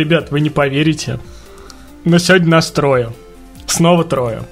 Ребят, 0.00 0.30
вы 0.30 0.40
не 0.40 0.48
поверите, 0.48 1.20
но 2.06 2.16
сегодня 2.16 2.48
нас 2.48 2.70
трое. 2.70 3.12
Снова 3.66 4.02
трое. 4.02 4.44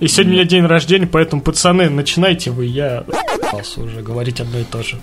И 0.00 0.08
сегодня 0.08 0.32
у 0.32 0.36
меня 0.36 0.44
день 0.46 0.64
рождения, 0.64 1.06
поэтому, 1.06 1.42
пацаны, 1.42 1.90
начинайте 1.90 2.50
вы, 2.50 2.64
я 2.64 3.04
уже 3.76 4.00
говорить 4.00 4.40
одно 4.40 4.60
и 4.60 4.64
то 4.64 4.82
же. 4.82 4.96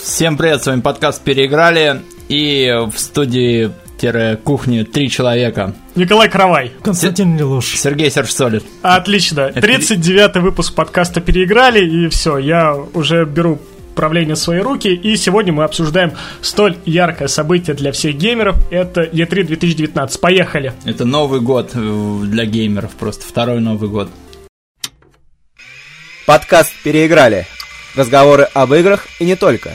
Всем 0.00 0.36
привет, 0.36 0.62
с 0.62 0.68
вами 0.68 0.82
подкаст 0.82 1.24
«Переиграли» 1.24 2.00
и 2.28 2.72
в 2.94 2.96
студии 2.96 3.72
кухни 4.44 4.84
три 4.84 5.10
человека. 5.10 5.74
Николай 5.96 6.28
Каравай. 6.28 6.70
Константин 6.80 7.36
Лелуш. 7.36 7.76
Сергей 7.76 8.12
Серж 8.12 8.30
Солид. 8.30 8.64
Отлично. 8.82 9.50
39-й 9.52 10.40
выпуск 10.40 10.76
подкаста 10.76 11.20
«Переиграли», 11.20 11.84
и 11.84 12.08
все, 12.08 12.38
я 12.38 12.76
уже 12.94 13.24
беру 13.24 13.58
правление 13.98 14.36
в 14.36 14.38
свои 14.38 14.60
руки, 14.60 14.94
и 14.94 15.16
сегодня 15.16 15.52
мы 15.52 15.64
обсуждаем 15.64 16.12
столь 16.40 16.76
яркое 16.86 17.26
событие 17.26 17.74
для 17.74 17.90
всех 17.90 18.14
геймеров, 18.14 18.56
это 18.70 19.02
E3 19.02 19.42
2019. 19.42 20.20
Поехали! 20.20 20.72
Это 20.84 21.04
Новый 21.04 21.40
год 21.40 21.72
для 21.74 22.44
геймеров, 22.44 22.92
просто 22.92 23.24
второй 23.26 23.58
Новый 23.58 23.90
год. 23.90 24.08
Подкаст 26.28 26.70
«Переиграли». 26.84 27.48
Разговоры 27.96 28.46
об 28.54 28.72
играх 28.72 29.08
и 29.18 29.24
не 29.24 29.34
только. 29.34 29.72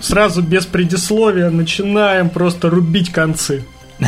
Сразу 0.00 0.42
без 0.42 0.66
предисловия 0.66 1.48
начинаем 1.48 2.28
просто 2.28 2.68
рубить 2.68 3.10
концы. 3.10 3.64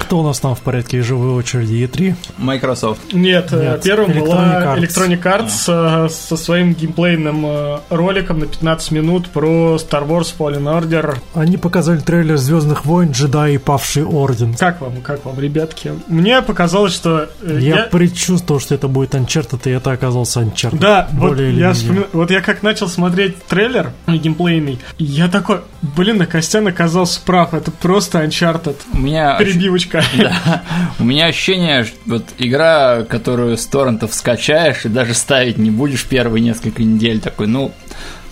Кто 0.00 0.20
у 0.20 0.22
нас 0.22 0.40
там 0.40 0.54
в 0.54 0.60
порядке 0.60 1.02
живой 1.02 1.30
очереди? 1.30 1.84
E3? 1.84 2.14
Microsoft. 2.38 3.12
Нет, 3.12 3.48
э, 3.52 3.72
Нет 3.72 3.82
первым 3.82 4.10
Electronic 4.10 4.20
была 4.20 4.76
Arts. 4.76 4.78
Electronic 4.78 5.22
Arts 5.22 5.64
а. 5.68 6.08
со 6.08 6.36
своим 6.36 6.74
геймплейным 6.74 7.44
э, 7.46 7.78
роликом 7.90 8.38
на 8.40 8.46
15 8.46 8.90
минут 8.92 9.28
про 9.28 9.76
Star 9.76 10.06
Wars 10.06 10.34
Fallen 10.36 10.64
Order. 10.64 11.18
Они 11.34 11.56
показали 11.56 11.98
трейлер 11.98 12.36
Звездных 12.36 12.84
войн, 12.84 13.10
джедаи 13.10 13.54
и 13.54 13.58
павший 13.58 14.04
орден. 14.04 14.54
Как 14.54 14.80
вам, 14.80 15.00
как 15.02 15.24
вам, 15.24 15.38
ребятки? 15.38 15.92
Мне 16.08 16.40
показалось, 16.42 16.94
что... 16.94 17.28
Я, 17.42 17.58
я... 17.58 17.82
предчувствовал, 17.84 18.60
что 18.60 18.74
это 18.74 18.88
будет 18.88 19.14
Uncharted, 19.14 19.60
и 19.64 19.70
это 19.70 19.92
оказался 19.92 20.40
Uncharted. 20.40 20.78
Да, 20.78 21.08
вот 21.12 21.38
я, 21.38 21.72
вспомин... 21.72 22.06
вот 22.12 22.30
я 22.30 22.40
как 22.40 22.62
начал 22.62 22.88
смотреть 22.88 23.42
трейлер 23.44 23.92
геймплейный, 24.06 24.78
я 24.98 25.28
такой, 25.28 25.60
блин, 25.82 26.18
на 26.18 26.26
Костян 26.26 26.66
оказался 26.66 27.20
прав, 27.24 27.54
это 27.54 27.67
просто 27.70 28.24
Uncharted. 28.24 28.76
У 28.92 28.98
меня... 28.98 29.36
Перебивочка. 29.38 30.02
Да. 30.18 30.62
У 30.98 31.04
меня 31.04 31.26
ощущение, 31.26 31.86
вот 32.06 32.24
игра, 32.38 33.04
которую 33.04 33.56
с 33.56 33.66
торрентов 33.66 34.14
скачаешь 34.14 34.84
и 34.84 34.88
даже 34.88 35.14
ставить 35.14 35.58
не 35.58 35.70
будешь 35.70 36.04
первые 36.04 36.42
несколько 36.42 36.82
недель, 36.82 37.20
такой, 37.20 37.46
ну, 37.46 37.72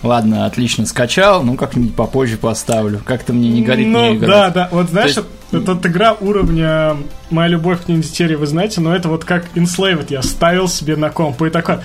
ладно, 0.03 0.45
отлично 0.45 0.85
скачал, 0.85 1.43
ну 1.43 1.55
как-нибудь 1.55 1.95
попозже 1.95 2.37
поставлю. 2.37 3.01
Как-то 3.05 3.33
мне 3.33 3.49
не 3.49 3.63
горит 3.63 3.87
ну, 3.87 4.09
не 4.09 4.17
играть. 4.17 4.29
Да, 4.29 4.49
да, 4.49 4.69
вот 4.71 4.89
знаешь, 4.89 5.15
есть... 5.15 5.27
это, 5.51 5.79
игра 5.83 6.13
уровня 6.13 6.97
«Моя 7.29 7.49
любовь 7.49 7.85
к 7.85 7.87
ниндзя 7.87 8.37
вы 8.37 8.47
знаете, 8.47 8.81
но 8.81 8.95
это 8.95 9.09
вот 9.09 9.25
как 9.25 9.45
Enslaved 9.55 10.07
я 10.09 10.21
ставил 10.21 10.67
себе 10.67 10.95
на 10.95 11.09
комп 11.09 11.41
и 11.43 11.49
такой... 11.49 11.79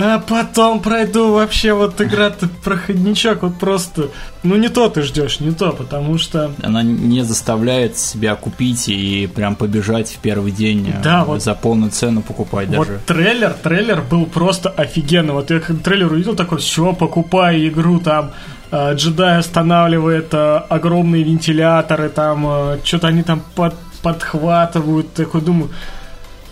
А 0.00 0.20
потом 0.20 0.78
пройду 0.78 1.32
вообще 1.32 1.72
вот 1.72 2.00
игра-то 2.00 2.48
проходничок, 2.62 3.42
вот 3.42 3.58
просто, 3.58 4.10
ну 4.44 4.54
не 4.54 4.68
то 4.68 4.88
ты 4.88 5.02
ждешь, 5.02 5.40
не 5.40 5.50
то, 5.50 5.72
потому 5.72 6.18
что... 6.18 6.52
Она 6.62 6.84
не 6.84 7.24
заставляет 7.24 7.98
себя 7.98 8.36
купить 8.36 8.88
и 8.88 9.26
прям 9.26 9.56
побежать 9.56 10.08
в 10.10 10.18
первый 10.18 10.52
день 10.52 10.90
э, 10.90 11.02
да, 11.02 11.24
вот, 11.24 11.42
за 11.42 11.56
полную 11.56 11.90
цену 11.90 12.22
покупать 12.22 12.68
вот 12.68 12.86
даже. 12.86 13.00
трейлер, 13.06 13.56
трейлер 13.60 14.02
был 14.02 14.26
просто 14.26 14.68
офигенный. 14.68 15.32
Вот 15.32 15.50
я 15.50 15.58
как 15.58 15.80
трейлер 15.80 16.12
увидел, 16.12 16.36
такой, 16.36 16.58
все, 16.58 16.92
покупай 16.92 17.66
игру 17.66 17.98
там, 17.98 18.30
джедай 18.72 19.38
останавливает 19.38 20.32
э, 20.32 20.56
огромные 20.68 21.22
вентиляторы, 21.22 22.08
там, 22.08 22.78
что-то 22.84 23.08
они 23.08 23.22
там 23.22 23.42
под, 23.54 23.74
подхватывают, 24.02 25.12
такой 25.14 25.40
думаю... 25.40 25.70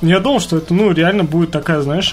Я 0.02 0.20
думал, 0.20 0.40
что 0.40 0.58
это, 0.58 0.74
ну, 0.74 0.92
реально 0.92 1.24
будет 1.24 1.50
такая, 1.50 1.80
знаешь, 1.80 2.12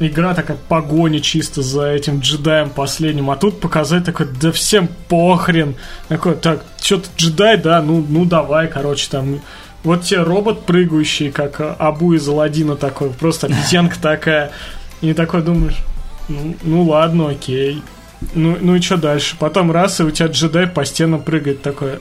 игра 0.00 0.34
такая 0.34 0.56
погоня 0.68 1.20
чисто 1.20 1.62
за 1.62 1.90
этим 1.90 2.20
джедаем 2.20 2.70
последним, 2.70 3.30
а 3.30 3.36
тут 3.36 3.60
показать 3.60 4.04
такой, 4.04 4.26
да 4.40 4.52
всем 4.52 4.88
похрен. 5.08 5.74
Такой, 6.08 6.34
так, 6.36 6.64
что-то 6.80 7.08
джедай, 7.16 7.56
да, 7.56 7.82
ну, 7.82 8.04
ну 8.08 8.24
давай, 8.24 8.68
короче, 8.68 9.08
там, 9.10 9.40
вот 9.84 10.02
тебе 10.04 10.22
робот 10.22 10.64
прыгающий, 10.64 11.30
как 11.30 11.60
Абу 11.78 12.14
из 12.14 12.28
Аладдина 12.28 12.76
такой, 12.76 13.10
просто 13.10 13.46
обезьянка 13.48 13.98
такая, 14.00 14.50
и 15.00 15.12
такой 15.12 15.42
думаешь, 15.42 15.78
ну, 16.28 16.56
ну 16.62 16.82
ладно, 16.82 17.30
окей. 17.30 17.82
Ну, 18.34 18.56
ну 18.60 18.74
и 18.74 18.80
что 18.80 18.96
дальше? 18.96 19.36
Потом 19.38 19.70
раз, 19.70 20.00
и 20.00 20.02
у 20.02 20.10
тебя 20.10 20.26
джедай 20.28 20.66
по 20.66 20.84
стенам 20.84 21.20
прыгает 21.20 21.62
такой. 21.62 22.00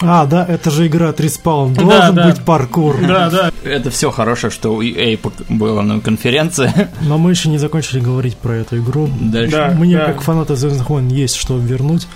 А, 0.00 0.24
да, 0.26 0.44
это 0.46 0.70
же 0.70 0.86
игра 0.86 1.10
от 1.10 1.20
Respawn. 1.20 1.74
Должен 1.74 1.88
да, 1.88 2.10
да. 2.12 2.28
быть 2.28 2.42
паркур. 2.42 2.96
Да, 3.06 3.30
да. 3.30 3.52
Это 3.62 3.90
все 3.90 4.10
хорошее, 4.10 4.50
что 4.50 4.74
у 4.74 4.82
EA 4.82 5.18
было 5.48 5.82
на 5.82 6.00
конференции. 6.00 6.72
Но 7.02 7.18
мы 7.18 7.30
еще 7.30 7.48
не 7.48 7.58
закончили 7.58 8.00
говорить 8.00 8.36
про 8.36 8.56
эту 8.56 8.78
игру. 8.78 9.08
Дальше. 9.20 9.56
Да, 9.56 9.74
Мне, 9.78 9.98
да. 9.98 10.06
как 10.06 10.22
фаната 10.22 10.56
Звездных 10.56 10.88
войн, 10.88 11.08
есть 11.08 11.36
что 11.36 11.58
вернуть. 11.58 12.08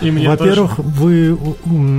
Во-первых, 0.00 0.78
вы 0.78 1.38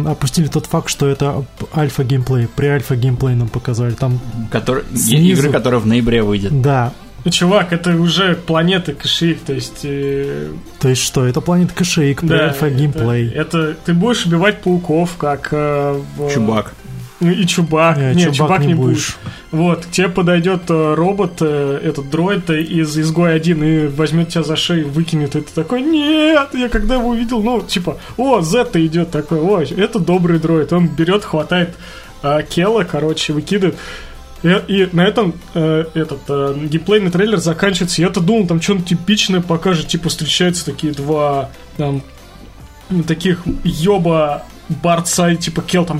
опустили 0.08 0.48
тот 0.48 0.68
факт, 0.68 0.90
что 0.90 1.08
это 1.08 1.44
альфа-геймплей. 1.76 2.48
При 2.48 2.68
альфа-геймплей 2.68 3.36
нам 3.36 3.48
показали. 3.48 3.94
Там 3.94 4.20
Который... 4.52 4.84
снизу... 4.96 5.42
Игры, 5.42 5.52
которые 5.52 5.80
в 5.80 5.88
ноябре 5.88 6.22
выйдет. 6.22 6.62
Да, 6.62 6.94
ну, 7.25 7.31
чувак, 7.31 7.72
это 7.72 7.95
уже 7.95 8.35
планета 8.35 8.94
Кашиик, 8.94 9.39
то 9.41 9.53
есть... 9.53 9.81
Э... 9.84 10.51
То 10.79 10.89
есть 10.89 11.01
что, 11.01 11.25
это 11.25 11.39
планета 11.39 11.73
Кашиик, 11.73 12.23
да, 12.23 12.47
альфа 12.47 12.69
геймплей. 12.69 13.29
Это, 13.29 13.57
это 13.59 13.78
ты 13.85 13.94
будешь 13.94 14.25
убивать 14.25 14.61
пауков, 14.61 15.16
как... 15.17 15.50
Э, 15.51 16.01
в... 16.17 16.34
Чубак. 16.34 16.73
Ну 17.22 17.31
и 17.31 17.45
чубак. 17.47 17.97
Нет, 17.97 18.16
Нет 18.16 18.34
чубак, 18.34 18.35
чубак 18.35 18.61
не, 18.61 18.67
не 18.67 18.73
будешь. 18.73 19.17
будешь. 19.22 19.34
Вот, 19.51 19.85
к 19.85 19.91
тебе 19.91 20.09
подойдет 20.09 20.63
э, 20.69 20.94
робот, 20.95 21.38
э, 21.39 21.79
этот 21.81 22.09
дроид 22.09 22.50
из 22.50 22.97
изгой 23.00 23.34
один 23.34 23.63
и 23.63 23.88
возьмет 23.88 24.28
тебя 24.28 24.44
за 24.44 24.57
шею, 24.57 24.90
выкинет. 24.90 25.38
И 25.38 25.41
ты 25.41 25.53
такой, 25.53 25.81
нет, 25.81 26.50
я 26.53 26.67
когда 26.67 26.95
его 26.95 27.09
увидел, 27.09 27.41
ну, 27.41 27.61
типа, 27.61 27.97
о, 28.17 28.41
Зетта 28.41 28.85
идет 28.85 29.11
такой, 29.11 29.40
о, 29.40 29.61
это 29.61 30.00
добрый 30.00 30.40
дроид. 30.40 30.73
Он 30.73 30.90
берет, 30.90 31.23
хватает 31.23 31.75
э, 32.22 32.44
Кела, 32.50 32.84
короче, 32.84 33.31
выкидывает. 33.31 33.78
И, 34.44 34.90
на 34.92 35.06
этом 35.06 35.36
э, 35.54 35.86
этот 35.94 36.20
э, 36.28 36.56
геймплейный 36.70 37.12
трейлер 37.12 37.38
заканчивается. 37.38 38.02
Я-то 38.02 38.20
думал, 38.20 38.46
там 38.46 38.62
что-нибудь 38.62 38.90
типичное 38.90 39.42
покажет. 39.42 39.88
Типа 39.88 40.09
встречаются 40.09 40.66
такие 40.66 40.94
два 40.94 41.50
там 41.78 42.04
таких 43.08 43.44
ёба 43.64 44.44
борца, 44.69 45.35
типа 45.35 45.62
Кел 45.62 45.85
там, 45.85 46.00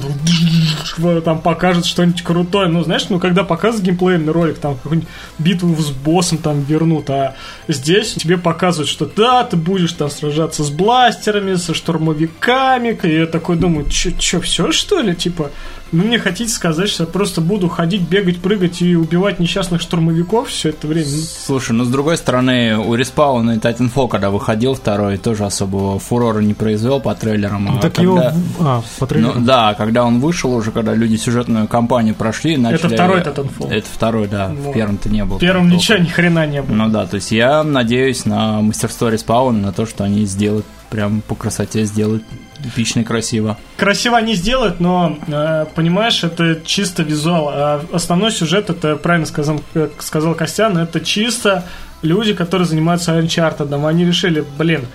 там 1.24 1.42
покажет 1.42 1.86
что-нибудь 1.86 2.22
крутое. 2.22 2.68
Ну, 2.68 2.84
знаешь, 2.84 3.08
ну, 3.10 3.20
когда 3.20 3.44
показывают 3.44 3.86
геймплейный 3.86 4.32
ролик, 4.32 4.58
там, 4.58 4.76
какую-нибудь 4.76 5.10
битву 5.40 5.76
с 5.82 5.92
боссом 5.92 6.38
там 6.38 6.62
вернут, 6.62 7.10
а 7.10 7.36
здесь 7.68 8.14
тебе 8.14 8.38
показывают, 8.38 8.90
что 8.90 9.06
да, 9.06 9.44
ты 9.44 9.58
будешь 9.58 9.94
там 9.94 10.10
сражаться 10.10 10.64
с 10.64 10.70
бластерами, 10.70 11.56
со 11.56 11.74
штурмовиками, 11.74 12.98
и 13.04 13.18
я 13.20 13.28
такой 13.28 13.58
думаю, 13.58 13.90
что, 13.90 14.42
все 14.42 14.72
что 14.72 15.00
ли, 15.00 15.16
типа, 15.16 15.52
ну, 15.94 16.04
мне 16.06 16.18
хотите 16.18 16.52
сказать, 16.52 16.90
что 16.90 17.04
я 17.04 17.08
просто 17.08 17.40
буду 17.40 17.70
ходить, 17.70 18.02
бегать, 18.02 18.40
прыгать 18.40 18.82
и 18.82 18.96
убивать 18.96 19.40
несчастных 19.40 19.80
штурмовиков 19.80 20.50
все 20.50 20.70
это 20.70 20.88
время? 20.88 21.06
Слушай, 21.06 21.74
ну, 21.74 21.86
с 21.86 21.88
другой 21.88 22.18
стороны, 22.18 22.78
у 22.80 22.96
Респауна 22.96 23.52
и 23.52 23.58
Titanfall, 23.58 24.08
когда 24.08 24.32
выходил 24.32 24.74
второй, 24.74 25.20
тоже 25.20 25.46
особого 25.46 26.00
фурора 26.00 26.40
не 26.40 26.56
произвел 26.56 27.00
по 27.00 27.14
трейлерам. 27.14 27.78
А 27.78 27.80
так 27.80 27.94
когда... 27.94 28.30
его... 28.30 28.34
А, 28.60 28.84
по 29.00 29.08
трейлерам? 29.08 29.40
Ну, 29.40 29.46
да, 29.46 29.74
когда 29.74 30.04
он 30.04 30.20
вышел 30.20 30.54
уже, 30.54 30.72
когда 30.72 30.94
люди 30.94 31.16
сюжетную 31.16 31.68
кампанию 31.68 32.16
прошли, 32.16 32.58
начали... 32.58 32.86
Это 32.86 32.90
второй 32.90 33.22
Titanfall. 33.22 33.72
Это 33.72 33.88
второй, 33.92 34.28
да, 34.28 34.50
вот. 34.50 34.72
в 34.72 34.74
первом-то 34.74 35.10
не 35.10 35.26
был. 35.26 35.38
В 35.38 35.40
первом 35.40 35.70
ничего, 35.70 35.98
ни 35.98 36.08
хрена 36.08 36.46
не 36.46 36.62
было. 36.62 36.76
Ну 36.76 36.90
да, 36.90 37.06
то 37.06 37.16
есть 37.16 37.32
я 37.32 37.64
надеюсь 37.64 38.26
на 38.26 38.62
мастерство 38.62 39.10
Респауна, 39.10 39.60
на 39.60 39.74
то, 39.74 39.86
что 39.86 40.04
они 40.04 40.26
сделают 40.26 40.66
прям 40.94 41.22
по 41.22 41.34
красоте 41.34 41.86
сделают 41.86 42.24
эпично 42.64 43.00
и 43.00 43.04
красиво. 43.04 43.58
Красиво 43.78 44.16
они 44.16 44.36
сделают, 44.36 44.80
но, 44.80 45.18
э, 45.26 45.66
понимаешь, 45.74 46.24
это 46.24 46.62
чисто 46.64 47.02
визуал. 47.02 47.50
А 47.50 47.86
основной 47.92 48.32
сюжет, 48.32 48.70
это 48.70 48.96
правильно 48.96 49.26
сказал, 49.26 49.60
сказал 49.98 50.36
Костян, 50.36 50.78
это 50.78 51.00
чисто 51.00 51.66
люди, 52.04 52.34
которые 52.34 52.68
занимаются 52.68 53.18
Uncharted. 53.20 53.88
Они 53.88 54.06
решили, 54.06 54.46
блин, 54.58 54.86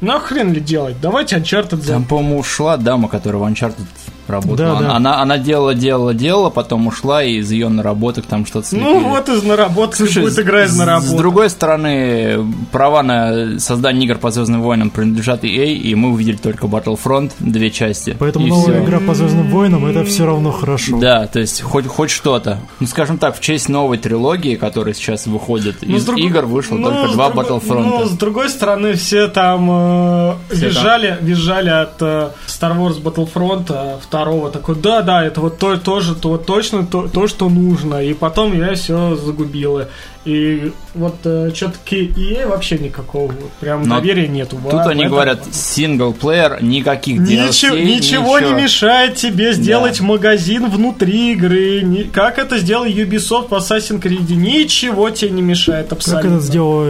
ну 0.00 0.18
хрен 0.20 0.52
ли 0.52 0.60
делать, 0.60 0.96
давайте 1.00 1.36
Uncharted... 1.36 1.86
Там, 1.86 2.04
по-моему, 2.04 2.38
ушла 2.38 2.76
дама, 2.76 3.08
которая 3.08 3.42
в 3.42 3.46
Uncharted 3.46 3.86
работала. 4.28 4.78
Да, 4.78 4.80
да. 4.80 4.96
Она, 4.96 5.20
она 5.20 5.38
делала, 5.38 5.74
делала, 5.74 6.14
делала, 6.14 6.50
потом 6.50 6.86
ушла, 6.86 7.22
и 7.22 7.36
из 7.36 7.50
ее 7.50 7.68
наработок 7.68 8.26
там 8.26 8.46
что-то 8.46 8.68
слепили. 8.68 8.88
Ну 8.88 9.08
вот 9.08 9.28
из 9.28 9.42
наработок 9.42 9.96
Слушай, 9.96 10.22
будет 10.22 10.38
игра 10.38 10.64
из 10.64 10.76
наработок. 10.76 11.10
С 11.10 11.14
другой 11.14 11.50
стороны, 11.50 12.44
права 12.72 13.02
на 13.02 13.58
создание 13.58 14.04
игр 14.04 14.18
по 14.18 14.30
Звездным 14.30 14.62
войнам 14.62 14.90
принадлежат 14.90 15.44
EA, 15.44 15.72
и 15.72 15.94
мы 15.94 16.10
увидели 16.10 16.36
только 16.36 16.66
Battlefront, 16.66 17.32
две 17.38 17.70
части. 17.70 18.16
Поэтому 18.18 18.46
новая 18.46 18.80
все. 18.80 18.84
игра 18.84 19.00
по 19.00 19.14
Звездным 19.14 19.50
войнам 19.50 19.86
это 19.86 20.04
все 20.04 20.26
равно 20.26 20.52
хорошо. 20.52 20.98
Да, 20.98 21.26
то 21.26 21.40
есть 21.40 21.62
хоть, 21.62 21.86
хоть 21.86 22.10
что-то. 22.10 22.60
Ну, 22.80 22.86
скажем 22.86 23.18
так, 23.18 23.36
в 23.36 23.40
честь 23.40 23.68
новой 23.68 23.98
трилогии, 23.98 24.56
которая 24.56 24.94
сейчас 24.94 25.26
выходит, 25.26 25.76
ну, 25.82 25.96
из 25.96 26.04
друг... 26.04 26.18
игр 26.18 26.44
вышло 26.44 26.76
ну, 26.76 26.90
только 26.90 27.12
два 27.12 27.30
друг... 27.30 27.46
Battlefront. 27.46 27.82
Ну, 27.82 28.04
с 28.06 28.10
другой 28.12 28.48
стороны, 28.48 28.94
все 28.94 29.28
там 29.28 29.68
э, 29.70 30.34
все 30.50 30.66
визжали, 30.66 31.16
там. 31.16 31.26
визжали 31.26 31.70
от 31.70 32.00
э, 32.00 32.30
Star 32.46 32.76
Wars 32.76 33.02
Battlefront 33.02 33.66
э, 33.68 33.98
второго. 34.18 34.50
Такой, 34.50 34.74
да, 34.74 35.02
да, 35.02 35.24
это 35.24 35.40
вот 35.40 35.58
то, 35.58 35.76
тоже 35.76 36.14
то, 36.14 36.38
точно 36.38 36.86
то, 36.86 37.08
то, 37.08 37.28
что 37.28 37.48
нужно. 37.48 38.02
И 38.02 38.14
потом 38.14 38.52
я 38.58 38.74
все 38.74 39.16
загубила. 39.16 39.88
И 40.24 40.72
вот 40.94 41.16
э, 41.24 41.50
что-то 41.54 41.78
EA 41.90 42.48
вообще 42.48 42.78
никакого 42.78 43.32
прям 43.60 43.84
Но 43.84 43.96
доверия 43.96 44.28
нету. 44.28 44.58
Тут 44.62 44.86
они 44.86 45.02
этом... 45.02 45.12
говорят 45.12 45.54
синглплеер, 45.54 46.62
никаких 46.62 47.20
DLC, 47.20 47.24
ничего, 47.24 47.76
ничего, 47.76 48.38
не 48.40 48.52
мешает 48.62 49.14
тебе 49.14 49.52
сделать 49.52 49.98
да. 49.98 50.04
магазин 50.04 50.68
внутри 50.68 51.32
игры. 51.32 51.82
Ни, 51.82 52.02
как 52.02 52.38
это 52.38 52.58
сделал 52.58 52.84
Ubisoft 52.84 53.48
в 53.48 53.54
Assassin's 53.54 54.02
Creed? 54.02 54.32
Ничего 54.34 55.10
тебе 55.10 55.30
не 55.30 55.42
мешает 55.42 55.92
абсолютно. 55.92 56.30
Как 56.30 56.38
это 56.38 56.46
сделал 56.46 56.84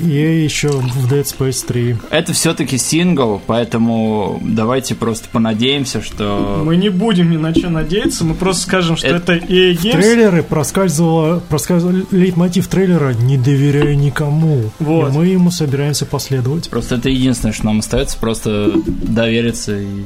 EA 0.00 0.44
еще 0.44 0.68
в 0.68 1.12
Dead 1.12 1.24
Space 1.24 1.66
3? 1.66 1.96
Это 2.10 2.32
все-таки 2.32 2.76
сингл, 2.78 3.40
поэтому 3.46 4.40
давайте 4.42 4.94
просто 4.94 5.28
понадеемся, 5.30 6.02
что... 6.02 6.62
Мы 6.64 6.76
не 6.76 6.90
будем 6.90 7.30
ни 7.30 7.36
на 7.36 7.54
что 7.54 7.70
надеяться, 7.70 8.24
мы 8.24 8.34
просто 8.34 8.62
скажем, 8.62 8.96
что 8.96 9.06
это, 9.06 9.32
это 9.34 9.46
EA 9.46 9.72
Games. 9.72 9.88
В 9.88 9.92
трейлеры 9.92 10.42
проскальзывал, 10.42 11.40
проскальзывал 11.40 12.06
лейтмотив 12.10 12.68
трейлера 12.74 13.14
«Не 13.14 13.38
доверяю 13.38 13.96
никому». 13.96 14.70
Вот. 14.80 15.08
И 15.08 15.12
мы 15.12 15.26
ему 15.28 15.52
собираемся 15.52 16.06
последовать. 16.06 16.68
Просто 16.70 16.96
это 16.96 17.08
единственное, 17.08 17.52
что 17.52 17.66
нам 17.66 17.78
остается, 17.78 18.18
просто 18.18 18.72
довериться 18.84 19.78
и 19.78 20.04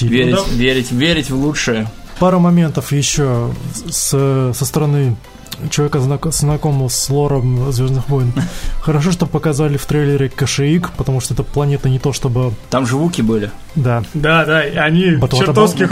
верить, 0.00 0.34
ну, 0.34 0.44
да. 0.50 0.56
верить, 0.56 0.92
верить 0.92 1.28
в 1.28 1.36
лучшее. 1.36 1.90
Пара 2.18 2.38
моментов 2.38 2.92
еще 2.92 3.50
с, 3.90 4.52
со 4.54 4.64
стороны 4.64 5.16
человека, 5.70 6.00
знакомого 6.30 6.88
с 6.88 7.10
лором 7.10 7.72
Звездных 7.72 8.08
войн. 8.08 8.32
Хорошо, 8.80 9.12
что 9.12 9.26
показали 9.26 9.76
в 9.76 9.86
трейлере 9.86 10.28
Кашиик, 10.28 10.90
потому 10.96 11.20
что 11.20 11.34
эта 11.34 11.42
планета 11.42 11.88
не 11.88 11.98
то 11.98 12.12
чтобы... 12.12 12.52
Там 12.70 12.86
же 12.86 12.96
вуки 12.96 13.22
были. 13.22 13.50
Да. 13.74 14.02
Да, 14.14 14.44
да, 14.44 14.60
они 14.60 15.10
But 15.16 15.36
чертовски 15.36 15.88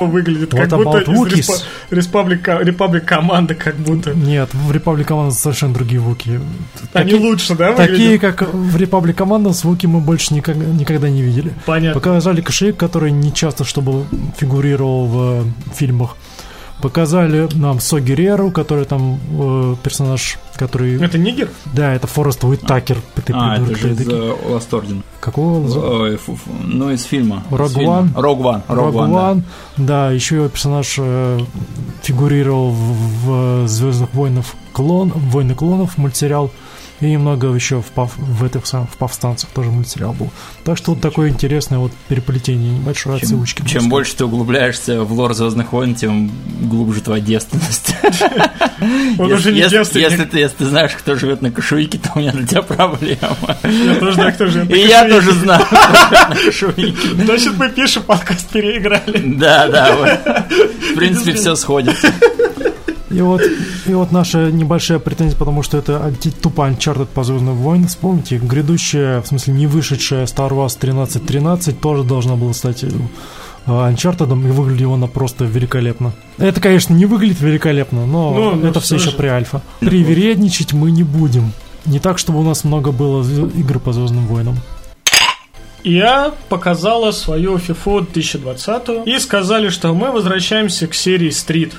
выглядит, 0.00 0.50
как 0.50 0.68
будто 0.70 0.98
из 0.98 1.64
Республика, 1.90 2.58
Репаблик 2.60 3.04
команды, 3.04 3.54
как 3.54 3.76
будто. 3.76 4.14
Нет, 4.14 4.50
в 4.52 4.70
Репаблик 4.70 5.06
команда 5.06 5.34
совершенно 5.34 5.74
другие 5.74 6.00
вуки. 6.00 6.40
Они 6.92 7.12
такие, 7.12 7.20
лучше, 7.20 7.54
да, 7.54 7.72
выглядят? 7.72 7.90
Такие, 7.92 8.18
как 8.18 8.42
в 8.52 8.76
Репаблик 8.76 9.16
команда, 9.16 9.52
с 9.52 9.64
вуки 9.64 9.86
мы 9.86 10.00
больше 10.00 10.34
никогда, 10.34 10.64
никогда 10.64 11.08
не 11.08 11.22
видели. 11.22 11.52
Понятно. 11.64 11.98
Показали 11.98 12.40
кошелек, 12.40 12.76
который 12.76 13.10
не 13.10 13.32
часто 13.32 13.64
чтобы 13.64 14.04
фигурировал 14.36 15.06
в 15.06 15.42
э, 15.42 15.74
фильмах. 15.74 16.16
Показали 16.86 17.48
нам 17.54 17.80
Со 17.80 17.98
Гереру, 17.98 18.52
который 18.52 18.84
там 18.84 19.18
э, 19.40 19.74
персонаж, 19.82 20.38
который... 20.54 21.02
Это 21.02 21.18
нигер? 21.18 21.48
Да, 21.74 21.92
это 21.92 22.06
Форест 22.06 22.44
Уиттакер. 22.44 22.98
А, 23.32 23.56
это 23.56 23.74
же 23.74 23.90
из 23.90 24.06
Last 24.06 24.70
Order. 24.70 25.02
Какого? 25.18 26.12
Э, 26.12 26.16
ну, 26.62 26.92
из 26.92 27.02
фильма. 27.02 27.42
Рог 27.50 27.72
Ван. 27.72 28.12
Рог 28.14 28.38
Ван. 28.38 28.62
Рог 28.68 28.94
Ван, 28.94 29.42
да. 29.76 30.12
еще 30.12 30.36
его 30.36 30.48
персонаж 30.48 30.94
э, 30.98 31.40
фигурировал 32.02 32.70
в, 32.70 33.64
в 33.64 33.68
Звездных 33.68 34.14
войнах 34.14 34.44
клон, 34.72 35.12
Войны 35.12 35.56
клонов 35.56 35.98
мультсериал. 35.98 36.52
И 37.00 37.06
немного 37.06 37.52
еще 37.52 37.82
в, 37.82 37.86
пов, 37.86 38.16
в 38.16 38.44
этих 38.44 38.64
в 38.66 38.96
повстанцах 38.98 39.50
тоже 39.50 39.70
мультсериал 39.70 40.12
был. 40.12 40.30
Так 40.64 40.78
что 40.78 40.92
вот 40.92 41.00
такое 41.00 41.28
интересное 41.28 41.78
вот 41.78 41.92
переплетение, 42.08 42.78
небольшое 42.78 43.18
чем, 43.18 43.26
отсылочки. 43.26 43.66
Чем 43.66 43.88
больше 43.88 44.16
ты 44.16 44.24
углубляешься 44.24 45.02
в 45.02 45.12
лор 45.12 45.34
Звездных 45.34 45.72
войн, 45.72 45.94
тем 45.94 46.30
глубже 46.62 47.02
твоя 47.02 47.20
девственность. 47.20 47.94
Он 49.18 49.32
уже 49.32 49.52
не 49.52 49.60
Если 49.60 50.24
ты 50.24 50.64
знаешь, 50.64 50.92
кто 50.92 51.16
живет 51.16 51.42
на 51.42 51.50
Кашуике, 51.50 51.98
то 51.98 52.12
у 52.14 52.18
меня 52.18 52.32
для 52.32 52.46
тебя 52.46 52.62
проблема. 52.62 53.36
Я 53.62 53.94
тоже 53.96 54.14
знаю, 54.14 54.34
кто 54.34 54.46
живет 54.46 54.70
на 54.70 54.74
И 54.74 54.86
я 54.86 55.08
тоже 55.08 55.32
знаю, 55.32 55.66
на. 55.70 57.24
Значит, 57.24 57.56
мы 57.56 57.68
пишем, 57.68 58.02
подкаст 58.02 58.48
переиграли. 58.50 59.36
Да, 59.36 59.68
да. 59.68 60.18
В 60.92 60.94
принципе, 60.96 61.34
все 61.34 61.54
сходится. 61.56 62.12
И 63.16 63.22
вот, 63.22 63.40
и 63.86 63.94
вот 63.94 64.12
наша 64.12 64.52
небольшая 64.52 64.98
претензия, 64.98 65.38
потому 65.38 65.62
что 65.62 65.78
это 65.78 66.12
тупо 66.42 66.68
Uncharted 66.68 67.06
по 67.06 67.24
Звездным 67.24 67.54
войнам. 67.54 67.88
Вспомните, 67.88 68.36
грядущая, 68.36 69.22
в 69.22 69.26
смысле 69.26 69.54
не 69.54 69.66
вышедшая 69.66 70.26
Star 70.26 70.50
Wars 70.50 70.76
1313 70.76 71.80
тоже 71.80 72.04
должна 72.04 72.36
была 72.36 72.52
стать 72.52 72.84
э, 72.84 72.88
Uncharted, 73.66 74.30
и 74.30 74.50
выглядела 74.50 74.96
она 74.96 75.06
просто 75.06 75.46
великолепно. 75.46 76.12
Это, 76.36 76.60
конечно, 76.60 76.92
не 76.92 77.06
выглядит 77.06 77.40
великолепно, 77.40 78.04
но 78.04 78.34
ну, 78.34 78.54
ну 78.54 78.68
это 78.68 78.80
все 78.80 78.96
еще 78.96 79.12
при 79.12 79.28
альфа. 79.28 79.62
Привередничать 79.80 80.74
мы 80.74 80.90
не 80.90 81.02
будем. 81.02 81.52
Не 81.86 82.00
так, 82.00 82.18
чтобы 82.18 82.40
у 82.40 82.42
нас 82.42 82.64
много 82.64 82.92
было 82.92 83.24
игр 83.56 83.78
по 83.78 83.94
Звездным 83.94 84.26
войнам. 84.26 84.58
Я 85.84 86.34
показала 86.50 87.12
свою 87.12 87.56
FIFA 87.56 88.12
2020 88.12 89.06
и 89.06 89.18
сказали, 89.20 89.70
что 89.70 89.94
мы 89.94 90.12
возвращаемся 90.12 90.86
к 90.86 90.94
серии 90.94 91.30
Street. 91.30 91.72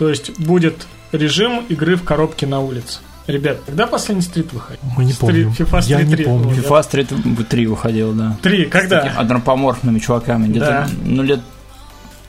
То 0.00 0.08
есть 0.08 0.40
будет 0.40 0.86
режим 1.12 1.66
игры 1.68 1.94
в 1.94 2.04
коробке 2.04 2.46
на 2.46 2.60
улице. 2.60 3.00
Ребят, 3.26 3.58
когда 3.66 3.86
последний 3.86 4.22
стрит 4.22 4.50
выходил? 4.50 4.80
Мы 4.96 5.04
не 5.04 5.12
помним. 5.12 5.50
FIFA 5.50 5.78
Street 5.78 5.88
Я 5.88 6.02
не 6.02 6.16
3. 6.16 6.24
помню. 6.24 6.54
FIFA 6.54 6.80
Street 6.80 7.44
3 7.44 7.66
выходил, 7.66 8.12
да. 8.14 8.38
3, 8.40 8.64
когда? 8.64 9.00
С 9.00 9.02
такими 9.02 9.20
антропоморфными 9.20 9.98
чуваками. 9.98 10.48
Где-то, 10.48 10.66
да. 10.66 10.88
ну, 11.04 11.22
лет 11.22 11.40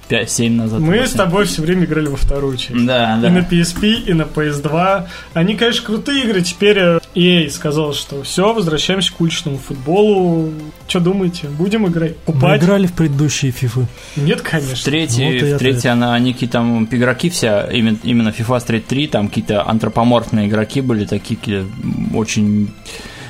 5-7 0.10 0.50
назад. 0.50 0.82
Мы 0.82 0.98
8. 0.98 1.06
с 1.06 1.12
тобой 1.12 1.46
все 1.46 1.62
время 1.62 1.86
играли 1.86 2.08
во 2.08 2.18
вторую 2.18 2.58
часть. 2.58 2.86
Да, 2.86 3.18
да. 3.22 3.30
И 3.30 3.32
на 3.32 3.40
PSP, 3.40 4.04
и 4.06 4.14
на 4.14 4.24
PS2. 4.24 5.08
Они, 5.34 5.56
конечно, 5.56 5.86
крутые 5.86 6.26
игры. 6.26 6.42
Теперь 6.42 6.78
э, 6.78 7.00
EA 7.16 7.50
сказал, 7.50 7.94
что 7.94 8.24
все, 8.24 8.54
возвращаемся 8.54 9.14
к 9.14 9.20
уличному 9.20 9.58
футболу. 9.58 10.52
Что 10.88 11.00
думаете? 11.00 11.48
Будем 11.48 11.88
играть? 11.88 12.18
Купать? 12.26 12.62
Мы 12.62 12.66
играли 12.66 12.88
в 12.88 12.94
предыдущие 12.94 13.52
FIFA. 13.52 13.86
Нет, 14.16 14.42
конечно. 14.42 14.76
В 14.76 14.84
третьей, 14.84 15.40
вот 15.40 15.56
в 15.56 15.58
третьей 15.58 15.90
она, 15.90 16.14
они 16.14 16.34
какие-то 16.34 16.54
там 16.54 16.88
игроки 16.90 17.30
все, 17.30 17.68
именно, 17.72 17.98
именно 18.04 18.30
FIFA 18.30 18.66
Street 18.66 18.84
3, 18.88 19.08
там 19.08 19.28
какие-то 19.28 19.68
антропоморфные 19.68 20.48
игроки 20.48 20.82
были, 20.82 21.06
такие 21.06 21.66
очень 22.14 22.74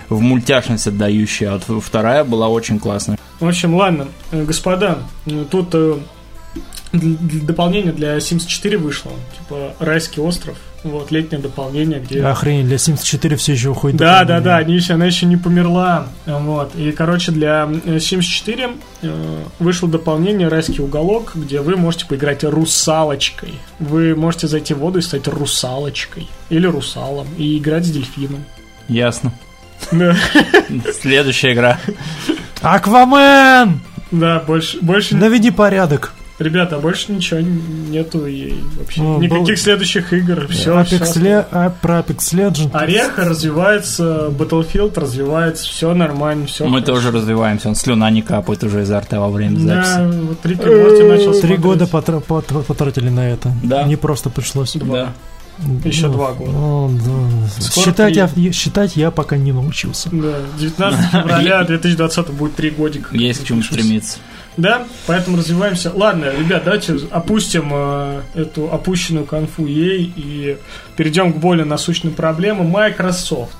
в 0.09 0.19
мультяшность 0.19 0.87
отдающие, 0.87 1.49
а 1.49 1.59
вторая 1.59 2.23
была 2.23 2.49
очень 2.49 2.79
классная. 2.79 3.17
В 3.39 3.47
общем, 3.47 3.73
ладно, 3.75 4.09
э, 4.31 4.43
господа, 4.43 4.99
тут 5.49 5.69
э, 5.73 5.97
дополнение 6.91 7.93
для 7.93 8.17
Sims 8.17 8.45
4 8.45 8.77
вышло. 8.77 9.11
Типа 9.37 9.73
Райский 9.79 10.21
остров. 10.21 10.57
Вот, 10.83 11.11
летнее 11.11 11.39
дополнение, 11.39 11.99
где... 11.99 12.23
Охренеть, 12.23 12.65
для 12.65 12.77
Sims 12.77 13.03
4 13.03 13.35
все 13.35 13.53
еще 13.53 13.69
уходит 13.69 13.97
Да, 13.97 14.23
да, 14.23 14.39
да, 14.39 14.57
они 14.57 14.75
еще, 14.75 14.93
она 14.93 15.05
еще 15.05 15.27
не 15.27 15.37
померла. 15.37 16.07
Вот. 16.25 16.75
И, 16.75 16.91
короче, 16.91 17.31
для 17.31 17.69
э, 17.85 17.97
Sims 17.97 18.23
4 18.23 18.69
э, 19.03 19.43
вышло 19.59 19.87
дополнение 19.87 20.47
Райский 20.47 20.81
уголок, 20.81 21.33
где 21.35 21.61
вы 21.61 21.75
можете 21.77 22.07
поиграть 22.07 22.43
русалочкой. 22.43 23.53
Вы 23.79 24.15
можете 24.15 24.47
зайти 24.47 24.73
в 24.73 24.79
воду 24.79 24.99
и 24.99 25.01
стать 25.03 25.27
русалочкой. 25.27 26.27
Или 26.49 26.65
русалом. 26.65 27.27
И 27.37 27.59
играть 27.59 27.85
с 27.85 27.91
дельфином. 27.91 28.43
Ясно. 28.87 29.31
Следующая 30.99 31.53
игра. 31.53 31.79
Аквамен! 32.61 33.81
Да, 34.11 34.39
больше... 34.39 34.79
больше... 34.81 35.15
Наведи 35.15 35.51
порядок. 35.51 36.13
Ребята, 36.41 36.79
больше 36.79 37.11
ничего 37.11 37.39
нету 37.39 38.25
и 38.25 38.53
вообще 38.79 39.01
ну, 39.01 39.19
никаких 39.19 39.47
был... 39.47 39.57
следующих 39.57 40.11
игр. 40.11 40.47
Все, 40.47 40.75
Apex 40.75 41.03
все 41.03 41.19
Le... 41.19 41.45
а, 41.51 41.69
про 41.69 41.99
Apex 41.99 42.17
Legends. 42.33 42.71
Орех 42.73 43.17
развивается, 43.19 44.29
Battlefield 44.29 44.99
развивается, 44.99 45.65
все 45.65 45.93
нормально, 45.93 46.47
все. 46.47 46.65
Мы 46.65 46.81
хорошо. 46.81 46.93
тоже 46.93 47.11
развиваемся, 47.11 47.69
он 47.69 47.75
слюна 47.75 48.09
не 48.09 48.23
капает 48.23 48.63
уже 48.63 48.81
изо 48.81 48.99
рта 48.99 49.19
во 49.19 49.29
время 49.29 49.59
записи. 49.59 49.95
Да, 49.97 50.11
вот 50.29 50.45
Рик 50.45 50.57
Морти 50.65 51.03
начал 51.03 51.39
Три 51.39 51.57
года 51.57 51.85
потратили 51.85 53.09
на 53.09 53.29
это. 53.29 53.51
Да. 53.63 53.83
Не 53.83 53.95
просто 53.95 54.31
пришлось. 54.31 54.75
Да. 54.75 55.13
Еще 55.83 56.07
ну, 56.07 56.13
два 56.13 56.33
года. 56.33 56.51
Ну, 56.51 56.99
да. 57.05 57.83
Считать, 57.83 58.15
я, 58.15 58.51
считать 58.51 58.95
я 58.95 59.11
пока 59.11 59.37
не 59.37 59.51
научился. 59.51 60.09
Да, 60.11 60.37
19 60.59 61.11
февраля 61.11 61.63
2020 61.67 62.29
будет 62.31 62.55
три 62.55 62.71
годика. 62.71 63.15
Есть 63.15 63.43
к 63.43 63.47
чему 63.47 63.61
стремиться. 63.61 64.17
Да, 64.57 64.85
поэтому 65.07 65.37
развиваемся. 65.37 65.91
Ладно, 65.93 66.25
ребят, 66.25 66.63
давайте 66.65 66.97
опустим 67.09 67.69
э, 67.73 68.21
эту 68.35 68.71
опущенную 68.71 69.25
конфу 69.25 69.65
ей 69.65 70.11
и 70.15 70.57
перейдем 70.97 71.33
к 71.33 71.37
более 71.37 71.65
насущным 71.65 72.13
проблемам. 72.13 72.67
Microsoft. 72.67 73.57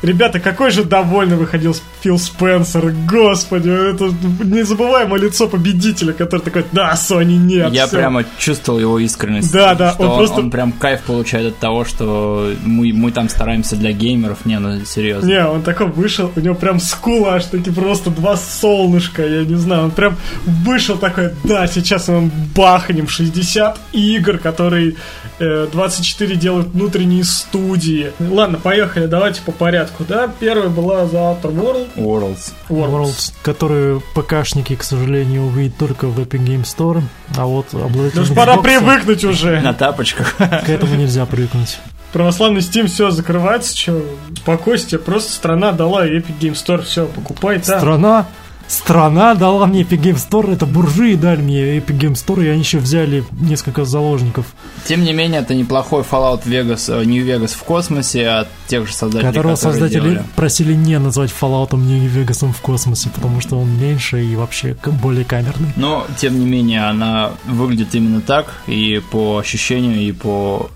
Ребята, 0.00 0.38
какой 0.38 0.70
же 0.70 0.84
довольный 0.84 1.36
выходил 1.36 1.74
Фил 2.02 2.18
Спенсер, 2.18 2.94
господи, 3.08 3.68
это 3.70 4.12
незабываемое 4.44 5.20
лицо 5.20 5.48
победителя, 5.48 6.12
который 6.12 6.40
такой, 6.42 6.64
да, 6.72 6.92
Sony 6.94 7.36
нет. 7.36 7.72
Я 7.72 7.86
всё». 7.86 7.96
прямо 7.96 8.24
чувствовал 8.38 8.78
его 8.78 8.98
искренность. 8.98 9.52
Да, 9.52 9.74
да, 9.74 9.92
что 9.92 10.08
он 10.10 10.16
просто- 10.18 10.40
он 10.40 10.50
прям 10.50 10.72
кайф 10.72 11.02
получает 11.02 11.54
от 11.54 11.58
того, 11.58 11.84
что 11.84 12.52
мы, 12.64 12.92
мы 12.92 13.10
там 13.10 13.28
стараемся 13.28 13.76
для 13.76 13.92
геймеров. 13.92 14.44
Не, 14.44 14.58
ну 14.58 14.84
серьезно. 14.84 15.26
Не, 15.28 15.44
он 15.46 15.62
такой 15.62 15.86
вышел, 15.86 16.30
у 16.34 16.40
него 16.40 16.54
прям 16.54 16.78
скула 16.80 17.34
аж 17.34 17.46
таки 17.46 17.70
просто 17.70 18.10
два 18.10 18.36
солнышка, 18.36 19.26
я 19.26 19.44
не 19.44 19.56
знаю, 19.56 19.84
он 19.84 19.90
прям 19.90 20.16
вышел 20.44 20.96
такой, 20.96 21.30
да, 21.44 21.66
сейчас 21.66 22.08
мы 22.08 22.30
бахнем 22.54 23.08
60 23.08 23.78
игр, 23.92 24.38
которые 24.38 24.94
э, 25.40 25.66
24 25.72 26.36
делают 26.36 26.68
внутренние 26.68 27.24
студии. 27.24 28.12
Ладно, 28.20 28.58
поехали, 28.58 29.06
давайте 29.06 29.40
по 29.42 29.52
порядку, 29.52 30.04
да, 30.08 30.28
первая 30.40 30.68
была 30.68 31.02
The 31.04 31.12
Outer 31.14 31.54
World, 31.54 31.87
Worlds. 31.96 32.52
Worlds. 32.68 32.90
Worlds, 32.90 33.32
которые 33.42 34.00
ПКшники, 34.14 34.76
к 34.76 34.82
сожалению, 34.82 35.44
увидят 35.46 35.76
только 35.76 36.06
в 36.06 36.18
Epic 36.18 36.44
Game 36.44 36.64
Store, 36.64 37.02
а 37.36 37.46
вот 37.46 37.72
обладатели 37.72 38.20
Ну 38.20 38.24
ж 38.24 38.34
пора 38.34 38.56
привыкнуть 38.58 39.24
уже. 39.24 39.60
На 39.60 39.74
тапочках. 39.74 40.36
К 40.36 40.68
этому 40.68 40.94
нельзя 40.94 41.26
привыкнуть. 41.26 41.78
Православный 42.12 42.60
Steam 42.60 42.86
все 42.86 43.10
закрывается, 43.10 43.76
что, 43.76 44.02
спокойствие, 44.36 44.98
просто 44.98 45.32
страна 45.32 45.72
дала 45.72 46.06
Epic 46.06 46.38
Game 46.40 46.54
Store, 46.54 46.82
все, 46.82 47.06
покупай 47.06 47.58
там. 47.58 47.78
Страна, 47.78 48.26
страна 48.68 49.34
дала 49.34 49.66
мне 49.66 49.82
Epic 49.82 50.00
Game 50.00 50.16
Store, 50.16 50.52
это 50.52 50.66
буржуи 50.66 51.14
дали 51.14 51.40
мне 51.40 51.78
Epic 51.78 51.98
Game 51.98 52.12
Store, 52.12 52.44
и 52.44 52.48
они 52.48 52.60
еще 52.60 52.78
взяли 52.78 53.24
несколько 53.32 53.84
заложников, 53.84 54.46
Тем 54.86 55.02
не 55.02 55.12
менее, 55.12 55.40
это 55.40 55.54
неплохой 55.54 56.02
Fallout 56.02 56.44
Vegas, 56.44 56.92
э, 56.92 57.04
New 57.04 57.24
Vegas 57.24 57.54
в 57.54 57.62
космосе 57.64 58.28
от 58.28 58.48
тех 58.66 58.86
же 58.86 58.92
создателей, 58.92 59.28
которого 59.28 59.54
которые 59.54 59.74
создатели 59.74 60.10
делали. 60.10 60.22
просили 60.36 60.74
не 60.74 60.98
назвать 60.98 61.30
Fallout 61.30 61.74
New 61.74 62.10
Vegas 62.10 62.46
в 62.52 62.60
космосе, 62.60 63.08
потому 63.14 63.40
что 63.40 63.58
он 63.58 63.68
меньше 63.78 64.22
и 64.24 64.36
вообще 64.36 64.76
более 65.02 65.24
камерный. 65.24 65.70
Но, 65.76 66.06
тем 66.18 66.38
не 66.38 66.46
менее, 66.46 66.84
она 66.84 67.32
выглядит 67.46 67.94
именно 67.94 68.20
так, 68.20 68.52
и 68.66 69.00
по 69.10 69.38
ощущению, 69.38 70.00
и 70.00 70.12
по 70.12 70.70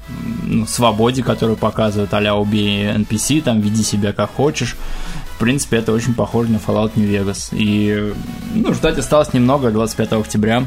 ну, 0.44 0.66
свободе, 0.66 1.22
которую 1.22 1.56
показывает 1.56 2.12
а-ля 2.14 2.34
убей 2.34 2.86
NPC, 2.86 3.42
там, 3.42 3.60
веди 3.60 3.82
себя 3.82 4.12
как 4.12 4.32
хочешь. 4.34 4.76
В 5.34 5.38
принципе, 5.38 5.78
это 5.78 5.92
очень 5.92 6.14
похоже 6.14 6.50
на 6.52 6.56
Fallout 6.56 6.92
New 6.96 7.08
Vegas. 7.08 7.48
И, 7.52 8.14
ну, 8.54 8.72
ждать 8.74 8.98
осталось 8.98 9.32
немного, 9.32 9.70
25 9.70 10.12
октября. 10.12 10.64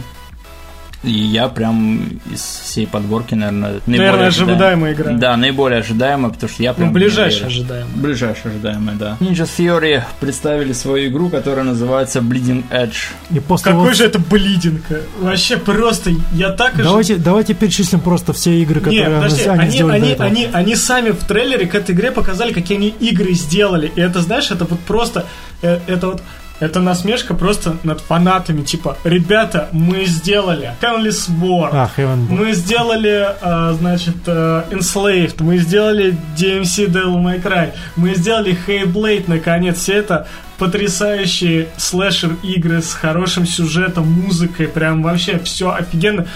И 1.04 1.12
я 1.12 1.48
прям 1.50 2.20
из 2.32 2.42
всей 2.42 2.88
подборки, 2.88 3.36
наверное, 3.36 3.80
Наверное, 3.86 4.28
ожидаемая 4.28 4.94
игра. 4.94 5.12
Да, 5.14 5.38
наиболее 5.38 5.80
ожидаемая, 5.82 6.32
потому 6.32 6.50
что 6.52 6.64
я 6.64 6.74
прям... 6.74 6.88
Ну, 6.88 6.94
в 6.94 6.98
неё 6.98 7.06
ближайшее 7.06 7.42
верю. 7.44 7.52
ожидаем. 7.52 7.88
Ближайшее 7.96 8.52
ожидаемое, 8.52 8.96
да. 8.96 9.18
Ninja 9.20 9.46
Theory 9.46 10.02
представили 10.20 10.74
свою 10.74 11.10
игру, 11.10 11.30
которая 11.30 11.64
называется 11.64 12.20
Bleeding 12.20 12.64
Edge. 12.72 12.96
И 13.30 13.40
после 13.40 13.72
Какой 13.72 13.88
вот- 13.90 13.96
же 13.98 14.06
это 14.06 14.18
блидинг? 14.20 14.84
Вообще 15.20 15.58
просто, 15.58 16.12
я 16.34 16.50
так 16.52 16.75
Давайте, 16.75 17.18
давайте 17.18 17.54
перечислим 17.54 18.00
просто 18.00 18.34
все 18.34 18.60
игры, 18.62 18.80
которые 18.80 19.08
Нет, 19.08 19.16
подожди, 19.16 19.44
они, 19.44 19.60
они, 19.62 19.72
сделали 19.72 19.92
до 19.92 19.96
они, 20.06 20.12
этого. 20.14 20.28
они, 20.30 20.50
они 20.52 20.75
сами 20.75 21.10
в 21.12 21.24
трейлере 21.25 21.68
к 21.68 21.75
этой 21.75 21.94
игре 21.94 22.12
показали, 22.12 22.52
какие 22.52 22.78
они 22.78 22.88
игры 22.88 23.34
сделали. 23.34 23.92
И 23.96 24.02
это, 24.02 24.22
знаешь, 24.22 24.50
это 24.50 24.66
вот 24.66 24.80
просто, 24.80 25.25
э, 25.62 25.80
это 25.88 26.08
вот, 26.08 26.24
это 26.60 26.80
насмешка 26.80 27.34
просто 27.34 27.78
над 27.84 28.02
фанатами. 28.02 28.64
Типа, 28.64 28.98
ребята, 29.04 29.70
мы 29.72 30.06
сделали 30.06 30.74
Endless 30.82 31.30
War, 31.30 31.70
А, 31.72 31.90
Heaven 31.98 32.28
мы 32.30 32.54
сделали, 32.54 33.28
э, 33.42 33.74
значит, 33.74 34.16
э, 34.26 34.64
Enslaved, 34.72 35.36
мы 35.40 35.58
сделали 35.58 36.18
DMC 36.38 36.88
Devil 36.88 37.22
May 37.22 37.42
Cry, 37.42 37.72
мы 37.96 38.16
сделали 38.16 38.58
Hellblade, 38.68 39.26
наконец, 39.28 39.78
все 39.80 39.98
это 39.98 40.28
потрясающие 40.58 41.68
слэшер-игры 41.78 42.82
с 42.82 42.94
хорошим 42.94 43.46
сюжетом, 43.46 44.10
музыкой, 44.10 44.68
прям 44.68 45.04
вообще 45.04 45.40
все 45.40 45.72
офигенно. 45.72 46.28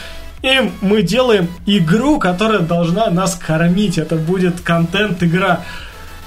И 0.42 0.72
мы 0.82 1.02
делаем 1.02 1.50
игру, 1.66 2.18
которая 2.18 2.60
должна 2.60 3.10
нас 3.10 3.36
кормить. 3.36 3.98
Это 3.98 4.16
будет 4.16 4.62
контент-игра. 4.62 5.62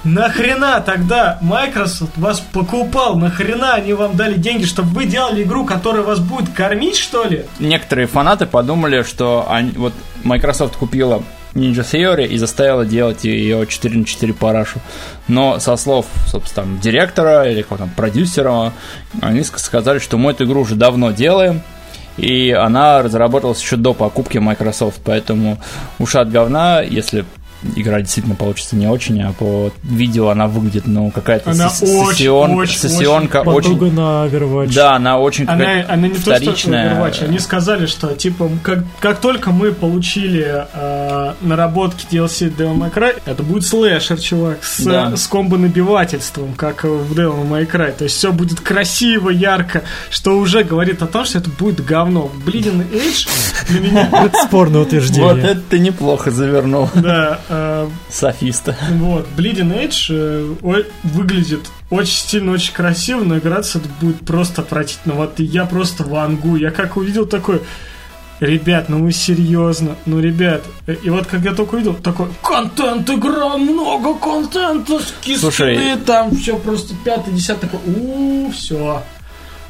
Нахрена 0.03 0.81
тогда 0.85 1.39
Microsoft 1.41 2.11
вас 2.17 2.39
покупал? 2.39 3.15
Нахрена 3.15 3.73
они 3.75 3.93
вам 3.93 4.15
дали 4.17 4.33
деньги, 4.35 4.65
чтобы 4.65 4.89
вы 4.89 5.05
делали 5.05 5.43
игру, 5.43 5.65
которая 5.65 6.03
вас 6.03 6.19
будет 6.19 6.49
кормить, 6.53 6.97
что 6.97 7.23
ли? 7.23 7.45
некоторые 7.59 8.07
фанаты 8.07 8.45
подумали, 8.45 9.03
что 9.03 9.47
они, 9.49 9.71
вот 9.71 9.93
Microsoft 10.23 10.75
купила 10.75 11.23
Ninja 11.53 11.83
Theory 11.85 12.27
и 12.27 12.37
заставила 12.37 12.85
делать 12.85 13.23
ее 13.23 13.65
4 13.65 13.97
на 13.99 14.05
4 14.05 14.33
парашу. 14.33 14.79
Но 15.27 15.59
со 15.59 15.77
слов, 15.77 16.07
собственно, 16.27 16.65
там, 16.65 16.79
директора 16.79 17.49
или 17.49 17.61
как 17.61 17.77
там, 17.77 17.89
продюсера, 17.89 18.73
они 19.21 19.41
ск- 19.41 19.57
сказали, 19.59 19.99
что 19.99 20.17
мы 20.17 20.31
эту 20.31 20.45
игру 20.45 20.61
уже 20.61 20.75
давно 20.75 21.11
делаем, 21.11 21.61
и 22.17 22.51
она 22.51 23.01
разработалась 23.01 23.61
еще 23.61 23.75
до 23.77 23.93
покупки 23.93 24.37
Microsoft, 24.37 25.01
поэтому 25.05 25.59
уж 25.99 26.15
от 26.15 26.29
говна, 26.31 26.81
если 26.81 27.23
игра 27.75 28.01
действительно 28.01 28.35
получится 28.35 28.75
не 28.75 28.87
очень, 28.87 29.21
а 29.21 29.33
по 29.33 29.71
видео 29.83 30.29
она 30.29 30.47
выглядит, 30.47 30.87
ну, 30.87 31.11
какая-то 31.11 31.51
очень, 31.51 32.29
очень, 32.29 32.77
сессионка 32.77 33.41
очень... 33.41 33.71
Подруга 33.77 33.95
на 33.95 34.25
Overwatch. 34.27 34.73
Да, 34.73 34.95
она 34.95 35.17
очень 35.19 35.45
Она, 35.45 35.85
она 35.87 36.07
не 36.07 36.13
то, 36.15 36.21
что 36.21 36.35
вторичная. 36.35 36.93
Overwatch, 36.95 37.25
они 37.25 37.39
сказали, 37.39 37.85
что 37.85 38.13
типа 38.15 38.49
как, 38.63 38.79
как 38.99 39.19
только 39.19 39.51
мы 39.51 39.71
получили 39.71 40.65
э, 40.73 41.33
наработки 41.41 42.05
DLC 42.11 42.55
Devil 42.55 42.77
May 42.77 42.93
Cry, 42.93 43.21
это 43.25 43.43
будет 43.43 43.65
слэшер, 43.65 44.19
чувак, 44.19 44.63
с, 44.63 44.83
Да. 44.83 45.15
с 45.15 45.27
комбо-набивательством, 45.27 46.53
как 46.55 46.83
в 46.83 47.13
Devil 47.13 47.47
May 47.47 47.69
Cry. 47.69 47.91
То 47.91 48.05
есть 48.05 48.17
все 48.17 48.31
будет 48.31 48.59
красиво, 48.59 49.29
ярко, 49.29 49.83
что 50.09 50.37
уже 50.37 50.63
говорит 50.63 51.01
о 51.01 51.07
том, 51.07 51.25
что 51.25 51.39
это 51.39 51.49
будет 51.49 51.83
говно. 51.83 52.31
Bleeding 52.45 52.85
Edge 52.91 53.27
для 53.69 53.79
меня, 53.79 54.09
Это 54.25 54.37
спорное 54.43 54.81
утверждение. 54.81 55.33
Вот 55.33 55.43
это 55.43 55.61
ты 55.69 55.79
неплохо 55.79 56.31
завернул, 56.31 56.89
да, 56.93 57.39
э, 57.49 57.52
софиста. 58.09 58.75
вот, 58.91 59.27
Bleeding 59.35 59.73
Edge 59.73 60.07
э, 60.09 60.83
выглядит 61.03 61.61
очень 61.89 62.17
стильно, 62.17 62.51
очень 62.51 62.73
красиво, 62.73 63.23
но 63.23 63.37
играться 63.37 63.79
это 63.79 63.87
будет 64.01 64.25
просто 64.25 64.61
отвратительно. 64.61 65.15
Вот 65.15 65.39
я 65.39 65.65
просто 65.65 66.03
вангу. 66.03 66.55
Я 66.55 66.71
как 66.71 66.97
увидел 66.97 67.25
такой... 67.25 67.61
Ребят, 68.39 68.89
ну 68.89 69.01
вы 69.01 69.13
серьезно? 69.13 69.95
Ну, 70.05 70.19
ребят, 70.19 70.63
э, 70.87 70.95
и 71.01 71.09
вот 71.09 71.27
как 71.27 71.41
я 71.41 71.53
только 71.53 71.75
увидел, 71.75 71.93
такой, 71.93 72.27
контент, 72.41 73.09
игра, 73.09 73.57
много 73.57 74.15
контента, 74.15 74.99
Слушай. 75.39 75.97
там 76.05 76.35
все 76.35 76.57
просто 76.57 76.93
пятый, 77.05 77.33
десятый, 77.33 77.69
такой, 77.69 77.79
у 77.85 78.51
все, 78.51 79.03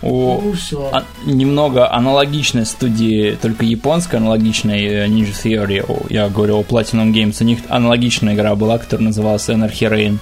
У 0.04 0.50
у 0.50 0.54
все. 0.54 0.90
а- 0.92 1.04
немного 1.26 1.92
аналогичной 1.92 2.66
студии, 2.66 3.38
только 3.42 3.66
японской 3.66 4.18
аналогичной 4.18 4.84
э, 4.84 5.08
Ninja 5.08 5.34
Theory, 5.34 6.08
я 6.10 6.30
говорю 6.30 6.58
о 6.58 6.64
Platinum 6.64 7.12
Games, 7.14 7.38
у 7.40 7.44
них 7.46 7.60
аналогичная 7.70 8.36
игра 8.36 8.56
была, 8.56 8.78
которая 8.78 9.08
называлась 9.08 9.48
Anarchy 9.50 9.90
Reigns. 9.90 10.18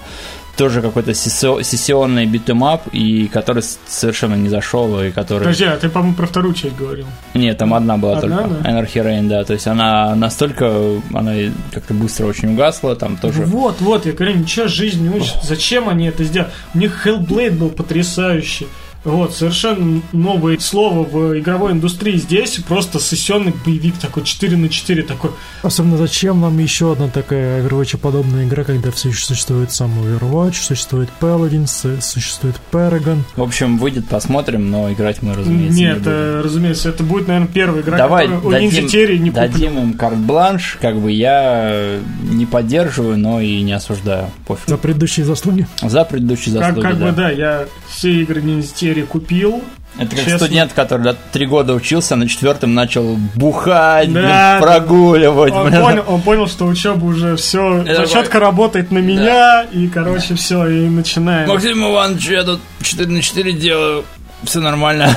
Тоже 0.54 0.82
какой-то 0.82 1.14
сессионный 1.14 2.26
битэмап, 2.26 2.82
и 2.92 3.26
который 3.26 3.62
совершенно 3.86 4.34
не 4.34 4.50
зашел, 4.50 5.00
и 5.00 5.10
который... 5.10 5.38
Подожди, 5.38 5.64
а 5.64 5.78
ты, 5.78 5.88
по-моему, 5.88 6.14
про 6.14 6.26
вторую 6.26 6.52
часть 6.52 6.76
говорил. 6.76 7.06
Нет, 7.32 7.56
там 7.56 7.72
одна 7.72 7.96
была 7.96 8.18
Одна, 8.18 8.42
только. 8.42 8.54
да? 8.62 8.70
Anarchy 8.70 9.02
Reigns, 9.02 9.28
да. 9.28 9.44
То 9.44 9.54
есть 9.54 9.66
она 9.66 10.14
настолько, 10.14 11.00
она 11.14 11.32
как-то 11.72 11.94
быстро 11.94 12.26
очень 12.26 12.52
угасла, 12.52 12.94
там 12.96 13.16
тоже... 13.16 13.44
Вот, 13.46 13.80
вот, 13.80 14.04
я 14.04 14.12
говорю, 14.12 14.36
ничего, 14.36 14.68
жизнь 14.68 15.02
не 15.02 15.08
учит. 15.08 15.36
Зачем 15.42 15.88
они 15.88 16.08
это 16.08 16.22
сделали? 16.22 16.50
У 16.74 16.78
них 16.78 17.06
Hellblade 17.06 17.52
был 17.52 17.70
потрясающий. 17.70 18.66
Вот, 19.04 19.34
совершенно 19.34 20.00
новое 20.12 20.58
слово 20.58 21.02
в 21.04 21.38
игровой 21.38 21.72
индустрии. 21.72 22.16
Здесь 22.16 22.58
просто 22.68 23.00
сессионный 23.00 23.52
боевик 23.64 23.96
такой 23.98 24.22
4 24.22 24.56
на 24.56 24.68
4 24.68 25.02
такой. 25.02 25.30
Особенно 25.62 25.96
зачем 25.96 26.40
нам 26.40 26.56
еще 26.58 26.92
одна 26.92 27.08
такая 27.08 27.62
Overwatch 27.66 27.96
подобная 27.98 28.44
игра, 28.46 28.62
когда 28.62 28.90
все 28.92 29.08
еще 29.08 29.24
существует 29.24 29.72
сам 29.72 29.90
Overwatch, 29.98 30.54
существует 30.54 31.08
Paladin, 31.20 31.66
с- 31.66 32.00
существует 32.00 32.54
Paragon. 32.70 33.18
В 33.34 33.42
общем, 33.42 33.76
выйдет, 33.78 34.06
посмотрим, 34.06 34.70
но 34.70 34.92
играть 34.92 35.20
мы, 35.22 35.34
разумеется, 35.34 35.76
не 35.78 35.84
Нет, 35.84 35.98
будем. 35.98 36.10
э, 36.12 36.40
разумеется, 36.44 36.88
это 36.88 37.02
будет, 37.02 37.26
наверное, 37.26 37.48
первая 37.52 37.82
игра, 37.82 37.98
Давай 37.98 38.26
которую 38.28 38.46
у 38.46 38.50
дадим, 38.52 38.70
Ninja 38.70 38.86
Theory 38.86 39.18
не 39.18 39.30
куплю. 39.30 39.48
дадим 39.48 39.78
им 39.78 39.92
карт-бланш, 39.94 40.78
как 40.80 40.96
бы 41.00 41.10
я 41.10 41.98
не 42.30 42.46
поддерживаю, 42.46 43.18
но 43.18 43.40
и 43.40 43.62
не 43.62 43.72
осуждаю. 43.72 44.30
Пофиг. 44.46 44.68
За 44.68 44.76
предыдущие 44.76 45.26
заслуги. 45.26 45.66
За 45.82 46.04
предыдущие 46.04 46.54
Как, 46.54 46.66
заслуги, 46.76 46.86
как 46.86 46.98
да. 46.98 47.06
бы, 47.06 47.12
да, 47.12 47.30
я 47.30 47.66
все 47.90 48.12
игры 48.22 48.40
Ninja 48.40 48.62
Theory 48.74 48.91
купил. 49.00 49.62
Это 49.98 50.16
как 50.16 50.24
Честно. 50.24 50.38
студент, 50.38 50.72
который 50.72 51.02
да, 51.02 51.14
три 51.32 51.46
года 51.46 51.74
учился, 51.74 52.16
на 52.16 52.26
четвертом 52.28 52.74
начал 52.74 53.16
бухать, 53.34 54.08
блин, 54.08 54.24
Да, 54.26 54.58
прогуливать. 54.60 55.52
Он 55.52 55.68
блин. 55.68 55.82
понял, 55.82 56.04
он 56.06 56.20
понял, 56.22 56.46
что 56.46 56.66
учеба 56.66 57.04
уже 57.04 57.36
все, 57.36 57.82
Это 57.82 58.06
зачетка 58.06 58.40
работает 58.40 58.90
на 58.90 58.98
меня, 58.98 59.64
и, 59.64 59.88
короче, 59.88 60.34
все, 60.34 60.66
и 60.66 60.88
начинаем. 60.88 61.48
Максим 61.48 61.84
Иванович, 61.84 62.28
я 62.28 62.44
тут 62.44 62.60
4 62.80 63.08
на 63.10 63.20
4 63.20 63.52
делаю, 63.52 64.04
все 64.44 64.60
нормально. 64.60 65.14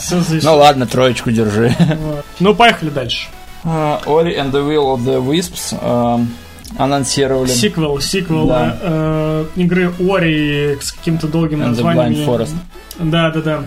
Здесь. 0.00 0.44
Ну 0.44 0.56
ладно, 0.56 0.86
троечку 0.86 1.30
держи. 1.30 1.74
Вот. 1.78 2.24
Ну, 2.38 2.54
поехали 2.54 2.90
дальше. 2.90 3.28
Uh, 3.64 4.00
Ori 4.06 4.36
and 4.38 4.52
the 4.52 4.64
Will 4.66 4.94
of 4.94 5.04
the 5.04 5.20
Wisps. 5.20 5.74
Um, 5.82 6.28
Анонсировали. 6.76 7.48
Сиквел, 7.48 8.00
сиквел 8.00 8.46
Да. 8.48 8.76
э, 8.80 9.44
игры 9.56 9.92
Ори 9.98 10.76
с 10.80 10.92
каким-то 10.92 11.26
долгим 11.26 11.60
And 11.60 11.64
the 11.64 11.68
названием. 11.68 12.12
Blind 12.12 12.26
Forest. 12.26 12.54
Да, 12.98 13.30
да, 13.30 13.40
да. 13.40 13.62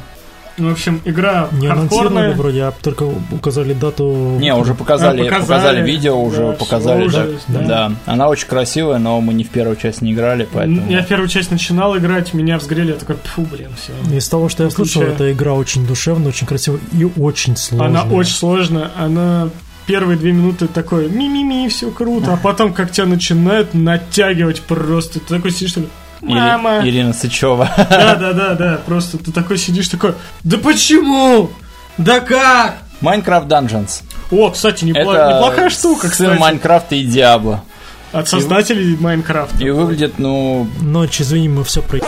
В 0.57 0.69
общем, 0.69 1.01
игра 1.05 1.47
Не 1.53 1.67
анонсировали 1.67 2.07
хардкорная. 2.07 2.33
вроде, 2.35 2.63
а 2.63 2.73
только 2.83 3.09
указали 3.31 3.73
дату. 3.73 4.37
Не, 4.39 4.53
уже 4.53 4.75
показали, 4.75 5.21
А, 5.21 5.23
показали, 5.23 5.41
показали 5.47 5.81
видео, 5.89 6.21
уже 6.21 6.47
да, 6.47 6.51
показали. 6.51 7.07
всё 7.07 7.17
да. 7.17 7.23
уже, 7.23 7.37
да. 7.47 7.59
да. 7.65 7.91
Она 8.05 8.27
очень 8.27 8.47
красивая, 8.47 8.99
но 8.99 9.21
мы 9.21 9.33
не 9.33 9.43
в 9.45 9.49
первую 9.49 9.77
часть 9.77 10.01
не 10.01 10.11
играли, 10.11 10.47
поэтому... 10.51 10.91
Я 10.91 11.01
в 11.03 11.07
первую 11.07 11.29
часть 11.29 11.51
начинал 11.51 11.97
играть, 11.97 12.33
меня 12.33 12.57
взгрели, 12.57 12.89
я 12.91 12.95
такой, 12.97 13.15
фу, 13.23 13.41
блин, 13.49 13.69
все. 13.81 14.15
Из 14.15 14.27
того, 14.27 14.49
что 14.49 14.65
я 14.65 14.69
слышал, 14.69 15.01
Включаю. 15.01 15.15
эта 15.15 15.31
игра 15.31 15.53
очень 15.53 15.87
душевная, 15.87 16.27
очень 16.29 16.45
красивая 16.45 16.81
и 16.91 17.05
очень 17.17 17.55
сложная. 17.55 17.87
Она 18.01 18.03
очень 18.13 18.33
сложная, 18.33 18.91
она 18.99 19.49
первые 19.85 20.17
две 20.17 20.31
минуты 20.31 20.67
такой 20.67 21.09
ми-ми-ми, 21.09 21.67
все 21.69 21.91
круто, 21.91 22.33
а 22.33 22.37
потом 22.37 22.73
как 22.73 22.91
тебя 22.91 23.05
начинают 23.05 23.73
натягивать 23.73 24.61
просто. 24.61 25.19
Ты 25.19 25.35
такой 25.35 25.51
сидишь, 25.51 25.73
такой, 25.73 25.89
Или- 26.21 26.33
мама. 26.33 26.81
Ирина 26.87 27.13
Сычева. 27.13 27.69
Да, 27.77 28.15
да, 28.15 28.33
да, 28.33 28.53
да, 28.55 28.79
просто 28.85 29.17
ты 29.17 29.31
такой 29.31 29.57
сидишь, 29.57 29.87
такой, 29.89 30.13
да 30.43 30.57
почему? 30.57 31.49
Да 31.97 32.19
как? 32.19 32.77
Майнкрафт 33.01 33.47
Dungeons. 33.47 34.03
О, 34.31 34.51
кстати, 34.51 34.85
непло- 34.85 35.13
Это 35.13 35.35
неплохая 35.35 35.69
штука, 35.69 36.01
сын 36.07 36.11
кстати, 36.11 36.39
Майнкрафта 36.39 36.95
и 36.95 37.03
Диабло. 37.03 37.63
от 38.11 38.27
создателей 38.29 38.95
Майнкрафта. 38.99 39.63
И 39.63 39.69
выглядит, 39.71 40.19
ну, 40.19 40.67
Ночь, 40.81 41.19
извини, 41.21 41.49
мы 41.49 41.63
все 41.63 41.81
про... 41.81 41.99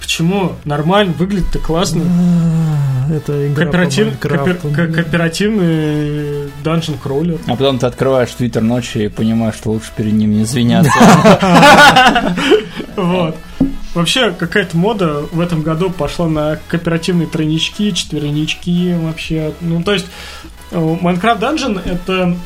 Почему? 0.00 0.52
Нормально, 0.64 1.12
выглядит-то 1.16 1.58
классно. 1.58 2.02
А, 2.06 3.12
Это 3.12 3.46
игра 3.48 3.64
Кооператив, 3.64 4.18
по 4.18 4.28
копер- 4.28 4.36
Майнкрафту. 4.46 4.68
ко- 4.70 4.86
кооперативный 4.92 6.50
данжен 6.64 6.94
кроллер. 6.98 7.38
а 7.46 7.50
потом 7.50 7.78
ты 7.78 7.86
открываешь 7.86 8.30
твиттер 8.30 8.62
ночью 8.62 9.04
и 9.04 9.08
понимаешь, 9.08 9.54
что 9.56 9.70
лучше 9.70 9.90
перед 9.96 10.12
ним 10.12 10.30
не 10.32 10.42
извиняться. 10.42 10.90
Вот. 12.96 13.36
Вообще, 13.94 14.30
какая-то 14.30 14.76
мода 14.76 15.22
в 15.32 15.40
этом 15.40 15.62
году 15.62 15.90
пошла 15.90 16.28
на 16.28 16.58
кооперативные 16.68 17.26
тройнички, 17.26 17.92
четвернички 17.92 18.94
вообще. 18.94 19.52
Ну, 19.60 19.82
то 19.82 19.92
есть, 19.92 20.06
э, 20.06 20.48
Minecraft 20.70 21.38
Dungeon— 21.40 21.80
это 21.84 22.36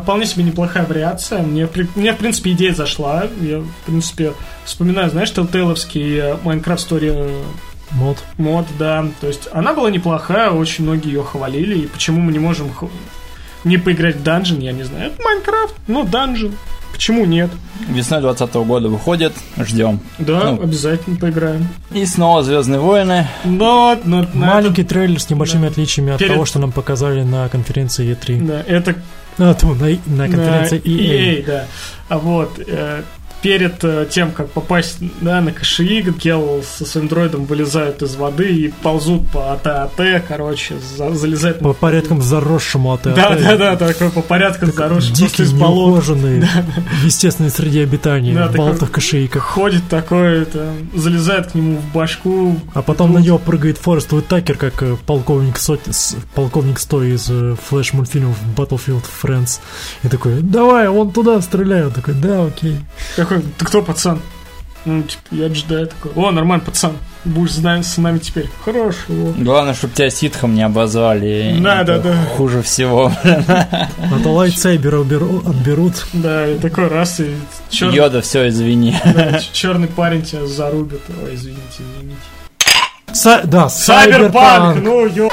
вполне 0.00 0.26
себе 0.26 0.44
неплохая 0.44 0.84
вариация. 0.84 1.42
Мне, 1.42 1.68
мне, 1.94 2.12
в 2.12 2.16
принципе, 2.18 2.52
идея 2.52 2.74
зашла. 2.74 3.24
Я, 3.40 3.60
в 3.60 3.86
принципе, 3.86 4.32
вспоминаю, 4.64 5.10
знаешь, 5.10 5.30
телтейловский 5.32 6.16
э, 6.18 6.36
Minecraft 6.44 6.76
Story 6.76 7.10
э, 7.14 7.42
Мод. 7.92 8.18
мод, 8.36 8.66
да. 8.78 9.06
То 9.20 9.26
есть, 9.28 9.48
она 9.52 9.72
была 9.72 9.90
неплохая, 9.90 10.50
очень 10.50 10.84
многие 10.84 11.08
ее 11.08 11.22
хвалили. 11.24 11.78
И 11.80 11.86
почему 11.86 12.20
мы 12.20 12.32
не 12.32 12.38
можем 12.38 12.72
х- 12.72 12.86
не 13.64 13.78
поиграть 13.78 14.16
в 14.16 14.22
Dungeon, 14.22 14.60
я 14.62 14.72
не 14.72 14.82
знаю. 14.82 15.06
Это 15.12 15.22
Minecraft, 15.22 15.72
ну, 15.88 16.04
Dungeon. 16.04 16.54
Почему 17.00 17.24
нет? 17.24 17.48
Весной 17.88 18.20
2020 18.20 18.54
года 18.66 18.90
выходит, 18.90 19.32
ждем. 19.56 20.00
Да, 20.18 20.50
Ну. 20.52 20.62
обязательно 20.62 21.16
поиграем. 21.16 21.66
И 21.92 22.04
снова 22.04 22.42
Звездные 22.42 22.78
войны. 22.78 23.26
Но, 23.42 23.98
но 24.04 24.26
на 24.34 24.46
Маленький 24.46 24.84
трейлер 24.84 25.18
с 25.18 25.30
небольшими 25.30 25.66
отличиями 25.68 26.12
от 26.12 26.18
Перед- 26.18 26.34
того, 26.34 26.44
что 26.44 26.58
нам 26.58 26.72
показали 26.72 27.22
на 27.22 27.48
конференции 27.48 28.12
это- 28.12 28.26
E3. 28.32 28.46
да, 28.46 28.62
это 28.66 28.94
А, 29.38 29.54
тьфу, 29.54 29.68
на, 29.76 29.86
на 30.14 30.28
конференции 30.28 30.76
на 30.76 30.82
EA. 30.90 31.38
EA, 31.40 31.46
да. 31.46 31.64
А 32.10 32.18
вот 32.18 32.58
э, 32.66 33.00
перед 33.42 33.82
э, 33.84 34.06
тем, 34.10 34.32
как 34.32 34.50
попасть 34.50 34.98
да, 35.20 35.40
на 35.40 35.52
КШИ, 35.52 36.02
Гел 36.18 36.62
со 36.62 36.84
своим 36.84 37.08
дроидом 37.08 37.44
вылезают 37.46 38.02
из 38.02 38.14
воды 38.16 38.48
и 38.54 38.68
ползут 38.82 39.28
по 39.30 39.52
АТ-АТ, 39.52 40.24
короче, 40.28 40.76
за- 40.96 41.14
залезают 41.14 41.60
По 41.60 41.72
порядкам 41.72 42.20
заросшему 42.22 42.92
от 42.92 43.02
Да, 43.02 43.34
да, 43.36 43.56
да, 43.56 43.76
такой 43.76 44.10
по 44.10 44.20
порядку 44.22 44.66
заросший, 44.66 45.14
просто 45.14 45.14
Дикий, 45.14 45.42
из 45.44 45.52
болот. 45.52 45.88
неухоженный, 45.94 46.40
в 47.02 47.04
естественной 47.04 47.50
среде 47.50 47.82
обитания, 47.82 48.34
Да, 48.34 48.48
в 48.48 48.54
болотах 48.54 48.90
кошейках. 48.90 49.42
Ходит 49.42 49.88
такой, 49.88 50.44
там, 50.44 50.90
залезает 50.94 51.52
к 51.52 51.54
нему 51.54 51.78
в 51.78 51.92
башку. 51.94 52.60
А 52.74 52.82
потом 52.82 53.12
на 53.14 53.18
него 53.18 53.38
прыгает 53.38 53.78
Форест 53.78 54.12
Уитакер, 54.12 54.56
как 54.56 54.82
э, 54.82 54.96
полковник, 55.06 55.56
Сот- 55.58 55.88
полковник 56.34 56.78
100 56.78 57.02
из 57.04 57.30
э, 57.30 57.56
флэш-мультфильмов 57.70 58.36
Battlefield 58.56 59.04
Friends. 59.22 59.60
И 60.02 60.08
такой, 60.08 60.40
давай, 60.42 60.88
он 60.88 61.10
туда 61.10 61.40
стреляет. 61.40 61.94
Такой, 61.94 62.14
да, 62.14 62.44
окей. 62.44 62.76
Такой, 63.30 63.44
ты 63.58 63.64
кто, 63.64 63.82
пацан? 63.82 64.20
Ну, 64.84 65.02
типа, 65.02 65.22
я 65.30 65.48
джедай 65.48 65.86
такой. 65.86 66.10
О, 66.16 66.30
нормально, 66.30 66.64
пацан. 66.64 66.92
Будешь 67.24 67.52
с 67.52 67.58
нами, 67.58 67.82
с 67.82 67.96
нами 67.98 68.18
теперь. 68.18 68.48
Хорошо. 68.64 69.12
Главное, 69.36 69.74
чтобы 69.74 69.92
тебя 69.94 70.08
ситхом 70.10 70.54
не 70.54 70.62
обозвали. 70.62 71.54
Да, 71.60 71.82
Это 71.82 71.98
да, 71.98 72.12
да. 72.12 72.16
Хуже 72.36 72.62
всего. 72.62 73.12
А 73.24 74.18
то 74.22 74.32
lightsaber 74.32 74.94
уберу- 74.96 75.46
отберут. 75.48 76.06
Да, 76.14 76.48
и 76.48 76.58
такой 76.58 76.88
раз, 76.88 77.20
и 77.20 77.30
черный, 77.68 77.94
Йода, 77.96 78.20
все, 78.22 78.48
извини. 78.48 78.96
черный 79.52 79.86
парень 79.88 80.22
тебя 80.22 80.46
зарубит. 80.46 81.02
Ой, 81.24 81.34
извините, 81.34 81.82
извините. 81.96 82.16
Са- 83.12 83.44
да! 83.46 83.68
Сайберпанк. 83.68 84.82
Ну, 84.82 85.06
ё... 85.06 85.28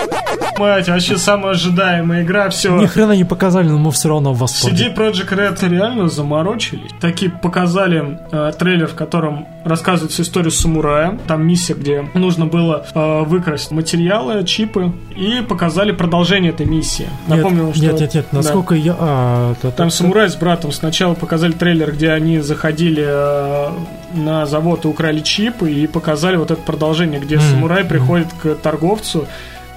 мать, 0.58 0.88
вообще 0.90 1.18
самая 1.18 1.52
ожидаемая 1.52 2.24
игра, 2.24 2.50
все. 2.50 2.76
Ни 2.78 2.86
хрена 2.86 3.14
не 3.14 3.24
показали, 3.24 3.68
но 3.68 3.78
мы 3.78 3.92
все 3.92 4.10
равно 4.10 4.34
в 4.34 4.40
восторге. 4.40 4.88
CD 4.88 4.96
Projekt 4.96 5.30
Red 5.30 5.70
реально 5.70 6.10
заморочились. 6.10 6.92
Такие 7.00 7.30
показали 7.32 8.20
э, 8.32 8.52
трейлер, 8.58 8.88
в 8.88 8.96
котором 8.96 9.48
рассказывают 9.64 10.12
всю 10.12 10.24
историю 10.24 10.52
самурая. 10.52 11.18
Там 11.28 11.46
миссия, 11.46 11.74
где 11.74 12.10
нужно 12.14 12.46
было 12.46 12.86
э, 12.94 13.24
выкрасть 13.24 13.72
материалы, 13.72 14.44
чипы. 14.46 14.92
И 15.16 15.42
показали 15.42 15.92
продолжение 15.92 16.52
этой 16.52 16.66
миссии. 16.66 17.08
Нет, 17.28 17.38
Напомню, 17.38 17.74
что... 17.74 17.82
нет, 17.84 18.00
нет, 18.00 18.14
нет, 18.14 18.26
Да. 18.32 18.38
насколько 18.38 18.76
я... 18.76 18.96
А, 19.00 19.54
это- 19.54 19.72
Там 19.72 19.90
самурай 19.90 20.30
с 20.30 20.36
братом 20.36 20.72
сначала 20.72 21.14
показали 21.14 21.52
трейлер, 21.52 21.92
где 21.92 22.12
они 22.12 22.40
заходили 22.40 23.04
э, 23.08 23.70
на 24.14 24.46
завод 24.46 24.86
и 24.86 24.88
украли 24.88 25.20
чипы, 25.22 25.72
и 25.72 25.88
показали 25.88 26.36
вот 26.38 26.52
это 26.52 26.62
продолжение, 26.62 27.20
где 27.20 27.36
Мгм. 27.38 27.46
самурай 27.52 27.84
приходит 27.86 28.28
к 28.42 28.56
торговцу, 28.56 29.28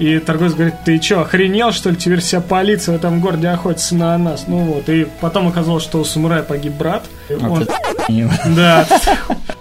и 0.01 0.19
торговец 0.19 0.55
говорит, 0.55 0.75
ты 0.85 1.01
что, 1.01 1.21
охренел, 1.21 1.71
что 1.73 1.91
ли, 1.91 1.97
теперь 1.97 2.21
вся 2.21 2.41
полиция 2.41 2.95
в 2.95 2.97
этом 2.97 3.21
городе 3.21 3.49
охотится 3.49 3.95
на 3.95 4.17
нас? 4.19 4.45
Ну 4.49 4.59
вот, 4.65 4.89
и 4.89 5.07
потом 5.21 5.47
оказалось, 5.47 5.83
что 5.85 6.01
у 6.01 6.05
самурая 6.05 6.43
погиб 6.43 6.73
брат. 6.73 7.05
И 7.29 7.35
А 7.35 7.49
он- 7.49 7.67
ты 7.67 8.29
Да. 8.57 8.87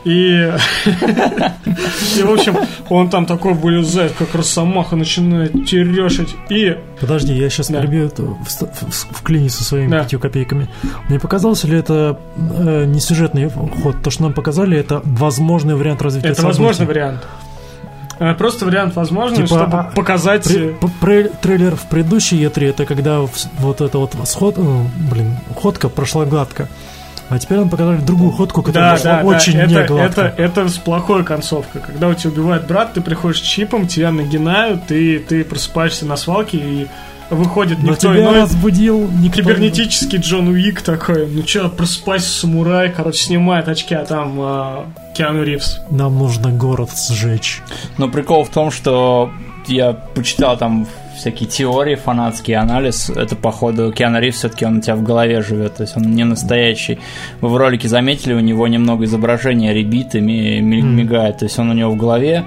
И... 0.06 0.52
И, 2.18 2.24
в 2.24 2.32
общем, 2.32 2.58
он 2.90 3.10
там 3.10 3.26
такой 3.26 3.54
вылезает, 3.54 4.14
как 4.18 4.34
росомаха, 4.34 4.96
начинает 4.96 5.52
терешить. 5.68 6.36
И 6.50 6.76
Подожди, 7.00 7.34
я 7.34 7.50
сейчас 7.50 7.70
Да. 7.70 7.82
перебью 7.82 8.06
это, 8.08 8.24
в, 8.24 8.46
в, 8.48 8.92
вклинюсь 9.12 9.54
со 9.54 9.64
своими 9.64 9.92
Да. 9.92 10.00
пятью 10.04 10.20
копейками. 10.20 10.68
Не 11.10 11.20
показался 11.20 11.68
ли 11.68 11.78
это 11.78 12.20
э, 12.38 12.86
не 12.86 13.00
сюжетный 13.00 13.50
ход? 13.50 14.02
То, 14.04 14.10
что 14.10 14.24
нам 14.24 14.34
показали, 14.34 14.78
это 14.78 15.02
возможный 15.04 15.76
вариант 15.76 16.02
развития 16.02 16.30
это 16.30 16.42
событий. 16.42 16.58
возможный 16.60 16.86
вариант. 16.88 17.28
Э, 18.20 18.34
Просто 18.36 18.66
вариант 18.66 18.96
возможный, 18.96 19.38
Типа, 19.38 19.48
чтобы 19.48 19.78
а, 19.78 19.84
показать... 19.96 20.46
Пре- 20.46 20.74
п- 20.76 20.88
пре- 21.02 21.34
трейлер 21.42 21.76
в 21.76 21.84
предыдущей 21.88 22.44
E3 22.44 22.70
это 22.70 22.86
когда 22.86 23.22
вот 23.22 23.82
эта 23.82 23.98
вот 23.98 24.14
сход, 24.26 24.58
ну, 24.58 24.88
блин, 25.12 25.38
ходка 25.56 25.90
прошла 25.90 26.26
гладко. 26.26 26.68
А 27.30 27.38
теперь 27.38 27.60
нам 27.60 27.70
показали 27.70 27.98
другую 27.98 28.32
ходку, 28.32 28.64
которая 28.64 28.98
Да, 28.98 29.22
да, 29.22 29.28
очень 29.28 29.54
да, 29.54 29.82
это, 29.84 29.94
гладко. 29.94 30.22
это, 30.22 30.42
это 30.42 30.68
с 30.70 30.78
плохой 30.78 31.24
концовкой. 31.24 31.80
Когда 31.86 32.08
у 32.08 32.14
тебя 32.16 32.32
убивает 32.32 32.66
брат, 32.68 32.94
ты 32.94 33.02
приходишь 33.02 33.40
чипом, 33.42 33.88
тебя 33.88 34.12
нагинают, 34.12 34.92
и 34.92 35.20
ты 35.20 35.44
просыпаешься 35.44 36.06
на 36.08 36.18
свалке, 36.18 36.58
и 36.58 36.88
выходит 37.30 37.80
Но 37.82 37.92
никто 37.92 38.14
тебя 38.14 38.22
иной, 38.24 38.42
разбудил 38.42 39.10
никто... 39.12 39.42
кибернетический 39.42 40.18
Джон 40.20 40.48
Уик 40.50 40.82
такой. 40.82 41.28
Ну 41.28 41.44
чё, 41.44 41.70
просыпайся, 41.70 42.30
самурай, 42.30 42.92
короче, 42.92 43.20
снимает 43.24 43.68
очки, 43.68 43.94
а 43.96 44.06
там 44.06 44.36
э, 44.40 44.76
Киану 45.16 45.44
Ривз. 45.44 45.80
Нам 45.92 46.18
нужно 46.18 46.52
город 46.52 46.90
сжечь. 47.10 47.62
Но 47.98 48.08
прикол 48.10 48.44
в 48.44 48.50
том, 48.50 48.72
что 48.72 49.32
я 49.68 49.94
почитал 49.94 50.58
там 50.58 50.88
всякие 51.18 51.50
теории, 51.50 51.96
фанатский 51.96 52.56
анализ. 52.56 53.10
Это, 53.10 53.36
походу, 53.36 53.92
Киану 53.92 54.20
Ривз 54.20 54.38
все-таки 54.38 54.66
он 54.66 54.78
у 54.78 54.82
тебя 54.82 54.96
в 54.96 55.04
голове 55.04 55.42
живет, 55.42 55.76
то 55.76 55.84
есть 55.84 55.98
он 55.98 56.04
не 56.04 56.24
настоящий. 56.24 56.98
Вы 57.42 57.50
в 57.50 57.58
ролике 57.58 57.88
заметили, 57.90 58.34
у 58.34 58.40
него 58.40 58.68
немного 58.68 59.04
изображения 59.06 59.74
ребит 59.74 60.16
и 60.16 60.22
ми- 60.22 60.62
ми- 60.62 60.82
Мгм. 60.82 60.96
мигает, 60.96 61.40
то 61.40 61.46
есть 61.46 61.60
он 61.60 61.70
у 61.70 61.74
него 61.74 61.92
в 61.92 61.98
голове. 61.98 62.46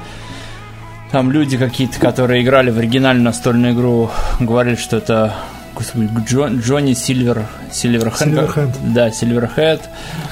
Там 1.12 1.30
люди 1.30 1.58
какие-то, 1.58 1.98
которые 2.00 2.42
играли 2.42 2.70
в 2.70 2.78
оригинальную 2.78 3.24
настольную 3.24 3.74
игру, 3.74 4.10
говорили, 4.40 4.76
что 4.76 4.96
это 4.96 5.34
господи, 5.74 6.08
Джон- 6.26 6.60
Джонни 6.60 6.94
Сильвер, 6.94 7.46
Сильверхенд. 7.70 8.34
Silverhand. 8.34 8.74
Да, 8.94 9.10
Сильверхед. 9.10 9.80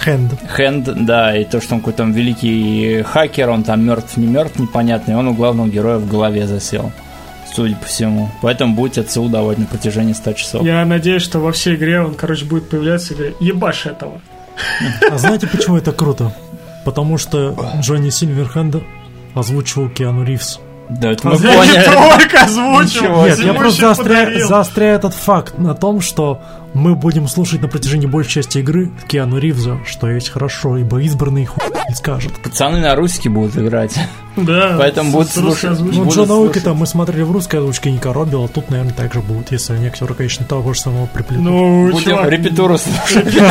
Хенд. 0.02 0.32
Хенд, 0.56 1.04
да, 1.04 1.36
и 1.36 1.44
то, 1.44 1.60
что 1.60 1.74
он 1.74 1.80
какой-то 1.80 1.98
там 1.98 2.12
великий 2.12 3.02
хакер, 3.02 3.50
он 3.50 3.62
там 3.62 3.84
мертв, 3.84 4.16
не 4.16 4.26
мертв, 4.26 4.58
непонятно, 4.58 5.12
и 5.12 5.14
он 5.14 5.28
у 5.28 5.34
главного 5.34 5.68
героя 5.68 5.98
в 5.98 6.08
голове 6.08 6.46
засел, 6.46 6.92
судя 7.54 7.76
по 7.76 7.86
всему. 7.86 8.30
Поэтому 8.42 8.74
будете 8.74 9.02
отсюда 9.02 9.42
на 9.42 9.66
протяжении 9.66 10.12
100 10.14 10.32
часов. 10.34 10.62
Я 10.64 10.84
надеюсь, 10.84 11.22
что 11.22 11.40
во 11.40 11.52
всей 11.52 11.74
игре 11.76 12.00
он, 12.00 12.14
короче, 12.14 12.44
будет 12.44 12.68
появляться 12.68 13.12
и 13.14 13.16
говорить, 13.16 13.36
ебашь 13.40 13.86
этого. 13.86 14.20
А 15.10 15.18
знаете, 15.18 15.46
почему 15.46 15.76
это 15.76 15.92
круто? 15.92 16.34
Потому 16.84 17.18
что 17.18 17.54
Джонни 17.80 18.10
Сильверхенд 18.10 18.76
озвучивал 19.34 19.88
Киану 19.88 20.24
Ривз. 20.24 20.60
Да, 20.90 21.12
это 21.12 21.28
мы 21.28 21.36
Я 21.36 21.38
не 21.38 21.56
поняли. 21.56 21.84
только 21.84 22.42
озвучил. 22.44 23.02
Ничего 23.02 23.26
Нет, 23.26 23.38
я 23.38 23.54
просто 23.54 23.80
заостряю, 23.80 24.46
заостряю 24.46 24.96
этот 24.96 25.14
факт 25.14 25.56
на 25.58 25.74
том, 25.74 26.00
что 26.00 26.40
мы 26.74 26.94
будем 26.94 27.26
слушать 27.28 27.62
на 27.62 27.68
протяжении 27.68 28.06
большей 28.06 28.34
части 28.42 28.58
игры 28.58 28.90
Киану 29.08 29.38
Ривза, 29.38 29.78
что 29.86 30.08
есть 30.08 30.28
хорошо, 30.30 30.76
ибо 30.76 31.00
избранный 31.02 31.44
хуй 31.46 31.62
не 31.88 31.94
скажет. 31.94 32.32
Пацаны 32.42 32.78
на 32.80 32.94
русике 32.94 33.28
будут 33.28 33.56
играть. 33.56 33.98
Да. 34.36 34.76
Поэтому 34.78 35.10
будут 35.10 35.30
слушать. 35.32 35.78
Ну, 35.80 36.08
Джона. 36.10 36.34
Уика 36.36 36.60
там 36.60 36.76
мы 36.76 36.86
смотрели 36.86 37.22
в 37.22 37.32
русской 37.32 37.56
озвучке, 37.56 37.90
не 37.90 37.98
коробило, 37.98 38.48
тут, 38.48 38.70
наверное, 38.70 38.94
так 38.94 39.12
же 39.12 39.20
будет, 39.20 39.50
если 39.50 39.74
они 39.74 39.86
актеры, 39.88 40.14
конечно, 40.14 40.46
того 40.46 40.72
же 40.72 40.80
самого 40.80 41.06
приплетут. 41.06 41.44
Ну, 41.44 41.90
Будем 41.90 42.10
чувак, 42.10 42.30
репетуру 42.30 42.78
слушать. 42.78 43.34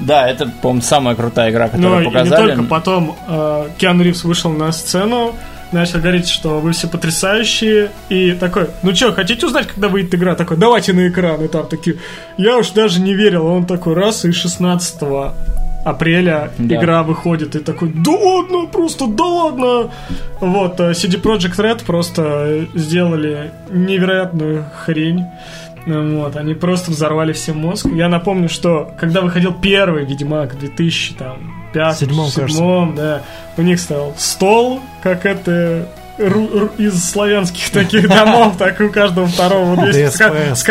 Да, 0.00 0.26
это, 0.28 0.46
по-моему, 0.62 0.80
самая 0.82 1.14
крутая 1.14 1.50
игра, 1.50 1.66
Ну, 1.66 1.72
которую 1.72 2.02
и 2.02 2.06
не 2.06 2.10
показали. 2.12 2.54
только. 2.54 2.62
Потом 2.64 3.16
э, 3.28 3.68
Киану 3.76 4.02
Ривз 4.02 4.24
вышел 4.24 4.50
на 4.50 4.72
сцену, 4.72 5.34
начал 5.72 5.98
говорить, 6.00 6.28
что 6.28 6.60
вы 6.60 6.72
все 6.72 6.88
потрясающие, 6.88 7.90
и 8.08 8.32
такой, 8.32 8.68
ну 8.82 8.94
что, 8.94 9.12
хотите 9.12 9.46
узнать, 9.46 9.66
когда 9.68 9.88
выйдет 9.88 10.14
игра? 10.14 10.34
Такой, 10.34 10.56
давайте 10.56 10.92
на 10.92 11.08
экран, 11.08 11.42
и 11.44 11.48
там 11.48 11.66
такие, 11.66 11.96
я 12.36 12.56
уж 12.58 12.70
даже 12.70 13.00
не 13.00 13.14
верил, 13.14 13.46
он 13.46 13.66
такой, 13.66 13.94
раз, 13.94 14.24
и 14.24 14.32
16 14.32 15.02
апреля 15.84 16.50
Да. 16.58 16.74
игра 16.76 17.02
выходит, 17.02 17.56
и 17.56 17.60
такой, 17.60 17.90
да 17.94 18.10
ладно, 18.12 18.66
просто, 18.66 19.06
да 19.06 19.24
ладно. 19.24 19.90
Вот, 20.40 20.78
э, 20.80 20.90
CD 20.92 21.20
Projekt 21.20 21.56
Red 21.56 21.84
просто 21.84 22.66
сделали 22.74 23.52
невероятную 23.70 24.66
хрень. 24.84 25.24
Ну 25.86 26.20
Вот, 26.20 26.36
они 26.36 26.52
просто 26.52 26.90
взорвали 26.90 27.32
всем 27.32 27.56
мозг. 27.58 27.86
Я 27.86 28.08
напомню, 28.10 28.50
что 28.50 28.92
когда 29.00 29.22
выходил 29.22 29.54
первый 29.54 30.04
Ведьмак 30.04 30.54
в 30.54 30.58
2005 31.72 31.96
Седьмом, 31.98 32.30
седьмом, 32.30 32.94
да, 32.94 33.22
у 33.56 33.62
них 33.62 33.80
стоял 33.80 34.14
стол, 34.16 34.80
как 35.02 35.26
это 35.26 35.88
из 36.78 37.10
славянских 37.10 37.70
таких 37.72 38.08
домов, 38.08 38.56
так 38.58 38.80
и 38.80 38.84
у 38.84 38.92
каждого 38.92 39.26
второго. 39.26 39.74
Вот 39.74 39.94
есть 39.94 40.16
с 40.16 40.62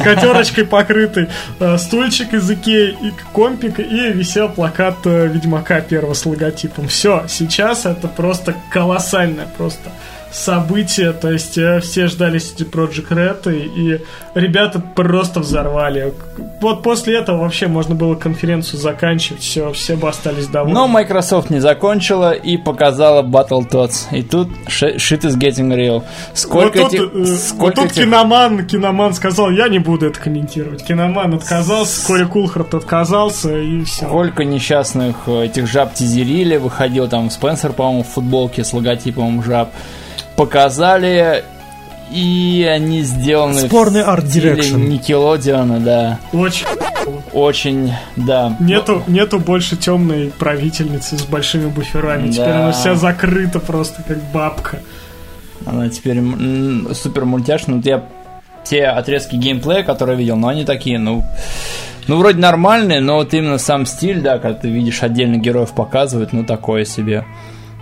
котерочкой 0.00 0.64
покрытый 0.64 1.28
э, 1.58 1.78
стульчик 1.78 2.32
из 2.34 2.48
Икеи 2.50 2.96
и 3.00 3.12
компик, 3.32 3.80
и 3.80 4.12
висел 4.12 4.48
плакат 4.48 4.98
э, 5.04 5.26
Ведьмака 5.26 5.80
первого 5.80 6.14
с 6.14 6.24
логотипом. 6.24 6.88
Все, 6.88 7.24
сейчас 7.28 7.86
это 7.86 8.08
просто 8.08 8.54
колоссальное 8.70 9.48
просто 9.56 9.90
событие, 10.34 11.12
то 11.12 11.30
есть 11.30 11.56
э, 11.56 11.80
все 11.80 12.08
ждали 12.08 12.40
CD 12.40 12.68
Project 12.68 13.08
Red, 13.10 13.54
и, 13.54 13.94
и 13.94 14.00
ребята 14.34 14.80
просто 14.80 15.40
взорвали. 15.40 16.12
Вот 16.60 16.82
после 16.82 17.18
этого 17.18 17.38
вообще 17.42 17.68
можно 17.68 17.94
было 17.94 18.16
конференцию 18.16 18.80
заканчивать, 18.80 19.42
все, 19.42 19.72
все 19.72 19.94
бы 19.94 20.08
остались 20.08 20.48
довольны. 20.48 20.74
Но 20.74 20.88
Microsoft 20.88 21.50
не 21.50 21.60
закончила 21.60 22.32
и 22.32 22.56
показала 22.56 23.22
Battletoads. 23.22 24.08
И 24.10 24.22
тут 24.22 24.48
sh- 24.66 24.96
shit 24.96 25.20
is 25.20 25.38
getting 25.38 25.72
real. 25.72 26.02
Сколько 26.34 26.82
вот 26.82 26.90
тут, 26.90 27.14
этих... 27.14 27.38
сколько 27.38 27.64
вот 27.64 27.74
тут 27.76 27.84
этих- 27.92 28.04
киноман, 28.04 28.66
киноман 28.66 29.14
сказал, 29.14 29.50
я 29.50 29.68
не 29.68 29.78
буду 29.78 30.06
это 30.06 30.18
комментировать. 30.18 30.84
Киноман 30.84 31.34
отказался, 31.34 32.04
Коля 32.06 32.26
Кулхарт 32.26 32.74
отказался, 32.74 33.56
и 33.56 33.84
все. 33.84 34.06
Сколько 34.06 34.44
несчастных 34.44 35.14
э, 35.26 35.44
этих 35.44 35.68
жаб 35.68 35.94
тизерили, 35.94 36.56
выходил 36.56 37.06
там 37.06 37.30
Спенсер, 37.30 37.72
по-моему, 37.72 38.02
в 38.02 38.08
футболке 38.08 38.64
с 38.64 38.72
логотипом 38.72 39.40
жаб. 39.44 39.70
Показали, 40.36 41.44
и 42.10 42.68
они 42.70 43.02
сделаны 43.02 43.60
Спорный 43.60 44.04
в 44.04 44.08
art 44.08 44.28
style 44.28 44.50
direction. 44.54 44.76
Никелодиона, 44.78 45.80
да. 45.80 46.18
Очень. 46.32 46.66
Очень, 47.32 47.92
да. 48.16 48.56
Нету, 48.60 49.02
нету 49.06 49.38
больше 49.38 49.76
темной 49.76 50.32
правительницы 50.38 51.18
с 51.18 51.22
большими 51.24 51.66
буферами. 51.68 52.30
Теперь 52.30 52.46
Да. 52.46 52.62
она 52.64 52.72
вся 52.72 52.94
закрыта 52.94 53.60
просто 53.60 54.02
как 54.06 54.18
бабка. 54.32 54.78
Она 55.66 55.88
теперь 55.88 56.18
м, 56.18 56.88
супер 56.94 57.24
мультяшная. 57.24 57.76
Вот 57.76 57.86
я 57.86 58.04
те 58.64 58.84
отрезки 58.86 59.36
геймплея, 59.36 59.82
которые 59.82 60.16
видел, 60.16 60.36
но 60.36 60.48
они 60.48 60.64
такие, 60.64 60.98
ну, 60.98 61.22
ну, 62.06 62.16
вроде 62.18 62.38
нормальные, 62.38 63.00
но 63.00 63.16
вот 63.16 63.32
именно 63.34 63.58
сам 63.58 63.86
стиль, 63.86 64.20
да, 64.20 64.38
когда 64.38 64.58
ты 64.58 64.68
видишь 64.68 65.02
отдельных 65.02 65.40
героев 65.42 65.72
показывают, 65.72 66.32
ну, 66.32 66.44
такое 66.44 66.84
себе. 66.84 67.24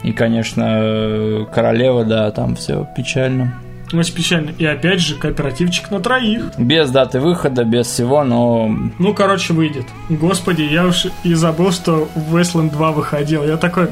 И, 0.03 0.13
конечно, 0.13 1.47
королева, 1.53 2.05
да, 2.05 2.31
там 2.31 2.57
все 2.57 2.87
печально. 2.97 3.55
Очень 3.93 4.15
печально. 4.15 4.51
И 4.59 4.65
опять 4.65 5.01
же, 5.01 5.17
кооперативчик 5.17 5.91
на 5.91 6.01
троих. 6.01 6.45
Без 6.59 6.91
даты 6.91 7.21
выхода, 7.21 7.65
без 7.65 7.87
всего, 7.87 8.25
но 8.25 8.75
Ну, 8.99 9.15
короче, 9.15 9.53
выйдет. 9.53 9.85
Господи, 10.09 10.63
я 10.63 10.87
уж 10.87 11.07
и 11.25 11.35
забыл, 11.35 11.73
что 11.73 12.09
Wasteland 12.31 12.71
2 12.71 12.93
выходил. 12.93 13.45
Я 13.45 13.57
такой 13.59 13.89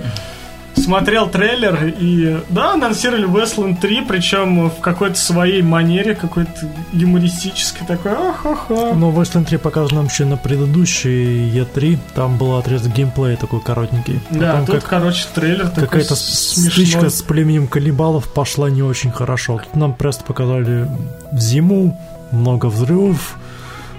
смотрел 0.75 1.29
трейлер, 1.29 1.95
и 1.99 2.41
да, 2.49 2.75
анонсировали 2.75 3.29
Wasteland 3.29 3.81
3, 3.81 4.03
причем 4.03 4.69
в 4.71 4.81
какой-то 4.81 5.17
своей 5.17 5.63
манере, 5.63 6.15
какой-то 6.15 6.69
юмористической 6.93 7.87
такой, 7.87 8.13
ахаха. 8.13 8.93
Но 8.95 9.11
Wasteland 9.11 9.47
3 9.47 9.59
показан 9.59 9.99
нам 9.99 10.07
еще 10.07 10.25
на 10.25 10.37
предыдущей 10.37 11.51
E3, 11.51 11.99
там 12.15 12.39
был 12.39 12.57
отрезок 12.57 12.93
геймплея 12.93 13.37
такой 13.37 13.61
коротенький. 13.61 14.21
Да, 14.31 14.53
Потом 14.53 14.67
тут, 14.67 14.75
как 14.77 14.85
короче, 14.91 15.27
трейлер 15.35 15.69
такой 15.69 15.85
какая-то 15.85 16.15
стычка 16.15 17.11
с 17.11 17.23
племенем 17.23 17.67
каннибалов 17.69 18.33
пошла 18.33 18.71
не 18.71 18.83
очень 18.83 19.11
хорошо. 19.11 19.59
Тут 19.59 19.77
нам 19.77 19.95
просто 19.95 20.25
показали 20.25 20.89
зиму, 21.33 21.99
много 22.33 22.67
взрывов, 22.67 23.37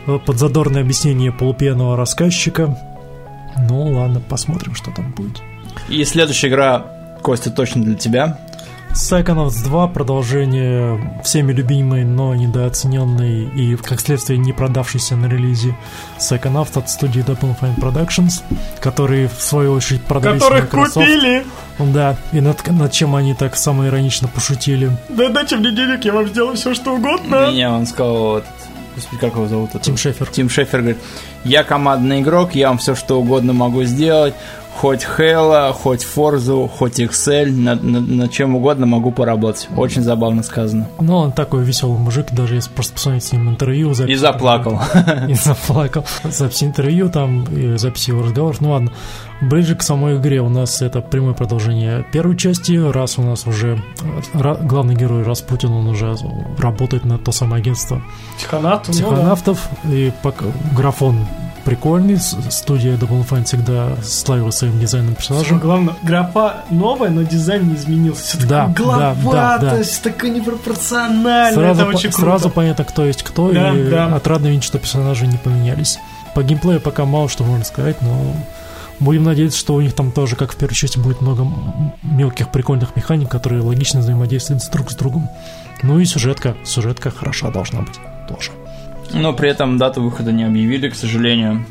э, 0.08 0.20
подзадорное 0.26 0.82
объяснение 0.82 1.32
полупьяного 1.32 1.98
рассказчика. 1.98 2.78
Ну 3.70 3.92
ладно, 3.94 4.22
посмотрим, 4.22 4.76
что 4.76 4.92
там 4.92 5.12
будет. 5.12 5.42
И 5.90 6.04
следующая 6.06 6.48
игра, 6.48 6.86
Костя, 7.22 7.52
точно 7.52 7.84
для 7.84 7.96
тебя. 7.96 8.38
Psychonauts 8.94 9.64
2 9.64 9.88
продолжение 9.88 11.22
всеми 11.24 11.54
любимой, 11.54 12.04
но 12.04 12.36
недооцененной 12.36 13.46
и, 13.46 13.78
как 13.78 14.02
следствие, 14.02 14.38
не 14.38 14.52
продавшейся 14.52 15.16
на 15.16 15.28
релизе 15.28 15.78
Psychonauts 16.20 16.78
от 16.78 16.90
студии 16.90 17.24
Double 17.24 17.56
Fine 17.58 17.78
Productions, 17.80 18.44
которые, 18.82 19.30
в 19.30 19.42
свою 19.42 19.72
очередь, 19.74 20.04
продались 20.04 20.42
Которых 20.42 20.64
Microsoft. 20.64 20.94
купили! 20.94 21.46
Да, 21.80 22.18
и 22.34 22.42
над, 22.42 22.68
над 22.70 22.92
чем 22.92 23.16
они 23.16 23.34
так 23.34 23.56
самоиронично 23.56 24.28
пошутили. 24.28 24.92
Да 25.08 25.30
дайте 25.30 25.56
мне 25.56 25.72
денег, 25.72 26.04
я 26.04 26.12
вам 26.12 26.28
сделаю 26.28 26.58
все, 26.58 26.74
что 26.74 26.94
угодно. 26.96 27.50
Меня 27.50 27.74
он 27.74 27.86
сказал, 27.88 28.40
этот, 28.40 28.50
господи, 28.94 29.22
как 29.22 29.36
его 29.36 29.48
зовут? 29.48 29.70
Тим 29.82 29.96
Шефер. 29.96 30.28
Тим 30.28 30.50
Шефер 30.50 30.80
говорит, 30.80 31.00
я 31.46 31.64
командный 31.64 32.20
игрок, 32.20 32.56
я 32.56 32.68
вам 32.68 32.78
все 32.78 32.94
что 32.94 33.22
угодно 33.22 33.54
могу 33.54 33.84
сделать, 33.84 34.34
хоть 34.76 35.06
Halo, 35.18 35.72
хоть 35.74 36.04
Forza, 36.06 36.68
хоть 36.68 37.00
Excel, 37.00 37.52
над, 37.52 37.84
над- 37.84 38.08
над 38.08 38.32
чем 38.32 38.56
угодно 38.56 38.86
могу 38.86 39.12
поработать. 39.12 39.68
Очень 39.78 40.02
забавно 40.02 40.44
сказано. 40.44 40.88
Ну, 41.00 41.16
он 41.18 41.32
такой 41.32 41.64
веселый 41.64 42.00
мужик, 42.00 42.28
даже 42.32 42.56
если 42.56 42.72
просто 42.72 42.94
посмотреть 42.94 43.24
с 43.26 43.32
ним 43.32 43.50
интервью. 43.50 43.94
запись- 43.94 44.12
И 44.14 44.16
заплакал. 44.16 44.80
И 45.28 45.34
заплакал. 45.34 46.06
Запись 46.24 46.64
интервью 46.64 47.10
там, 47.10 47.44
и 47.44 47.78
запись 47.78 48.08
его 48.08 48.24
разговоров. 48.24 48.62
Ну 48.62 48.72
ладно, 48.72 48.92
ближе 49.42 49.76
к 49.76 49.84
самой 49.84 50.18
игре 50.18 50.42
у 50.42 50.50
нас 50.50 50.82
это 50.82 51.02
прямое 51.02 51.34
продолжение 51.34 52.06
первой 52.12 52.36
части. 52.38 52.74
Раз 52.74 53.18
у 53.20 53.22
нас 53.24 53.46
уже 53.48 53.82
главный 54.34 54.96
герой 54.96 55.24
Распутин, 55.24 55.72
он 55.72 55.88
уже 55.88 56.16
работает 56.58 57.06
на 57.06 57.18
то 57.18 57.32
самое 57.32 57.62
агентство 57.62 58.02
Тихонавт, 58.40 58.88
ну 58.88 58.94
да. 58.94 59.00
психонавтов. 59.00 59.70
И 59.86 60.12
пока 60.24 60.46
графон 60.76 61.18
прикольный. 61.62 62.18
Студия 62.20 62.96
Double 62.98 63.28
Fine 63.28 63.46
всегда 63.46 63.96
славилась 64.04 64.56
своим 64.56 64.80
дизайном 64.80 65.16
Самое 65.20 65.44
персонажа. 65.44 65.56
главное, 65.64 65.96
графа 66.04 66.64
новая, 66.70 67.10
но 67.10 67.24
дизайн 67.24 67.68
не 67.70 67.76
изменился. 67.76 68.38
Все 68.38 68.48
Да, 68.48 68.68
такое 68.68 68.86
да, 68.88 68.98
да, 68.98 69.14
да. 69.16 69.22
главатость, 69.22 70.02
такое 70.04 70.30
непропорционально. 70.32 71.54
Сразу, 71.54 71.82
это 71.82 71.92
по- 71.92 71.96
очень 71.98 72.12
сразу 72.12 72.44
круто. 72.44 72.56
понятно, 72.56 72.84
кто 72.86 73.06
есть 73.06 73.24
кто, 73.24 73.52
Да, 73.52 73.74
и 73.74 73.90
да. 73.90 74.16
отрадно 74.16 74.48
видеть, 74.48 74.64
что 74.64 74.78
персонажи 74.80 75.28
не 75.28 75.38
поменялись. 75.38 76.00
По 76.34 76.44
геймплею 76.44 76.80
пока 76.80 77.06
мало 77.06 77.28
что 77.30 77.44
можно 77.44 77.66
сказать, 77.66 78.02
но 78.02 78.36
будем 79.00 79.24
надеяться, 79.24 79.58
что 79.60 79.74
у 79.76 79.82
них 79.82 79.94
там 79.94 80.12
тоже, 80.12 80.36
как 80.36 80.54
в 80.54 80.56
первой 80.56 80.76
части, 80.76 80.98
будет 81.00 81.22
много 81.22 81.46
мелких 82.04 82.50
прикольных 82.52 82.96
механик, 82.96 83.30
которые 83.30 83.62
логично 83.62 84.00
взаимодействуют 84.00 84.64
друг 84.72 84.92
с 84.92 84.96
другом. 84.96 85.30
Ну 85.84 86.00
и 86.00 86.06
сюжетка, 86.06 86.56
сюжетка 86.64 87.10
хороша 87.12 87.50
должна 87.52 87.82
быть 87.82 88.00
тоже. 88.30 88.52
Но 89.14 89.34
при 89.34 89.50
этом 89.50 89.78
дату 89.78 90.02
выхода 90.02 90.32
не 90.32 90.44
объявили, 90.44 90.90
к 90.90 90.96
сожалению. 90.96 91.66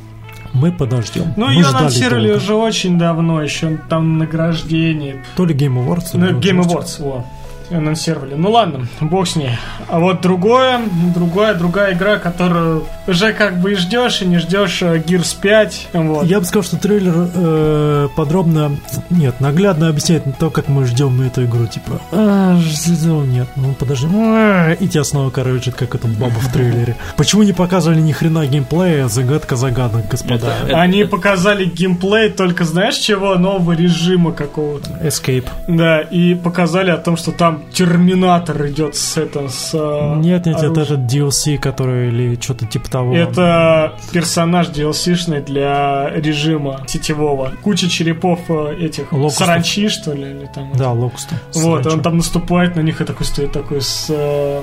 Мы 0.52 0.72
подождем. 0.72 1.32
Ну, 1.36 1.46
Мы 1.46 1.52
ее 1.54 1.66
анонсировали 1.66 2.28
долго. 2.28 2.42
уже 2.42 2.54
очень 2.54 2.98
давно, 2.98 3.40
еще 3.42 3.78
там 3.88 4.18
награждение. 4.18 5.24
То 5.36 5.44
ли 5.44 5.54
Game 5.54 5.76
Awards, 5.84 6.10
Ну, 6.14 6.38
Game 6.40 6.60
Awards, 6.62 7.00
во. 7.02 7.24
Анонсировали. 7.70 8.34
Ну 8.34 8.50
ладно, 8.50 8.86
бог 9.00 9.26
с 9.26 9.36
ней. 9.36 9.50
А 9.88 9.98
вот 9.98 10.20
другое, 10.20 10.80
другая, 11.14 11.54
другая 11.54 11.94
игра, 11.94 12.18
которую 12.18 12.84
уже 13.06 13.32
как 13.32 13.60
бы 13.60 13.72
и 13.72 13.74
ждешь, 13.74 14.22
и 14.22 14.26
не 14.26 14.38
ждешь 14.38 14.82
э, 14.82 14.98
Gears 14.98 15.36
5. 15.40 15.88
Вот. 15.92 16.26
Я 16.26 16.40
бы 16.40 16.46
сказал, 16.46 16.62
что 16.64 16.76
трейлер 16.76 17.28
э, 17.34 18.08
подробно, 18.16 18.76
нет, 19.10 19.40
наглядно 19.40 19.88
объясняет 19.88 20.24
то, 20.38 20.50
как 20.50 20.68
мы 20.68 20.84
ждем 20.86 21.20
эту 21.22 21.44
игру. 21.44 21.66
Типа, 21.66 22.00
а, 22.12 22.56
ждем, 22.60 23.30
нет, 23.30 23.48
ну 23.56 23.74
подожди, 23.74 24.08
а, 24.12 24.72
и 24.72 24.88
тебя 24.88 25.04
снова 25.04 25.30
короче, 25.30 25.72
как 25.72 25.94
эту 25.94 26.08
бабу 26.08 26.40
в 26.40 26.52
трейлере. 26.52 26.96
Почему 27.16 27.42
не 27.42 27.52
показывали 27.52 28.00
ни 28.00 28.12
хрена 28.12 28.46
геймплея? 28.46 29.08
Загадка 29.08 29.56
загадок, 29.56 30.08
господа. 30.08 30.54
Это- 30.66 30.80
Они 30.80 31.04
показали 31.04 31.64
геймплей 31.64 32.30
только 32.30 32.64
знаешь 32.64 32.96
чего? 32.96 33.34
Нового 33.36 33.72
режима 33.72 34.32
какого-то. 34.32 34.90
Escape. 35.02 35.46
Да, 35.68 36.00
и 36.00 36.34
показали 36.34 36.90
о 36.90 36.96
том, 36.96 37.16
что 37.16 37.32
там 37.32 37.59
Терминатор 37.72 38.66
идет 38.68 38.96
с 38.96 39.16
это 39.16 39.48
с. 39.48 39.70
э, 39.74 40.14
Нет, 40.18 40.46
нет, 40.46 40.56
это 40.56 40.66
оружием. 40.66 40.82
этот 40.82 41.00
DLC, 41.14 41.58
который 41.58 42.08
или 42.08 42.38
что-то 42.40 42.66
типа 42.66 42.90
того. 42.90 43.14
Это 43.16 43.94
персонаж 44.12 44.68
DLC-шный 44.68 45.42
для 45.44 46.10
режима 46.10 46.80
сетевого. 46.86 47.52
Куча 47.62 47.88
черепов 47.88 48.40
э, 48.48 48.76
этих 48.80 49.12
Локустов. 49.12 49.46
саранчи, 49.46 49.88
что 49.88 50.12
ли, 50.12 50.30
или 50.30 50.46
там. 50.54 50.72
Да, 50.74 50.92
Локуста. 50.92 51.36
Вот, 51.54 51.86
он 51.86 52.00
там 52.02 52.16
наступает 52.18 52.76
на 52.76 52.80
них 52.80 53.00
и 53.00 53.04
такой 53.04 53.26
стоит 53.26 53.52
такой 53.52 53.80
с, 53.80 54.06
э, 54.08 54.62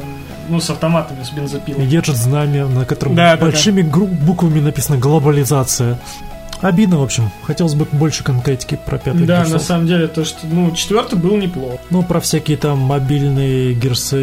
ну, 0.50 0.60
с 0.60 0.70
автоматами, 0.70 1.24
с 1.24 1.32
бензопилой. 1.32 1.84
И 1.84 1.88
держит 1.88 2.16
знамя, 2.18 2.66
на 2.68 2.86
котором 2.86 3.16
Да, 3.16 3.36
да, 3.36 3.42
большими 3.46 3.82
гру- 3.82 4.08
буквами 4.08 4.60
написано 4.60 4.98
«Глобализация». 4.98 5.98
Обидно, 6.62 7.00
в 7.00 7.04
общем. 7.04 7.30
Хотелось 7.44 7.76
бы 7.76 7.86
больше 7.92 8.24
конкретики 8.24 8.80
про 8.86 8.98
пятый 8.98 9.26
Да, 9.26 9.44
Gears 9.44 9.52
на 9.52 9.60
самом 9.60 9.88
деле, 9.88 10.08
то, 10.08 10.26
что, 10.26 10.40
ну, 10.48 10.72
четвертый 10.72 11.18
был 11.18 11.38
неплох. 11.38 11.80
Ну, 11.90 12.04
про 12.04 12.20
всякие 12.20 12.58
там 12.58 12.80
мобильные 12.80 13.74
герсы 13.74 14.18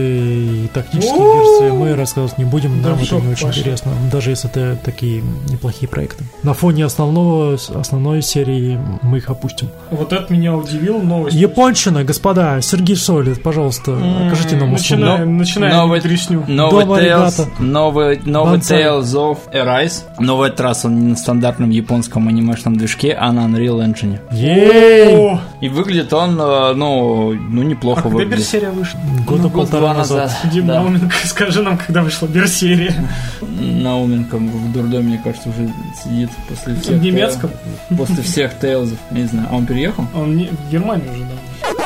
и 0.64 0.68
тактические 0.72 1.18
герсы 1.18 1.72
мы 1.72 1.94
рассказывать 1.94 2.38
не 2.38 2.44
будем, 2.44 2.82
Да 2.82 2.90
нам 2.90 2.98
это 3.00 3.16
не 3.16 3.32
очень 3.32 3.48
интересно, 3.48 3.92
даже 4.12 4.30
если 4.30 4.50
это 4.50 4.76
такие 4.84 5.22
неплохие 5.48 5.88
проекты. 5.88 6.24
На 6.42 6.54
фоне 6.54 6.84
основного, 6.84 7.54
основной 7.74 8.22
серии 8.22 8.78
мы 9.02 9.18
их 9.18 9.30
опустим. 9.30 9.68
Вот 9.90 10.12
это 10.12 10.32
меня 10.32 10.54
удивило, 10.56 10.98
новость. 11.00 11.36
Японщина, 11.36 12.04
господа, 12.04 12.60
Сергей 12.60 12.96
Солид, 12.96 13.42
пожалуйста, 13.42 13.92
окажите 14.26 14.56
нам 14.56 14.72
услугу. 14.74 15.02
Начинаем, 15.02 15.38
начинаем 15.38 15.76
новый- 15.76 16.00
тресню. 16.00 16.44
Новый 16.48 16.84
Tales, 16.84 17.04
ребята. 17.04 17.48
новый, 17.62 18.20
новый. 18.24 18.58
Tales 18.58 19.02
of 19.14 19.38
Arise. 19.52 20.02
Но 20.18 20.36
в 20.36 20.42
этот 20.42 20.60
раз 20.60 20.84
он 20.84 20.98
не 21.00 21.06
на 21.08 21.16
стандартном 21.16 21.70
японском 21.70 22.23
анимешном 22.28 22.76
движке, 22.76 23.12
а 23.12 23.32
на 23.32 23.40
Unreal 23.46 23.84
Engine. 23.84 24.18
Ей! 24.32 25.38
И 25.60 25.68
выглядит 25.68 26.12
он, 26.12 26.40
э, 26.40 26.72
ну, 26.74 27.32
ну 27.32 27.62
а 27.62 27.64
неплохо 27.64 28.02
когда 28.02 28.16
выглядит. 28.16 28.38
Берсерия 28.38 28.70
вышла? 28.70 29.00
Года 29.26 29.42
Ну, 29.42 29.50
полтора 29.50 29.94
год-два 29.94 29.94
назад. 29.94 30.32
Дим 30.52 30.66
да. 30.66 30.74
Науменко, 30.74 31.14
скажи 31.24 31.62
нам, 31.62 31.78
когда 31.78 32.02
вышла 32.02 32.26
Берсерия. 32.26 32.94
Науменко 33.40 34.37
в 34.38 34.72
дурдоме, 34.72 35.04
мне 35.04 35.20
кажется, 35.22 35.48
уже 35.48 35.70
сидит 36.02 36.30
после 36.48 36.74
всех... 36.76 36.98
В 36.98 37.02
немецком? 37.02 37.50
После 37.96 38.22
всех 38.22 38.58
Тейлзов. 38.58 38.98
Не 39.10 39.24
знаю, 39.24 39.48
а 39.50 39.56
он 39.56 39.66
переехал? 39.66 40.04
Он 40.14 40.37
не, 40.37 40.46
в 40.46 40.70
Германии 40.70 41.08
уже 41.08 41.20
давно. 41.20 41.84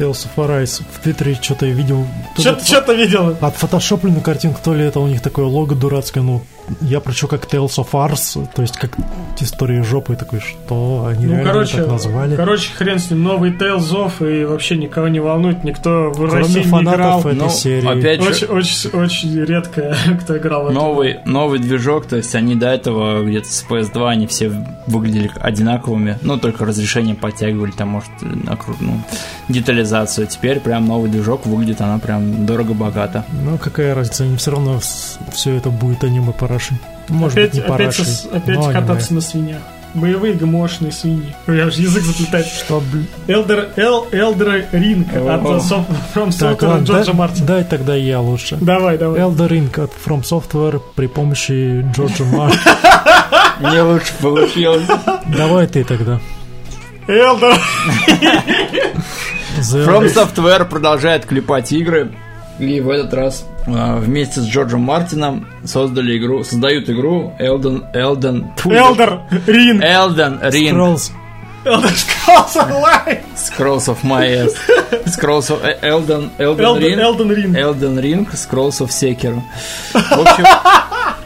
Tales 0.00 0.26
of 0.26 0.30
Arise. 0.36 0.82
В 0.92 1.00
Твиттере 1.00 1.34
что-то 1.40 1.66
я 1.66 1.74
видел. 1.74 2.06
Что-то, 2.38 2.94
видел. 2.94 3.36
Отфотошопленную 3.40 4.22
картинку, 4.22 4.58
то 4.64 4.74
ли 4.74 4.84
это 4.84 4.98
у 4.98 5.06
них 5.06 5.20
такое 5.20 5.44
лого 5.44 5.74
дурацкое, 5.74 6.22
ну, 6.22 6.42
я 6.80 7.00
прочел 7.00 7.28
как 7.28 7.44
Tales 7.46 7.76
of 7.76 7.88
Ars, 7.92 8.46
то 8.54 8.62
есть 8.62 8.76
как 8.76 8.90
история 9.40 9.82
жопы, 9.82 10.16
такой, 10.16 10.40
что 10.40 11.06
они 11.08 11.26
Ну, 11.26 11.32
реально 11.32 11.52
короче, 11.52 11.76
так 11.78 11.88
назвали. 11.88 12.36
короче, 12.36 12.70
хрен 12.74 12.98
с 12.98 13.10
ним, 13.10 13.22
новый 13.22 13.50
Tales 13.52 13.90
of, 13.92 14.12
и 14.40 14.44
вообще 14.44 14.76
никого 14.76 15.08
не 15.08 15.20
волнует, 15.20 15.64
никто 15.64 16.10
в 16.10 16.14
Кроме 16.16 16.32
России 16.32 16.58
не 16.58 16.64
фанатов 16.64 16.94
играл. 16.96 17.20
этой 17.20 17.34
Ну, 17.34 17.48
серии. 17.48 17.98
опять 17.98 18.22
же, 18.22 18.28
Очень, 18.30 18.46
очень, 18.48 18.90
очень 18.90 19.44
редко 19.44 19.96
кто 20.22 20.36
играл 20.38 20.62
в 20.64 20.66
это. 20.66 20.74
Новый, 20.74 21.18
новый 21.24 21.58
движок, 21.58 22.06
то 22.06 22.16
есть 22.16 22.34
они 22.34 22.54
до 22.54 22.68
этого 22.68 23.24
где-то 23.24 23.48
с 23.48 23.64
PS2 23.68 24.08
они 24.08 24.26
все 24.26 24.50
выглядели 24.86 25.30
одинаковыми, 25.40 26.18
ну 26.22 26.38
только 26.38 26.64
разрешение 26.64 27.14
подтягивали, 27.14 27.70
там 27.70 27.88
может 27.88 28.10
на 28.20 28.52
кру- 28.52 28.76
ну, 28.80 29.00
детализацию. 29.48 30.26
Теперь 30.26 30.60
прям 30.60 30.86
новый 30.86 31.10
движок 31.10 31.46
выглядит 31.46 31.80
она 31.80 31.98
прям 31.98 32.46
дорого-богато. 32.46 33.24
Ну, 33.32 33.58
какая 33.58 33.94
разница, 33.94 34.24
им 34.24 34.36
все 34.36 34.50
равно 34.52 34.80
все 35.32 35.54
это 35.54 35.70
будет 35.70 36.04
аниме 36.04 36.32
параши. 36.60 36.74
Может 37.08 37.38
опять 37.38 37.50
быть, 37.50 37.54
не 37.54 37.60
опять, 37.60 37.96
параши, 37.96 38.02
опять 38.32 38.56
аниме. 38.56 38.72
кататься 38.72 39.14
на 39.14 39.20
свиньях. 39.20 39.58
Боевые 39.92 40.34
гамошные 40.34 40.92
свиньи. 40.92 41.34
Я 41.48 41.66
уже 41.66 41.82
язык 41.82 42.04
заплетает. 42.04 42.46
Что, 42.46 42.80
блин? 42.92 43.08
Элдер, 43.26 43.70
Эл, 43.76 44.06
Элдер 44.12 44.66
Ринг 44.70 45.08
от 45.08 45.42
From 46.14 46.28
Software 46.28 46.84
Джорджа 46.84 47.04
дай, 47.06 47.14
Мартина. 47.14 47.46
дай 47.46 47.64
тогда 47.64 47.96
я 47.96 48.20
лучше. 48.20 48.56
Давай, 48.60 48.98
давай. 48.98 49.20
Elder 49.20 49.48
Ring 49.48 49.82
от 49.82 49.90
From 50.06 50.22
Software 50.22 50.80
при 50.94 51.06
помощи 51.08 51.84
Джорджа 51.92 52.24
Мартина. 52.32 52.76
Мне 53.58 53.82
лучше 53.82 54.12
получилось. 54.20 54.86
Давай 55.36 55.66
ты 55.66 55.82
тогда. 55.82 56.20
Элдер. 57.08 57.54
From 59.58 60.06
Software 60.14 60.64
продолжает 60.66 61.26
клепать 61.26 61.72
игры. 61.72 62.12
И 62.60 62.80
в 62.80 62.90
этот 62.90 63.12
раз 63.14 63.44
вместе 63.66 64.40
с 64.40 64.46
Джорджем 64.46 64.80
Мартином 64.80 65.46
создали 65.64 66.18
игру, 66.18 66.44
создают 66.44 66.88
игру 66.88 67.32
Elden, 67.38 67.84
Elden, 67.94 68.50
Элдер 68.64 69.20
Ринг. 69.46 69.82
Elden 69.82 70.40
Ring 70.50 70.72
Scrolls. 70.72 71.12
Элдер 71.64 71.90
Scrolls 71.90 72.56
Online. 72.56 73.20
Scrolls 73.36 73.88
of 73.88 74.02
My 74.02 74.26
Ass. 74.26 74.54
Scrolls 75.06 75.50
of 75.50 75.62
э, 75.62 75.78
Elden, 75.82 76.30
Elden 76.38 76.64
Элден 76.64 76.82
Ring. 76.82 76.98
Элден 76.98 77.30
Ринг. 77.30 77.56
Elden 77.56 77.98
Ring, 77.98 78.28
Scrolls 78.32 78.80
of 78.80 78.90
Sekiro. 78.90 79.42
В 79.92 80.20
общем, 80.20 80.44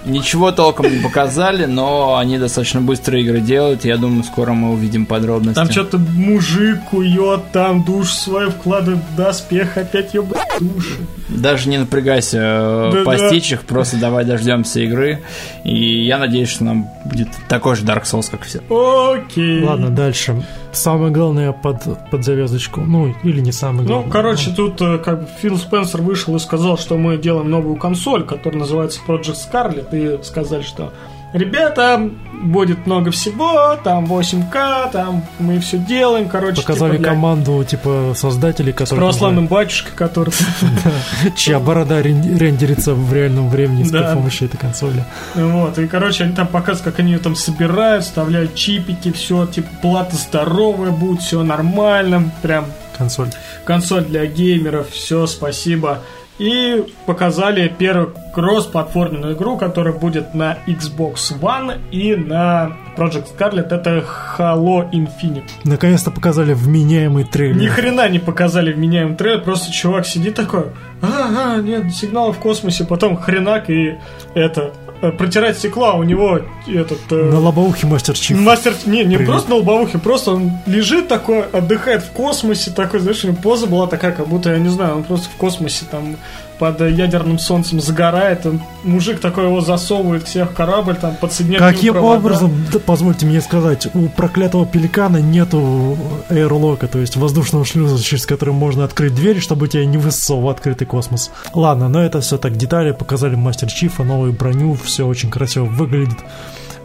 ничего 0.05 0.53
толком 0.53 0.87
не 0.91 1.03
показали, 1.03 1.65
но 1.67 2.17
они 2.17 2.39
достаточно 2.39 2.81
быстро 2.81 3.19
игры 3.21 3.41
делают. 3.41 3.85
Я 3.85 3.97
думаю, 3.97 4.25
скоро 4.25 4.53
мы 4.53 4.73
увидим 4.73 5.07
подробности. 5.07 5.55
Там 5.55 5.71
что-то 5.71 5.99
мужик 5.99 6.85
кует, 6.91 7.53
там 7.53 7.85
душ 7.85 8.13
свою 8.13 8.51
вкладывает 8.51 9.03
в 9.13 9.17
доспех, 9.17 9.77
опять 9.77 10.15
ебать 10.15 10.47
души. 10.61 10.99
Даже 11.29 11.69
не 11.69 11.79
напрягайся 11.79 12.39
э, 12.39 12.91
Да-да. 12.93 13.05
постичь 13.05 13.53
их, 13.53 13.63
просто 13.63 13.97
давай 13.97 14.25
дождемся 14.25 14.81
игры. 14.81 15.23
И 15.65 16.05
я 16.05 16.19
надеюсь, 16.19 16.49
что 16.49 16.65
нам 16.65 16.89
будет 17.05 17.29
такой 17.49 17.77
же 17.77 17.85
Dark 17.85 18.05
Souls, 18.05 18.31
как 18.31 18.43
все. 18.43 18.61
Окей. 18.69 19.63
Ладно, 19.63 19.91
дальше. 19.91 20.45
Самое 20.75 21.13
главное 21.13 21.53
под, 21.53 22.11
под 22.11 22.25
завязочку. 22.25 22.81
Ну, 22.81 23.15
или 23.23 23.41
не 23.41 23.53
самое 23.53 23.87
главное. 23.87 24.07
Ну, 24.07 24.13
короче, 24.13 24.51
тут 24.51 24.81
э, 24.83 24.99
как 24.99 25.29
Фил 25.41 25.57
Спенсер 25.57 26.03
вышел 26.03 26.35
и 26.37 26.39
сказал, 26.39 26.77
что 26.77 26.97
мы 26.97 27.17
делаем 27.17 27.51
новую 27.51 27.77
консоль, 27.77 28.25
которая 28.25 28.61
называется 28.61 29.01
Project 29.07 29.37
Scarlet, 29.37 29.89
и 29.93 30.23
сказали, 30.23 30.63
что 30.63 30.93
ребята, 31.35 32.11
будет 32.43 32.87
много 32.87 33.11
всего, 33.11 33.77
там 33.83 34.07
8К, 34.07 34.91
там 34.93 35.25
мы 35.39 35.59
все 35.61 35.79
делаем, 35.79 36.29
короче, 36.29 36.63
Показали 36.63 36.93
типа, 36.93 37.03
для- 37.03 37.11
команду, 37.11 37.65
типа, 37.65 38.13
создателей, 38.15 38.73
с 38.73 38.77
которые... 38.77 38.99
православным 38.99 39.47
батюшкой, 39.47 39.93
который... 39.97 40.33
Чья 41.37 41.59
борода 41.59 42.01
рен- 42.01 42.37
рендерится 42.39 42.95
в 42.95 43.13
реальном 43.13 43.49
времени 43.51 43.83
с 43.85 43.91
помощью 43.91 44.49
этой 44.49 44.57
консоли. 44.59 45.05
Вот, 45.35 45.79
и, 45.79 45.87
короче, 45.87 46.25
они 46.25 46.35
там 46.35 46.47
показывают, 46.47 46.83
как 46.95 47.01
они 47.01 47.13
ее 47.13 47.19
там 47.19 47.35
собирают, 47.37 48.05
вставляют 48.05 48.55
чипики, 48.55 49.13
все, 49.13 49.47
типа, 49.47 49.69
плата 49.83 50.17
здоровая 50.17 50.91
будет, 50.91 51.21
все 51.23 51.43
нормально, 51.43 52.31
прям 52.43 52.67
Консоль. 52.97 53.29
консоль 53.65 54.05
для 54.05 54.25
геймеров, 54.27 54.91
все, 54.91 55.27
спасибо. 55.27 56.01
И 56.39 56.85
показали 57.07 57.69
первую 57.69 58.15
кросс-платформенную 58.35 59.35
игру, 59.35 59.57
которая 59.57 59.95
будет 59.95 60.35
на 60.35 60.59
Xbox 60.67 61.39
One 61.41 61.81
и 61.93 62.17
на 62.17 62.73
Project 62.97 63.27
Scarlet, 63.37 63.69
это 63.71 64.05
Halo 64.37 64.91
Infinite. 64.91 65.49
Наконец-то 65.65 66.11
показали 66.11 66.53
вменяемый 66.53 67.25
трейлер. 67.25 67.61
Ни 67.61 67.67
хрена 67.67 68.09
не 68.09 68.19
показали 68.19 68.73
вменяемый 68.73 69.17
трейлер, 69.17 69.43
просто 69.43 69.73
чувак 69.73 70.07
сидит 70.07 70.35
такой, 70.35 70.67
ага, 71.01 71.63
нет, 71.63 71.93
сигналы 71.93 72.33
в 72.33 72.39
космосе, 72.39 72.85
потом 72.85 73.17
хренак 73.17 73.71
и 73.71 73.99
это, 74.35 74.73
протирать 75.01 75.59
стекло, 75.59 75.87
а 75.91 75.95
у 75.95 76.03
него 76.03 76.41
этот... 76.67 77.01
э, 77.11 77.31
На 77.31 77.39
лобоухе 77.41 77.87
мастер 77.87 78.15
Чиф. 78.19 78.39
Мастер, 78.39 78.75
не, 78.87 79.05
не 79.05 79.17
Привет. 79.17 79.27
просто 79.31 79.51
на 79.51 79.57
лобовухе, 79.57 79.99
просто 79.99 80.33
он 80.33 80.53
лежит 80.67 81.09
такой, 81.09 81.43
отдыхает 81.43 82.03
в 82.03 82.11
космосе, 82.13 82.71
такой, 82.71 83.01
знаешь, 83.01 83.23
у 83.25 83.29
него 83.29 83.37
поза 83.43 83.67
была 83.67 83.87
такая, 83.87 84.13
как 84.13 84.27
будто, 84.29 84.51
я 84.51 84.59
не 84.59 84.69
знаю, 84.71 84.97
он 84.97 85.05
просто 85.05 85.29
в 85.29 85.35
космосе 85.37 85.85
там 85.91 86.17
под 86.59 86.81
ядерным 86.81 87.39
солнцем 87.39 87.81
загорает, 87.81 88.47
он, 88.47 88.61
мужик 88.83 89.21
такой 89.21 89.45
его 89.45 89.61
засовывает 89.61 90.25
к 90.25 90.29
себе 90.29 90.45
в 90.45 90.53
корабль, 90.53 90.97
там 90.97 91.17
подсоединяет 91.17 91.63
Каким 91.63 91.95
провода. 91.95 92.19
образом, 92.19 92.53
да, 92.73 92.79
позвольте 92.79 93.27
мне 93.27 93.41
сказать, 93.41 93.89
у 93.95 94.09
проклятого 94.09 94.67
пеликана 94.67 95.19
нету 95.19 95.97
эйрлока, 96.29 96.89
то 96.89 96.99
есть 96.99 97.17
воздушного 97.17 97.65
шлюза, 97.65 98.03
через 98.03 98.27
который 98.27 98.55
можно 98.55 98.85
открыть 98.85 99.15
дверь, 99.15 99.41
чтобы 99.41 99.69
тебя 99.69 99.85
не 99.85 99.99
высосал 99.99 100.41
в 100.41 100.49
открытый 100.49 100.87
космос. 100.87 101.31
Ладно, 101.53 101.89
но 101.89 102.03
это 102.03 102.21
все 102.21 102.39
так 102.39 102.57
детали, 102.57 102.93
показали 102.93 103.35
мастер 103.35 103.69
Чифа, 103.69 104.05
новую 104.05 104.33
броню, 104.33 104.75
все 104.75 105.07
очень 105.07 105.31
красиво 105.31 105.65
выглядит. 105.65 106.19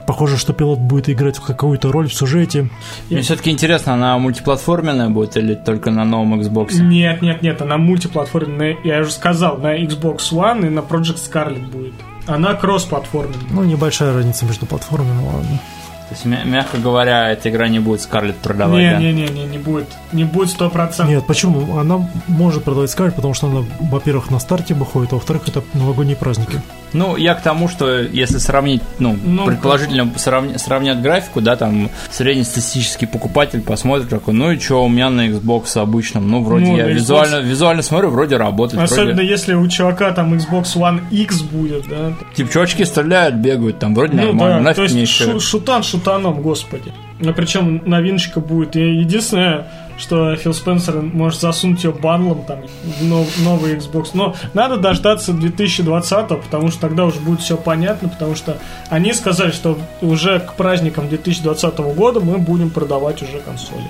Похоже, 0.09 0.37
что 0.37 0.53
пилот 0.53 0.79
будет 0.79 1.07
играть 1.07 1.37
в 1.37 1.41
какую-то 1.41 1.91
роль 1.91 2.07
в 2.09 2.13
сюжете. 2.15 2.67
Мне 3.11 3.21
все-таки 3.21 3.51
интересно, 3.51 3.93
она 3.93 4.17
мультиплатформенная 4.17 5.09
будет 5.09 5.37
или 5.37 5.53
только 5.53 5.91
на 5.91 6.03
новом 6.03 6.41
Xbox? 6.41 6.81
Нет, 6.81 7.21
нет, 7.21 7.43
нет, 7.43 7.61
она 7.61 7.77
мультиплатформенная, 7.77 8.75
я 8.83 9.01
уже 9.01 9.11
сказал, 9.11 9.57
на 9.57 9.77
Xbox 9.77 10.31
One 10.31 10.65
и 10.65 10.69
на 10.71 10.79
Project 10.79 11.19
Scarlet 11.31 11.63
будет. 11.69 11.93
Она 12.25 12.55
кроссплатформенная. 12.55 13.37
Ну, 13.51 13.63
небольшая 13.63 14.11
разница 14.15 14.45
между 14.45 14.65
платформами, 14.65 15.13
ну 15.13 15.27
ладно. 15.27 15.59
То 16.09 16.15
есть, 16.15 16.25
мя- 16.25 16.43
мягко 16.43 16.79
говоря, 16.79 17.29
эта 17.29 17.51
игра 17.51 17.67
не 17.67 17.77
будет 17.77 18.01
Скарлет 18.01 18.37
продавать, 18.37 18.81
Не, 18.81 18.89
да? 18.93 18.97
не, 18.97 19.13
не, 19.13 19.27
не, 19.27 19.45
не 19.45 19.57
будет. 19.59 19.89
Не 20.11 20.23
будет 20.23 20.49
сто 20.49 20.71
процентов. 20.71 21.13
Нет, 21.13 21.27
почему? 21.27 21.77
Она 21.77 22.09
может 22.27 22.63
продавать 22.63 22.89
скарт, 22.89 23.15
потому 23.15 23.35
что 23.35 23.45
она, 23.45 23.63
во-первых, 23.79 24.31
на 24.31 24.39
старте 24.39 24.73
выходит, 24.73 25.13
а 25.13 25.17
во-вторых, 25.17 25.47
это 25.47 25.61
новогодние 25.75 26.15
праздники. 26.15 26.59
Ну, 26.93 27.15
я 27.17 27.35
к 27.35 27.41
тому, 27.43 27.67
что 27.67 27.99
если 28.01 28.37
сравнить, 28.39 28.81
ну, 28.99 29.15
Ну, 29.23 29.45
предположительно 29.45 30.11
сравня- 30.17 30.57
сравнять 30.57 31.01
графику, 31.01 31.41
да, 31.41 31.55
там 31.55 31.89
среднестатистический 32.09 33.05
покупатель 33.05 33.61
посмотрит 33.61 34.09
такой, 34.09 34.33
ну 34.33 34.51
и 34.51 34.59
что, 34.59 34.83
у 34.83 34.89
меня 34.89 35.09
на 35.09 35.27
Xbox 35.29 35.77
обычном, 35.79 36.29
ну, 36.29 36.43
вроде 36.43 36.65
Ну, 36.65 36.77
я 36.77 36.85
на 36.85 36.89
Xbox- 36.89 36.93
визуально, 36.93 37.35
визуально 37.41 37.81
смотрю, 37.81 38.09
вроде 38.09 38.37
работает, 38.37 38.81
Особенно 38.83 39.13
вроде... 39.15 39.27
если 39.29 39.53
у 39.53 39.67
чувака 39.67 40.11
там 40.11 40.33
Xbox 40.33 40.75
One 40.75 41.01
X 41.11 41.41
будет, 41.41 41.87
да. 41.87 42.13
Типа, 42.35 42.51
чувачки 42.51 42.83
стреляют, 42.85 43.35
бегают, 43.35 43.79
там, 43.79 43.93
вроде 43.95 44.13
нормально, 44.15 44.33
Ну 44.43 44.49
да, 44.49 44.59
нафиг 44.61 44.75
то 44.75 44.83
есть 44.83 44.93
мне 44.95 45.03
еще... 45.03 45.25
шу- 45.25 45.39
шутан 45.39 45.83
шутаном, 45.83 46.41
господи. 46.41 46.91
А 47.25 47.33
причем 47.33 47.81
новиночка 47.85 48.39
будет. 48.39 48.75
И 48.75 48.79
единственное, 48.79 49.67
что 49.97 50.35
Фил 50.37 50.53
Спенсер 50.53 51.01
может 51.01 51.41
засунуть 51.41 51.83
ее 51.83 51.91
бандлом 51.91 52.45
там 52.45 52.59
в 52.83 53.03
нов- 53.03 53.37
новый 53.43 53.75
Xbox. 53.75 54.11
Но 54.13 54.35
надо 54.53 54.77
дождаться 54.77 55.33
2020, 55.33 56.41
потому 56.41 56.69
что 56.71 56.81
тогда 56.81 57.05
уже 57.05 57.19
будет 57.19 57.41
все 57.41 57.57
понятно, 57.57 58.07
потому 58.07 58.35
что 58.35 58.57
они 58.89 59.13
сказали, 59.13 59.51
что 59.51 59.77
уже 60.01 60.39
к 60.39 60.53
праздникам 60.53 61.09
2020 61.09 61.77
года 61.93 62.21
мы 62.21 62.37
будем 62.37 62.69
продавать 62.69 63.21
уже 63.21 63.39
консоли. 63.39 63.83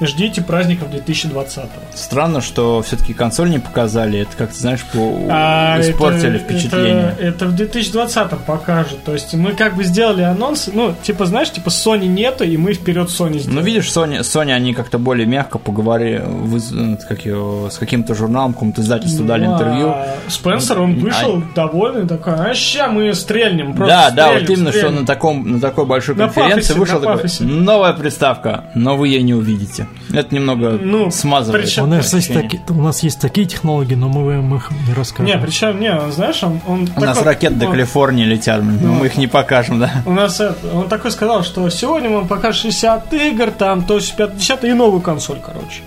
Ждите 0.00 0.40
праздников 0.42 0.90
2020. 0.90 1.64
Странно, 1.94 2.40
что 2.40 2.80
все-таки 2.82 3.12
консоль 3.12 3.50
не 3.50 3.58
показали, 3.58 4.20
это 4.20 4.34
как-то, 4.36 4.56
знаешь, 4.58 4.80
по... 4.92 5.26
А 5.30 5.78
испортили 5.80 6.36
это- 6.36 6.44
впечатление. 6.44 7.14
Это, 7.18 7.24
это 7.26 7.46
в 7.46 7.54
2020 7.54 8.38
покажет. 8.46 9.04
То 9.04 9.12
есть 9.12 9.34
мы 9.34 9.52
как 9.52 9.76
бы 9.76 9.84
сделали 9.84 10.22
анонс, 10.22 10.70
ну, 10.72 10.94
типа, 11.02 11.26
знаешь, 11.26 11.50
типа 11.50 11.68
Sony 11.68 12.06
нету, 12.06 12.44
и 12.44 12.56
мы 12.56 12.72
вперед 12.72 13.08
Sony 13.08 13.38
сделали. 13.40 13.58
Ну, 13.58 13.60
видишь, 13.60 13.86
Sony, 13.88 14.20
Sony, 14.20 14.52
они 14.52 14.72
как-то 14.72 14.98
более 14.98 15.26
мягко 15.26 15.58
поговорили, 15.58 16.20
выз- 16.24 16.72
ну, 16.72 16.98
как 17.08 17.24
её, 17.26 17.68
с 17.70 17.76
каким-то 17.76 18.14
журналом, 18.14 18.54
какому-то 18.54 18.80
издательству 18.80 19.24
дали 19.26 19.46
Ну, 19.46 19.54
интервью. 19.54 19.88
а 19.90 20.14
Спенсер, 20.28 20.80
он 20.80 20.94
вышел 20.98 21.42
довольный, 21.54 22.08
такой, 22.08 22.34
а 22.34 22.54
ща 22.54 22.88
мы 22.88 23.12
стрельнем, 23.14 23.74
просто 23.74 23.94
Да, 23.94 24.10
да, 24.10 24.26
стрельнем, 24.28 24.40
вот 24.48 24.56
именно, 24.56 24.70
стрельнем». 24.70 24.92
что 24.92 25.00
на, 25.02 25.06
таком, 25.06 25.50
на 25.52 25.60
такой 25.60 25.84
большой 25.86 26.14
На 26.14 26.24
конференции 26.24 26.72
пафосе, 26.74 26.78
вышел 26.78 26.94
на 26.94 27.00
такой, 27.00 27.16
пафосе. 27.22 27.44
новая 27.44 27.92
приставка, 27.92 28.64
но 28.74 28.96
вы 28.96 29.08
ее 29.08 29.22
не 29.22 29.34
увидите. 29.34 29.86
Это 30.12 30.34
немного 30.34 30.70
Ну, 30.80 31.10
смазывает. 31.10 31.64
причем- 31.64 31.84
У 31.84 31.86
нас, 31.86 32.12
есть 32.12 32.32
таки- 32.32 32.60
у 32.68 32.82
нас 32.82 33.02
есть 33.02 33.20
такие 33.20 33.46
технологии, 33.46 33.94
но 33.94 34.08
мы 34.08 34.24
вам 34.36 34.56
их 34.56 34.70
не 34.88 34.92
расскажем. 34.94 35.26
Не, 35.26 35.38
причем, 35.38 35.78
не, 35.80 35.92
он, 35.92 36.12
знаешь, 36.12 36.42
он... 36.42 36.60
он 36.66 36.88
У 36.96 37.00
нас 37.00 37.22
ракеты 37.22 37.54
до 37.54 37.66
он- 37.66 37.72
Калифорнии 37.72 38.24
летят, 38.24 38.62
но 38.62 38.72
Ну. 38.80 38.92
мы 38.94 39.06
их 39.06 39.16
не 39.16 39.26
покажем, 39.28 39.78
да. 39.78 39.90
У 40.06 40.12
нас 40.12 40.40
это, 40.40 40.56
он 40.74 40.88
такой 40.88 41.10
сказал, 41.12 41.44
что 41.44 41.68
сегодня 41.70 42.10
мы 42.10 42.26
покажем 42.26 42.62
60 42.62 43.12
игр, 43.14 43.50
там, 43.52 43.84
то 43.84 43.94
есть 43.96 44.14
50 44.16 44.64
и 44.64 44.72
новую 44.72 45.00
консоль, 45.00 45.38
короче. 45.44 45.82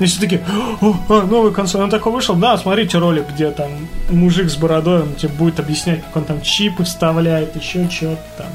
И 0.00 0.04
все 0.06 0.20
такие, 0.20 0.40
о, 0.80 0.94
а, 1.08 1.22
новая 1.22 1.50
консоль. 1.50 1.80
Он 1.82 1.90
такой 1.90 2.12
вышел, 2.12 2.36
да, 2.36 2.56
смотрите 2.56 2.98
ролик, 2.98 3.24
где 3.34 3.50
там 3.50 3.68
мужик 4.10 4.48
с 4.48 4.56
бородой, 4.56 5.02
он 5.02 5.14
тебе 5.14 5.30
будет 5.30 5.58
объяснять, 5.58 6.02
как 6.04 6.16
он 6.16 6.24
там 6.24 6.40
чипы 6.40 6.84
вставляет, 6.84 7.56
еще 7.56 7.88
что-то 7.90 8.18
там. 8.38 8.46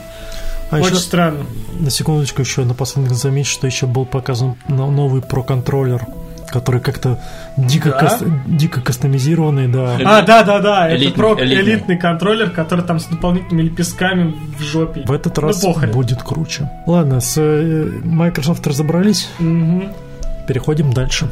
А 0.73 0.81
Очень 0.81 0.95
еще, 0.95 1.03
странно. 1.05 1.45
на 1.79 1.89
секундочку 1.89 2.41
еще 2.41 2.63
напоследок 2.65 3.13
замечу, 3.13 3.51
что 3.51 3.67
еще 3.67 3.85
был 3.85 4.05
показан 4.05 4.55
но- 4.67 4.89
новый 4.89 5.21
про-контроллер, 5.21 6.05
который 6.49 6.81
как-то 6.81 7.19
дико, 7.57 7.89
Да? 7.91 7.97
кас- 7.99 8.23
дико 8.47 8.81
кастомизированный, 8.81 9.67
да. 9.67 9.95
Эль- 9.99 10.05
А, 10.05 10.21
да, 10.21 10.43
да, 10.43 10.59
да, 10.59 10.87
это 10.87 10.97
элитный- 11.03 11.13
про 11.13 11.33
элитный. 11.43 11.61
элитный. 11.73 11.97
контроллер, 11.97 12.49
который 12.51 12.83
там 12.83 12.99
с 12.99 13.05
дополнительными 13.05 13.63
лепестками 13.67 14.35
в 14.57 14.61
жопе. 14.61 15.03
В 15.05 15.11
этот 15.11 15.37
Ну, 15.37 15.43
раз 15.47 15.61
похрен. 15.61 15.91
будет 15.91 16.21
круче. 16.23 16.69
Ладно, 16.87 17.21
с 17.21 17.35
э, 17.37 17.89
Microsoft 18.03 18.65
разобрались, 18.67 19.29
Мгм. 19.39 19.89
переходим 20.47 20.91
дальше. 20.93 21.29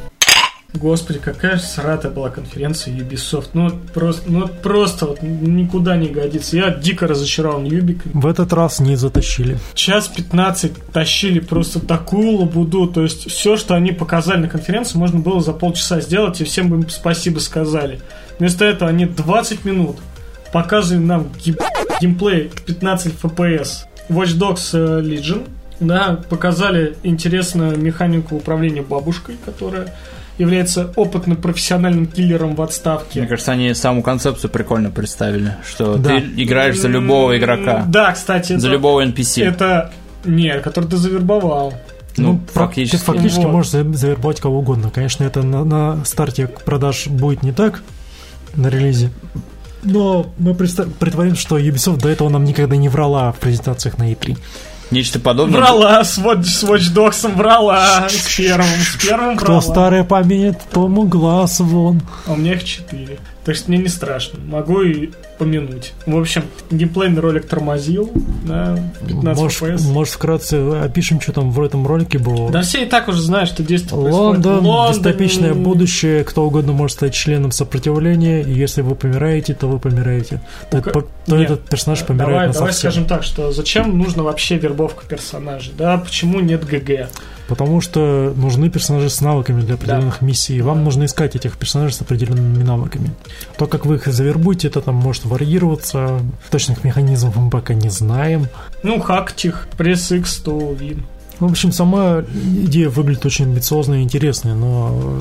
Господи, 0.73 1.19
какая 1.19 1.57
же 1.57 1.63
сратая 1.63 2.11
была 2.11 2.29
конференция 2.29 2.95
Ubisoft. 2.95 3.49
Ну, 3.53 3.71
просто, 3.93 4.31
ну, 4.31 4.47
просто 4.47 5.05
вот 5.05 5.21
никуда 5.21 5.97
не 5.97 6.07
годится. 6.07 6.55
Я 6.55 6.69
дико 6.71 7.07
разочарован 7.07 7.65
Юбик. 7.65 8.03
В 8.05 8.25
этот 8.25 8.53
раз 8.53 8.79
не 8.79 8.95
затащили. 8.95 9.57
Час 9.73 10.07
15 10.07 10.71
тащили 10.93 11.39
просто 11.39 11.79
такую 11.81 12.37
лабуду. 12.37 12.87
То 12.87 13.03
есть 13.03 13.29
все, 13.29 13.57
что 13.57 13.75
они 13.75 13.91
показали 13.91 14.39
на 14.39 14.47
конференции, 14.47 14.97
можно 14.97 15.19
было 15.19 15.41
за 15.41 15.51
полчаса 15.51 15.99
сделать, 15.99 16.39
и 16.39 16.45
всем 16.45 16.69
бы 16.69 16.77
им 16.77 16.89
спасибо 16.89 17.39
сказали. 17.39 17.99
Вместо 18.39 18.63
этого 18.63 18.89
они 18.89 19.05
20 19.05 19.65
минут 19.65 19.97
показывали 20.53 21.03
нам 21.03 21.27
гейм- 21.45 21.59
геймплей 21.99 22.49
15 22.65 23.13
FPS. 23.21 23.85
Watch 24.09 24.37
Dogs 24.37 24.69
э, 24.73 25.01
Legion. 25.01 25.47
Да, 25.81 26.21
показали 26.29 26.95
интересную 27.03 27.77
механику 27.77 28.35
управления 28.35 28.83
бабушкой, 28.83 29.35
которая 29.43 29.93
является 30.41 30.91
опытным 30.95 31.37
профессиональным 31.37 32.05
киллером 32.07 32.51
в 32.55 32.57
Мне 32.57 32.63
отставке. 32.65 33.25
кажется, 33.25 33.51
они 33.53 33.73
саму 33.73 34.03
концепцию 34.03 34.49
прикольно 34.51 34.89
представили, 34.91 35.55
что 35.67 35.97
Да. 35.97 36.09
ты 36.09 36.17
играешь 36.43 36.77
за 36.79 36.87
любого 36.87 37.37
игрока, 37.37 37.85
Да, 37.87 38.11
кстати, 38.11 38.57
за 38.57 38.67
это, 38.67 38.73
любого 38.73 39.05
NPC. 39.05 39.43
это 39.45 39.91
нет, 40.25 40.61
который 40.63 40.89
ты 40.89 40.97
завербовал. 40.97 41.73
Ну, 42.17 42.41
фак- 42.53 42.65
фактически. 42.67 42.97
Ты 42.97 43.03
фактически 43.03 43.43
Вот. 43.43 43.51
можешь 43.53 43.71
за- 43.71 43.93
завербовать 43.93 44.41
кого 44.41 44.59
угодно. 44.59 44.89
Конечно, 44.89 45.23
это 45.23 45.43
на, 45.43 45.63
на 45.63 46.03
старте 46.03 46.47
продаж 46.65 47.07
будет 47.07 47.41
не 47.41 47.53
так 47.53 47.81
на 48.55 48.67
релизе. 48.67 49.11
Но 49.83 50.31
мы 50.37 50.53
представ- 50.53 50.89
притворим, 50.99 51.35
что 51.35 51.57
Ubisoft 51.57 52.01
до 52.01 52.09
этого 52.09 52.29
нам 52.29 52.43
никогда 52.43 52.75
не 52.75 52.89
врала 52.89 53.31
в 53.31 53.39
презентациях 53.39 53.97
на 53.97 54.11
E3. 54.11 54.37
Нечто 54.91 55.19
подобное. 55.19 55.59
Врала 55.61 56.03
с 56.03 56.17
Watch, 56.17 56.43
с 56.43 56.63
Watch 56.63 56.93
Dogs, 56.93 57.33
врала 57.33 58.07
с 58.09 58.35
первым, 58.35 58.65
с 58.67 59.01
первым 59.01 59.37
Кто 59.37 59.45
врала. 59.45 59.61
старое 59.61 60.03
помнит, 60.03 60.59
тому 60.71 61.03
глаз 61.03 61.59
вон. 61.61 62.01
А 62.27 62.33
у 62.33 62.35
меня 62.35 62.53
их 62.53 62.63
четыре. 62.65 63.17
Так 63.43 63.55
что 63.55 63.71
мне 63.71 63.79
не 63.79 63.87
страшно. 63.87 64.39
Могу 64.45 64.81
и 64.83 65.09
помянуть. 65.39 65.93
В 66.05 66.15
общем, 66.15 66.43
геймплейный 66.69 67.19
ролик 67.21 67.47
тормозил, 67.47 68.11
да, 68.45 68.77
15 69.07 69.41
Может, 69.41 69.61
FPS. 69.61 69.91
может, 69.91 70.13
вкратце 70.13 70.57
опишем, 70.83 71.19
что 71.19 71.31
там 71.33 71.49
в 71.51 71.59
этом 71.63 71.87
ролике 71.87 72.19
было. 72.19 72.51
Да 72.51 72.61
все 72.61 72.83
и 72.83 72.85
так 72.85 73.07
уже 73.07 73.19
знают, 73.23 73.49
что 73.49 73.63
действие 73.63 73.99
происходит 73.99 74.13
Лондон, 74.45 74.59
в 74.59 74.67
Лондоне. 74.67 74.93
дистопичное 74.95 75.53
будущее, 75.55 76.23
кто 76.23 76.45
угодно 76.45 76.71
может 76.73 76.97
стать 76.97 77.15
членом 77.15 77.51
сопротивления, 77.51 78.41
и 78.43 78.51
если 78.53 78.81
вы 78.81 78.93
помираете, 78.93 79.55
то 79.55 79.65
вы 79.67 79.79
помираете. 79.79 80.39
То, 80.69 80.77
Ну-ка, 80.77 80.89
это- 80.91 81.03
то 81.25 81.37
нет. 81.37 81.45
этот 81.51 81.67
персонаж 81.67 82.05
помирает 82.05 82.31
Давай, 82.33 82.47
на 82.49 82.53
давай 82.53 82.71
совсем. 82.73 82.91
скажем 82.91 83.07
так, 83.07 83.23
что 83.23 83.51
зачем 83.51 83.97
нужна 83.97 84.21
вообще 84.21 84.57
вербовка 84.57 85.03
персонажей? 85.07 85.73
Да, 85.75 85.97
почему 85.97 86.41
нет 86.41 86.63
ГГ? 86.63 87.07
Потому 87.51 87.81
что 87.81 88.33
нужны 88.37 88.69
персонажи 88.69 89.09
с 89.09 89.19
навыками 89.19 89.59
для 89.59 89.75
определенных 89.75 90.21
миссий. 90.21 90.55
и 90.55 90.61
Вам 90.61 90.85
нужно 90.85 91.03
искать 91.03 91.35
этих 91.35 91.57
персонажей 91.57 91.93
с 91.93 91.99
определенными 91.99 92.63
навыками. 92.63 93.11
То, 93.57 93.67
как 93.67 93.85
вы 93.85 93.95
их 93.95 94.07
завербуете, 94.07 94.69
это 94.69 94.79
там 94.79 94.95
может 94.95 95.25
варьироваться. 95.25 96.21
Точных 96.49 96.85
механизмов 96.85 97.35
мы 97.35 97.49
пока 97.49 97.73
не 97.73 97.89
знаем. 97.89 98.47
Ну, 98.83 99.01
хактих, 99.01 99.67
пресс 99.75 100.13
X, 100.13 100.37
то 100.37 100.57
win. 100.57 101.03
В 101.41 101.45
общем, 101.45 101.73
сама 101.73 102.23
идея 102.23 102.87
выглядит 102.87 103.25
очень 103.25 103.45
амбициозно 103.45 103.95
и 103.95 104.03
интересной, 104.03 104.55
но 104.55 105.19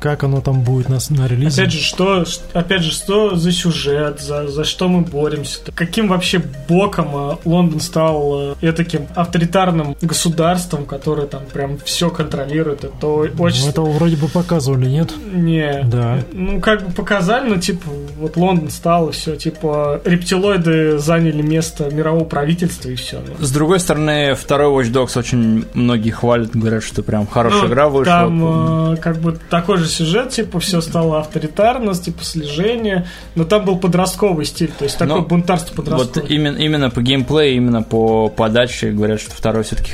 как 0.00 0.24
оно 0.24 0.40
там 0.40 0.62
будет 0.62 0.88
на, 0.88 0.98
на 1.10 1.26
релизе... 1.26 1.62
Опять 1.62 1.72
же, 1.72 1.80
что, 1.80 2.24
опять 2.52 2.82
же, 2.82 2.92
что 2.92 3.36
за 3.36 3.52
сюжет, 3.52 4.20
за, 4.20 4.48
за 4.48 4.64
что 4.64 4.88
мы 4.88 5.02
боремся? 5.02 5.60
Каким 5.74 6.08
вообще 6.08 6.42
боком 6.68 7.32
э, 7.32 7.36
Лондон 7.44 7.80
стал 7.80 8.56
э, 8.60 8.72
таким 8.72 9.06
авторитарным 9.14 9.96
государством, 10.00 10.86
которое 10.86 11.26
там 11.26 11.42
прям 11.52 11.78
все 11.78 12.10
контролирует? 12.10 12.84
Это 12.84 13.06
очень... 13.06 13.64
Ну, 13.64 13.70
это 13.70 13.82
вроде 13.82 14.16
бы 14.16 14.28
показывали, 14.28 14.88
нет? 14.88 15.12
Не. 15.32 15.82
Да. 15.84 16.18
Ну, 16.32 16.60
как 16.60 16.86
бы 16.86 16.92
показали, 16.92 17.48
ну, 17.48 17.56
типа, 17.56 17.86
вот 18.18 18.36
Лондон 18.36 18.70
стал, 18.70 19.08
и 19.08 19.12
все, 19.12 19.36
типа, 19.36 20.00
рептилоиды 20.04 20.98
заняли 20.98 21.42
место 21.42 21.90
мирового 21.90 22.24
правительства, 22.24 22.88
и 22.88 22.94
все. 22.94 23.20
С 23.38 23.50
другой 23.50 23.80
стороны, 23.80 24.34
второй 24.34 24.84
Watch 24.84 24.92
Dogs 24.92 25.18
очень 25.18 25.64
многие 25.74 26.10
хвалят, 26.10 26.50
говорят, 26.50 26.82
что 26.82 27.02
прям 27.02 27.26
хорошая 27.26 27.62
Ну, 27.62 27.68
игра 27.68 27.88
вышла. 27.88 28.12
Там 28.12 28.92
э, 28.92 28.96
как 28.98 29.18
бы 29.18 29.38
такой 29.50 29.78
же 29.78 29.87
сюжет, 29.88 30.30
типа, 30.30 30.60
все 30.60 30.80
стало 30.80 31.20
авторитарность, 31.20 32.04
типа, 32.04 32.24
слежение, 32.24 33.06
но 33.34 33.44
там 33.44 33.64
был 33.64 33.78
подростковый 33.78 34.44
стиль, 34.44 34.70
то 34.78 34.84
есть 34.84 34.98
такое 34.98 35.16
Ну, 35.16 35.22
бунтарство 35.26 35.74
Вот 35.76 35.84
подростковое. 35.84 36.28
именно, 36.28 36.56
именно 36.56 36.90
по 36.90 37.00
геймплею, 37.02 37.56
именно 37.56 37.82
по 37.82 38.28
подаче 38.28 38.90
говорят, 38.90 39.20
что 39.20 39.30
второй 39.32 39.64
все-таки 39.64 39.92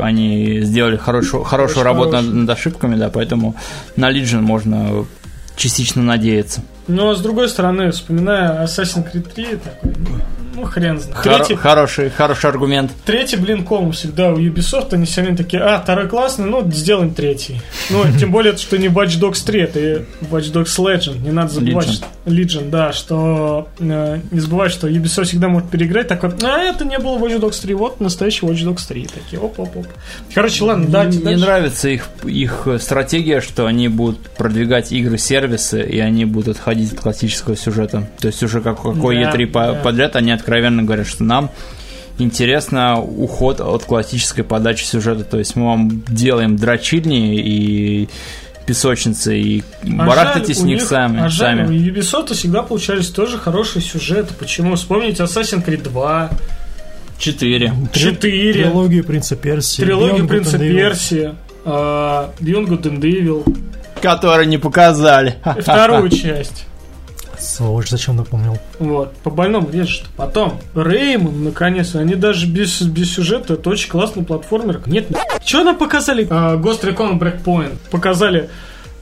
они 0.00 0.60
сделали 0.62 0.96
хорошую, 0.96 1.42
хорошую 1.44 1.84
работу 1.84 2.12
над, 2.12 2.20
хороший. 2.22 2.38
над 2.40 2.50
ошибками, 2.50 2.96
да, 2.96 3.10
поэтому 3.10 3.56
на 3.96 4.10
Legion 4.12 4.40
можно 4.40 5.04
частично 5.56 6.02
надеяться. 6.02 6.62
Но 6.88 7.14
с 7.14 7.20
другой 7.20 7.48
стороны, 7.48 7.90
вспоминая 7.92 8.64
Assassin's 8.64 9.10
Creed 9.12 9.28
3, 9.34 9.46
такой, 9.56 9.92
ну, 10.54 10.64
хрен 10.64 11.00
знает. 11.00 11.16
Хоро- 11.24 11.36
Третий, 11.38 11.54
Хороший, 11.54 12.10
хороший 12.10 12.50
аргумент. 12.50 12.92
третий, 13.06 13.36
блин, 13.36 13.64
ком 13.64 13.92
всегда 13.92 14.32
у 14.32 14.36
Ubisoft, 14.38 14.88
они 14.92 15.06
все 15.06 15.22
время 15.22 15.36
такие, 15.36 15.62
а, 15.62 15.80
второй 15.80 16.08
классный, 16.08 16.44
ну, 16.46 16.68
сделаем 16.70 17.14
третий. 17.14 17.60
Ну, 17.90 18.04
тем 18.20 18.30
более, 18.32 18.56
что 18.56 18.76
не 18.76 18.88
Watch 18.88 19.18
Dogs 19.20 19.44
3, 19.46 19.60
это 19.62 19.80
Watch 20.30 20.52
Dogs 20.52 20.76
Legend, 20.78 21.22
не 21.22 21.30
надо 21.30 21.54
забывать. 21.54 21.86
Legion. 21.86 21.92
что- 21.92 22.06
Legion, 22.26 22.70
да, 22.70 22.92
что 22.92 23.68
э, 23.80 24.18
не 24.30 24.40
забывай, 24.40 24.68
что 24.68 24.88
Ubisoft 24.88 25.24
всегда 25.24 25.48
может 25.48 25.70
переиграть, 25.70 26.06
такой, 26.08 26.30
а, 26.42 26.58
это 26.58 26.84
не 26.84 26.98
было 26.98 27.16
Watch 27.18 27.40
Dogs 27.40 27.60
3, 27.62 27.74
вот 27.74 28.00
настоящий 28.00 28.44
Watch 28.44 28.62
Dogs 28.64 28.86
3. 28.86 29.06
Такие, 29.06 29.40
оп-оп-оп. 29.40 29.86
Короче, 30.34 30.64
ладно, 30.64 30.84
Мне 30.84 30.92
дайте 30.92 31.18
не 31.18 31.24
дальше. 31.24 31.40
нравится 31.44 31.88
их, 31.88 32.08
их 32.24 32.68
стратегия, 32.78 33.40
что 33.40 33.66
они 33.66 33.88
будут 33.88 34.18
продвигать 34.36 34.92
игры-сервисы, 34.92 35.82
и 35.82 35.98
они 35.98 36.24
будут 36.26 36.56
отходить 36.56 36.71
от 36.74 37.00
классического 37.00 37.56
сюжета. 37.56 38.08
То 38.20 38.28
есть 38.28 38.42
уже 38.42 38.60
как, 38.60 38.82
какой 38.82 39.16
Да, 39.22 39.30
E3 39.32 39.46
по- 39.46 39.72
да. 39.72 39.74
подряд, 39.74 40.16
они 40.16 40.32
откровенно 40.32 40.82
говорят, 40.82 41.06
что 41.06 41.24
нам 41.24 41.50
интересно 42.18 43.00
уход 43.00 43.60
от 43.60 43.84
классической 43.84 44.44
подачи 44.44 44.84
сюжета. 44.84 45.24
То 45.24 45.38
есть 45.38 45.56
мы 45.56 45.66
вам 45.66 46.02
делаем 46.08 46.56
дрочильни 46.56 47.38
и 47.38 48.08
песочницы, 48.66 49.36
и 49.38 49.64
А 49.84 50.06
барахтайтесь 50.06 50.58
в 50.58 50.62
у 50.62 50.66
них 50.66 50.82
сами. 50.82 51.20
А 51.20 51.28
жаль, 51.28 51.58
сами. 51.66 51.66
у 51.66 51.80
Ubisoft 51.92 52.32
всегда 52.34 52.62
получались 52.62 53.08
тоже 53.08 53.38
хорошие 53.38 53.82
сюжеты. 53.82 54.34
Почему? 54.38 54.76
Вспомните 54.76 55.22
Assassin's 55.24 55.64
Creed 55.64 55.82
2, 55.82 56.30
Четыре. 57.18 57.72
4, 57.92 58.52
Трилогию 58.52 59.04
Принца 59.04 59.36
Персии. 59.36 59.82
трилогию 59.82 60.26
Принца. 60.26 60.58
Персии, 60.58 61.34
а, 61.64 62.32
Beyond 62.40 62.66
Good 62.68 62.82
and 62.82 63.00
Evil, 63.00 63.56
Которые 64.00 64.46
не 64.46 64.58
показали. 64.58 65.36
и 65.56 65.60
вторую 65.60 66.08
часть. 66.10 66.66
Сволочь, 67.38 67.88
зачем 67.88 68.16
напомнил? 68.16 68.56
Вот, 68.78 69.16
по 69.18 69.30
больному 69.30 69.68
режет. 69.70 70.04
Потом, 70.16 70.60
Реймон, 70.76 71.42
наконец, 71.42 71.94
они 71.96 72.14
даже 72.14 72.46
без, 72.46 72.80
без 72.82 73.12
сюжета, 73.12 73.54
это 73.54 73.68
очень 73.68 73.90
классный 73.90 74.24
платформер. 74.24 74.80
Нет, 74.86 75.06
что 75.44 75.64
нам 75.64 75.76
показали? 75.76 76.26
А, 76.30 76.56
Ghost 76.56 76.82
Recon 76.82 77.18
Breakpoint. 77.18 77.76
Показали 77.90 78.48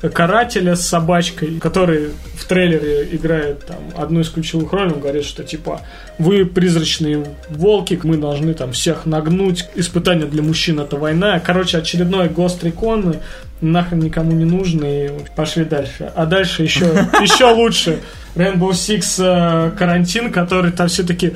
карателя 0.09 0.77
с 0.77 0.87
собачкой, 0.87 1.59
который 1.61 2.11
в 2.35 2.45
трейлере 2.47 3.09
играет 3.13 3.67
там 3.67 3.79
одну 3.97 4.21
из 4.21 4.31
ключевых 4.31 4.73
ролей, 4.73 4.95
он 4.95 5.01
говорит, 5.01 5.25
что 5.25 5.45
типа 5.45 5.83
вы 6.19 6.47
призрачные 6.47 7.27
волки, 7.51 7.99
мы 8.03 8.17
должны 8.17 8.55
там 8.55 8.73
всех 8.73 9.05
нагнуть, 9.05 9.69
испытание 9.75 10.27
для 10.27 10.43
мужчин 10.43 10.81
это 10.81 10.97
война. 10.97 11.39
Короче, 11.41 11.79
очередной 11.79 12.29
Ghost 12.29 12.63
Recon 12.63 13.19
нахрен 13.61 14.01
никому 14.01 14.33
не 14.33 14.47
нужный, 14.47 15.07
и 15.07 15.11
пошли 15.37 15.65
дальше. 15.65 16.11
А 16.15 16.25
дальше 16.25 16.63
еще, 16.63 16.87
еще 17.21 17.53
лучше. 17.53 18.01
Rainbow 18.35 18.71
Six 18.71 19.17
э, 19.19 19.71
карантин, 19.77 20.33
который 20.33 20.73
там 20.73 20.89
все 20.89 21.03
таки 21.03 21.35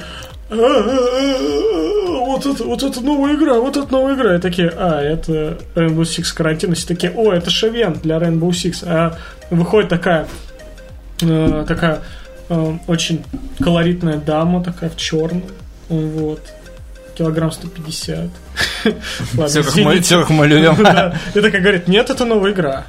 вот 2.45 2.55
это, 2.55 2.65
вот 2.65 2.83
это 2.83 3.01
новая 3.01 3.35
игра, 3.35 3.55
вот 3.55 3.77
это 3.77 3.91
новая 3.93 4.15
игра. 4.15 4.37
И 4.37 4.41
такие, 4.41 4.73
а, 4.77 5.01
это 5.01 5.59
Rainbow 5.75 6.03
Six 6.03 6.35
карантин. 6.35 6.73
И 6.73 6.75
все 6.75 6.87
такие, 6.87 7.13
о, 7.13 7.33
это 7.33 7.51
шевен 7.51 7.95
для 7.95 8.17
Rainbow 8.17 8.51
Six. 8.51 8.85
А 8.87 9.17
выходит 9.51 9.91
такая, 9.91 10.27
э, 11.23 11.65
такая 11.67 12.01
э, 12.49 12.77
очень 12.87 13.25
колоритная 13.61 14.17
дама, 14.17 14.63
такая 14.63 14.91
в 14.91 14.97
черном. 14.97 15.43
Вот. 15.89 16.41
Килограмм 17.17 17.53
150. 17.53 18.19
Ладно, 19.35 19.49
Все 19.49 19.63
как, 20.21 20.31
мы, 20.31 20.47
любим. 20.47 20.77
Да. 20.83 21.17
И 21.35 21.41
такая 21.41 21.61
говорит, 21.61 21.89
нет, 21.89 22.11
это 22.11 22.25
новая 22.25 22.53
игра. 22.53 22.87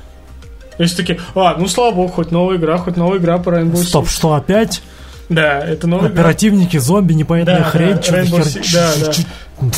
И 0.78 0.84
все 0.86 0.98
такие, 0.98 1.20
а, 1.36 1.56
ну 1.58 1.68
слава 1.68 1.96
богу, 1.96 2.10
хоть 2.10 2.32
новая 2.32 2.58
игра, 2.58 2.78
хоть 2.78 2.98
новая 2.98 3.20
игра 3.20 3.38
по 3.38 3.50
Rainbow 3.50 3.76
Six. 3.76 3.84
Стоп, 3.84 4.10
что 4.10 4.34
опять? 4.34 4.82
Да, 5.30 5.60
это 5.60 5.88
новая 5.88 6.10
игра. 6.10 6.22
Оперативники, 6.22 6.78
зомби, 6.78 7.14
непонятная 7.14 7.60
Да, 7.60 7.64
хрень. 7.64 7.96
да, 7.96 8.02
Rainbow 8.02 8.40
хер- 8.42 8.62
Six, 8.62 8.74
да, 8.74 8.92
да. 9.08 9.14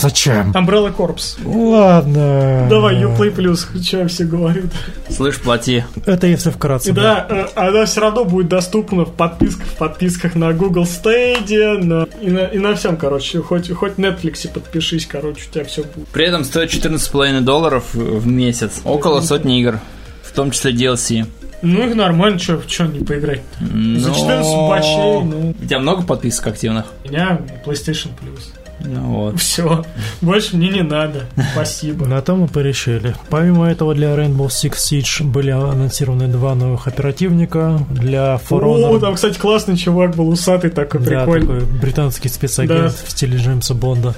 Зачем? 0.02 0.52
Umbrella 0.52 0.94
Corps. 0.96 1.38
Ладно. 1.46 2.68
Давай, 2.70 2.96
Uplay 3.04 3.34
Plus, 3.34 3.82
что 3.84 4.08
все 4.08 4.24
говорят. 4.26 4.66
Слышь, 5.10 5.40
плати. 5.40 5.84
Это 6.06 6.26
если 6.28 6.50
вкратце. 6.50 6.90
И 6.90 6.94
да, 6.94 7.26
э, 7.30 7.46
она 7.56 7.86
все 7.86 8.02
равно 8.02 8.26
будет 8.26 8.48
доступна 8.50 9.06
в 9.06 9.14
подписках, 9.14 9.68
в 9.68 9.76
подписках 9.78 10.36
на 10.36 10.52
Google 10.52 10.84
Stadia, 10.84 11.78
на, 11.78 12.08
и, 12.22 12.30
на, 12.32 12.40
и 12.48 12.58
на 12.58 12.76
всем, 12.76 12.98
короче. 12.98 13.40
Хоть, 13.42 13.72
хоть 13.72 13.94
Netflix 13.94 14.50
подпишись, 14.52 15.06
короче, 15.06 15.44
у 15.48 15.54
тебя 15.54 15.66
все 15.66 15.84
будет. 15.84 16.08
При 16.08 16.26
этом 16.26 16.44
стоит 16.44 16.72
14,5 16.74 17.42
долларов 17.42 17.84
в 17.94 18.26
месяц. 18.28 18.82
Около 18.84 19.22
сотни 19.22 19.60
игр. 19.62 19.80
В 20.24 20.32
том 20.32 20.50
числе 20.52 20.72
DLC. 20.74 21.26
Ну, 21.62 21.88
их 21.88 21.96
нормально, 21.96 22.38
что 22.40 22.62
не 22.86 23.04
поиграть 23.04 23.42
За 23.60 23.66
Но- 24.10 24.14
14 24.14 24.70
бачей, 24.70 25.24
ну, 25.24 25.56
У 25.60 25.66
тебя 25.66 25.80
много 25.80 26.04
подписок 26.04 26.48
активных? 26.48 26.86
у 27.06 27.10
меня 27.10 27.40
PlayStation 27.66 28.10
Plus. 28.10 28.42
Ну 28.80 29.02
вот. 29.02 29.40
Все, 29.40 29.84
больше 30.22 30.56
мне 30.56 30.70
не 30.70 30.84
надо. 30.84 31.26
Спасибо. 31.54 32.06
На 32.06 32.22
том 32.22 32.42
мы 32.42 32.48
порешили. 32.48 33.16
Помимо 33.32 33.66
этого, 33.68 33.96
для 33.96 34.10
Rainbow 34.16 34.48
Six 34.50 34.74
Siege 34.76 35.24
были 35.24 35.50
анонсированы 35.50 36.28
два 36.28 36.54
новых 36.54 36.88
оперативника. 36.88 37.80
Для 37.90 38.36
For 38.48 38.62
О, 38.64 38.78
Honor 38.78 39.00
там, 39.00 39.16
кстати, 39.16 39.40
классный 39.40 39.78
чувак 39.78 40.16
был 40.16 40.30
усатый 40.30 40.70
такой, 40.70 41.02
Да, 41.02 41.26
прикольный. 41.26 41.62
такой 41.62 41.80
британский 41.80 42.30
спецагент 42.30 42.84
Да. 42.84 42.90
в 42.90 43.10
стиле 43.10 43.38
Джеймса 43.40 43.74
Бонда. 43.74 44.14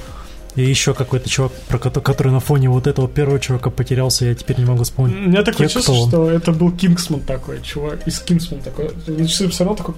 И 0.59 0.69
еще 0.69 0.93
какой-то 0.93 1.29
чувак, 1.29 1.53
про 1.69 1.77
кото- 1.77 2.01
который 2.01 2.33
на 2.33 2.41
фоне 2.41 2.69
вот 2.69 2.85
этого 2.85 3.07
первого 3.07 3.39
чувака 3.39 3.69
потерялся, 3.69 4.25
я 4.25 4.35
теперь 4.35 4.57
не 4.59 4.65
могу 4.65 4.81
У 4.81 4.83
вспомнить. 4.83 5.15
меня 5.15 5.41
такое 5.43 5.69
чувство, 5.69 5.95
что 5.95 6.29
это 6.29 6.51
был 6.51 6.69
Кингсман 6.71 7.21
такой, 7.21 7.61
чувак, 7.61 8.05
из 8.05 8.19
Кингсман 8.19 8.59
такой. 8.59 8.89
Часы 9.25 9.47
посмотрел, 9.47 9.77
такой... 9.77 9.95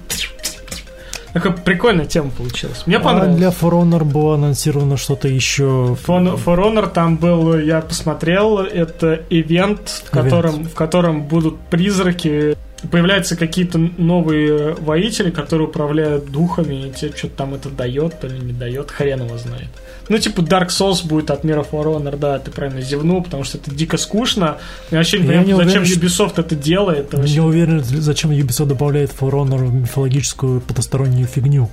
Такая 1.32 1.52
прикольная 1.54 2.04
тема 2.04 2.30
получилась. 2.30 2.82
Мне 2.86 2.98
А 2.98 3.00
понравилось. 3.00 3.38
для 3.38 3.48
For 3.48 3.70
Honor 3.72 4.04
было 4.04 4.34
анонсировано 4.36 4.96
что-то 4.98 5.26
еще. 5.28 5.96
For, 6.06 6.36
For 6.44 6.58
Honor 6.58 6.88
там 6.92 7.16
был, 7.16 7.58
я 7.58 7.80
посмотрел, 7.80 8.58
это 8.58 9.20
ивент, 9.30 10.02
в 10.06 10.10
котором, 10.10 10.64
в 10.64 10.74
котором 10.74 11.22
будут 11.24 11.58
призраки, 11.70 12.56
появляются 12.90 13.36
какие-то 13.36 13.78
новые 13.78 14.74
воители, 14.74 15.30
которые 15.30 15.68
управляют 15.68 16.30
духами, 16.30 16.86
и 16.88 16.90
тебе 16.92 17.12
что-то 17.16 17.36
там 17.36 17.54
это 17.54 17.68
дает, 17.70 18.20
то 18.20 18.26
ли 18.26 18.38
не 18.38 18.52
дает, 18.52 18.90
хрен 18.90 19.24
его 19.24 19.38
знает. 19.38 19.68
Ну, 20.08 20.18
типа 20.18 20.40
Dark 20.40 20.68
Souls 20.68 21.06
будет 21.06 21.30
от 21.30 21.44
мира 21.44 21.64
For 21.70 21.84
Honor, 21.84 22.16
да, 22.18 22.38
ты 22.38 22.50
правильно 22.50 22.80
зевнул, 22.82 23.22
потому 23.22 23.44
что 23.44 23.58
это 23.58 23.70
дико 23.70 23.96
скучно. 23.96 24.58
Я 24.90 24.98
вообще 24.98 25.18
не 25.18 25.26
Я 25.32 25.42
понимаю, 25.42 25.64
зачем 25.68 25.82
уверен, 25.82 26.02
Ubisoft 26.02 26.32
это 26.36 26.54
делает. 26.56 26.98
это 27.08 27.16
вообще- 27.18 27.34
Не 27.34 27.40
уверен, 27.40 27.82
зачем 27.84 28.30
Ubisoft 28.30 28.66
добавляет 28.66 29.10
For 29.18 29.30
Honor 29.30 29.64
в 29.66 29.72
мифологическую 29.74 30.60
потустороннюю 30.60 31.26
фигню. 31.26 31.70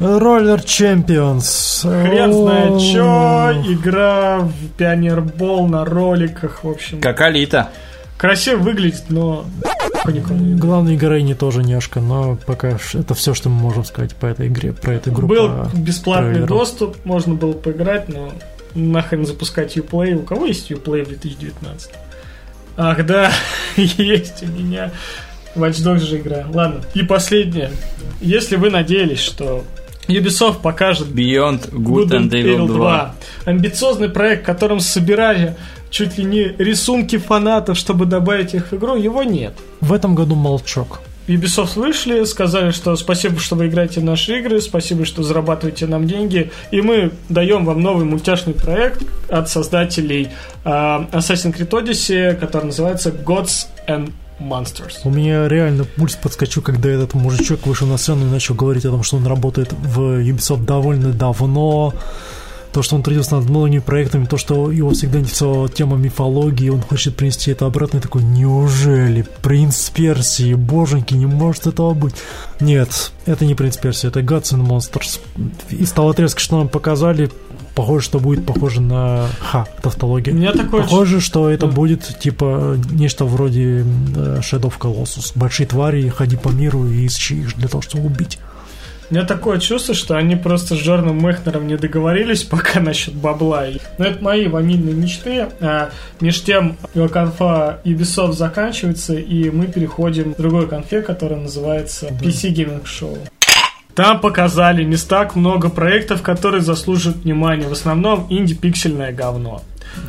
Roller 0.00 0.64
Champions. 0.64 1.82
Хрен 1.82 2.32
знает 2.32 2.80
чё, 2.80 3.72
игра 3.72 4.38
в 4.40 4.52
пионербол 4.78 5.68
на 5.68 5.84
роликах, 5.84 6.64
в 6.64 6.68
общем. 6.70 7.00
Как 7.02 7.20
Алита. 7.20 7.68
Красиво 8.16 8.58
выглядит, 8.58 9.04
но... 9.08 9.44
Главной 10.04 10.96
героиня 10.96 11.34
тоже 11.34 11.62
няшка, 11.62 12.00
но 12.00 12.38
пока 12.46 12.78
это 12.94 13.14
все, 13.14 13.34
что 13.34 13.48
мы 13.48 13.56
можем 13.56 13.84
сказать 13.84 14.14
по 14.14 14.26
этой 14.26 14.48
игре, 14.48 14.72
про 14.72 14.94
эту 14.94 15.10
игру. 15.10 15.26
Был 15.26 15.48
по 15.48 15.70
бесплатный 15.76 16.30
трейлеру. 16.30 16.54
доступ, 16.54 17.04
можно 17.04 17.34
было 17.34 17.52
поиграть, 17.52 18.08
но 18.08 18.32
нахрен 18.74 19.26
запускать 19.26 19.76
Uplay. 19.76 20.14
У 20.14 20.22
кого 20.22 20.46
есть 20.46 20.70
Uplay 20.70 21.04
в 21.04 21.08
2019? 21.08 21.90
Ах, 22.76 23.04
да, 23.06 23.30
есть 23.76 24.42
у 24.42 24.46
меня. 24.46 24.92
Watch 25.54 25.82
Dogs 25.84 26.00
же 26.00 26.18
игра. 26.18 26.46
Ладно. 26.52 26.82
И 26.94 27.02
последнее. 27.02 27.70
Если 28.20 28.56
вы 28.56 28.70
надеялись, 28.70 29.18
что 29.18 29.64
Ubisoft 30.08 30.60
покажет 30.62 31.08
Beyond 31.08 31.70
Good 31.72 32.10
and 32.10 32.30
Evil 32.30 32.66
2. 32.66 33.14
Амбициозный 33.44 34.08
проект, 34.08 34.42
в 34.42 34.46
котором 34.46 34.80
собирали 34.80 35.56
чуть 35.90 36.18
ли 36.18 36.24
не 36.24 36.44
рисунки 36.58 37.18
фанатов, 37.18 37.76
чтобы 37.76 38.06
добавить 38.06 38.54
их 38.54 38.70
в 38.70 38.76
игру, 38.76 38.96
его 38.96 39.22
нет. 39.22 39.54
В 39.80 39.92
этом 39.92 40.14
году 40.14 40.34
молчок. 40.34 41.00
Ubisoft 41.26 41.78
вышли, 41.78 42.24
сказали, 42.24 42.72
что 42.72 42.96
спасибо, 42.96 43.38
что 43.38 43.54
вы 43.54 43.68
играете 43.68 44.00
в 44.00 44.04
наши 44.04 44.40
игры, 44.40 44.60
спасибо, 44.60 45.04
что 45.04 45.22
зарабатываете 45.22 45.86
нам 45.86 46.06
деньги, 46.06 46.50
и 46.72 46.80
мы 46.80 47.12
даем 47.28 47.64
вам 47.64 47.82
новый 47.82 48.04
мультяшный 48.04 48.54
проект 48.54 49.02
от 49.28 49.48
создателей 49.48 50.30
а, 50.64 51.08
Assassin's 51.12 51.56
Creed 51.56 51.70
Odyssey, 51.70 52.34
который 52.34 52.66
называется 52.66 53.10
Gods 53.10 53.68
and 53.86 54.12
Monsters. 54.40 55.00
У 55.04 55.10
меня 55.10 55.46
реально 55.46 55.84
пульс 55.84 56.16
подскочил, 56.16 56.62
когда 56.62 56.88
этот 56.88 57.14
мужичок 57.14 57.66
вышел 57.66 57.86
на 57.86 57.98
сцену 57.98 58.26
и 58.26 58.30
начал 58.30 58.54
говорить 58.54 58.84
о 58.84 58.90
том, 58.90 59.02
что 59.02 59.18
он 59.18 59.26
работает 59.26 59.72
в 59.72 60.20
Ubisoft 60.20 60.64
довольно 60.64 61.12
давно, 61.12 61.94
то, 62.72 62.82
что 62.82 62.96
он 62.96 63.02
трудился 63.02 63.36
над 63.36 63.48
многими 63.48 63.80
проектами, 63.80 64.26
то, 64.26 64.36
что 64.36 64.70
его 64.70 64.90
всегда 64.90 65.18
интересовала 65.18 65.68
тема 65.68 65.96
мифологии, 65.96 66.68
он 66.68 66.80
хочет 66.82 67.16
принести 67.16 67.50
это 67.50 67.66
обратно, 67.66 67.98
и 67.98 68.00
такой, 68.00 68.22
неужели? 68.22 69.26
Принц 69.42 69.90
Персии, 69.90 70.54
боженьки, 70.54 71.14
не 71.14 71.26
может 71.26 71.66
этого 71.66 71.94
быть. 71.94 72.14
Нет, 72.60 73.12
это 73.26 73.44
не 73.44 73.54
Принц 73.54 73.76
Персии, 73.76 74.08
это 74.08 74.20
and 74.20 74.66
Monsters. 74.66 75.20
Из 75.70 75.90
того 75.90 76.10
отрезка, 76.10 76.40
что 76.40 76.58
нам 76.58 76.68
показали, 76.68 77.30
похоже, 77.74 78.04
что 78.04 78.20
будет 78.20 78.46
похоже 78.46 78.80
на... 78.80 79.26
Ха, 79.40 79.66
тавтология. 79.82 80.32
У 80.32 80.36
меня 80.36 80.52
такое... 80.52 80.82
Похоже, 80.82 81.20
что 81.20 81.48
это 81.50 81.66
Да. 81.66 81.72
будет 81.72 82.18
типа 82.20 82.76
нечто 82.90 83.24
вроде 83.24 83.80
э, 83.80 84.40
Shadow 84.40 84.72
of 84.72 84.78
Colossus. 84.78 85.32
Большие 85.34 85.66
твари, 85.66 86.08
ходи 86.08 86.36
по 86.36 86.48
миру 86.50 86.86
и 86.86 87.06
ищи 87.06 87.40
их 87.40 87.56
для 87.56 87.68
того, 87.68 87.82
чтобы 87.82 88.06
убить. 88.06 88.38
У 89.10 89.14
меня 89.14 89.24
такое 89.24 89.58
чувство, 89.58 89.92
что 89.92 90.16
они 90.16 90.36
просто 90.36 90.76
с 90.76 90.78
Джорном 90.78 91.18
Мехнером 91.18 91.66
не 91.66 91.76
договорились 91.76 92.44
пока 92.44 92.78
насчет 92.78 93.12
бабла. 93.12 93.66
Но 93.98 94.04
это 94.04 94.22
мои 94.22 94.46
ванильные 94.46 94.94
мечты. 94.94 95.48
А 95.60 95.90
меж 96.20 96.40
тем 96.42 96.76
конфа 97.12 97.80
Ubisoft 97.84 98.34
заканчивается, 98.34 99.14
и 99.14 99.50
мы 99.50 99.66
переходим 99.66 100.34
к 100.34 100.36
другой 100.36 100.68
конфе, 100.68 101.02
которая 101.02 101.40
называется 101.40 102.06
PC 102.06 102.54
Gaming 102.54 102.84
Show. 102.84 103.18
Там 103.96 104.20
показали 104.20 104.84
не 104.84 104.96
так 104.96 105.34
много 105.34 105.70
проектов, 105.70 106.22
которые 106.22 106.60
заслуживают 106.60 107.24
внимания. 107.24 107.66
В 107.66 107.72
основном 107.72 108.28
инди-пиксельное 108.30 109.12
говно. 109.12 109.62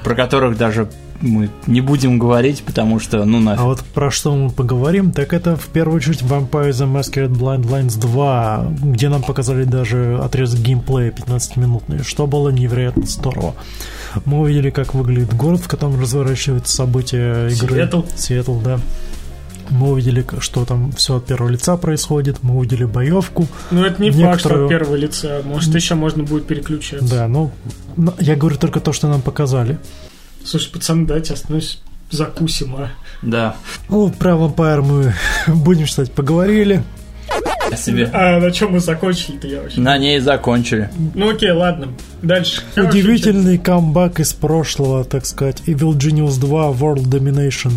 Про 0.03 0.13
которых 0.13 0.57
даже 0.57 0.87
мы 1.21 1.49
не 1.67 1.81
будем 1.81 2.19
говорить, 2.19 2.63
потому 2.63 2.99
что, 2.99 3.23
ну, 3.25 3.39
нафиг. 3.39 3.61
А 3.61 3.65
вот 3.65 3.79
про 3.81 4.11
что 4.11 4.35
мы 4.35 4.49
поговорим, 4.49 5.11
так 5.11 5.33
это 5.33 5.55
в 5.55 5.67
первую 5.67 5.97
очередь 5.97 6.21
Vampire 6.21 6.69
the 6.71 6.91
Masquerade 6.91 7.33
Bloodlines 7.33 7.99
2, 7.99 8.73
где 8.81 9.09
нам 9.09 9.21
показали 9.23 9.63
даже 9.63 10.19
отрезок 10.21 10.59
геймплея 10.61 11.11
15-минутный, 11.11 12.03
что 12.03 12.27
было 12.27 12.49
невероятно 12.49 13.05
здорово. 13.05 13.55
Мы 14.25 14.39
увидели, 14.39 14.69
как 14.69 14.93
выглядит 14.93 15.33
город, 15.33 15.61
в 15.61 15.67
котором 15.67 15.99
разворачиваются 15.99 16.75
события 16.75 17.47
игры. 17.47 17.75
Сиэтл. 17.75 18.01
Сиэтл, 18.15 18.59
да. 18.59 18.79
Мы 19.69 19.91
увидели, 19.91 20.25
что 20.39 20.65
там 20.65 20.91
все 20.91 21.15
от 21.17 21.25
первого 21.27 21.47
лица 21.49 21.77
происходит, 21.77 22.39
мы 22.43 22.57
увидели 22.57 22.83
боевку. 22.83 23.47
Ну, 23.71 23.85
это 23.85 24.01
не 24.01 24.11
факт, 24.11 24.41
что 24.41 24.49
Некоторую- 24.49 24.65
от 24.65 24.69
первого 24.69 24.95
лица. 24.95 25.41
Может, 25.45 25.73
еще 25.75 25.95
можно 25.95 26.23
будет 26.23 26.45
переключаться. 26.45 27.07
Да, 27.09 27.27
ну, 27.29 27.51
я 28.19 28.35
говорю 28.35 28.57
только 28.57 28.81
то, 28.81 28.91
что 28.91 29.07
нам 29.07 29.21
показали. 29.21 29.77
Слушай, 30.45 30.71
пацаны, 30.71 31.05
дайте 31.05 31.33
остановись, 31.33 31.81
закусим, 32.09 32.75
а. 32.75 32.89
Да. 33.21 33.55
Ну, 33.89 34.09
про 34.09 34.31
Vampire 34.31 34.81
мы 34.81 35.13
будем 35.55 35.85
считать 35.85 36.11
поговорили. 36.11 36.83
О 37.71 37.75
себе. 37.77 38.09
А 38.11 38.39
на 38.39 38.51
чем 38.51 38.73
мы 38.73 38.79
закончили-то 38.79 39.47
я 39.47 39.61
вообще? 39.61 39.79
На 39.79 39.97
ней 39.97 40.19
закончили. 40.19 40.89
Ну 41.15 41.29
окей, 41.29 41.51
ладно. 41.51 41.89
Дальше. 42.21 42.61
Удивительный 42.75 43.57
камбэк 43.57 44.19
из 44.19 44.33
прошлого, 44.33 45.05
так 45.05 45.25
сказать. 45.25 45.61
Evil 45.67 45.93
Genius 45.93 46.39
2 46.39 46.71
World 46.71 47.05
Domination 47.05 47.71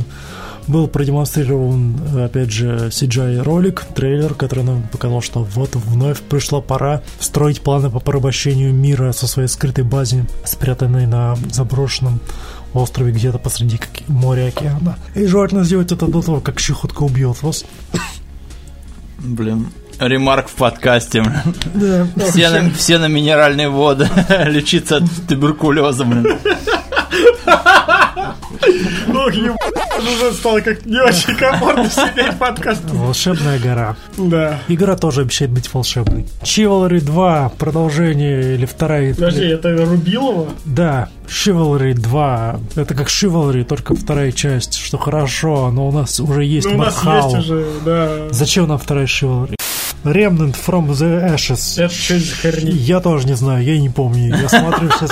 был 0.67 0.89
продемонстрирован, 0.89 1.95
опять 2.25 2.51
же, 2.51 2.89
CGI-ролик, 2.89 3.85
трейлер, 3.95 4.35
который 4.35 4.65
нам 4.65 4.83
показал, 4.91 5.21
что 5.21 5.43
вот 5.43 5.77
вновь 5.77 6.21
пришла 6.23 6.61
пора 6.61 7.03
строить 7.21 7.61
планы 7.61 7.91
по 7.91 8.01
порабощению 8.01 8.73
мира 8.73 9.13
со 9.13 9.27
своей 9.27 9.49
скрытой 9.49 9.85
базе, 9.85 10.27
спрятанной 10.45 11.07
на 11.07 11.37
заброшенном 11.51 12.21
острове 12.75 13.13
где-то 13.13 13.39
посреди 13.39 13.79
как- 13.79 14.09
моря 14.09 14.49
океана. 14.49 14.99
И 15.15 15.27
желательно 15.27 15.65
сделать 15.65 15.93
это 15.93 16.07
до 16.07 16.23
того, 16.23 16.41
как 16.41 16.61
щехотка 16.61 17.03
убьет 17.03 17.43
вас. 17.43 17.65
Блин. 19.19 19.69
Ремарк 19.99 20.49
в 20.49 20.55
подкасте. 20.55 21.23
Да. 21.75 22.07
Все 22.31 22.51
на, 22.51 22.71
все 22.71 22.99
на 22.99 23.07
минеральные 23.07 23.69
воды. 23.69 24.09
Лечиться 24.47 24.97
от 24.97 25.05
туберкулеза, 25.29 26.05
блин. 26.05 26.27
Ох, 29.09 29.33
уже 29.99 30.33
стало 30.33 30.61
как 30.61 30.85
не 30.87 31.01
очень 31.01 31.35
комфортно 31.37 31.89
сидеть 31.89 32.35
в 32.35 32.39
подкасте. 32.39 32.85
Волшебная 32.89 33.59
гора. 33.59 33.97
Да. 34.17 34.59
Игра 34.69 34.97
тоже 34.97 35.23
обещает 35.23 35.51
быть 35.51 35.73
волшебной. 35.73 36.27
Chivalry 36.43 37.01
2, 37.01 37.53
продолжение 37.59 38.55
или 38.55 38.67
вторая... 38.67 39.15
Подожди, 39.15 39.47
это 39.47 39.71
Рубилова? 39.85 40.49
Да, 40.65 41.09
Chivalry 41.27 41.95
2. 41.95 42.61
Это 42.77 42.95
как 42.95 43.09
Chivalry, 43.09 43.65
только 43.65 43.95
вторая 43.95 44.33
часть, 44.33 44.79
что 44.79 44.99
хорошо, 44.99 45.71
но 45.71 45.89
у 45.89 45.93
нас 45.93 46.21
уже 46.21 46.45
есть 46.45 46.67
Ну, 46.69 46.75
у 46.75 46.79
нас 46.79 47.03
есть 47.05 47.39
уже, 47.39 47.67
да. 47.85 48.29
Зачем 48.31 48.69
нам 48.69 48.79
вторая 48.79 49.07
Chivalry? 49.07 49.55
Remnant 50.05 50.55
from 50.55 50.91
the 50.91 51.35
Ashes. 51.35 51.83
Это 51.83 51.95
что 51.95 52.19
за 52.19 52.35
херня? 52.35 52.71
Я 52.71 53.01
тоже 53.01 53.27
не 53.27 53.35
знаю, 53.35 53.65
я 53.65 53.79
не 53.81 53.89
помню. 53.89 54.37
Я 54.37 54.49
смотрю 54.49 54.91
сейчас... 54.91 55.11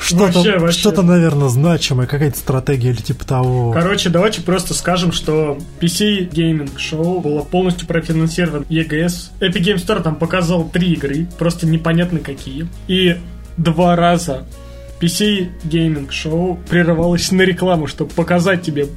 Что-то, 0.00 0.72
что-то, 0.72 1.02
наверное, 1.02 1.48
значимое, 1.48 2.06
какая-то 2.06 2.38
стратегия 2.38 2.90
или 2.90 3.00
типа 3.00 3.24
того. 3.24 3.72
Короче, 3.72 4.08
давайте 4.08 4.40
просто 4.40 4.74
скажем, 4.74 5.12
что 5.12 5.58
PC 5.80 6.30
Gaming 6.30 6.74
Show 6.76 7.20
было 7.20 7.42
полностью 7.42 7.86
профинансирован 7.86 8.64
EGS. 8.70 9.30
Epic 9.40 9.62
Game 9.62 9.76
Store 9.76 10.02
там 10.02 10.16
показал 10.16 10.68
три 10.68 10.94
игры, 10.94 11.26
просто 11.38 11.66
непонятно 11.66 12.18
какие. 12.20 12.66
И 12.88 13.16
два 13.56 13.94
раза 13.94 14.46
PC 15.00 15.50
Gaming 15.64 16.08
Show 16.08 16.58
прерывалось 16.68 17.30
на 17.30 17.42
рекламу, 17.42 17.86
чтобы 17.86 18.10
показать 18.10 18.62
тебе 18.62 18.88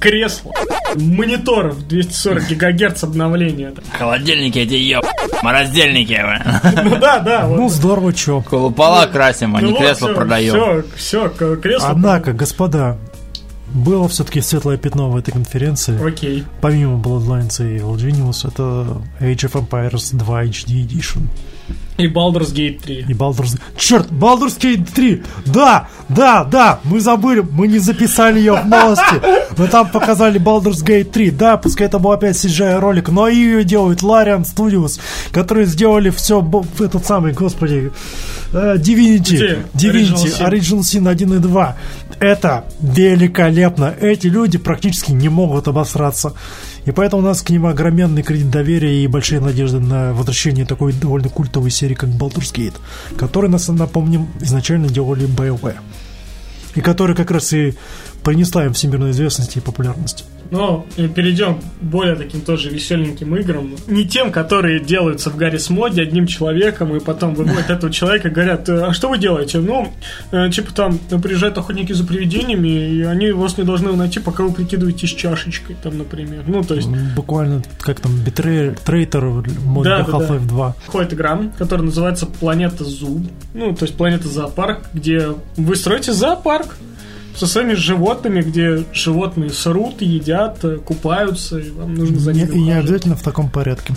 кресло, 0.00 0.52
мониторов 0.96 1.86
240 1.88 2.48
гигагерц 2.48 3.04
обновления. 3.04 3.72
Холодильники 3.98 4.58
эти 4.58 4.74
еб... 4.74 5.04
Морозильники. 5.42 6.20
Ну 6.82 6.98
да, 6.98 7.18
да. 7.18 7.46
вот. 7.46 7.58
Ну, 7.58 7.68
здорово, 7.68 8.12
чё. 8.12 8.42
Купола 8.42 9.06
красим, 9.06 9.56
а 9.56 9.60
Ну 9.60 9.66
не 9.66 9.72
вот, 9.72 9.80
кресло 9.80 10.08
всё, 10.08 10.14
продаем. 10.14 10.84
Все, 10.96 11.28
все, 11.30 11.56
кресло. 11.56 11.88
Однако, 11.88 12.32
господа, 12.32 12.96
было 13.74 14.08
все-таки 14.08 14.40
светлое 14.40 14.78
пятно 14.78 15.10
в 15.10 15.16
этой 15.16 15.32
конференции. 15.32 15.98
Окей. 16.02 16.44
Помимо 16.60 16.98
Bloodlines 16.98 17.60
и 17.60 17.80
Genius, 17.80 18.48
это 18.48 19.02
Age 19.20 19.50
of 19.50 19.68
Empires 19.68 20.16
2 20.16 20.44
HD 20.44 20.86
Edition. 20.86 21.28
И 21.96 22.08
Baldur's 22.08 22.52
Gate 22.52 22.80
3. 22.82 23.06
И 23.08 23.12
Baldur's... 23.12 23.58
Черт, 23.76 24.10
Baldur's 24.10 24.58
Gate 24.58 24.84
3! 24.92 25.22
Да, 25.46 25.88
да, 26.08 26.42
да, 26.42 26.80
мы 26.82 27.00
забыли, 27.00 27.40
мы 27.40 27.68
не 27.68 27.78
записали 27.78 28.38
ее 28.40 28.54
в 28.54 28.66
новости. 28.66 29.20
Но 29.56 29.68
там 29.68 29.88
показали 29.88 30.40
Baldur's 30.40 30.84
Gate 30.84 31.04
3. 31.04 31.30
Да, 31.30 31.56
пускай 31.56 31.86
это 31.86 32.00
был 32.00 32.10
опять 32.10 32.36
CGI 32.36 32.80
ролик, 32.80 33.10
но 33.10 33.28
ее 33.28 33.62
делают 33.62 34.02
Larian 34.02 34.42
Studios, 34.44 35.00
которые 35.30 35.66
сделали 35.66 36.10
все 36.10 36.44
этот 36.80 37.06
самый, 37.06 37.32
господи, 37.32 37.92
э, 38.52 38.76
Divinity. 38.76 39.18
Где? 39.18 39.58
Divinity, 39.74 40.14
Original 40.14 40.24
Sin. 40.24 40.50
Original 40.50 40.80
Sin 40.80 41.08
1 41.08 41.34
и 41.34 41.38
2. 41.38 41.76
Это 42.20 42.64
великолепно. 42.80 43.94
Эти 44.00 44.26
люди 44.26 44.58
практически 44.58 45.12
не 45.12 45.28
могут 45.28 45.68
обосраться. 45.68 46.34
И 46.84 46.90
поэтому 46.90 47.22
у 47.22 47.24
нас 47.24 47.42
к 47.42 47.50
ним 47.50 47.66
огроменный 47.66 48.22
кредит 48.22 48.50
доверия 48.50 49.02
и 49.02 49.06
большие 49.06 49.40
надежды 49.40 49.80
на 49.80 50.12
возвращение 50.12 50.66
такой 50.66 50.92
довольно 50.92 51.28
культовой 51.28 51.70
серии, 51.70 51.94
как 51.94 52.10
Baldur's 52.10 52.52
Gate, 52.54 52.76
который, 53.16 53.48
нас, 53.48 53.68
напомним, 53.68 54.28
изначально 54.40 54.88
делали 54.88 55.26
BioWare. 55.26 55.78
И 56.74 56.80
которая 56.80 57.16
как 57.16 57.30
раз 57.30 57.52
и 57.52 57.74
принесла 58.22 58.64
им 58.64 58.72
всемирную 58.72 59.12
известность 59.12 59.56
и 59.56 59.60
популярность. 59.60 60.24
Но 60.50 60.86
и 60.96 61.08
перейдем 61.08 61.60
к 61.60 61.62
более 61.80 62.16
таким 62.16 62.40
тоже 62.40 62.70
веселеньким 62.70 63.36
играм. 63.36 63.74
Не 63.86 64.06
тем, 64.06 64.30
которые 64.30 64.80
делаются 64.80 65.30
в 65.30 65.36
Гаррис 65.36 65.70
моде 65.70 66.02
одним 66.02 66.26
человеком, 66.26 66.94
и 66.96 67.00
потом 67.00 67.34
выводят 67.34 67.70
этого 67.70 67.92
человека 67.92 68.28
и 68.28 68.30
говорят, 68.30 68.68
а 68.68 68.92
что 68.92 69.08
вы 69.08 69.18
делаете? 69.18 69.58
Ну, 69.58 69.92
э, 70.32 70.50
типа 70.50 70.72
там 70.74 70.98
приезжают 70.98 71.58
охотники 71.58 71.92
за 71.92 72.04
привидениями, 72.04 72.68
и 72.68 73.02
они 73.02 73.30
вас 73.32 73.58
не 73.58 73.64
должны 73.64 73.92
найти, 73.92 74.20
пока 74.20 74.44
вы 74.44 74.52
прикидываетесь 74.52 75.10
чашечкой, 75.10 75.76
там, 75.82 75.98
например. 75.98 76.44
Ну, 76.46 76.62
то 76.62 76.74
есть 76.74 76.88
Буквально, 77.16 77.62
как 77.80 78.00
там, 78.00 78.12
Betrayal, 78.24 78.78
Трейтер 78.84 79.26
в 79.26 79.66
моде 79.66 79.90
Да, 79.90 80.02
для 80.02 80.12
да, 80.12 80.18
да. 80.18 80.26
Half-Life 80.26 80.46
2. 80.46 80.76
Выходит 80.86 81.12
игра, 81.12 81.40
которая 81.58 81.86
называется 81.86 82.26
Планета 82.26 82.84
Зу. 82.84 83.22
Ну, 83.54 83.74
то 83.74 83.84
есть 83.84 83.96
Планета 83.96 84.28
Зоопарк, 84.28 84.90
где 84.92 85.28
вы 85.56 85.76
строите 85.76 86.12
зоопарк 86.12 86.76
со 87.36 87.46
своими 87.46 87.74
животными, 87.74 88.42
где 88.42 88.84
животные 88.92 89.50
срут, 89.50 90.02
едят, 90.02 90.64
э, 90.64 90.76
купаются, 90.76 91.58
и 91.58 91.70
вам 91.70 91.94
нужно 91.94 92.18
за 92.18 92.32
ними 92.32 92.54
и 92.54 92.62
не 92.62 92.72
обязательно 92.72 93.16
в 93.16 93.22
таком 93.22 93.50
порядке. 93.50 93.94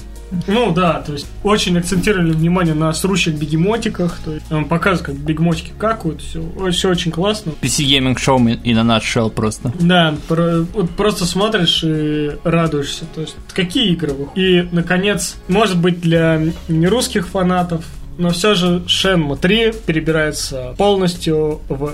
Ну 0.47 0.73
да, 0.73 1.01
то 1.05 1.13
есть 1.13 1.25
очень 1.43 1.77
акцентировали 1.77 2.31
внимание 2.31 2.73
на 2.73 2.91
срущих 2.91 3.35
бегемотиках, 3.35 4.19
то 4.25 4.33
есть 4.33 4.51
он 4.51 4.65
показывает, 4.65 5.05
как 5.05 5.15
бегемотики 5.25 5.71
какают, 5.77 6.21
все, 6.21 6.43
все 6.71 6.89
очень 6.89 7.11
классно. 7.11 7.53
PC 7.61 7.85
Gaming 7.85 8.15
Show 8.17 8.61
и 8.61 8.73
на 8.73 8.81
nutshell 8.81 9.29
просто. 9.29 9.71
Да, 9.79 10.15
про- 10.27 10.65
вот 10.73 10.89
просто 10.91 11.25
смотришь 11.25 11.81
и 11.83 12.31
радуешься. 12.43 13.05
То 13.15 13.21
есть, 13.21 13.35
какие 13.53 13.93
игры 13.93 14.11
выходят. 14.11 14.37
И, 14.37 14.67
наконец, 14.71 15.37
может 15.47 15.77
быть, 15.77 16.01
для 16.01 16.41
не 16.67 16.87
русских 16.87 17.27
фанатов, 17.27 17.85
но 18.17 18.31
все 18.31 18.53
же 18.55 18.83
Shenmue 18.87 19.37
3 19.37 19.73
перебирается 19.85 20.73
полностью 20.77 21.61
в 21.69 21.93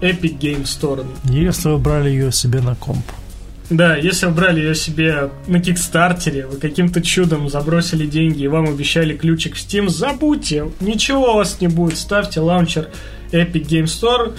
Epic 0.00 0.38
Game 0.38 0.64
Store. 0.64 1.06
Если 1.24 1.68
вы 1.68 1.78
брали 1.78 2.10
ее 2.10 2.32
себе 2.32 2.60
на 2.60 2.74
комп. 2.74 3.04
Да, 3.70 3.96
если 3.96 4.26
вы 4.26 4.32
брали 4.32 4.60
ее 4.60 4.74
себе 4.74 5.30
на 5.46 5.60
Кикстартере, 5.60 6.46
вы 6.46 6.56
каким-то 6.56 7.02
чудом 7.02 7.50
забросили 7.50 8.06
деньги 8.06 8.42
и 8.42 8.48
вам 8.48 8.66
обещали 8.66 9.14
ключик 9.14 9.56
в 9.56 9.58
Steam, 9.58 9.88
забудьте, 9.88 10.70
ничего 10.80 11.34
у 11.34 11.36
вас 11.36 11.60
не 11.60 11.68
будет, 11.68 11.98
ставьте 11.98 12.40
лаунчер 12.40 12.88
Epic 13.30 13.66
Game 13.66 13.84
Store. 13.84 14.34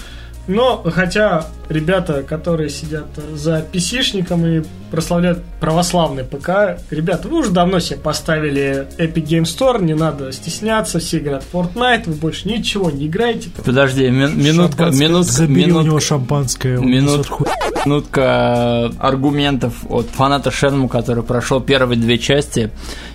Но, 0.50 0.82
хотя 0.84 1.46
ребята, 1.70 2.24
которые 2.24 2.70
сидят 2.72 3.06
за 3.36 3.64
PC-шником 3.72 4.46
и 4.62 4.66
прославляют 4.90 5.44
православный 5.60 6.24
ПК, 6.24 6.82
ребята, 6.90 7.28
вы 7.28 7.38
уже 7.42 7.52
давно 7.52 7.80
себе 7.80 8.00
поставили 8.00 8.88
Epic 8.98 9.26
Game 9.26 9.44
Store, 9.44 9.80
не 9.82 9.94
надо 9.94 10.32
стесняться, 10.32 10.98
все 10.98 11.20
играют 11.20 11.44
в 11.44 11.56
Fortnite, 11.56 12.06
вы 12.08 12.14
больше 12.16 12.48
ничего 12.50 12.90
не 12.90 13.06
играете. 13.06 13.50
Подожди, 13.64 14.10
ми- 14.10 14.32
минутка, 14.34 14.86
минутка, 14.86 15.32
Забери 15.32 15.66
у 15.66 15.68
него 15.68 15.82
минутка. 15.84 16.02
шампанское. 16.08 16.80
он 16.80 16.88
минут- 16.90 17.20
несет 17.20 17.28
хуй. 17.28 17.48
минутка 17.86 18.86
аргументов 19.00 19.74
от 19.88 20.08
фаната 20.08 20.50
Шенму, 20.50 20.88
который 20.88 21.22
прошел 21.24 21.62
первые 21.62 22.00
две 22.00 22.18
части 22.18 22.72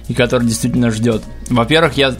и 0.07 0.15
который 0.15 0.47
действительно 0.47 0.93
ждет. 0.93 1.23
Во-первых, 1.51 1.95
я 1.97 2.15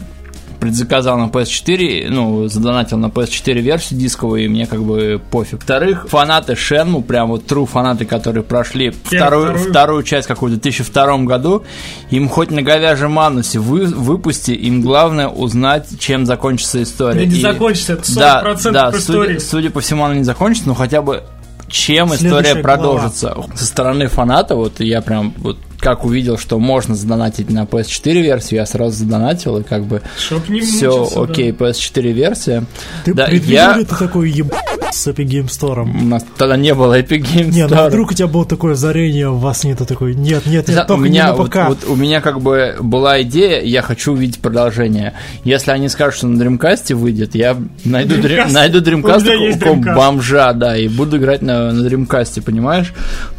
предзаказал 0.59 1.17
на 1.17 1.25
PS4, 1.29 2.09
ну, 2.09 2.47
задонатил 2.47 2.97
на 2.97 3.07
PS4 3.07 3.53
версию 3.59 3.99
дисковую, 3.99 4.45
и 4.45 4.47
мне 4.47 4.65
как 4.65 4.83
бы 4.83 5.21
пофиг. 5.31 5.59
Во-вторых, 5.59 6.07
фанаты 6.09 6.55
Шенму, 6.55 7.01
прям 7.01 7.29
вот 7.29 7.45
true 7.45 7.65
фанаты, 7.65 8.05
которые 8.05 8.43
прошли 8.43 8.89
вторую, 8.91 9.49
вторую. 9.53 9.69
вторую 9.71 10.03
часть 10.03 10.27
какую-то 10.27 10.57
в 10.57 10.61
2002 10.61 11.17
году, 11.19 11.63
им 12.09 12.29
хоть 12.29 12.51
на 12.51 12.61
говяжьем 12.61 13.11
манусе 13.11 13.59
вы, 13.59 13.85
выпусти, 13.85 14.51
им 14.51 14.81
главное 14.81 15.27
узнать, 15.27 15.87
чем 15.99 16.25
закончится 16.25 16.81
история. 16.83 17.19
Да 17.21 17.25
не 17.25 17.37
И- 17.37 17.41
закончится, 17.41 17.93
это 17.93 18.03
40% 18.03 18.71
да, 18.71 18.91
да, 18.91 18.97
истории. 18.97 19.37
Судя, 19.37 19.39
судя 19.39 19.69
по 19.71 19.79
всему, 19.81 20.03
она 20.05 20.15
не 20.15 20.23
закончится, 20.23 20.67
но 20.67 20.75
хотя 20.75 21.01
бы 21.01 21.23
чем 21.67 22.09
Следующая 22.09 22.27
история 22.27 22.61
глава. 22.61 22.75
продолжится. 22.77 23.35
Со 23.55 23.65
стороны 23.65 24.07
фаната, 24.07 24.55
вот 24.55 24.79
я 24.79 25.01
прям 25.01 25.33
вот 25.37 25.57
как 25.85 26.03
увидел, 26.03 26.39
что 26.39 26.57
можно 26.57 26.95
задонатить 26.95 27.51
на 27.51 27.65
PS4 27.65 28.19
версию, 28.19 28.61
я 28.61 28.65
сразу 28.65 28.97
задонатил, 28.97 29.57
и 29.59 29.63
как 29.63 29.83
бы 29.83 30.01
Чтоб 30.17 30.49
не 30.49 30.61
все 30.61 30.89
мучиться, 30.97 31.15
да. 31.19 31.31
окей, 31.31 31.51
PS4 31.51 32.11
версия. 32.11 32.63
Ты 33.03 33.13
Да, 33.13 33.25
предвидел 33.27 33.53
я- 33.53 33.77
ли 33.77 33.85
ты 33.85 33.95
такой 33.95 34.31
еб 34.31 34.51
с 34.91 35.07
Epic 35.07 35.25
Game 35.27 35.45
Store? 35.47 35.81
У 35.83 36.03
нас 36.05 36.25
тогда 36.39 36.57
не 36.57 36.73
было 36.73 36.99
Epic 36.99 37.21
Games 37.21 37.51
Не, 37.51 37.67
ну 37.67 37.75
Store. 37.75 37.87
вдруг 37.89 38.09
у 38.11 38.13
тебя 38.15 38.27
было 38.27 38.45
такое 38.47 38.73
озарение 38.73 39.29
во 39.29 39.53
сне, 39.53 39.75
ты 39.75 39.85
такой, 39.85 40.15
нет, 40.15 40.47
нет, 40.47 40.65
Да, 40.65 40.73
нет, 40.73 40.87
только 40.87 40.99
у 40.99 41.03
меня, 41.03 41.23
не 41.25 41.29
на 41.29 41.35
вот, 41.35 41.49
ПК. 41.51 41.57
вот 41.67 41.77
у 41.87 41.95
меня 41.95 42.19
как 42.19 42.41
бы 42.41 42.75
была 42.81 43.21
идея, 43.21 43.61
я 43.61 43.83
хочу 43.83 44.13
увидеть 44.13 44.39
продолжение. 44.39 45.13
Если 45.43 45.69
они 45.69 45.87
скажут, 45.87 46.15
что 46.17 46.27
на 46.27 46.41
Dreamcast 46.41 46.95
выйдет, 46.95 47.35
я 47.35 47.55
найду, 47.83 48.15
Dream- 48.15 48.45
Dreamcast. 48.47 48.51
найду 48.53 48.79
У 48.79 48.81
Dreamcast 48.81 49.29
есть 49.37 49.59
какого 49.59 49.77
Dreamcast. 49.83 49.95
бомжа, 49.95 50.53
да, 50.53 50.75
и 50.75 50.87
буду 50.87 51.17
играть 51.17 51.43
на, 51.43 51.71
на 51.71 51.87
Dreamcast, 51.87 52.41
понимаешь? 52.41 52.91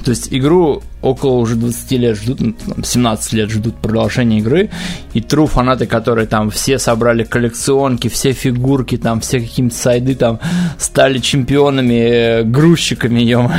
То 0.05 0.11
есть 0.13 0.29
игру 0.31 0.83
около 1.03 1.39
уже 1.39 1.57
20 1.57 1.93
лет 1.93 2.17
ждут, 2.17 2.41
ну, 2.41 2.53
там, 2.53 2.85
17 2.85 3.33
лет 3.35 3.51
ждут 3.51 3.77
продолжения 3.77 4.39
игры, 4.39 4.71
и 5.15 5.21
true 5.21 5.47
фанаты, 5.47 5.87
которые 5.87 6.27
там 6.27 6.51
все 6.51 6.79
собрали 6.79 7.25
коллекционки, 7.25 8.09
все 8.09 8.33
фигурки, 8.33 8.97
там 8.97 9.21
все 9.21 9.41
какие-то 9.41 9.75
сайды 9.75 10.15
там 10.15 10.41
стали 10.79 11.19
чемпионами, 11.19 11.95
э, 11.95 12.43
грузчиками, 12.43 13.21
ё 13.21 13.51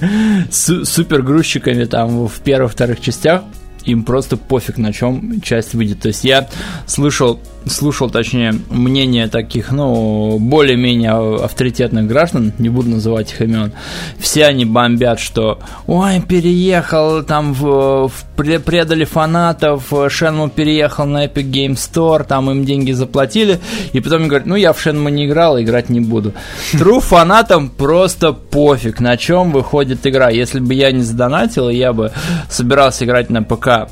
супер 0.50 1.22
грузчиками 1.22 1.84
там 1.84 2.26
в 2.26 2.40
первых-вторых 2.40 3.00
частях, 3.00 3.42
им 3.84 4.04
просто 4.04 4.36
пофиг, 4.36 4.76
на 4.78 4.92
чем 4.92 5.40
часть 5.40 5.74
выйдет. 5.74 6.00
То 6.00 6.08
есть 6.08 6.24
я 6.24 6.48
слышал, 6.86 7.40
слушал, 7.68 8.10
точнее, 8.10 8.54
мнение 8.70 9.28
таких, 9.28 9.70
ну, 9.72 10.38
более-менее 10.38 11.44
авторитетных 11.44 12.06
граждан, 12.06 12.52
не 12.58 12.68
буду 12.68 12.90
называть 12.90 13.32
их 13.32 13.42
имен, 13.42 13.72
все 14.18 14.46
они 14.46 14.64
бомбят, 14.64 15.20
что 15.20 15.58
ой, 15.86 16.20
переехал, 16.20 17.22
там 17.22 17.54
в, 17.54 18.08
в- 18.08 18.26
пре- 18.36 18.58
предали 18.58 19.04
фанатов, 19.04 19.92
Шенму 20.08 20.48
переехал 20.48 21.06
на 21.06 21.26
Epic 21.26 21.50
Game 21.50 21.72
Store, 21.74 22.24
там 22.24 22.50
им 22.50 22.64
деньги 22.64 22.92
заплатили, 22.92 23.58
и 23.92 24.00
потом 24.00 24.28
говорят, 24.28 24.46
ну, 24.46 24.56
я 24.56 24.72
в 24.72 24.80
Шенму 24.80 25.08
не 25.08 25.26
играл, 25.26 25.60
играть 25.60 25.88
не 25.88 26.00
буду. 26.00 26.32
Тру 26.72 27.00
фанатам 27.00 27.68
просто 27.70 28.32
пофиг, 28.32 29.00
на 29.00 29.16
чем 29.16 29.52
выходит 29.52 30.06
игра. 30.06 30.30
Если 30.30 30.60
бы 30.60 30.74
я 30.74 30.92
не 30.92 31.02
задонатил, 31.02 31.68
я 31.68 31.92
бы 31.92 32.12
собирался 32.48 33.04
играть 33.04 33.30
на 33.30 33.42
ПК, 33.42 33.88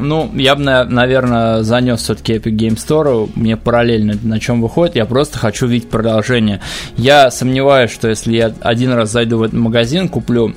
ну, 0.00 0.30
я 0.34 0.54
бы, 0.54 0.62
наверное, 0.62 1.62
занес 1.62 2.00
все-таки 2.00 2.34
Epic 2.34 2.56
Game 2.56 2.76
Store, 2.76 3.30
мне 3.34 3.56
параллельно 3.56 4.14
на 4.22 4.40
чем 4.40 4.60
выходит, 4.60 4.96
я 4.96 5.04
просто 5.06 5.38
хочу 5.38 5.66
видеть 5.66 5.88
продолжение. 5.88 6.60
Я 6.96 7.30
сомневаюсь, 7.30 7.90
что 7.90 8.08
если 8.08 8.36
я 8.36 8.52
один 8.60 8.92
раз 8.92 9.10
зайду 9.10 9.38
в 9.38 9.42
этот 9.42 9.58
магазин, 9.58 10.08
куплю 10.08 10.54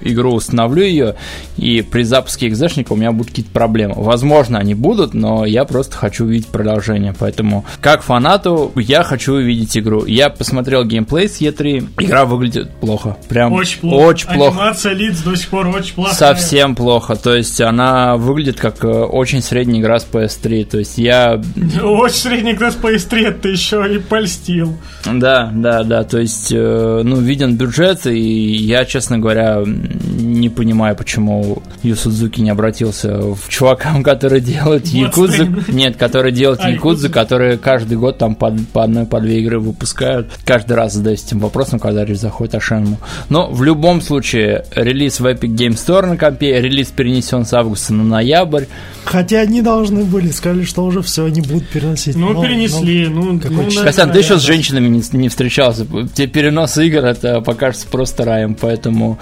игру, 0.00 0.34
установлю 0.34 0.82
ее, 0.82 1.14
и 1.56 1.82
при 1.82 2.02
запуске 2.02 2.48
экзешника 2.48 2.92
у 2.92 2.96
меня 2.96 3.12
будут 3.12 3.28
какие-то 3.28 3.52
проблемы. 3.52 3.94
Возможно, 3.96 4.58
они 4.58 4.74
будут, 4.74 5.14
но 5.14 5.44
я 5.44 5.64
просто 5.64 5.96
хочу 5.96 6.24
увидеть 6.24 6.48
продолжение. 6.48 7.14
Поэтому, 7.18 7.64
как 7.80 8.02
фанату, 8.02 8.72
я 8.76 9.02
хочу 9.02 9.34
увидеть 9.34 9.76
игру. 9.76 10.04
Я 10.06 10.30
посмотрел 10.30 10.84
геймплей 10.84 11.28
с 11.28 11.40
E3, 11.40 11.90
игра 11.98 12.24
выглядит 12.24 12.70
плохо. 12.76 13.16
Прям 13.28 13.52
Очень 13.52 13.80
плохо. 13.80 14.02
Очень 14.02 14.28
плохо. 14.28 14.60
Анимация 14.62 14.92
лиц 14.94 15.18
до 15.20 15.36
сих 15.36 15.48
пор 15.48 15.68
очень 15.68 15.94
плохая. 15.94 16.14
Совсем 16.14 16.74
плохо. 16.74 17.16
То 17.16 17.34
есть 17.34 17.60
она 17.60 18.16
выглядит 18.16 18.58
как 18.58 18.84
э, 18.84 18.88
очень 18.88 19.42
средняя 19.42 19.80
игра 19.80 19.98
с 19.98 20.06
PS3. 20.10 20.64
То 20.64 20.78
есть 20.78 20.98
я... 20.98 21.40
Очень 21.82 22.16
средний 22.16 22.54
класс 22.54 22.78
PS3 22.80 23.40
ты 23.40 23.48
еще 23.50 23.86
и 23.94 23.98
польстил. 23.98 24.76
Да, 25.04 25.50
да, 25.54 25.82
да. 25.82 26.04
То 26.04 26.18
есть, 26.18 26.52
э, 26.52 27.02
ну, 27.04 27.16
виден 27.16 27.56
бюджет, 27.56 28.06
и 28.06 28.18
я, 28.18 28.84
честно 28.84 29.18
говоря, 29.18 29.62
не 29.90 30.48
понимаю, 30.48 30.94
почему 30.96 31.62
Ю 31.82 31.96
Судзуки 31.96 32.40
не 32.40 32.50
обратился 32.50 33.18
в 33.20 33.48
чувакам, 33.48 34.02
которые 34.04 34.40
делают 34.40 34.86
Якудзу. 34.86 35.46
Нет, 35.68 35.96
которые 35.96 36.32
делают 36.32 36.60
А, 36.62 36.70
Якудзу, 36.70 37.06
Якудзу. 37.06 37.10
которые 37.12 37.58
каждый 37.58 37.98
год 37.98 38.18
там 38.18 38.34
по, 38.34 38.50
по 38.72 38.84
одной, 38.84 39.06
по 39.06 39.20
две 39.20 39.40
игры 39.40 39.58
выпускают. 39.58 40.28
Каждый 40.44 40.74
раз 40.74 40.94
задаюсь 40.94 41.24
этим 41.24 41.40
вопросом, 41.40 41.78
когда 41.78 42.04
речь 42.04 42.18
заходит 42.18 42.54
о 42.54 42.60
Шенму. 42.60 42.98
Но 43.28 43.50
в 43.50 43.62
любом 43.64 44.00
случае, 44.00 44.64
релиз 44.74 45.20
в 45.20 45.26
Epic 45.26 45.48
Game 45.54 45.74
Store 45.74 46.06
на 46.06 46.16
компе, 46.16 46.60
релиз 46.60 46.88
перенесен 46.88 47.44
с 47.44 47.52
августа 47.52 47.92
на 47.94 48.04
ноябрь. 48.04 48.64
Хотя 49.04 49.40
они 49.40 49.62
должны 49.62 50.04
были, 50.04 50.28
сказали, 50.30 50.64
что 50.64 50.84
уже 50.84 51.02
все, 51.02 51.24
они 51.24 51.40
будут 51.40 51.68
переносить. 51.68 52.16
Ну, 52.16 52.32
Но- 52.32 52.42
перенесли. 52.42 53.08
Ну, 53.08 53.40
какой 53.40 53.64
ну, 53.64 53.70
чё- 53.70 53.82
Костян, 53.82 54.12
ты 54.12 54.18
еще 54.18 54.38
с 54.38 54.42
женщинами 54.42 54.88
не, 54.88 55.02
не 55.12 55.28
встречался. 55.28 55.86
Те 56.14 56.26
переносы 56.26 56.86
игр, 56.86 57.04
это 57.04 57.40
покажется 57.40 57.86
просто 57.88 58.24
раем. 58.24 58.54
Поэтому 58.54 59.18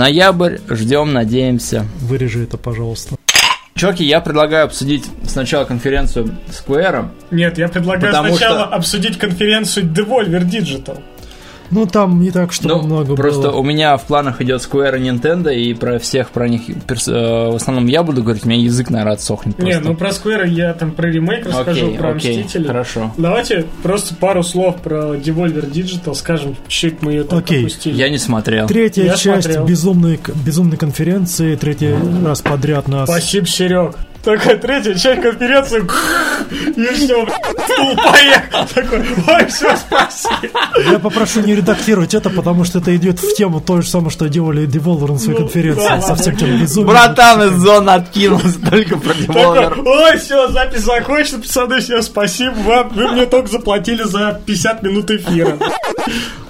ноябрь, 0.00 0.56
ждем, 0.70 1.12
надеемся. 1.12 1.84
Вырежи 2.00 2.44
это, 2.44 2.56
пожалуйста. 2.56 3.16
Чуваки, 3.74 4.02
я 4.04 4.20
предлагаю 4.20 4.64
обсудить 4.64 5.04
сначала 5.26 5.64
конференцию 5.66 6.34
Square. 6.48 7.08
Нет, 7.30 7.58
я 7.58 7.68
предлагаю 7.68 8.12
сначала 8.14 8.64
что- 8.66 8.74
обсудить 8.74 9.18
конференцию 9.18 9.86
Devolver 9.86 10.42
Digital. 10.42 10.98
Ну, 11.70 11.86
там 11.86 12.20
не 12.20 12.30
так, 12.30 12.52
что 12.52 12.68
Ну, 12.68 12.82
много 12.82 13.14
просто 13.14 13.42
было. 13.50 13.56
у 13.58 13.62
меня 13.62 13.96
в 13.96 14.04
планах 14.04 14.40
идет 14.40 14.60
Square 14.60 14.98
и 14.98 15.02
Nintendo, 15.08 15.54
и 15.54 15.72
про 15.74 15.98
всех 15.98 16.30
про 16.30 16.48
них 16.48 16.62
перс- 16.86 17.06
э, 17.08 17.50
в 17.50 17.54
основном 17.54 17.86
я 17.86 18.02
буду 18.02 18.22
говорить, 18.22 18.44
у 18.44 18.48
меня 18.48 18.60
язык, 18.62 18.90
наверное, 18.90 19.14
отсохнет 19.14 19.58
Не, 19.58 19.72
просто. 19.72 19.88
ну 19.88 19.94
про 19.94 20.08
Square 20.08 20.48
я 20.48 20.74
там 20.74 20.90
про 20.92 21.06
ремейк 21.10 21.46
расскажу, 21.46 21.86
окей, 21.86 21.98
про 21.98 22.10
окей, 22.10 22.42
Мстителей. 22.44 22.66
хорошо. 22.66 23.12
Давайте 23.16 23.66
просто 23.82 24.14
пару 24.14 24.42
слов 24.42 24.76
про 24.82 25.14
Devolver 25.14 25.70
Digital 25.70 26.14
скажем, 26.14 26.56
чуть 26.68 27.02
мы 27.02 27.12
ее 27.12 27.24
так 27.24 27.40
Окей. 27.40 27.60
опустили. 27.60 27.94
Я 27.96 28.08
не 28.08 28.18
смотрел. 28.18 28.66
Третья 28.66 29.04
Я 29.04 29.14
часть 29.16 29.44
смотрел. 29.44 29.64
безумной, 29.66 30.20
безумной 30.44 30.76
конференции, 30.76 31.54
третий 31.56 31.94
раз 32.24 32.40
подряд 32.42 32.88
нас... 32.88 33.08
Спасибо, 33.08 33.46
Серег. 33.46 33.96
Такая 34.22 34.56
третья 34.58 34.92
часть 34.94 35.22
конференции, 35.22 35.80
и 36.76 36.86
все, 36.94 37.26
стул 37.26 37.96
поехал. 37.96 38.66
Такой, 38.74 39.00
ой, 39.28 39.46
все, 39.46 39.74
спасибо. 39.76 40.60
Я 40.90 40.98
попрошу 40.98 41.40
не 41.40 41.54
редактировать 41.54 42.12
это, 42.12 42.28
потому 42.28 42.64
что 42.64 42.80
это 42.80 42.94
идет 42.96 43.18
в 43.18 43.34
тему 43.34 43.60
то 43.62 43.80
же 43.80 43.88
самое, 43.88 44.10
что 44.10 44.28
делали 44.28 44.68
Devolver 44.68 45.12
на 45.12 45.18
своей 45.18 45.38
Ну, 45.38 45.44
конференции. 45.46 45.88
да, 45.88 46.00
со 46.02 46.08
ладно. 46.08 46.16
всем 46.16 46.36
тем 46.36 46.60
безумием. 46.60 46.88
Братан 46.90 47.42
из 47.44 47.52
зоны 47.62 47.90
откинулся 47.90 48.60
только 48.70 48.98
про 48.98 49.12
Devolver. 49.14 49.82
ой, 49.86 50.18
все, 50.18 50.48
запись 50.48 50.82
закончена, 50.82 51.38
пацаны, 51.40 51.80
всем 51.80 52.02
спасибо 52.02 52.54
вам. 52.56 52.88
Вы 52.90 53.08
мне 53.12 53.24
только 53.26 53.48
заплатили 53.50 54.02
за 54.02 54.38
50 54.44 54.82
минут 54.82 55.10
эфира. 55.10 55.56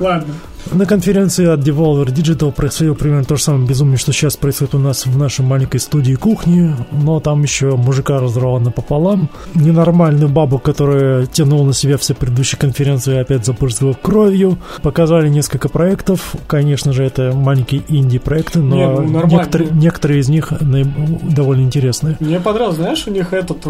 Ладно. 0.01 0.35
На 0.73 0.87
конференции 0.87 1.47
от 1.47 1.61
Devolver 1.61 2.07
Digital 2.07 2.53
происходило 2.53 2.95
примерно 2.95 3.25
то 3.25 3.35
же 3.35 3.43
самое 3.43 3.66
безумие, 3.66 3.97
что 3.97 4.12
сейчас 4.12 4.37
происходит 4.37 4.77
у 4.77 4.79
нас 4.79 5.05
в 5.05 5.18
нашей 5.18 5.45
маленькой 5.45 5.81
студии 5.81 6.14
кухни, 6.14 6.73
но 6.93 7.18
там 7.18 7.43
еще 7.43 7.77
мужика 7.77 8.21
разорвало 8.21 8.61
напополам, 8.61 9.29
ненормальную 9.55 10.29
бабу, 10.29 10.61
которая 10.61 11.27
тянула 11.27 11.66
на 11.66 11.73
себя 11.73 11.99
все 11.99 12.14
предыдущие 12.14 12.59
конференции, 12.59 13.18
опять 13.18 13.45
запрыскала 13.45 13.95
кровью, 13.95 14.59
показали 14.81 15.29
несколько 15.29 15.68
проектов, 15.68 16.37
конечно 16.47 16.93
же, 16.93 17.03
это 17.03 17.33
маленькие 17.35 17.83
инди-проекты, 17.89 18.61
но 18.61 18.77
Не, 18.77 18.87
ну, 18.87 19.27
некоторые, 19.27 19.71
некоторые 19.71 20.21
из 20.21 20.29
них 20.29 20.53
довольно 20.61 21.62
интересные. 21.62 22.16
Мне 22.21 22.39
понравилось, 22.39 22.77
знаешь, 22.77 23.07
у 23.09 23.11
них 23.11 23.33
этот 23.33 23.66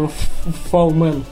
Фалмен, 0.69 1.23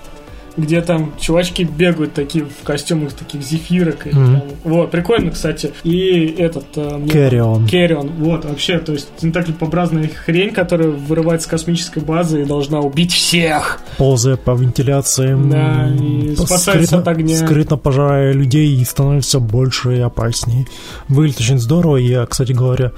где 0.61 0.81
там 0.81 1.13
чувачки 1.19 1.63
бегают 1.63 2.13
такие 2.13 2.45
в 2.45 2.63
костюмах 2.63 3.13
таких 3.13 3.41
зефирок. 3.41 4.07
и 4.07 4.11
там- 4.11 4.43
Вот, 4.63 4.91
прикольно, 4.91 5.31
кстати. 5.31 5.71
И 5.83 6.35
этот... 6.37 6.65
э, 6.75 6.81
Carry 7.05 7.39
on. 7.39 7.67
Керрион, 7.67 8.09
вот, 8.19 8.45
вообще, 8.45 8.79
то 8.79 8.93
есть 8.93 9.09
тентаклепообразная 9.17 10.09
хрень, 10.09 10.51
которая 10.51 10.89
вырывается 10.89 11.47
с 11.47 11.51
космической 11.51 12.03
базы 12.03 12.41
и 12.41 12.45
должна 12.45 12.79
убить 12.79 13.11
всех. 13.13 13.79
ползая 13.97 14.37
по 14.37 14.51
вентиляциям, 14.51 15.49
Да, 15.49 15.89
и 15.93 16.35
спасается 16.35 16.87
скрытно, 16.87 16.97
от 16.99 17.07
огня. 17.07 17.37
скрытно 17.37 17.77
пожирая 17.77 18.33
людей 18.33 18.75
и 18.75 18.83
становится 18.83 19.39
больше 19.39 19.97
и 19.97 19.99
опаснее. 19.99 20.65
Выглядит 21.07 21.39
очень 21.41 21.59
здорово. 21.59 21.97
Я, 21.97 22.25
кстати 22.25 22.51
говоря, 22.51 22.91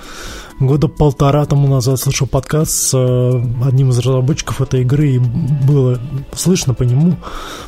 года 0.61 0.87
полтора 0.87 1.45
тому 1.45 1.67
назад 1.67 1.99
слышал 1.99 2.27
подкаст 2.27 2.71
с 2.71 2.93
э, 2.93 3.43
одним 3.65 3.89
из 3.89 3.99
разработчиков 3.99 4.61
этой 4.61 4.81
игры, 4.81 5.09
и 5.09 5.19
было 5.19 5.99
слышно 6.35 6.73
по 6.73 6.83
нему, 6.83 7.15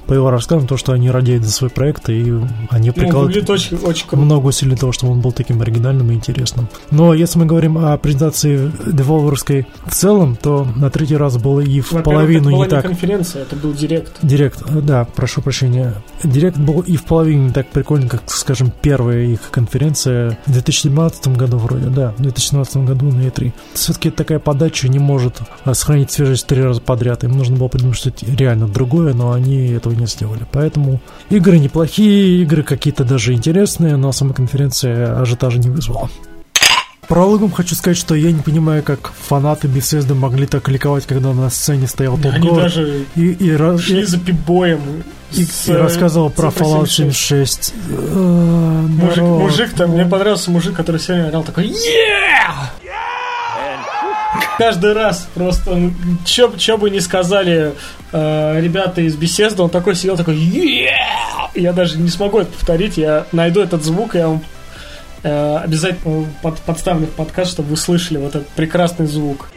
по 0.08 0.14
его 0.14 0.30
рассказам, 0.30 0.68
то, 0.68 0.78
что 0.78 0.94
они 0.94 1.10
радеют 1.10 1.44
за 1.44 1.52
свой 1.52 1.70
проект, 1.70 2.10
и 2.10 2.34
они 2.70 2.88
Ну, 2.89 2.94
прикладывают 2.94 3.50
очень, 3.50 3.78
очень 3.78 4.08
круто. 4.08 4.24
много 4.24 4.48
усилий 4.48 4.76
того, 4.76 4.91
чтобы 4.91 5.14
он 5.14 5.22
был 5.22 5.32
таким 5.32 5.62
оригинальным 5.62 6.12
и 6.12 6.14
интересным. 6.14 6.68
Но 6.91 7.14
если 7.14 7.39
мы 7.39 7.46
говорим 7.46 7.78
о 7.78 7.98
презентации 7.98 8.72
деволверской 8.86 9.68
в 9.86 9.94
целом, 9.94 10.36
то 10.36 10.68
на 10.76 10.89
третий 10.89 11.18
раз 11.18 11.38
было 11.38 11.60
и 11.60 11.82
в 11.82 11.89
половину 12.04 12.50
это 12.50 12.52
была 12.52 12.66
не 12.66 12.70
так. 12.70 12.86
конференция, 12.86 13.41
это 13.44 13.56
был 13.56 13.74
директ. 13.74 14.18
Директ, 14.22 14.62
э, 14.68 14.82
да, 14.82 15.06
прошу 15.06 15.41
прощения. 15.41 15.96
Директ 16.24 16.58
был 16.58 16.82
и 16.82 16.96
в 16.96 17.04
половине 17.04 17.46
не 17.46 17.52
так 17.52 17.68
прикольно, 17.70 18.08
как, 18.08 18.24
скажем, 18.28 18.72
первая 18.82 19.24
их 19.26 19.50
конференция 19.52 20.38
в 20.46 20.52
2017 20.52 21.30
году 21.30 21.58
вроде, 21.58 21.88
да, 21.88 22.14
в 22.18 22.22
2017 22.22 22.78
году 22.86 23.11
на 23.11 23.21
E3. 23.21 23.51
Все-таки 23.73 24.09
такая 24.09 24.39
подача 24.39 24.88
не 24.88 24.99
может 24.99 25.41
а, 25.63 25.73
сохранить 25.73 26.11
свежесть 26.11 26.47
три 26.47 26.61
раза 26.61 26.81
подряд. 26.81 27.23
Им 27.23 27.31
нужно 27.31 27.55
было 27.55 27.67
придумать 27.67 27.97
что-то 27.97 28.25
реально 28.25 28.67
другое, 28.67 29.13
но 29.13 29.31
они 29.31 29.67
этого 29.67 29.93
не 29.93 30.05
сделали. 30.05 30.45
Поэтому 30.51 31.01
игры 31.29 31.59
неплохие, 31.59 32.41
игры 32.43 32.63
какие-то 32.63 33.03
даже 33.03 33.34
интересные, 33.34 33.95
но 33.95 34.11
сама 34.11 34.34
конференция 34.34 35.19
ажиотажа 35.21 35.59
не 35.59 35.69
вызвала. 35.69 36.09
Прологом 37.08 37.51
хочу 37.51 37.76
сказать, 37.76 37.97
что 37.97 38.16
я 38.16 38.32
не 38.32 38.41
понимаю, 38.41 38.82
как 38.84 39.12
фанаты 39.28 39.68
Bethesda 39.68 40.14
могли 40.14 40.47
так 40.47 40.68
ликовать, 40.70 41.06
когда 41.06 41.34
на 41.34 41.49
сцене 41.49 41.88
стоял 41.88 42.18
Тодд 42.18 42.36
Они 42.36 42.47
Говард 42.47 42.64
даже 42.64 43.06
и, 43.16 43.32
и, 43.32 43.78
шли 43.80 44.01
и- 44.01 44.06
за 44.06 44.20
пипбоем. 44.20 45.04
и, 45.32 45.43
с, 45.43 45.68
и 45.68 45.72
э, 45.74 45.78
рассказывал 45.78 46.30
про 46.30 46.47
Fallout 46.49 46.88
76. 46.88 47.74
76. 47.74 47.74
Э, 47.89 48.86
Мужик, 48.88 49.24
мужик 49.24 49.74
там, 49.74 49.89
ну, 49.89 49.95
мне 49.97 50.06
понравился 50.06 50.49
мужик, 50.51 50.76
который 50.76 50.99
сегодня 51.01 51.28
орал 51.28 51.43
такой 51.43 51.66
«Yeah!» 51.68 52.70
Каждый 54.58 54.93
раз 54.93 55.28
просто, 55.34 55.72
он, 55.72 55.93
чё, 56.26 56.51
чё 56.58 56.78
бы 56.78 56.89
ни 56.89 56.99
сказали 56.99 57.74
э, 58.12 58.60
ребята 58.62 59.01
из 59.01 59.16
беседы, 59.16 59.62
он 59.62 59.70
такой 59.70 59.95
сидел, 59.95 60.16
такой 60.16 60.36
«Yeah!» 60.36 60.88
Я 61.56 61.74
даже 61.74 61.97
не 61.99 62.10
смогу 62.10 62.39
это 62.39 62.51
повторить, 62.51 62.97
я 62.97 63.26
найду 63.32 63.62
этот 63.62 63.84
звук, 63.84 64.16
и 64.16 64.20
я 64.20 64.28
вам 64.28 64.41
э, 65.24 65.57
обязательно 65.57 66.28
под, 66.41 66.59
подставлю 66.61 67.07
в 67.07 67.11
подкаст, 67.11 67.51
чтобы 67.51 67.69
вы 67.69 67.78
слышали 67.78 68.17
вот 68.17 68.36
этот 68.36 68.49
прекрасный 68.49 69.07
звук. 69.07 69.49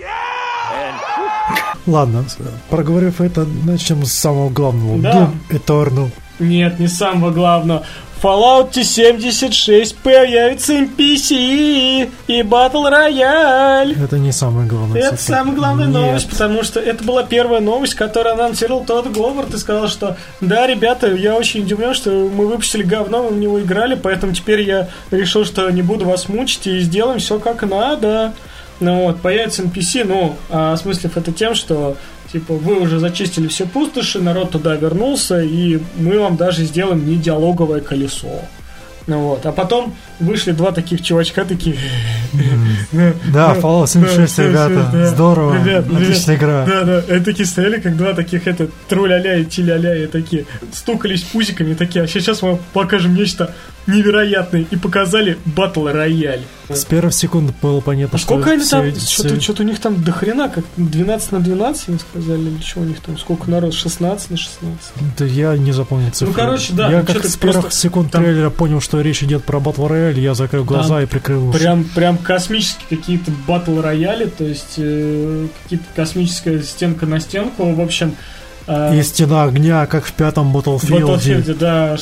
Ладно, 1.86 2.24
проговорив 2.68 3.20
это, 3.20 3.44
начнем 3.44 4.04
с 4.04 4.12
самого 4.12 4.50
главного. 4.50 4.98
Да. 4.98 5.30
Doom 5.50 5.60
Eternal. 5.60 6.10
Нет, 6.38 6.78
не 6.78 6.88
самого 6.88 7.30
главного. 7.30 7.84
В 8.16 8.24
Fallout 8.24 8.82
76 8.82 9.98
появится 9.98 10.72
NPC 10.72 12.10
и 12.26 12.40
Battle 12.40 12.90
Royale. 12.90 14.02
Это 14.02 14.18
не 14.18 14.32
самое 14.32 14.66
главное. 14.66 15.02
Это 15.02 15.16
самая 15.18 15.54
главная 15.54 15.86
Нет. 15.86 15.94
новость, 15.94 16.30
потому 16.30 16.62
что 16.62 16.80
это 16.80 17.04
была 17.04 17.24
первая 17.24 17.60
новость, 17.60 17.94
которую 17.94 18.32
анонсировал 18.34 18.84
Тодд 18.86 19.12
Говард 19.12 19.52
и 19.52 19.58
сказал, 19.58 19.88
что 19.88 20.16
да, 20.40 20.66
ребята, 20.66 21.08
я 21.08 21.34
очень 21.34 21.60
удивлен, 21.60 21.92
что 21.92 22.10
мы 22.10 22.46
выпустили 22.46 22.84
говно, 22.84 23.24
мы 23.24 23.28
в 23.28 23.38
него 23.38 23.60
играли, 23.60 23.94
поэтому 23.94 24.32
теперь 24.32 24.62
я 24.62 24.88
решил, 25.10 25.44
что 25.44 25.68
не 25.70 25.82
буду 25.82 26.06
вас 26.06 26.30
мучить 26.30 26.66
и 26.66 26.80
сделаем 26.80 27.18
все 27.18 27.38
как 27.38 27.62
надо. 27.64 28.32
Ну 28.80 29.04
вот, 29.04 29.20
появится 29.20 29.62
NPC, 29.62 30.04
ну, 30.04 30.36
а 30.50 30.72
осмыслив 30.72 31.16
это 31.16 31.32
тем, 31.32 31.54
что 31.54 31.96
типа 32.32 32.54
вы 32.54 32.80
уже 32.80 32.98
зачистили 32.98 33.48
все 33.48 33.66
пустоши, 33.66 34.20
народ 34.20 34.50
туда 34.50 34.74
вернулся, 34.74 35.40
и 35.40 35.80
мы 35.96 36.18
вам 36.18 36.36
даже 36.36 36.64
сделаем 36.64 37.06
не 37.06 37.16
диалоговое 37.16 37.80
колесо. 37.80 38.42
Ну 39.06 39.20
вот, 39.20 39.46
а 39.46 39.52
потом 39.52 39.94
вышли 40.20 40.52
два 40.52 40.72
таких 40.72 41.02
чувачка 41.02 41.44
такие. 41.44 41.76
Да, 43.32 43.54
Fallout 43.54 43.88
76, 43.88 44.36
да, 44.52 44.68
ребята. 44.68 45.06
Здорово. 45.06 45.54
Ребят, 45.54 45.86
Отличная 45.92 46.36
игра. 46.36 46.66
Да, 46.66 46.84
да, 46.84 47.04
они 47.08 47.24
такие 47.24 47.46
стояли, 47.46 47.80
как 47.80 47.96
два 47.96 48.12
таких, 48.14 48.46
это, 48.46 48.68
тру-ля-ля 48.88 49.38
и 49.38 49.44
ти-ля-ля, 49.44 50.04
и 50.04 50.06
такие, 50.06 50.46
стукались 50.72 51.22
пузиками, 51.22 51.74
такие, 51.74 52.04
а 52.04 52.08
сейчас 52.08 52.42
мы 52.42 52.58
покажем 52.72 53.14
нечто 53.14 53.54
невероятное, 53.86 54.66
и 54.68 54.76
показали 54.76 55.38
батл 55.44 55.86
рояль. 55.86 56.42
С 56.68 56.84
первых 56.84 57.14
секунд 57.14 57.54
было 57.62 57.80
понятно, 57.80 58.16
А 58.16 58.18
что... 58.18 58.26
сколько 58.26 58.50
они 58.50 58.64
там, 58.64 58.92
что-то, 58.96 59.62
у 59.62 59.66
них 59.66 59.78
там 59.78 60.02
до 60.02 60.12
хрена, 60.12 60.48
как 60.48 60.64
12 60.76 61.32
на 61.32 61.40
12, 61.40 61.88
они 61.88 61.98
сказали, 61.98 62.40
или 62.40 62.60
что 62.62 62.80
у 62.80 62.84
них 62.84 63.00
там, 63.00 63.16
сколько 63.16 63.50
народ, 63.50 63.74
16 63.74 64.30
на 64.30 64.36
16. 64.36 64.92
Да 65.16 65.24
я 65.24 65.56
не 65.56 65.72
запомнил 65.72 66.10
цифру. 66.10 66.34
короче, 66.34 66.72
да, 66.72 66.90
Я 66.90 67.00
ну, 67.00 67.06
как 67.06 67.24
с 67.24 67.36
первых 67.36 67.72
секунд 67.72 68.10
трейлера 68.10 68.50
понял, 68.50 68.80
что 68.80 69.00
речь 69.00 69.22
идет 69.22 69.44
про 69.44 69.58
Battle 69.58 69.88
Royale, 70.10 70.20
я 70.20 70.34
закрыл 70.34 70.64
глаза 70.64 70.94
Там 70.94 71.02
и 71.02 71.06
прикрыл 71.06 71.48
уши. 71.48 71.58
Прям, 71.58 71.84
прям 71.84 72.18
космические 72.18 72.98
какие-то 72.98 73.30
батл 73.46 73.80
рояли, 73.80 74.26
то 74.26 74.44
есть 74.44 74.74
э, 74.78 75.46
какие-то 75.62 75.84
космическая 75.94 76.62
стенка 76.62 77.06
на 77.06 77.20
стенку, 77.20 77.72
в 77.72 77.80
общем. 77.80 78.14
э, 78.66 78.98
И 78.98 79.02
стена 79.02 79.44
огня, 79.44 79.86
как 79.86 80.04
в 80.04 80.12
пятом 80.12 80.56
Battlefield. 80.56 81.16
Battlefield, 81.16 81.54
да, 81.58 81.96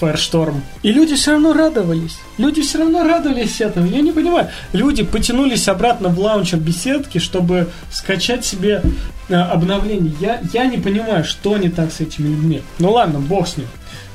Firestorm. 0.00 0.60
И 0.82 0.92
люди 0.92 1.14
все 1.14 1.32
равно 1.32 1.52
радовались. 1.52 2.18
Люди 2.38 2.62
все 2.62 2.78
равно 2.78 3.02
радовались 3.04 3.60
этому. 3.60 3.86
Я 3.86 4.00
не 4.00 4.12
понимаю. 4.12 4.48
Люди 4.72 5.02
потянулись 5.02 5.68
обратно 5.68 6.08
в 6.08 6.18
лаунчер 6.18 6.58
беседки, 6.58 7.18
чтобы 7.18 7.68
скачать 7.90 8.44
себе 8.44 8.82
э, 9.28 9.34
обновление. 9.34 10.12
Я, 10.20 10.40
я 10.52 10.66
не 10.66 10.78
понимаю, 10.78 11.24
что 11.24 11.56
не 11.58 11.68
так 11.68 11.92
с 11.92 12.00
этими 12.00 12.28
людьми. 12.28 12.62
Ну 12.78 12.92
ладно, 12.92 13.18
бог 13.20 13.46
с 13.48 13.56
ним. 13.56 13.66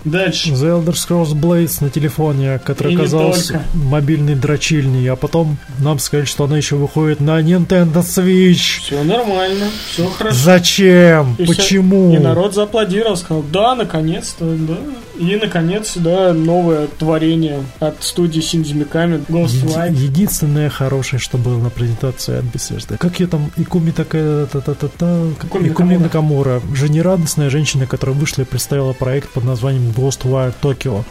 Дальше. 0.05 0.49
The 0.51 0.83
Elder 0.83 0.93
Scrolls 0.93 1.33
Blades 1.33 1.77
на 1.83 1.89
телефоне, 1.89 2.59
который 2.63 2.93
И 2.93 2.95
оказался 2.95 3.53
только. 3.53 3.65
мобильной 3.73 4.35
дрочильней, 4.35 5.07
а 5.09 5.15
потом 5.15 5.57
нам 5.79 5.99
сказали, 5.99 6.25
что 6.25 6.45
она 6.45 6.57
еще 6.57 6.75
выходит 6.75 7.19
на 7.19 7.39
Nintendo 7.41 8.01
Switch. 8.01 8.81
Все 8.81 9.03
нормально, 9.03 9.65
все 9.91 10.07
хорошо. 10.09 10.35
Зачем? 10.37 11.35
И 11.37 11.45
Почему? 11.45 12.13
И 12.15 12.17
народ 12.19 12.55
зааплодировал, 12.55 13.15
сказал, 13.17 13.43
да, 13.51 13.75
наконец-то, 13.75 14.45
да. 14.45 14.77
И, 15.19 15.35
наконец, 15.35 15.93
да, 15.97 16.33
новое 16.33 16.87
творение 16.87 17.63
от 17.79 18.01
студии 18.03 18.39
Синдзи 18.39 18.73
Миками, 18.73 19.17
Еди- 19.17 19.25
Ghostwire. 19.29 19.93
Единственное 19.93 20.69
хорошее, 20.69 21.19
что 21.19 21.37
было 21.37 21.59
на 21.59 21.69
презентации 21.69 22.39
от 22.39 22.45
Bethesda. 22.45 22.97
Как 22.97 23.19
ее 23.19 23.27
там, 23.27 23.51
Икуми 23.55 23.91
такая, 23.91 24.47
та-та-та-та, 24.47 25.25
Икуми 25.43 25.67
Икуми 25.67 25.97
Накамура. 25.97 26.55
Накамура, 26.55 26.61
жизнерадостная 26.73 27.49
женщина, 27.51 27.85
которая 27.85 28.15
вышла 28.15 28.41
и 28.41 28.45
представила 28.45 28.93
проект 28.93 29.29
под 29.29 29.43
названием 29.43 29.90
Ghostwire 29.91 30.53
Tokyo. 30.61 31.03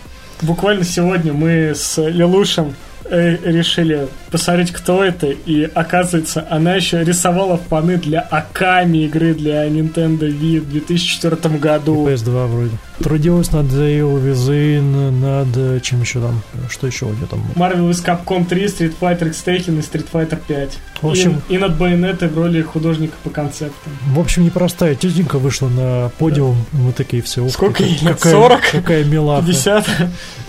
Буквально 0.43 0.85
сегодня 0.85 1.33
мы 1.33 1.72
с 1.74 1.99
Лелушем 1.99 2.74
э, 3.05 3.37
решили 3.45 4.09
посмотреть, 4.31 4.72
кто 4.72 5.05
это, 5.05 5.26
и 5.26 5.64
оказывается, 5.74 6.47
она 6.49 6.74
еще 6.74 7.05
рисовала 7.05 7.59
фаны 7.59 7.99
для 7.99 8.20
Аками 8.20 9.05
игры 9.05 9.35
для 9.35 9.66
Nintendo 9.68 10.28
Wii 10.28 10.61
в 10.61 10.70
2004 10.70 11.59
году. 11.59 12.09
PS2 12.09 12.47
вроде. 12.47 12.78
Трудилась 13.03 13.51
над 13.53 13.66
Evil 13.66 14.22
Within, 14.22 15.11
над... 15.11 15.57
э, 15.57 15.80
чем 15.82 16.03
еще 16.03 16.20
там? 16.20 16.42
Что 16.68 16.86
еще 16.86 17.07
у 17.07 17.09
нее 17.12 17.26
там? 17.30 17.40
Marvel 17.57 17.88
vs. 17.90 18.05
Capcom 18.05 18.44
3, 18.46 18.64
Street 18.66 18.94
Fighter 19.01 19.28
X 19.28 19.42
Tekken 19.46 19.78
и 19.78 19.80
Street 19.80 20.07
Fighter 20.12 20.38
5. 20.46 20.78
В 21.01 21.09
общем- 21.09 21.40
и, 21.48 21.55
и 21.55 21.59
над 21.59 21.78
Байонетой 21.78 22.28
в 22.28 22.36
роли 22.36 22.61
художника 22.61 23.14
по 23.24 23.30
концептам. 23.30 23.92
В 24.09 24.20
общем, 24.20 24.44
непростая 24.44 24.94
тетенька 24.94 25.38
вышла 25.38 25.68
на 25.68 26.11
подиум. 26.18 26.57
Мы 26.72 26.92
такие 26.92 27.22
все. 27.22 27.48
Сколько 27.48 27.82
ей 27.84 27.98
какая, 28.05 28.32
40? 28.32 28.61
Какая 28.72 29.05
милаха. 29.05 29.46
50. 29.46 29.86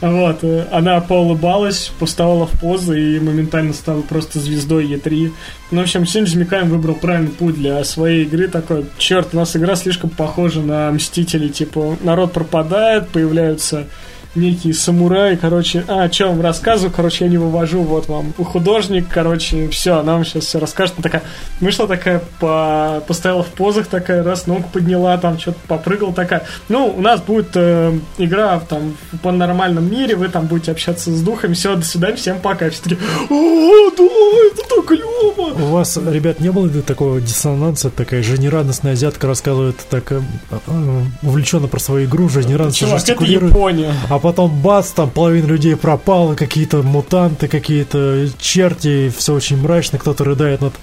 Вот. 0.02 0.40
э, 0.44 0.66
Она 0.72 1.00
поулыбалась, 1.00 1.92
поставила 2.00 2.48
в 2.48 2.60
позу 2.60 2.94
и 2.94 3.20
моментально 3.20 3.72
стала 3.74 4.02
просто 4.02 4.40
звездой 4.40 4.88
Е3. 4.88 5.32
Ну, 5.72 5.80
в 5.80 5.84
общем, 5.84 6.06
Синджи 6.06 6.38
Микаем 6.38 6.70
выбрал 6.70 6.96
правильный 6.96 7.32
путь 7.32 7.56
для 7.56 7.82
своей 7.86 8.24
игры. 8.26 8.50
Такой, 8.50 8.86
черт, 8.98 9.30
у 9.32 9.38
нас 9.38 9.56
игра 9.56 9.76
слишком 9.78 10.10
похожа 10.10 10.60
на 10.62 10.92
Мстители. 10.92 11.48
Типа, 11.48 11.96
народ 12.04 12.34
пропадает, 12.42 13.10
появляются 13.10 13.88
некие 14.36 14.74
самураи, 14.74 15.36
короче, 15.36 15.84
а, 15.88 16.12
что 16.12 16.28
вам 16.28 16.42
рассказываю, 16.42 16.94
короче, 16.96 17.26
я 17.26 17.32
не 17.32 17.38
вывожу, 17.38 17.82
вот 17.82 18.08
вам 18.08 18.34
художник, 18.34 19.08
короче, 19.10 19.68
все, 19.70 19.98
она 19.98 20.14
вам 20.14 20.26
сейчас 20.26 20.46
все 20.46 20.60
расскажет. 20.60 20.96
Она 20.98 21.04
такая, 21.04 21.24
вышла 21.60 21.88
такая, 21.88 22.22
по, 22.40 23.04
постояла 23.08 23.44
в 23.44 23.50
позах 23.50 23.88
такая, 23.88 24.24
раз 24.24 24.48
ногу 24.48 24.66
подняла, 24.72 25.18
там 25.18 25.38
что-то 25.38 25.60
попрыгала 25.68 26.14
такая. 26.14 26.44
Ну, 26.70 26.94
у 26.96 27.02
нас 27.02 27.22
будет 27.22 27.50
э, 27.56 27.94
игра 28.18 28.60
там 28.60 28.96
по 29.22 29.32
нормальном 29.32 29.90
мире, 29.90 30.16
вы 30.16 30.30
там 30.30 30.48
будете 30.48 30.72
общаться 30.72 31.12
с 31.12 31.22
духами, 31.22 31.54
все, 31.54 31.76
до 31.76 31.84
свидания, 31.84 32.16
всем 32.16 32.40
пока. 32.40 32.70
Все 32.70 32.84
такие, 32.84 33.00
о, 33.30 33.90
да, 33.98 34.04
это 34.04 34.76
так 34.76 34.86
клево. 34.86 35.54
У 35.62 35.72
вас, 35.72 35.98
ребят, 35.98 36.40
не 36.40 36.52
было 36.52 36.70
такого 36.82 37.20
диссонанса? 37.20 37.90
Такая 37.90 38.24
жизнерадостная 38.24 38.94
азиатка 38.94 39.28
рассказывает 39.28 39.78
так 39.90 40.12
э, 40.12 40.22
э, 40.50 41.02
увлеченно 41.22 41.68
про 41.68 41.80
свою 41.80 42.06
игру, 42.06 42.30
жизнерадостно 42.30 42.88
Чувак, 42.88 43.10
это. 43.10 43.26
Япония. 43.26 43.94
А 44.10 44.21
потом 44.22 44.62
бац, 44.62 44.92
там 44.92 45.10
половина 45.10 45.48
людей 45.48 45.76
пропала, 45.76 46.36
какие-то 46.36 46.82
мутанты, 46.84 47.48
какие-то 47.48 48.28
черти, 48.40 49.12
все 49.16 49.34
очень 49.34 49.58
мрачно, 49.58 50.00
кто-то 50.00 50.24
рыдает 50.24 50.62
над 50.62 50.74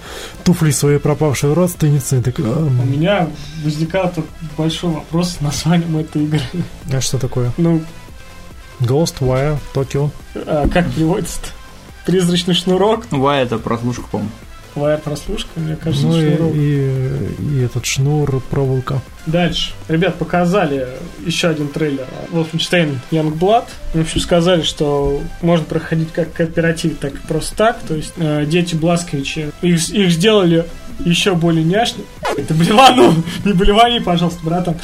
туфлей 0.43 0.71
своей 0.73 0.99
пропавшей 0.99 1.53
родственницы. 1.53 2.21
Так, 2.21 2.37
У 2.39 2.43
«Ам, 2.43 2.91
меня 2.91 3.27
возникал 3.63 4.11
тут 4.13 4.25
большой 4.57 4.91
вопрос 4.91 5.31
с 5.37 5.41
названием 5.41 5.97
этой 5.97 6.23
игры. 6.25 6.41
а 6.91 7.01
что 7.01 7.17
такое? 7.17 7.51
Ну, 7.57 7.81
Ghostwire, 8.79 9.57
Tokyo. 9.73 10.09
а 10.35 10.67
как 10.69 10.91
переводится-то? 10.93 11.47
призрачный 12.05 12.55
шнурок. 12.55 13.05
Ва, 13.11 13.39
это 13.39 13.57
прослушка, 13.59 14.03
по-моему. 14.09 14.31
Wire 14.75 15.01
прослушка, 15.01 15.49
мне 15.57 15.75
кажется, 15.75 16.07
Ну 16.07 16.17
и, 16.19 16.35
шнурок. 16.35 16.55
и, 16.55 17.29
и 17.39 17.59
этот 17.61 17.85
шнур, 17.85 18.41
проволока. 18.49 19.01
Дальше. 19.31 19.71
Ребят, 19.87 20.15
показали 20.15 20.87
еще 21.25 21.49
один 21.49 21.67
трейлер. 21.67 22.05
Wolfenstein 22.31 22.97
Youngblood. 23.11 23.65
В 23.93 24.01
общем, 24.01 24.19
сказали, 24.19 24.61
что 24.61 25.21
можно 25.41 25.65
проходить 25.65 26.11
как 26.11 26.33
кооператив, 26.33 26.97
так 26.99 27.13
и 27.13 27.27
просто 27.27 27.55
так. 27.55 27.79
То 27.87 27.95
есть 27.95 28.13
э, 28.17 28.45
дети 28.45 28.75
Бласковичи, 28.75 29.51
их, 29.61 29.89
их 29.89 30.11
сделали 30.11 30.65
еще 31.05 31.35
более 31.35 31.63
няшными. 31.63 32.05
Это 32.37 32.53
блевану, 32.53 33.13
не 33.45 33.53
блевани, 33.53 33.99
пожалуйста, 33.99 34.39
братан. 34.43 34.75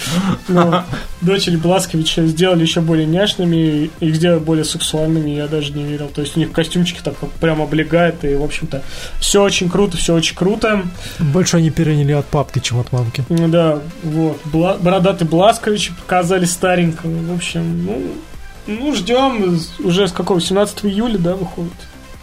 Но 0.48 0.84
дочери 1.22 1.56
Бласковича 1.56 2.26
сделали 2.26 2.62
еще 2.62 2.82
более 2.82 3.06
няшными, 3.06 3.90
их 4.00 4.16
сделали 4.16 4.40
более 4.40 4.66
сексуальными, 4.66 5.32
я 5.32 5.48
даже 5.48 5.74
не 5.74 5.84
верил. 5.84 6.08
То 6.08 6.22
есть 6.22 6.36
у 6.36 6.40
них 6.40 6.52
костюмчики 6.52 7.00
так 7.04 7.16
прям 7.40 7.62
облегают, 7.62 8.24
и, 8.24 8.36
в 8.36 8.44
общем-то, 8.44 8.84
все 9.20 9.44
очень 9.44 9.70
круто, 9.70 9.98
все 9.98 10.14
очень 10.14 10.36
круто. 10.36 10.84
Больше 11.20 11.58
они 11.58 11.70
переняли 11.70 12.14
от 12.14 12.26
папки, 12.26 12.60
чем 12.60 12.80
от 12.80 12.92
мамки. 12.92 13.24
Да, 13.30 13.80
вот. 14.04 14.35
Бла- 14.46 14.78
Бородатый 14.78 15.26
Бласкович 15.26 15.92
показали 16.02 16.46
старенького. 16.46 17.12
В 17.32 17.36
общем, 17.36 17.86
ну, 17.86 18.02
ну 18.68 18.96
ждем. 18.96 19.60
Уже 19.80 20.08
с 20.08 20.12
какого? 20.12 20.42
17 20.42 20.86
июля, 20.86 21.18
да, 21.18 21.36
выходит? 21.36 21.74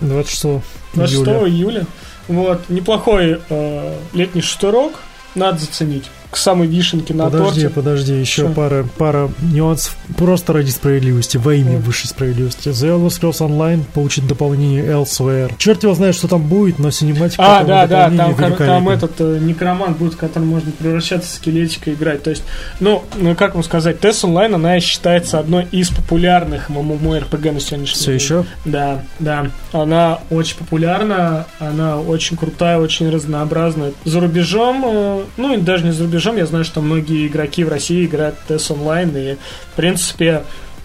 26 0.00 0.64
26 0.94 1.22
июля. 1.22 1.48
июля. 1.48 1.86
Вот. 2.28 2.68
Неплохой 2.68 3.40
э, 3.48 3.96
летний 4.12 4.42
шатурок. 4.42 4.94
Надо 5.34 5.58
заценить. 5.58 6.04
К 6.32 6.36
самой 6.38 6.66
вишенке 6.66 7.12
на 7.12 7.24
Подожди, 7.24 7.60
торте. 7.60 7.68
подожди, 7.74 8.14
еще 8.14 8.44
Что? 8.46 8.52
пара, 8.54 8.86
пара 8.96 9.30
нюансов 9.42 9.94
просто 10.16 10.54
ради 10.54 10.70
справедливости, 10.70 11.36
во 11.36 11.54
имя 11.54 11.72
Вот. 11.76 11.84
высшей 11.84 12.08
справедливости. 12.08 12.70
The 12.70 12.88
Elder 12.88 13.08
Scrolls 13.08 13.46
Online 13.46 13.82
получит 13.92 14.26
дополнение 14.26 14.82
Elsewhere. 14.82 15.52
Черт 15.58 15.82
его 15.82 15.92
знает, 15.94 16.14
что 16.14 16.28
там 16.28 16.42
будет, 16.42 16.78
но 16.78 16.90
синематика 16.90 17.42
А, 17.60 17.64
да, 17.64 17.86
да, 17.86 18.10
там, 18.10 18.34
там 18.56 18.88
этот 18.88 19.12
э, 19.20 19.38
некромант 19.42 19.98
будет, 19.98 20.14
в 20.14 20.16
котором 20.16 20.48
можно 20.48 20.72
превращаться 20.72 21.28
в 21.28 21.34
скелетика 21.34 21.90
и 21.90 21.92
играть. 21.92 22.22
То 22.22 22.30
есть, 22.30 22.44
ну, 22.80 23.04
ну, 23.18 23.34
как 23.34 23.52
вам 23.54 23.62
сказать, 23.62 23.98
TES 24.00 24.24
Online, 24.24 24.54
она 24.54 24.80
считается 24.80 25.38
одной 25.38 25.66
из 25.70 25.90
популярных 25.90 26.70
MMORPG 26.70 27.52
на 27.52 27.60
сегодняшний 27.60 27.94
Все 27.94 28.06
день. 28.06 28.14
еще? 28.14 28.44
Да, 28.64 29.02
да. 29.18 29.48
Она 29.72 30.20
очень 30.30 30.56
популярна, 30.56 31.44
она 31.58 31.98
очень 32.00 32.38
крутая, 32.38 32.78
очень 32.78 33.10
разнообразная. 33.10 33.92
За 34.06 34.18
рубежом, 34.20 34.82
э, 34.86 35.22
ну 35.36 35.52
и 35.52 35.58
даже 35.58 35.84
не 35.84 35.92
за 35.92 36.04
рубежом, 36.04 36.21
я 36.36 36.46
знаю, 36.46 36.64
что 36.64 36.80
многие 36.80 37.26
игроки 37.26 37.64
в 37.64 37.68
России 37.68 38.06
играют 38.06 38.36
TES 38.48 38.72
онлайн, 38.72 39.10
и 39.16 39.34
в 39.72 39.76
принципе 39.76 40.42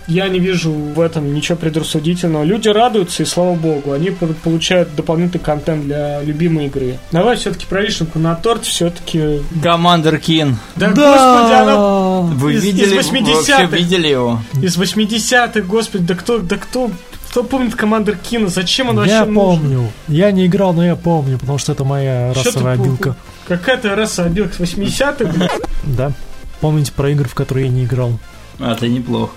я 0.08 0.30
не 0.30 0.40
вижу 0.40 0.72
в 0.72 1.02
этом 1.02 1.34
ничего 1.34 1.58
предрассудительного. 1.58 2.44
Люди 2.46 2.70
радуются, 2.70 3.24
и 3.24 3.26
слава 3.26 3.56
богу, 3.56 3.92
они 3.92 4.10
по- 4.10 4.28
получают 4.28 4.96
дополнительный 4.96 5.44
контент 5.44 5.84
для 5.84 6.22
любимой 6.24 6.68
игры. 6.68 6.98
Давай 7.12 7.36
все-таки 7.36 7.66
про 7.66 7.82
вишенку 7.82 8.18
на 8.18 8.34
торт, 8.36 8.64
все-таки... 8.66 9.42
Командер 9.62 10.18
Кин. 10.20 10.58
Да, 10.78 10.88
господи, 10.88 11.54
она 11.62 12.22
Вы 12.22 12.54
Из- 12.54 12.60
из 12.60 12.64
видели? 12.64 13.00
80-х. 13.00 13.58
Вообще 13.64 13.78
видели 13.78 14.08
его? 14.08 14.40
из 14.62 14.78
80-х, 14.78 15.62
господи, 15.64 16.06
да 16.06 16.16
кто, 16.16 16.38
да 16.40 16.56
кто, 16.56 16.90
кто 17.30 17.44
помнит 17.44 17.76
Командер 17.76 18.16
Кина? 18.16 18.48
Зачем 18.48 18.88
он 18.88 18.96
вообще 18.96 19.12
Я 19.12 19.26
нужен? 19.26 19.36
помню. 19.60 19.92
Я 20.08 20.32
не 20.32 20.46
играл, 20.46 20.72
но 20.72 20.86
я 20.86 20.96
помню, 20.96 21.38
потому 21.38 21.58
что 21.58 21.74
это 21.74 21.84
моя 21.84 22.34
Чё 22.34 22.44
ты 22.44 22.50
расовая 22.52 22.78
пу- 22.78 22.82
обилка. 22.82 23.16
Какая-то 23.48 23.96
раса 23.96 24.26
обилка 24.26 24.62
80-х, 24.62 25.26
блин. 25.32 25.50
Да. 25.84 26.12
Помните 26.60 26.92
про 26.92 27.10
игры, 27.12 27.30
в 27.30 27.36
которые 27.36 27.68
я 27.68 27.72
не 27.72 27.86
играл? 27.86 28.20
А, 28.60 28.74
это 28.74 28.88
неплохо. 28.88 29.32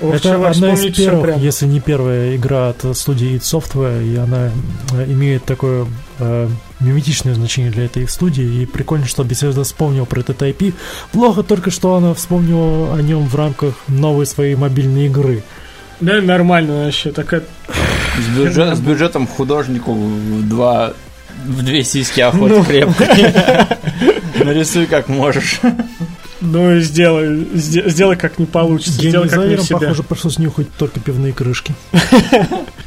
Ох, 0.00 0.14
это 0.14 0.48
одна 0.48 0.74
из 0.74 0.94
первых, 0.94 1.22
прям. 1.22 1.40
если 1.40 1.66
не 1.66 1.80
первая 1.80 2.36
игра 2.36 2.68
от 2.68 2.96
студии 2.96 3.34
id 3.34 3.40
Software, 3.40 4.04
и 4.06 4.16
она 4.16 4.50
э, 4.92 5.04
имеет 5.08 5.44
такое 5.44 5.86
э, 6.20 6.48
миметичное 6.78 7.34
значение 7.34 7.72
для 7.72 7.86
этой 7.86 8.06
студии, 8.06 8.62
и 8.62 8.66
прикольно, 8.66 9.06
что 9.06 9.24
Bethesda 9.24 9.64
вспомнил 9.64 10.06
про 10.06 10.20
этот 10.20 10.40
IP. 10.40 10.74
Плохо 11.10 11.42
только, 11.42 11.72
что 11.72 11.96
она 11.96 12.14
вспомнила 12.14 12.94
о 12.94 13.02
нем 13.02 13.26
в 13.26 13.34
рамках 13.34 13.74
новой 13.88 14.26
своей 14.26 14.54
мобильной 14.54 15.06
игры. 15.06 15.42
Да, 16.00 16.20
нормально 16.20 16.84
вообще, 16.84 17.10
такая... 17.10 17.42
С, 18.18 18.38
бюджет- 18.38 18.76
с 18.76 18.80
бюджетом 18.80 19.26
художнику 19.26 19.94
в 19.94 20.48
два 20.48 20.92
в 21.48 21.62
две 21.62 21.82
сиськи 21.82 22.20
охота 22.20 22.54
Ну. 22.54 22.64
крепко. 22.64 23.04
Нарисуй 24.44 24.86
как 24.86 25.08
можешь. 25.08 25.60
Ну 26.40 26.76
и 26.76 26.80
сделай, 26.82 27.28
сде- 27.56 27.88
сделай 27.90 28.16
как 28.16 28.38
не 28.38 28.46
получится, 28.46 28.92
сделай 28.92 29.28
как 29.28 29.38
не 29.38 29.44
в 29.44 29.48
Геймдизайнерам, 29.48 29.64
себя. 29.64 29.78
похоже, 29.78 30.02
пришлось 30.04 30.38
нюхать 30.38 30.68
только 30.78 31.00
пивные 31.00 31.32
крышки. 31.32 31.74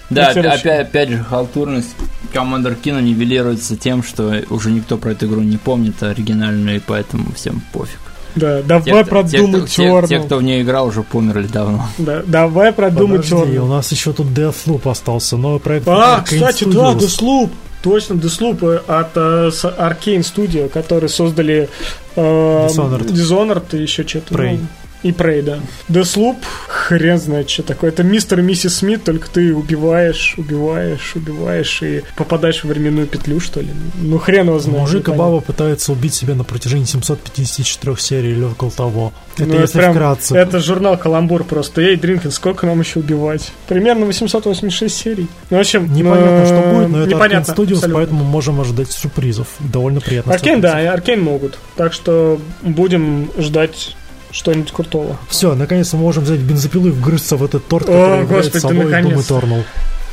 Да, 0.09 0.27
опять, 0.31 0.65
опять 0.65 1.09
же, 1.09 1.23
халтурность 1.23 1.95
Командер 2.33 2.75
Кина 2.75 2.99
нивелируется 2.99 3.77
тем, 3.77 4.03
что 4.03 4.41
уже 4.49 4.69
никто 4.69 4.97
про 4.97 5.11
эту 5.11 5.25
игру 5.27 5.39
не 5.39 5.55
помнит 5.55 6.03
оригинальную, 6.03 6.75
и 6.77 6.79
поэтому 6.85 7.31
всем 7.33 7.61
пофиг. 7.71 7.97
Да, 8.35 8.61
Те, 8.61 8.67
давай 8.91 9.05
кто- 9.05 9.23
те, 9.23 10.07
те- 10.07 10.19
кто 10.19 10.35
в 10.37 10.43
нее 10.43 10.63
играл, 10.63 10.87
уже 10.87 11.03
померли 11.03 11.47
давно. 11.47 11.87
Да, 11.97 12.23
давай 12.27 12.73
продумай 12.73 13.19
Подожди, 13.19 13.57
у 13.57 13.67
нас 13.67 13.89
еще 13.93 14.11
тут 14.11 14.27
Deathloop 14.27 14.89
остался, 14.91 15.37
новый 15.37 15.61
проект 15.61 15.87
А, 15.87 16.19
Arkane 16.19 16.23
кстати, 16.25 16.63
да. 16.65 16.91
Deathloop. 16.93 17.49
Точно, 17.81 18.13
Deathloop 18.13 18.63
э, 18.63 18.81
от 18.87 19.17
э, 19.17 19.49
Arkane 19.77 20.21
Studio, 20.21 20.69
которые 20.69 21.09
создали 21.09 21.67
э, 22.15 22.67
Dishonored. 22.67 23.07
Dishonored 23.07 23.77
и 23.77 23.81
еще 23.81 24.07
что-то. 24.07 24.35
Prey. 24.35 24.59
ну, 24.59 24.67
и 25.03 25.11
Prey, 25.11 25.41
да. 25.41 25.59
Deathloop, 25.89 26.37
хрен 26.67 27.17
знает, 27.17 27.49
что 27.49 27.63
такое. 27.63 27.89
Это 27.91 28.03
мистер 28.03 28.39
и 28.39 28.41
миссис 28.43 28.75
Смит, 28.75 29.03
только 29.03 29.29
ты 29.29 29.53
убиваешь, 29.53 30.35
убиваешь, 30.37 31.13
убиваешь 31.15 31.81
и 31.81 32.03
попадаешь 32.15 32.63
в 32.63 32.67
временную 32.67 33.07
петлю, 33.07 33.39
что 33.39 33.61
ли. 33.61 33.69
Ну, 33.99 34.17
хрен 34.17 34.47
его 34.47 34.59
знает. 34.59 34.79
Мужик 34.81 35.07
и 35.09 35.11
баба 35.11 35.39
пытаются 35.41 35.91
убить 35.91 36.13
себя 36.13 36.35
на 36.35 36.43
протяжении 36.43 36.85
754 36.85 37.97
серий 37.97 38.31
или 38.31 38.43
около 38.43 38.71
того. 38.71 39.13
Это 39.37 39.45
Ну, 39.45 39.59
если 39.59 39.79
прям- 39.79 39.93
вкратце. 39.93 40.35
Это 40.35 40.59
журнал 40.59 40.97
Каламбур 40.97 41.43
просто. 41.43 41.81
Эй, 41.81 41.95
Дринкин, 41.95 42.31
сколько 42.31 42.65
нам 42.67 42.79
еще 42.81 42.99
убивать? 42.99 43.51
Примерно 43.67 44.05
886 44.05 44.95
серий. 44.95 45.27
Ну, 45.49 45.57
в 45.57 45.59
общем, 45.59 45.91
Непонятно, 45.93 46.45
что 46.45 46.61
будет, 46.73 46.89
но 46.89 46.99
это 47.01 47.09
непонятно. 47.09 47.51
Arkane 47.51 47.55
Studios, 47.55 47.91
поэтому 47.93 48.23
можем 48.23 48.59
ожидать 48.61 48.91
сюрпризов. 48.91 49.47
Довольно 49.59 49.99
приятно. 50.01 50.33
Аркейн, 50.33 50.61
да, 50.61 50.77
Аркейн 50.93 51.21
могут. 51.21 51.57
Так 51.75 51.93
что 51.93 52.39
будем 52.61 53.29
ждать 53.37 53.95
что-нибудь 54.31 54.71
крутого. 54.71 55.17
Все, 55.29 55.55
наконец-то 55.55 55.97
мы 55.97 56.03
можем 56.03 56.23
взять 56.23 56.39
бензопилу 56.39 56.87
и 56.87 56.91
вгрызться 56.91 57.37
в 57.37 57.43
этот 57.43 57.67
торт, 57.67 57.87
О, 57.89 57.91
который 57.91 58.21
является 58.21 58.51
господи, 58.53 58.77
собой 58.79 58.93
Doom. 58.93 59.15
Eternal. 59.15 59.63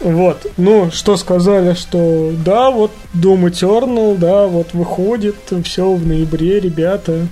Вот. 0.00 0.46
Ну, 0.56 0.90
что 0.92 1.16
сказали, 1.16 1.74
что 1.74 2.32
да, 2.44 2.70
вот 2.70 2.92
Doom 3.14 3.50
Eternal, 3.50 4.16
да, 4.16 4.46
вот 4.46 4.72
выходит, 4.72 5.36
все 5.64 5.92
в 5.92 6.06
ноябре, 6.06 6.60
ребята. 6.60 7.26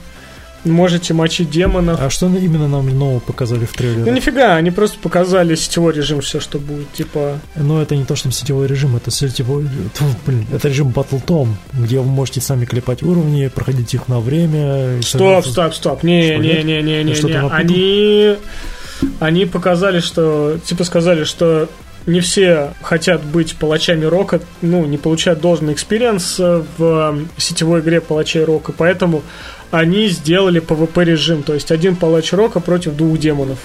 Можете 0.66 1.14
мочить 1.14 1.48
демонов. 1.50 2.00
А 2.02 2.10
что 2.10 2.26
именно 2.26 2.66
нам 2.68 2.88
нового 2.98 3.20
показали 3.20 3.64
в 3.66 3.70
Ну 3.72 3.76
трейлере? 3.78 4.10
нифига, 4.12 4.56
они 4.56 4.70
просто 4.70 4.98
показали 4.98 5.54
сетевой 5.54 5.92
режим, 5.94 6.20
все, 6.20 6.40
что 6.40 6.58
будет. 6.58 6.90
Типа, 6.92 7.38
Но 7.54 7.80
это 7.80 7.94
не 7.96 8.04
то, 8.04 8.16
что 8.16 8.30
сетевой 8.32 8.66
режим, 8.66 8.96
это 8.96 9.10
сетевой... 9.10 9.66
Тьфу, 9.94 10.04
блин, 10.26 10.44
это 10.52 10.68
режим 10.68 10.88
Battle 10.88 11.24
Tom, 11.24 11.48
где 11.72 12.00
вы 12.00 12.06
можете 12.06 12.40
сами 12.40 12.64
клепать 12.64 13.02
уровни, 13.02 13.46
проходить 13.48 13.94
их 13.94 14.08
на 14.08 14.18
время. 14.20 14.98
и 14.98 15.02
Стоп, 15.02 15.44
с- 15.46 15.50
стоп, 15.52 15.72
стоп. 15.74 16.02
Не, 16.02 16.22
Что, 16.32 16.36
не, 16.38 16.48
нет? 16.48 16.64
не, 16.64 16.82
не, 16.82 16.92
Я 16.96 17.02
не, 17.04 17.14
что-то 17.14 17.28
не. 17.28 17.34
напутал? 17.34 17.58
Они, 17.58 18.34
они 19.20 19.46
показали, 19.46 20.00
что, 20.00 20.58
типа 20.64 20.84
сказали, 20.84 21.24
что 21.24 21.68
не 22.06 22.20
все 22.20 22.72
хотят 22.82 23.24
быть 23.24 23.56
палачами 23.56 24.04
рока, 24.04 24.40
ну, 24.62 24.84
не 24.86 24.96
получают 24.96 25.40
должный 25.40 25.72
experience 25.72 26.36
э, 26.38 26.62
в 26.78 27.18
сетевой 27.36 27.80
игре 27.80 28.00
палачей 28.00 28.44
рока, 28.44 28.72
поэтому 28.76 29.22
они 29.70 30.08
сделали 30.08 30.60
PvP 30.60 31.04
режим, 31.04 31.42
то 31.42 31.54
есть 31.54 31.70
один 31.70 31.96
палач 31.96 32.32
рока 32.32 32.60
против 32.60 32.94
двух 32.96 33.18
демонов. 33.18 33.58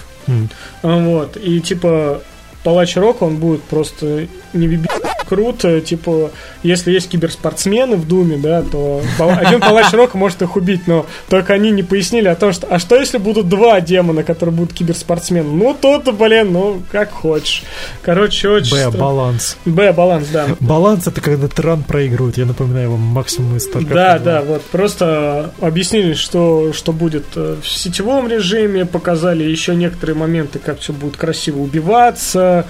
А, 0.82 0.96
Вот, 0.98 1.36
и 1.36 1.60
типа 1.60 2.22
палач 2.64 2.96
рока, 2.96 3.24
он 3.24 3.36
будет 3.36 3.62
просто 3.62 4.26
не 4.52 4.66
виби- 4.66 4.88
круто, 5.32 5.80
типа, 5.80 6.30
если 6.62 6.92
есть 6.92 7.08
киберспортсмены 7.08 7.96
в 7.96 8.06
Думе, 8.06 8.36
да, 8.36 8.60
то 8.60 9.00
один 9.18 9.60
палач 9.60 9.90
рока 9.94 10.18
может 10.18 10.42
их 10.42 10.56
убить, 10.56 10.86
но 10.86 11.06
только 11.30 11.54
они 11.54 11.70
не 11.70 11.82
пояснили 11.82 12.28
о 12.28 12.34
том, 12.34 12.52
что, 12.52 12.66
а 12.66 12.78
что 12.78 12.96
если 12.96 13.16
будут 13.16 13.48
два 13.48 13.80
демона, 13.80 14.24
которые 14.24 14.54
будут 14.54 14.74
киберспортсмены? 14.74 15.50
Ну, 15.50 15.74
то-то, 15.80 16.12
блин, 16.12 16.52
ну, 16.52 16.82
как 16.92 17.12
хочешь. 17.12 17.62
Короче, 18.02 18.50
очень... 18.50 18.76
Б, 18.76 18.90
баланс. 18.90 19.56
Б, 19.64 19.94
баланс, 19.94 20.28
да. 20.30 20.48
Баланс 20.60 21.06
это 21.06 21.22
когда 21.22 21.48
тиран 21.48 21.82
проигрывает, 21.82 22.36
я 22.36 22.44
напоминаю 22.44 22.90
вам 22.90 23.00
максимум 23.00 23.56
из 23.56 23.66
Да, 23.68 23.80
2. 23.80 24.18
да, 24.18 24.42
вот 24.42 24.60
просто 24.64 25.54
объяснили, 25.62 26.12
что, 26.12 26.74
что 26.74 26.92
будет 26.92 27.24
э, 27.36 27.56
в 27.62 27.66
сетевом 27.66 28.28
режиме, 28.28 28.84
показали 28.84 29.44
еще 29.44 29.74
некоторые 29.74 30.14
моменты, 30.14 30.58
как 30.58 30.80
все 30.80 30.92
будет 30.92 31.16
красиво 31.16 31.60
убиваться, 31.60 32.66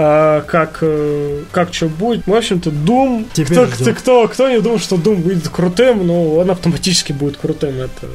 а, 0.00 0.42
как, 0.42 0.78
э, 0.82 1.42
как 1.50 1.74
что 1.74 1.88
будет. 1.88 2.24
В 2.24 2.32
общем-то, 2.32 2.70
Doom, 2.70 3.26
Теперь 3.32 3.58
кто, 3.58 3.66
ждем. 3.66 3.76
кто, 3.76 3.94
кто, 3.94 4.28
кто 4.28 4.48
не 4.48 4.60
думал, 4.60 4.78
что 4.78 4.94
Doom 4.94 5.16
будет 5.16 5.48
крутым, 5.48 6.06
но 6.06 6.36
он 6.36 6.48
автоматически 6.52 7.12
будет 7.12 7.36
крутым, 7.36 7.80
это 7.80 8.06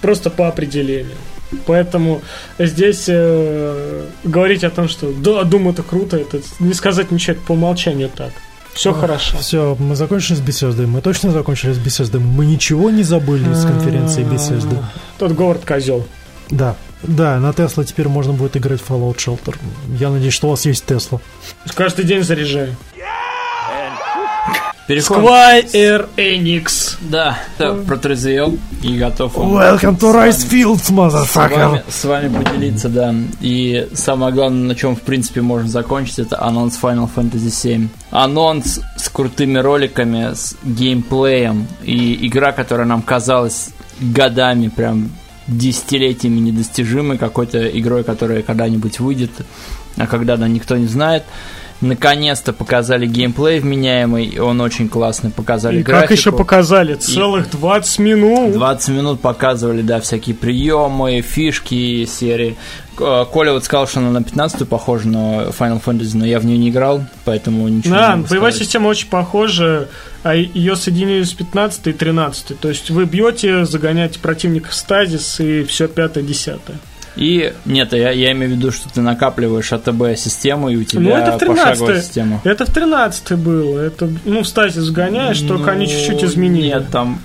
просто 0.00 0.30
по 0.30 0.48
определению. 0.48 1.16
Поэтому 1.66 2.22
здесь 2.58 3.04
э, 3.08 4.06
говорить 4.24 4.64
о 4.64 4.70
том, 4.70 4.88
что 4.88 5.12
да, 5.12 5.42
Doom 5.42 5.70
это 5.70 5.82
круто, 5.82 6.16
это 6.16 6.40
не 6.58 6.72
сказать 6.72 7.10
ничего, 7.10 7.36
это 7.36 7.42
по 7.46 7.52
умолчанию 7.52 8.08
так. 8.08 8.30
Все 8.72 8.94
хорошо. 8.94 9.36
Все, 9.36 9.76
мы 9.78 9.96
закончили 9.96 10.36
с 10.36 10.40
беседой. 10.40 10.86
Мы 10.86 11.02
точно 11.02 11.32
закончили 11.32 11.72
с 11.72 11.78
беседой. 11.78 12.20
Мы 12.20 12.46
ничего 12.46 12.88
не 12.88 13.02
забыли 13.02 13.52
с 13.52 13.66
конференции 13.66 14.22
беседы. 14.22 14.78
Тот 15.18 15.32
Говард 15.32 15.66
козел. 15.66 16.06
Да. 16.48 16.76
Да, 17.02 17.38
на 17.38 17.52
Тесла 17.52 17.84
теперь 17.84 18.08
можно 18.08 18.32
будет 18.32 18.56
играть 18.56 18.80
в 18.80 18.90
Fallout 18.90 19.16
Shelter. 19.16 19.56
Я 19.98 20.10
надеюсь, 20.10 20.34
что 20.34 20.48
у 20.48 20.50
вас 20.50 20.64
есть 20.66 20.84
Тесла. 20.84 21.20
Каждый 21.74 22.04
день 22.04 22.22
заряжаю. 22.22 22.76
Переходим. 24.90 25.22
Squire 25.22 26.08
Enix. 26.16 26.96
Да, 27.00 27.38
да, 27.60 27.74
протрезвел 27.74 28.58
и 28.82 28.98
готов 28.98 29.36
Welcome 29.36 29.96
to 30.00 30.12
Rice 30.12 30.50
Fields, 30.50 30.82
с 30.82 30.90
motherfucker! 30.90 31.84
с 31.88 32.04
вами 32.04 32.42
поделиться, 32.42 32.88
да. 32.88 33.14
И 33.40 33.88
самое 33.94 34.32
главное, 34.32 34.66
на 34.66 34.74
чем, 34.74 34.96
в 34.96 35.02
принципе, 35.02 35.42
можно 35.42 35.68
закончить, 35.68 36.18
это 36.18 36.42
анонс 36.42 36.76
Final 36.82 37.08
Fantasy 37.14 37.50
VII. 37.50 37.88
Анонс 38.10 38.80
с 38.96 39.08
крутыми 39.08 39.58
роликами, 39.58 40.34
с 40.34 40.56
геймплеем. 40.64 41.68
И 41.84 42.26
игра, 42.26 42.50
которая 42.50 42.88
нам 42.88 43.02
казалась 43.02 43.70
годами, 44.00 44.66
прям 44.66 45.10
десятилетиями 45.50 46.40
недостижимой, 46.40 47.18
какой-то 47.18 47.66
игрой, 47.66 48.04
которая 48.04 48.42
когда-нибудь 48.42 49.00
выйдет, 49.00 49.30
а 49.96 50.06
когда 50.06 50.34
она 50.34 50.48
никто 50.48 50.76
не 50.76 50.86
знает. 50.86 51.24
Наконец-то 51.80 52.52
показали 52.52 53.06
геймплей 53.06 53.58
вменяемый, 53.60 54.26
и 54.26 54.38
он 54.38 54.60
очень 54.60 54.88
классный. 54.88 55.30
Показали 55.30 55.80
И 55.80 55.82
как 55.82 55.94
графику. 55.94 56.12
еще 56.12 56.32
показали? 56.32 56.94
Целых 56.94 57.50
20 57.50 57.98
минут. 58.00 58.52
20 58.52 58.88
минут 58.90 59.20
показывали, 59.20 59.80
да, 59.80 59.98
всякие 60.00 60.34
приемы, 60.36 61.22
фишки 61.22 62.04
серии. 62.04 62.56
К- 62.96 63.24
Коля 63.24 63.52
вот 63.52 63.64
сказал, 63.64 63.86
что 63.88 64.00
она 64.00 64.10
на 64.10 64.22
15 64.22 64.68
похожа 64.68 65.08
на 65.08 65.44
Final 65.58 65.82
Fantasy, 65.82 66.10
но 66.18 66.26
я 66.26 66.38
в 66.38 66.44
нее 66.44 66.58
не 66.58 66.68
играл, 66.68 67.02
поэтому 67.24 67.66
ничего 67.68 67.94
Да, 67.94 68.10
не 68.10 68.16
могу 68.16 68.28
боевая 68.28 68.50
сказать. 68.52 68.66
система 68.66 68.88
очень 68.88 69.08
похожа, 69.08 69.88
а 70.22 70.34
ее 70.34 70.76
соединили 70.76 71.22
с 71.22 71.32
15 71.32 71.86
и 71.86 71.92
13. 71.94 72.60
То 72.60 72.68
есть 72.68 72.90
вы 72.90 73.06
бьете, 73.06 73.64
загоняете 73.64 74.18
противника 74.18 74.68
в 74.68 74.74
стазис 74.74 75.40
и 75.40 75.64
все 75.64 75.88
пятое, 75.88 76.22
десятое. 76.24 76.76
И 77.16 77.52
нет, 77.64 77.92
я, 77.92 78.10
я 78.10 78.32
имею 78.32 78.52
в 78.52 78.56
виду, 78.56 78.70
что 78.72 78.88
ты 78.88 79.00
накапливаешь 79.00 79.72
АТБ 79.72 80.16
систему, 80.16 80.68
и 80.70 80.76
у 80.76 80.84
тебя 80.84 81.00
Ну, 81.00 81.10
это 81.16 81.32
в 81.32 81.38
пошаговая 81.46 81.74
13 81.76 82.04
система. 82.04 82.40
Это 82.44 82.64
в 82.66 82.72
13 82.72 83.32
было. 83.32 83.78
Это, 83.80 84.08
ну, 84.24 84.42
в 84.42 84.46
стазис 84.48 84.82
загоняешь, 84.84 85.40
только 85.40 85.72
они 85.72 85.86
Ну, 85.86 85.90
чуть-чуть 85.92 86.24
изменили. 86.24 86.66
Нет, 86.68 86.88
там... 86.90 87.20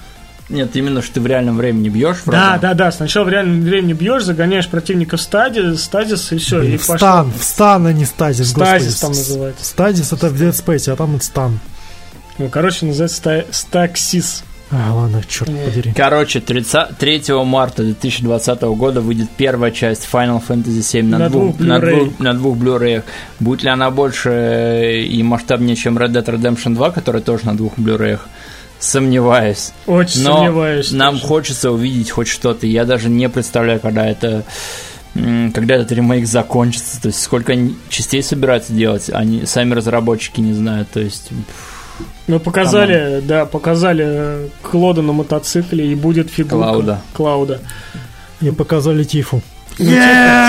Нет, 0.48 0.76
именно, 0.76 1.02
что 1.02 1.16
ты 1.16 1.22
в 1.22 1.26
реальном 1.28 1.58
времени 1.58 1.90
бьешь 1.90 2.18
Да, 2.26 2.32
врага. 2.32 2.58
да, 2.60 2.74
да. 2.76 2.92
Сначала 2.92 3.24
в 3.26 3.30
реальном 3.30 3.62
времени 3.62 3.94
бьешь, 3.94 4.24
загоняешь 4.24 4.68
противника 4.68 5.18
в 5.18 5.22
стадис, 5.22 5.84
стазис 5.84 6.32
и 6.32 6.38
все. 6.38 6.62
И 6.62 6.78
пошло. 6.78 6.98
стан, 6.98 7.32
в 7.36 7.44
стан, 7.44 7.88
а 7.88 7.94
не 7.94 8.06
стазис, 8.06 8.52
Стазис 8.52 8.86
господи. 8.94 9.02
там 9.02 9.10
называется. 9.12 9.66
Стазис 9.66 10.14
это 10.14 10.30
в 10.30 10.40
Dead 10.40 10.52
Space, 10.52 10.92
а 10.92 10.96
там 10.96 11.16
это 11.16 11.26
стан. 11.26 11.60
Ну, 12.38 12.50
короче, 12.50 12.86
называется 12.86 13.18
ста- 13.18 13.46
стаксис. 13.52 14.44
А, 14.72 14.94
ладно, 14.94 15.22
черт 15.28 15.50
подери. 15.50 15.94
Короче, 15.96 16.40
30, 16.42 16.98
3 16.98 17.24
марта 17.46 17.84
2020 17.84 18.62
года 18.64 19.02
выйдет 19.02 19.30
первая 19.38 19.72
часть 19.72 20.08
Final 20.12 20.42
Fantasy 20.46 20.80
VII 20.80 21.04
на, 21.04 21.18
На 21.20 21.30
двух, 21.30 21.56
двух 21.58 21.68
на, 21.68 21.80
двух, 21.80 22.20
на 22.20 22.34
двух 22.34 22.58
Blu-ray. 22.58 23.04
Будет 23.40 23.64
ли 23.64 23.70
она 23.70 23.92
больше 23.92 24.30
э, 24.32 25.02
и 25.02 25.22
масштабнее, 25.24 25.76
чем 25.76 25.98
Red 25.98 26.12
Dead 26.14 26.26
Redemption 26.26 26.74
2, 26.74 26.92
которая 26.92 27.22
тоже 27.22 27.46
на 27.46 27.56
двух 27.56 27.78
Blu-ray? 27.78 28.20
Сомневаюсь. 28.80 29.72
Очень 29.86 30.24
Но 30.24 30.38
сомневаюсь. 30.38 30.92
нам 30.92 31.16
тоже. 31.16 31.28
хочется 31.28 31.72
увидеть 31.72 32.12
хоть 32.12 32.28
что-то. 32.28 32.68
Я 32.68 32.86
даже 32.86 33.10
не 33.10 33.30
представляю, 33.30 33.80
когда 33.80 34.06
это 34.06 34.44
когда 35.54 35.76
этот 35.76 35.94
ремейк 35.94 36.28
закончится, 36.28 37.02
то 37.02 37.08
есть 37.08 37.22
сколько 37.22 37.56
частей 37.88 38.22
собираются 38.22 38.74
делать, 38.74 39.10
они 39.14 39.46
сами 39.46 39.74
разработчики 39.74 40.42
не 40.42 40.52
знают, 40.52 40.90
то 40.92 41.00
есть 41.00 41.30
Ну, 42.28 42.40
показали, 42.40 43.22
да, 43.22 43.46
показали 43.46 44.50
Клода 44.62 45.02
на 45.02 45.14
мотоцикле, 45.14 45.92
и 45.92 45.96
будет 45.96 46.30
фигурка. 46.30 46.58
Клауда. 46.58 47.02
Клауда. 47.14 47.62
И 48.42 48.52
показали 48.52 49.04
Тифу. 49.04 49.42
Ну, 49.78 49.86
типа- 49.86 49.96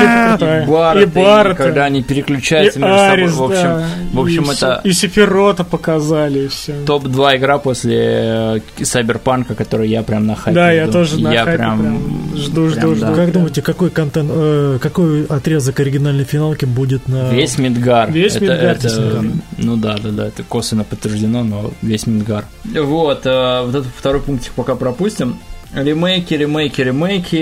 типа 0.01 0.27
крутая. 0.31 0.63
и 1.03 1.07
Баррета. 1.07 1.55
когда 1.57 1.85
они 1.85 2.01
И 2.01 2.03
переключаются 2.03 2.79
между 2.79 2.95
Арис, 3.01 3.33
собой. 3.35 3.49
В 3.49 3.53
общем, 3.53 3.65
да. 3.65 3.87
в 4.13 4.21
общем 4.21 4.51
и 4.51 4.55
это. 4.55 4.81
И 4.85 4.93
Сефирота 4.93 5.65
показали, 5.65 6.41
и 6.41 6.49
все. 6.49 6.75
топ-2 6.87 7.37
игра 7.37 7.59
после 7.59 7.97
э, 7.99 8.61
Сайберпанка, 8.83 9.55
который 9.55 9.89
я 9.89 10.03
прям 10.03 10.27
на 10.27 10.37
хайпе 10.37 10.55
Да, 10.55 10.71
я 10.71 10.85
жду. 10.85 10.93
тоже 10.93 11.21
на 11.21 11.33
я 11.33 11.45
хайпе 11.45 11.59
прям, 11.59 11.81
прям 11.81 11.99
жду, 12.37 12.69
жду, 12.69 12.81
прям, 12.81 12.95
жду. 12.95 13.07
да. 13.07 13.15
Как 13.15 13.33
думаете, 13.33 13.63
какой 13.63 13.91
контент, 13.91 14.31
э, 14.33 14.79
какой 14.81 15.25
отрезок 15.27 15.81
оригинальной 15.81 16.25
финалки 16.25 16.65
будет 16.65 17.09
на... 17.09 17.31
Весь 17.31 17.59
Мидгар. 17.59 18.11
Весь 18.11 18.37
это, 18.37 18.45
Мидгар, 18.45 18.77
это. 18.77 19.25
Ну 19.59 19.77
да, 19.77 19.97
да, 20.03 20.11
да, 20.11 20.27
это 20.29 20.43
косвенно 20.45 20.85
подтверждено, 20.85 21.43
но 21.43 21.71
весь 21.83 22.07
Мидгар. 22.07 22.45
Вот, 22.65 23.23
э, 23.27 23.63
вот 23.65 23.75
этот 23.75 23.89
второй 23.97 24.21
пунктик 24.21 24.53
пока 24.53 24.75
пропустим. 24.77 25.39
Ремейки, 25.75 26.35
ремейки, 26.35 26.81
ремейки. 26.81 27.37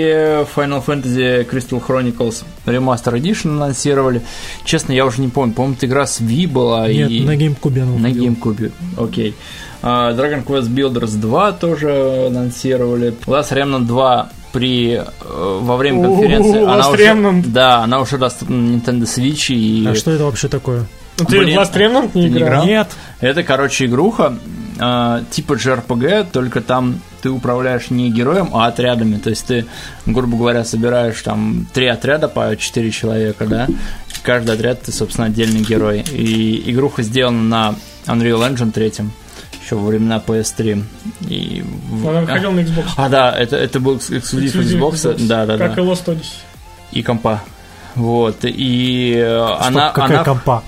Final 0.55 0.83
Fantasy 0.85 1.47
Crystal 1.49 1.81
Chronicles 1.85 2.43
Remaster 2.65 3.13
Edition 3.19 3.51
анонсировали. 3.51 4.21
Честно, 4.65 4.91
я 4.93 5.05
уже 5.05 5.21
не 5.21 5.29
помню. 5.29 5.53
По-моему, 5.53 5.75
это 5.77 5.85
игра 5.85 6.05
с 6.05 6.19
Wii 6.21 6.47
была. 6.47 6.87
Нет, 6.87 7.09
и... 7.09 7.21
на 7.23 7.35
геймкубе 7.35 7.83
она 7.83 7.91
На 7.91 7.97
выходила. 8.09 8.25
GameCube, 8.29 8.71
окей. 8.97 9.35
А, 9.81 10.13
Dragon 10.13 10.43
Quest 10.43 10.69
Builders 10.69 11.15
2 11.17 11.51
тоже 11.53 12.27
анонсировали. 12.27 13.13
Last 13.27 13.51
Remnant 13.53 13.85
2 13.85 14.29
при, 14.51 14.93
э, 14.95 15.03
во 15.61 15.77
время 15.77 16.03
конференции. 16.03 16.61
Last 16.61 16.73
она 16.73 16.89
уже, 16.89 17.03
Remnant. 17.03 17.47
да, 17.47 17.83
она 17.83 18.01
уже 18.01 18.17
доступна 18.17 18.55
на 18.57 18.75
Nintendo 18.77 19.03
Switch. 19.03 19.53
И 19.53 19.85
А 19.87 19.93
что 19.95 20.11
это 20.11 20.25
вообще 20.25 20.47
такое? 20.47 20.85
Ну, 21.19 21.25
Ты 21.25 21.37
в 21.37 21.43
Блин, 21.43 21.59
Last 21.59 21.73
Remnant 21.75 22.11
не 22.15 22.23
ты 22.23 22.29
не 22.29 22.37
играл? 22.39 22.47
играл? 22.49 22.65
Нет. 22.65 22.87
Это, 23.21 23.43
короче, 23.43 23.85
игруха 23.85 24.37
э, 24.79 25.21
типа 25.29 25.53
JRPG, 25.53 26.27
только 26.31 26.61
там 26.61 26.99
ты 27.25 27.31
управляешь 27.31 27.89
не 27.89 28.11
героем, 28.11 28.51
а 28.53 28.67
отрядами. 28.67 29.17
То 29.17 29.31
есть 29.31 29.47
ты, 29.47 29.65
грубо 30.05 30.37
говоря, 30.37 30.63
собираешь 30.63 31.19
там 31.23 31.65
три 31.73 31.87
отряда 31.87 32.27
по 32.27 32.55
четыре 32.55 32.91
человека, 32.91 33.47
да. 33.47 33.67
Каждый 34.21 34.53
отряд 34.53 34.83
ты, 34.83 34.91
собственно, 34.91 35.25
отдельный 35.25 35.61
герой. 35.61 36.01
И 36.11 36.71
игруха 36.71 37.01
сделана 37.01 37.41
на 38.05 38.13
Unreal 38.13 38.47
Engine 38.47 38.71
3 38.71 38.93
еще 39.63 39.75
во 39.75 39.87
времена 39.87 40.21
PS3. 40.23 40.83
И 41.27 41.63
Она 42.07 42.21
выходила 42.21 42.51
на 42.51 42.59
Xbox. 42.59 42.85
А, 42.95 43.09
да, 43.09 43.31
это, 43.35 43.55
это 43.55 43.79
был 43.79 43.95
экс- 43.95 44.11
эксклюзив 44.11 44.55
Эксклюзив 44.61 44.79
Xbox, 44.79 45.25
да, 45.27 45.45
да, 45.47 45.57
Как 45.57 45.73
да, 45.75 45.81
и 45.81 45.85
Lost 45.85 46.05
Odyssey. 46.05 46.33
и 46.91 47.01
компа. 47.01 47.41
Вот, 47.95 48.37
и 48.43 49.15
э, 49.17 49.35
она... 49.61 49.89
Стоп, 49.89 49.95
какая 49.95 50.15
она... 50.17 50.23
компа? 50.23 50.63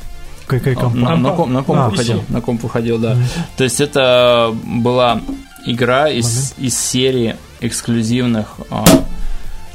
Какая 0.47 0.75
компа? 0.75 0.97
На, 0.97 1.09
на 1.17 1.29
Компа. 1.29 1.35
ком, 1.35 1.53
на 1.53 1.63
ком 1.63 1.77
А, 1.77 1.89
выходил, 1.89 2.17
PC. 2.19 2.23
на 2.33 2.41
ком 2.41 2.57
выходил, 2.57 2.97
да. 2.97 3.15
То 3.57 3.63
есть 3.65 3.79
это 3.81 4.55
была 4.63 5.21
игра 5.67 6.09
из, 6.09 6.53
из 6.57 6.77
серии 6.77 7.35
эксклюзивных 7.61 8.47
а, 8.69 8.85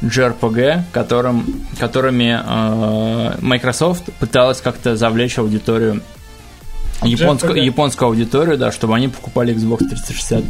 JRPG, 0.00 0.84
которым, 0.92 1.62
которыми 1.78 2.40
а, 2.42 3.36
Microsoft 3.40 4.04
пыталась 4.18 4.60
как-то 4.60 4.96
завлечь 4.96 5.38
аудиторию 5.38 6.02
японскую, 7.04 7.62
японскую 7.62 8.08
аудиторию, 8.08 8.56
да, 8.56 8.72
чтобы 8.72 8.94
они 8.94 9.08
покупали 9.08 9.54
Xbox 9.54 9.78
360. 9.88 10.44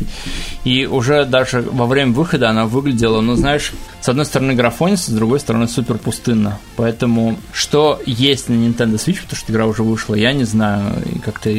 И 0.64 0.86
уже 0.86 1.24
даже 1.24 1.62
во 1.62 1.86
время 1.86 2.12
выхода 2.12 2.50
она 2.50 2.66
выглядела, 2.66 3.20
ну, 3.20 3.36
знаешь, 3.36 3.72
с 4.00 4.08
одной 4.08 4.24
стороны 4.24 4.54
графонисто, 4.54 5.10
с 5.10 5.14
другой 5.14 5.40
стороны 5.40 5.68
супер 5.68 5.98
пустынно. 5.98 6.58
Поэтому 6.76 7.38
что 7.52 8.00
есть 8.06 8.48
на 8.48 8.54
Nintendo 8.54 8.94
Switch, 8.94 9.22
потому 9.22 9.36
что 9.36 9.52
игра 9.52 9.66
уже 9.66 9.82
вышла, 9.82 10.14
я 10.14 10.32
не 10.32 10.44
знаю, 10.44 11.02
и 11.14 11.18
как-то 11.18 11.50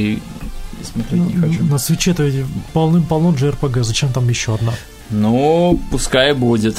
и 0.83 0.85
смотреть 0.85 1.21
не 1.21 1.33
хочу. 1.33 1.63
На 1.63 1.77
свече-то 1.77 2.29
полным-полно 2.73 3.29
JRPG, 3.29 3.83
зачем 3.83 4.11
там 4.11 4.29
еще 4.29 4.55
одна? 4.55 4.73
Ну, 5.09 5.79
пускай 5.91 6.33
будет. 6.33 6.75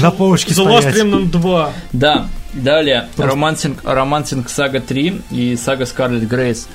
На 0.00 0.10
полочке 0.10 0.52
The 0.52 0.66
Last 0.66 0.80
стоять. 0.80 0.96
Remnant 0.96 1.30
2. 1.30 1.72
Да, 1.92 2.28
далее 2.52 3.08
Романсинг, 3.16 4.48
Сага 4.48 4.80
3 4.80 5.22
и 5.30 5.56
Сага 5.56 5.86
Скарлет 5.86 6.26
Грейс. 6.26 6.68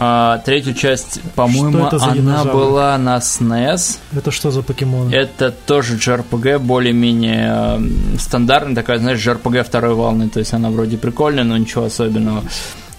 А, 0.00 0.38
третью 0.44 0.74
часть, 0.74 1.20
по-моему, 1.34 1.88
она 1.88 2.14
динозавр? 2.14 2.52
была 2.52 2.98
на 2.98 3.16
SNES. 3.16 3.98
Это 4.16 4.30
что 4.30 4.52
за 4.52 4.62
покемоны? 4.62 5.12
Это 5.12 5.50
тоже 5.50 5.96
JRPG, 5.96 6.60
более-менее 6.60 7.50
э, 7.50 8.18
стандартная, 8.18 8.76
такая, 8.76 9.00
знаешь, 9.00 9.18
JRPG 9.18 9.64
второй 9.64 9.94
волны. 9.94 10.28
То 10.28 10.38
есть 10.38 10.54
она 10.54 10.70
вроде 10.70 10.98
прикольная, 10.98 11.42
но 11.42 11.56
ничего 11.56 11.86
особенного. 11.86 12.44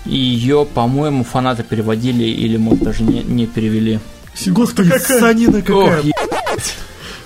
И 0.06 0.16
ее, 0.18 0.66
по-моему, 0.74 1.24
фанаты 1.24 1.64
переводили 1.64 2.24
или, 2.24 2.58
может, 2.58 2.84
даже 2.84 3.04
не, 3.04 3.22
не 3.24 3.46
перевели. 3.46 4.00
Господи, 4.48 4.92
санина 5.00 5.62
какая. 5.62 6.00
Ох, 6.00 6.06
е- 6.06 6.12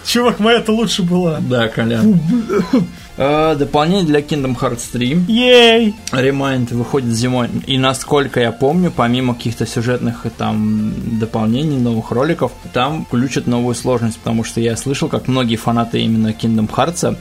Чувак, 0.06 0.40
моя-то 0.40 0.74
лучше 0.74 1.02
была. 1.04 1.40
да, 1.40 1.68
Колян. 1.70 2.20
Э, 3.16 3.56
дополнение 3.56 4.06
для 4.06 4.22
Kingdom 4.22 4.60
Hearts 4.60 4.90
3. 4.92 5.26
Ей! 5.28 5.94
Remind 6.12 6.74
выходит 6.74 7.14
зимой. 7.14 7.48
И 7.68 7.78
насколько 7.78 8.40
я 8.40 8.52
помню, 8.52 8.92
помимо 8.92 9.36
каких-то 9.36 9.68
сюжетных 9.68 10.26
там 10.36 10.94
дополнений, 11.20 11.78
новых 11.78 12.10
роликов, 12.12 12.52
там 12.74 13.06
включат 13.06 13.46
новую 13.46 13.76
сложность, 13.76 14.18
потому 14.18 14.44
что 14.44 14.60
я 14.62 14.76
слышал, 14.76 15.10
как 15.10 15.28
многие 15.28 15.58
фанаты 15.58 16.02
именно 16.02 16.30
Kingdom 16.30 16.68
Hearts 16.68 17.16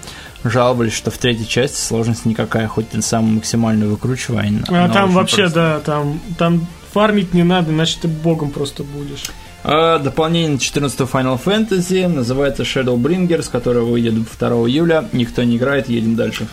жаловались, 0.44 0.92
что 0.92 1.10
в 1.10 1.18
третьей 1.18 1.46
части 1.46 1.80
сложность 1.80 2.24
никакая, 2.24 2.68
хоть 2.68 2.90
ты 2.90 3.02
самую 3.02 3.36
максимальную 3.36 3.90
выкручивай. 3.90 4.52
А 4.68 4.88
там 4.88 5.12
вообще, 5.12 5.42
просто. 5.42 5.54
да, 5.54 5.80
там, 5.80 6.20
там 6.38 6.66
фармить 6.92 7.34
не 7.34 7.42
надо, 7.42 7.72
иначе 7.72 7.98
ты 8.02 8.08
богом 8.08 8.50
просто 8.50 8.82
будешь. 8.84 9.24
А, 9.64 9.98
дополнение 9.98 10.58
14 10.58 11.00
Final 11.00 11.40
Fantasy 11.42 12.08
называется 12.08 12.64
Shadowbringers, 12.64 13.48
которое 13.50 13.84
выйдет 13.84 14.14
2 14.14 14.48
июля. 14.68 15.08
Никто 15.12 15.42
не 15.44 15.56
играет, 15.56 15.88
едем 15.88 16.16
дальше. 16.16 16.48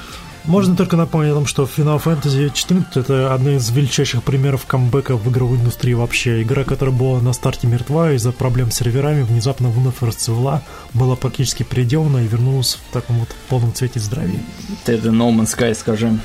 Можно 0.46 0.76
только 0.76 0.96
напомнить 0.96 1.32
о 1.32 1.36
том, 1.36 1.46
что 1.46 1.64
Final 1.64 2.02
Fantasy 2.02 2.52
14 2.54 2.98
это 2.98 3.34
одна 3.34 3.56
из 3.56 3.70
величайших 3.70 4.24
примеров 4.24 4.66
камбэка 4.66 5.16
в 5.16 5.30
игровой 5.30 5.58
индустрии 5.58 5.94
вообще. 5.94 6.42
Игра, 6.42 6.64
которая 6.64 6.96
была 6.96 7.20
на 7.22 7.34
старте 7.34 7.68
мертва 7.68 8.14
из-за 8.14 8.32
проблем 8.32 8.72
с 8.72 8.76
серверами, 8.76 9.22
внезапно 9.22 9.70
вновь 9.70 10.02
расцвела, 10.02 10.62
была 10.94 11.16
практически 11.16 11.64
переделана 11.64 12.20
и 12.20 12.28
вернулась 12.28 12.80
в 12.90 12.94
таком 12.94 13.20
вот 13.20 13.30
полном 13.50 13.74
цвете 13.74 14.00
здравия. 14.00 14.40
Это 14.86 15.10
No 15.10 15.30
Man's 15.32 15.56
Sky 15.58 15.74
скажи. 15.76 16.18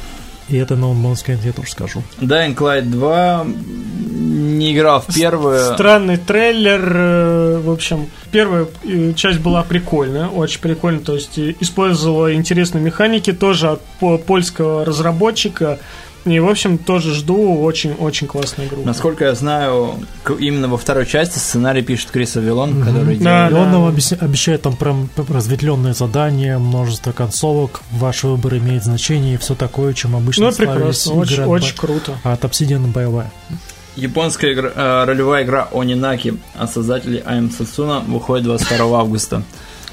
И 0.49 0.57
это 0.57 0.75
No 0.75 0.95
Man's 0.95 1.25
Sky 1.25 1.39
я 1.45 1.53
тоже 1.53 1.71
скажу. 1.71 2.03
Dying 2.21 2.55
Light 2.57 2.83
2 2.83 3.47
не 4.55 4.75
играл 4.75 5.01
в 5.01 5.15
первую. 5.15 5.75
Странный 5.75 6.17
трейлер. 6.17 6.93
Э, 6.95 7.61
в 7.65 7.71
общем, 7.71 8.09
первая 8.31 8.67
э, 8.85 9.13
часть 9.15 9.41
была 9.41 9.63
прикольная, 9.63 10.29
очень 10.29 10.61
прикольная. 10.61 11.01
То 11.01 11.15
есть 11.15 11.39
э, 11.39 11.55
использовала 11.61 12.35
интересные 12.35 12.83
механики 12.83 13.33
тоже 13.33 13.71
от 13.71 13.81
польского 14.25 14.85
разработчика. 14.85 15.79
И, 16.25 16.39
в 16.39 16.49
общем, 16.49 16.79
тоже 16.79 17.15
жду 17.15 17.61
очень-очень 17.63 18.27
классную 18.27 18.69
игру. 18.69 18.83
Насколько 18.85 19.27
я 19.27 19.35
знаю, 19.35 19.99
именно 20.39 20.69
во 20.69 20.79
второй 20.79 21.05
части 21.05 21.39
сценарий 21.39 21.83
пишет 21.83 22.11
Крис 22.11 22.37
Авилон, 22.37 22.79
угу. 22.79 22.81
который 22.81 23.17
да, 23.19 23.49
делает... 23.49 23.53
Да. 23.53 23.61
Он 23.61 23.71
нам 23.71 23.87
обещает 24.21 24.63
там 24.63 24.77
прям 24.77 25.11
разветвленные 25.17 25.93
задания, 25.93 26.59
множество 26.59 27.13
концовок, 27.13 27.83
ваш 27.91 28.25
выбор 28.25 28.57
имеет 28.57 28.85
значение 28.85 29.35
и 29.35 29.37
все 29.37 29.55
такое, 29.55 29.93
чем 29.93 30.17
обычно 30.17 30.47
Ну, 30.47 30.53
прекрасно, 30.53 31.15
очень, 31.15 31.45
очень 31.45 31.77
круто. 31.77 32.19
От 32.23 32.45
Obsidian 32.45 32.91
боевая. 32.91 33.31
Японская 33.97 34.53
игра, 34.55 34.73
э, 34.75 35.05
ролевая 35.05 35.45
игра 35.45 35.69
Онинаки 35.73 36.35
от 36.55 36.73
создателей 36.73 37.21
I'm 37.21 37.51
Satsuna 37.57 38.05
выходит 38.05 38.45
22 38.45 38.99
августа. 38.99 39.43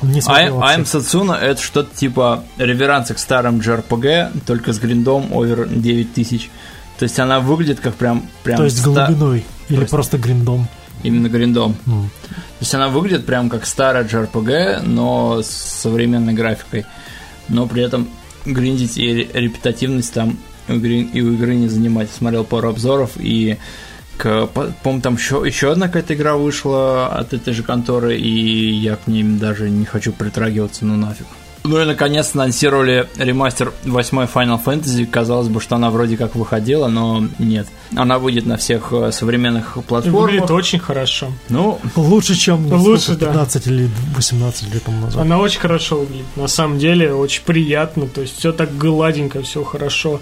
I'm 0.01 0.83
Satsuna 0.83 1.37
это 1.37 1.61
что-то 1.61 1.95
типа 1.95 2.43
реверанса 2.57 3.13
к 3.13 3.19
старым 3.19 3.59
JRPG, 3.59 4.41
только 4.45 4.73
с 4.73 4.79
гриндом 4.79 5.31
овер 5.33 5.67
9000. 5.67 6.49
То 6.99 7.03
есть 7.03 7.19
она 7.19 7.39
выглядит 7.39 7.79
как 7.79 7.95
прям... 7.95 8.27
прям 8.43 8.57
То 8.57 8.65
есть 8.65 8.79
ста... 8.79 9.07
глубиной 9.07 9.45
или 9.69 9.77
просто, 9.77 9.95
просто 9.95 10.17
гриндом? 10.17 10.67
Именно 11.03 11.29
гриндом. 11.29 11.75
Mm. 11.85 12.03
То 12.29 12.35
есть 12.59 12.75
она 12.75 12.89
выглядит 12.89 13.25
прям 13.25 13.49
как 13.49 13.65
старая 13.65 14.03
JRPG, 14.03 14.83
но 14.83 15.41
с 15.41 15.47
современной 15.47 16.33
графикой. 16.33 16.85
Но 17.47 17.65
при 17.65 17.81
этом 17.81 18.07
гриндить 18.45 18.97
и 18.97 19.29
репетативность 19.33 20.13
там 20.13 20.37
и 20.67 21.21
у 21.21 21.33
игры 21.33 21.55
не 21.55 21.67
занимать. 21.67 22.09
Смотрел 22.11 22.43
пару 22.43 22.69
обзоров 22.69 23.11
и 23.17 23.57
к, 24.21 24.45
по-моему, 24.45 25.01
там 25.01 25.15
еще, 25.15 25.41
еще 25.43 25.71
одна 25.71 25.87
какая-то 25.87 26.13
игра 26.13 26.35
вышла 26.35 27.07
от 27.07 27.33
этой 27.33 27.53
же 27.53 27.63
конторы, 27.63 28.15
и 28.17 28.69
я 28.71 28.95
к 28.95 29.07
ним 29.07 29.39
даже 29.39 29.67
не 29.71 29.85
хочу 29.85 30.13
притрагиваться, 30.13 30.85
ну 30.85 30.95
нафиг. 30.95 31.25
Ну 31.63 31.81
и 31.81 31.85
наконец 31.85 32.31
анонсировали 32.35 33.07
ремастер 33.17 33.73
8 33.83 34.17
Final 34.21 34.63
Fantasy. 34.63 35.05
Казалось 35.05 35.47
бы, 35.47 35.59
что 35.59 35.75
она 35.75 35.89
вроде 35.89 36.17
как 36.17 36.35
выходила, 36.35 36.87
но 36.87 37.23
нет. 37.39 37.67
Она 37.95 38.19
выйдет 38.19 38.45
на 38.45 38.57
всех 38.57 38.91
э, 38.91 39.11
современных 39.11 39.77
платформах. 39.87 40.21
Выглядит 40.21 40.51
очень 40.51 40.79
хорошо. 40.79 41.31
Ну, 41.49 41.79
лучше, 41.95 42.35
чем 42.35 42.65
лучше, 42.71 43.15
15 43.15 43.65
да. 43.65 43.71
или 43.71 43.89
18 44.15 44.73
лет 44.73 44.83
тому 44.83 45.01
назад. 45.01 45.21
Она 45.21 45.37
очень 45.37 45.59
хорошо 45.59 45.99
выглядит. 45.99 46.25
На 46.35 46.47
самом 46.47 46.79
деле, 46.79 47.13
очень 47.13 47.43
приятно. 47.43 48.07
То 48.07 48.21
есть 48.21 48.39
все 48.39 48.51
так 48.51 48.75
гладенько, 48.75 49.41
все 49.43 49.63
хорошо. 49.63 50.19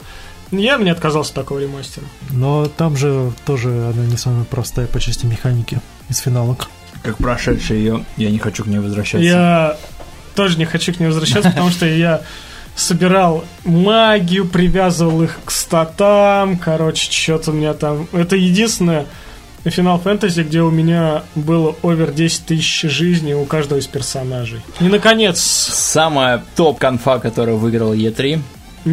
Я 0.51 0.77
бы 0.77 0.83
не 0.83 0.89
отказался 0.89 1.31
от 1.31 1.35
такого 1.35 1.59
ремастера. 1.59 2.05
Но 2.31 2.65
там 2.65 2.97
же 2.97 3.31
тоже 3.45 3.69
она 3.69 4.05
не 4.05 4.17
самая 4.17 4.45
простая 4.45 4.87
по 4.87 4.99
части 4.99 5.25
механики 5.25 5.79
из 6.09 6.19
финалок. 6.19 6.67
Как 7.03 7.17
прошедший 7.17 7.77
ее, 7.77 8.05
я 8.17 8.29
не 8.29 8.39
хочу 8.39 8.63
к 8.63 8.67
ней 8.67 8.79
возвращаться. 8.79 9.25
Я 9.25 9.77
тоже 10.35 10.57
не 10.57 10.65
хочу 10.65 10.93
к 10.93 10.99
ней 10.99 11.07
возвращаться, 11.07 11.49
потому 11.49 11.69
что 11.69 11.85
я 11.85 12.21
собирал 12.75 13.43
магию, 13.65 14.47
привязывал 14.47 15.23
их 15.23 15.39
к 15.45 15.51
статам, 15.51 16.57
короче, 16.57 17.11
что-то 17.11 17.51
у 17.51 17.53
меня 17.53 17.73
там... 17.73 18.07
Это 18.11 18.35
единственное 18.35 19.05
Final 19.65 20.01
Fantasy, 20.01 20.43
где 20.43 20.61
у 20.61 20.71
меня 20.71 21.23
было 21.35 21.75
овер 21.83 22.11
10 22.11 22.45
тысяч 22.45 22.81
жизней 22.89 23.35
у 23.35 23.45
каждого 23.45 23.79
из 23.79 23.87
персонажей. 23.87 24.61
И, 24.79 24.85
наконец... 24.85 25.39
Самая 25.41 26.43
топ-конфа, 26.55 27.19
которая 27.19 27.55
выиграла 27.55 27.93
E3, 27.93 28.39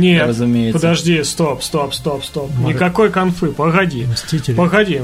нет, 0.01 0.29
разумеется. 0.29 0.79
подожди, 0.79 1.23
стоп, 1.25 1.63
стоп, 1.63 1.95
стоп, 1.95 2.25
стоп. 2.25 2.51
Мар... 2.59 2.75
Никакой 2.75 3.11
конфы, 3.11 3.49
погоди. 3.49 4.07
Мстители. 4.07 4.55
Погоди, 4.55 5.01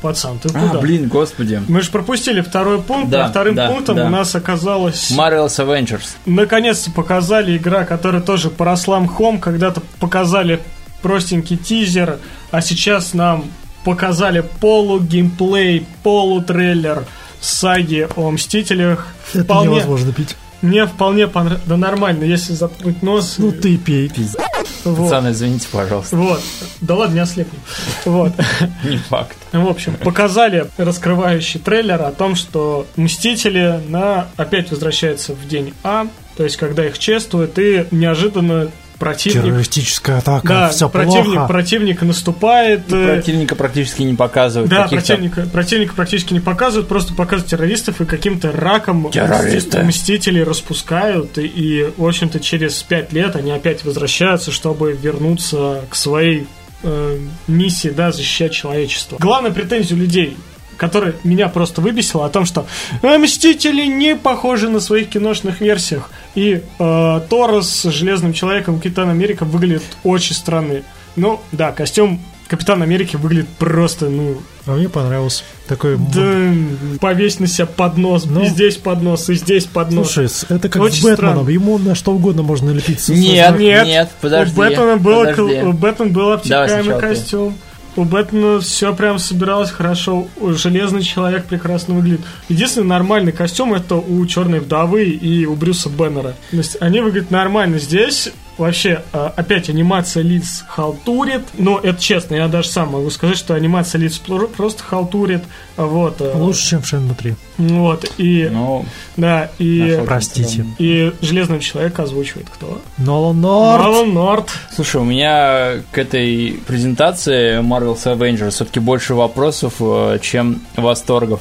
пацан, 0.00 0.38
ты 0.38 0.48
а, 0.54 0.68
куда? 0.68 0.80
блин, 0.80 1.08
господи. 1.08 1.62
Мы 1.68 1.82
же 1.82 1.90
пропустили 1.90 2.40
второй 2.40 2.80
пункт, 2.80 3.10
да, 3.10 3.26
а 3.26 3.28
вторым 3.28 3.54
да, 3.54 3.68
пунктом 3.68 3.96
да. 3.96 4.06
у 4.06 4.08
нас 4.08 4.34
оказалось... 4.34 5.10
Marvel's 5.10 5.58
Avengers. 5.58 6.16
Наконец-то 6.26 6.90
показали 6.90 7.56
игра, 7.56 7.84
которая 7.84 8.22
тоже 8.22 8.50
поросла 8.50 9.00
мхом, 9.00 9.38
когда-то 9.38 9.82
показали 9.98 10.60
простенький 11.02 11.56
тизер, 11.56 12.18
а 12.50 12.60
сейчас 12.60 13.14
нам 13.14 13.44
показали 13.84 14.44
полу-геймплей, 14.60 15.86
полу-трейлер 16.02 17.04
саги 17.40 18.06
о 18.16 18.30
Мстителях. 18.30 19.06
Это 19.32 19.44
Вполне... 19.44 19.70
невозможно 19.70 20.12
пить. 20.12 20.36
Мне 20.62 20.86
вполне 20.86 21.26
понравилось. 21.26 21.64
Да 21.66 21.76
нормально, 21.76 22.24
если 22.24 22.52
заткнуть 22.52 23.02
нос. 23.02 23.36
Ну 23.38 23.52
ты 23.52 23.76
пей, 23.76 24.08
пиздец. 24.08 24.36
Вот. 24.84 25.10
Пацаны, 25.10 25.30
извините, 25.30 25.68
пожалуйста. 25.70 26.16
Вот. 26.16 26.40
Да 26.80 26.94
ладно, 26.94 27.14
не 27.14 27.20
ослепни. 27.20 27.58
Вот. 28.04 28.32
Не 28.84 28.96
факт. 28.96 29.36
В 29.52 29.66
общем, 29.66 29.94
показали 29.96 30.66
раскрывающий 30.76 31.60
трейлер 31.60 32.02
о 32.02 32.12
том, 32.12 32.34
что 32.34 32.86
Мстители 32.96 33.80
на 33.88 34.28
опять 34.36 34.70
возвращаются 34.70 35.34
в 35.34 35.46
день 35.46 35.74
А, 35.82 36.06
то 36.36 36.44
есть 36.44 36.56
когда 36.56 36.86
их 36.86 36.98
чествуют, 36.98 37.58
и 37.58 37.86
неожиданно 37.90 38.70
противник... 39.00 39.42
Террористическая 39.42 40.18
атака, 40.18 40.46
да, 40.46 40.68
все 40.68 40.88
противник, 40.88 41.24
плохо. 41.24 41.48
Противник 41.48 42.02
наступает. 42.02 42.92
И 42.92 42.94
э, 42.94 43.14
противника 43.14 43.56
практически 43.56 44.02
не 44.02 44.14
показывают. 44.14 44.70
Да, 44.70 44.86
противника, 44.86 45.48
противника 45.52 45.94
практически 45.94 46.32
не 46.34 46.40
показывают, 46.40 46.86
просто 46.86 47.14
показывают 47.14 47.50
террористов 47.50 48.00
и 48.00 48.04
каким-то 48.04 48.52
раком 48.52 49.10
Террористы. 49.10 49.82
мстители 49.82 50.40
распускают. 50.40 51.38
И, 51.38 51.46
и, 51.46 51.90
в 51.96 52.06
общем-то, 52.06 52.38
через 52.38 52.80
пять 52.82 53.12
лет 53.12 53.34
они 53.34 53.50
опять 53.50 53.84
возвращаются, 53.84 54.52
чтобы 54.52 54.92
вернуться 54.92 55.80
к 55.88 55.96
своей 55.96 56.46
э, 56.82 57.18
миссии, 57.48 57.88
да, 57.88 58.12
защищать 58.12 58.52
человечество. 58.52 59.16
Главная 59.18 59.50
претензия 59.50 59.96
у 59.96 60.00
людей 60.00 60.36
которая 60.80 61.14
меня 61.24 61.48
просто 61.50 61.82
выбесила, 61.82 62.24
о 62.24 62.30
том, 62.30 62.46
что 62.46 62.66
«Э, 63.02 63.18
Мстители 63.18 63.84
не 63.84 64.16
похожи 64.16 64.70
на 64.70 64.80
своих 64.80 65.10
киношных 65.10 65.60
версиях. 65.60 66.10
И 66.34 66.62
э, 66.78 67.20
Тор 67.28 67.62
с 67.62 67.82
Железным 67.90 68.32
Человеком 68.32 68.78
Капитан 68.78 69.10
Америка 69.10 69.44
выглядит 69.44 69.82
очень 70.04 70.34
странный. 70.34 70.82
Ну, 71.16 71.38
да, 71.52 71.72
костюм 71.72 72.18
Капитан 72.48 72.82
Америки 72.82 73.16
выглядит 73.16 73.48
просто, 73.58 74.08
ну... 74.08 74.38
А 74.66 74.72
мне 74.72 74.88
понравился. 74.88 75.44
Такой... 75.68 75.98
Да, 75.98 76.98
повесь 76.98 77.38
на 77.40 77.46
себя 77.46 77.66
поднос, 77.66 78.24
ну, 78.24 78.42
и 78.42 78.46
здесь 78.46 78.76
поднос, 78.76 79.28
и 79.28 79.34
здесь 79.34 79.66
поднос. 79.66 80.12
Слушай, 80.12 80.30
это 80.48 80.70
как 80.70 80.80
Очень 80.80 81.02
с 81.02 81.04
Бэтменом, 81.04 81.34
странно. 81.34 81.50
ему 81.50 81.76
на 81.76 81.94
что 81.94 82.12
угодно 82.12 82.42
можно 82.42 82.70
лепить. 82.70 83.06
Нет, 83.10 83.58
нет, 83.58 83.86
нет, 83.86 84.10
подожди. 84.20 84.54
У 84.54 84.56
Бэтмена 84.56 84.96
был, 84.96 85.20
подожди. 85.26 85.60
у 85.60 85.72
Бэтмена 85.74 86.10
был 86.10 86.32
обтекаемый 86.32 86.98
костюм. 86.98 87.52
Ты. 87.52 87.69
У 88.00 88.04
Бэтмена 88.04 88.60
все 88.60 88.94
прям 88.94 89.18
собиралось 89.18 89.70
хорошо. 89.70 90.26
Железный 90.40 91.02
человек 91.02 91.44
прекрасно 91.44 91.92
выглядит. 91.92 92.22
Единственный 92.48 92.86
нормальный 92.86 93.30
костюм 93.30 93.74
это 93.74 93.96
у 93.96 94.24
Черной 94.24 94.60
вдовы 94.60 95.04
и 95.04 95.44
у 95.44 95.54
Брюса 95.54 95.90
Беннера. 95.90 96.34
То 96.50 96.56
есть 96.56 96.78
они 96.80 97.00
выглядят 97.00 97.30
нормально. 97.30 97.78
Здесь 97.78 98.30
вообще 98.58 99.02
а, 99.12 99.32
опять 99.36 99.68
анимация 99.68 100.22
лиц 100.22 100.64
халтурит. 100.68 101.42
Но 101.54 101.78
это 101.78 102.00
честно, 102.00 102.34
я 102.34 102.48
даже 102.48 102.68
сам 102.68 102.90
могу 102.90 103.10
сказать, 103.10 103.36
что 103.36 103.54
анимация 103.54 103.98
лиц 103.98 104.18
просто 104.18 104.82
халтурит. 104.82 105.42
Вот. 105.76 106.20
А. 106.20 106.36
Лучше, 106.36 106.70
чем 106.70 106.82
в 106.82 106.86
Шенму 106.86 107.14
3. 107.14 107.34
Вот. 107.58 108.10
И, 108.18 108.48
ну, 108.50 108.84
да, 109.16 109.50
и... 109.58 110.02
Простите. 110.06 110.66
И 110.78 111.12
Железного 111.20 111.60
Человека 111.60 112.04
озвучивает 112.04 112.48
кто? 112.50 112.80
Нолан 112.98 113.40
Норт. 113.40 113.82
Нолан 113.82 114.14
Норт. 114.14 114.48
Слушай, 114.74 115.00
у 115.00 115.04
меня 115.04 115.82
к 115.92 115.98
этой 115.98 116.60
презентации 116.66 117.60
Marvel's 117.60 118.04
Avengers 118.04 118.50
все-таки 118.50 118.80
больше 118.80 119.14
вопросов, 119.14 119.74
э, 119.80 120.18
чем 120.20 120.62
восторгов. 120.76 121.40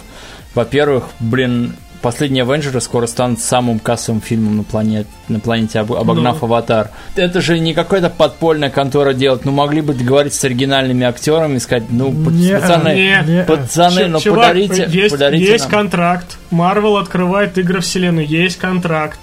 Во-первых, 0.56 1.06
блин, 1.20 1.76
последние 2.02 2.44
Авенджеры 2.44 2.82
скоро 2.82 3.06
станут 3.08 3.40
самым 3.40 3.80
кассовым 3.80 4.22
фильмом 4.22 4.58
на 4.58 4.64
планете, 4.64 5.08
на 5.28 5.40
планете 5.40 5.80
об- 5.80 5.94
обогнав 5.94 6.42
Ну. 6.42 6.48
Аватар. 6.48 6.90
Это 7.16 7.42
же 7.42 7.60
не 7.60 7.74
какая-то 7.74 8.10
подпольная 8.10 8.70
контора 8.70 9.14
делать, 9.14 9.46
ну 9.46 9.52
могли 9.52 9.82
бы 9.82 9.94
договориться 9.94 10.40
с 10.40 10.44
оригинальными 10.46 11.06
актерами 11.06 11.58
и 11.58 11.60
сказать, 11.60 11.84
ну, 11.90 12.12
Не, 12.12 12.54
пацаны, 12.60 12.90
не. 12.96 13.24
Не, 13.28 13.44
пацаны, 13.44 14.02
Ч- 14.02 14.08
ну 14.08 14.20
чувак, 14.20 14.40
подарите, 14.48 14.88
есть, 14.90 15.12
подарите 15.12 15.46
есть 15.52 15.66
нам. 15.66 15.72
контракт. 15.72 16.38
Марвел 16.52 16.98
открывает 16.98 17.58
игры 17.58 17.82
вселенную, 17.82 18.28
есть 18.28 18.58
контракт. 18.58 19.20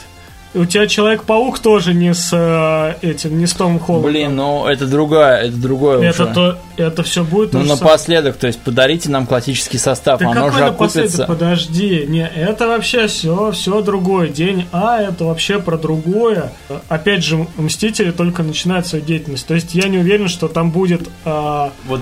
И 0.57 0.59
у 0.59 0.65
тебя 0.65 0.87
Человек-паук 0.87 1.59
тоже 1.59 1.93
не 1.93 2.15
с 2.15 2.31
э, 2.33 3.07
этим, 3.07 3.39
не 3.39 3.47
с 3.47 3.53
Томом 3.53 3.79
Холландом. 3.79 4.11
Блин, 4.11 4.37
ну 4.37 4.67
это 4.67 4.87
другая, 4.87 5.43
это 5.49 5.57
другое 5.59 6.01
это, 6.01 6.25
уже. 6.25 6.33
то, 6.33 6.59
это 6.79 7.03
все 7.03 7.25
будет 7.25 7.53
Ну 7.53 7.63
напоследок, 7.63 8.37
то 8.37 8.47
есть 8.47 8.61
подарите 8.61 9.11
нам 9.11 9.27
классический 9.27 9.77
состав, 9.77 10.19
Да 10.19 10.31
оно 10.31 10.47
какой 10.47 10.59
же 10.59 10.65
окупится. 10.65 11.27
Подожди, 11.27 12.07
не, 12.09 12.27
это 12.27 12.69
вообще 12.69 13.07
все, 13.07 13.53
все 13.53 13.83
другое. 13.83 14.29
День 14.29 14.67
А 14.73 14.99
это 15.03 15.27
вообще 15.27 15.59
про 15.59 15.77
другое. 15.77 16.51
Опять 16.89 17.23
же, 17.23 17.47
Мстители 17.59 18.11
только 18.11 18.43
начинают 18.43 18.87
свою 18.87 19.05
деятельность. 19.05 19.47
То 19.47 19.53
есть 19.53 19.75
я 19.75 19.89
не 19.89 19.99
уверен, 19.99 20.29
что 20.29 20.49
там 20.49 20.71
будет 20.71 21.11
а, 21.27 21.71
Вот 21.87 22.01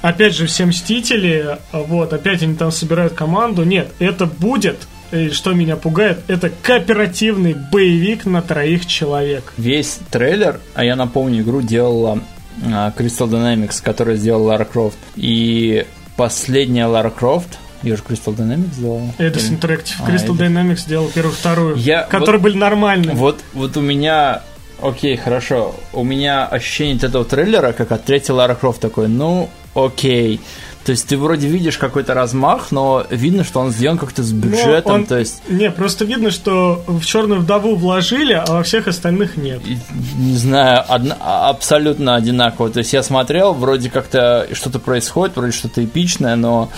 опять 0.00 0.34
же, 0.34 0.46
все 0.46 0.64
Мстители, 0.64 1.58
вот, 1.72 2.14
опять 2.14 2.42
они 2.42 2.54
там 2.54 2.72
собирают 2.72 3.12
команду. 3.12 3.64
Нет, 3.64 3.90
это 3.98 4.24
будет, 4.24 4.86
и 5.12 5.30
что 5.30 5.52
меня 5.52 5.76
пугает, 5.76 6.20
это 6.28 6.50
кооперативный 6.62 7.54
боевик 7.54 8.24
на 8.26 8.42
троих 8.42 8.86
человек. 8.86 9.52
весь 9.56 9.98
трейлер, 10.10 10.60
а 10.74 10.84
я 10.84 10.96
напомню, 10.96 11.42
игру 11.42 11.62
делала 11.62 12.20
а, 12.64 12.92
Crystal 12.96 13.28
Dynamics, 13.28 13.82
которая 13.82 14.16
сделала 14.16 14.48
Лара 14.48 14.64
Крофт. 14.64 14.98
И 15.16 15.86
последняя 16.16 16.86
Лара 16.86 17.10
Крофт, 17.10 17.58
ее 17.82 17.96
же 17.96 18.02
Crystal 18.08 18.34
Dynamics 18.36 18.74
сделала. 18.74 19.02
Или- 19.18 19.32
Interactive, 19.34 19.94
А, 20.00 20.10
Crystal 20.10 20.36
Eidos. 20.36 20.38
Dynamics 20.38 20.76
сделал 20.80 21.08
первую, 21.14 21.34
вторую, 21.34 21.76
Я- 21.76 22.02
которые 22.02 22.40
были 22.40 22.56
нормальными. 22.56 23.14
Вот, 23.14 23.40
вот 23.52 23.76
у 23.76 23.80
меня... 23.80 24.42
Окей, 24.80 25.16
хорошо. 25.16 25.76
У 25.92 26.02
меня 26.02 26.44
ощущение 26.44 26.96
от 26.96 27.04
этого 27.04 27.24
трейлера, 27.24 27.72
как 27.72 27.92
от 27.92 28.04
третьей 28.04 28.34
Лара 28.34 28.54
Крофт, 28.56 28.80
такой, 28.80 29.06
ну, 29.08 29.48
окей. 29.74 30.40
То 30.84 30.90
есть 30.90 31.06
ты 31.06 31.16
вроде 31.16 31.46
видишь 31.46 31.78
какой-то 31.78 32.12
размах, 32.12 32.72
но 32.72 33.06
видно, 33.08 33.44
что 33.44 33.60
он 33.60 33.70
сделан 33.70 33.98
как-то 33.98 34.22
с 34.24 34.32
бюджетом, 34.32 34.92
он- 34.94 35.06
то 35.06 35.16
есть 35.18 35.40
Не, 35.48 35.70
просто 35.70 36.04
видно, 36.04 36.30
что 36.32 36.82
в 36.88 37.04
черную 37.04 37.40
вдову 37.40 37.76
вложили, 37.76 38.32
а 38.32 38.44
во 38.52 38.62
всех 38.64 38.88
остальных 38.88 39.36
нет. 39.36 39.60
и, 39.64 39.78
не 40.16 40.36
знаю, 40.36 40.82
одна- 40.88 41.16
а- 41.20 41.50
абсолютно 41.50 42.16
одинаково. 42.16 42.68
То 42.70 42.78
есть 42.80 42.92
я 42.92 43.02
смотрел, 43.04 43.52
вроде 43.54 43.90
как-то 43.90 44.48
что-то 44.52 44.80
происходит, 44.80 45.36
вроде 45.36 45.52
что-то 45.52 45.84
эпичное, 45.84 46.34
но 46.34 46.68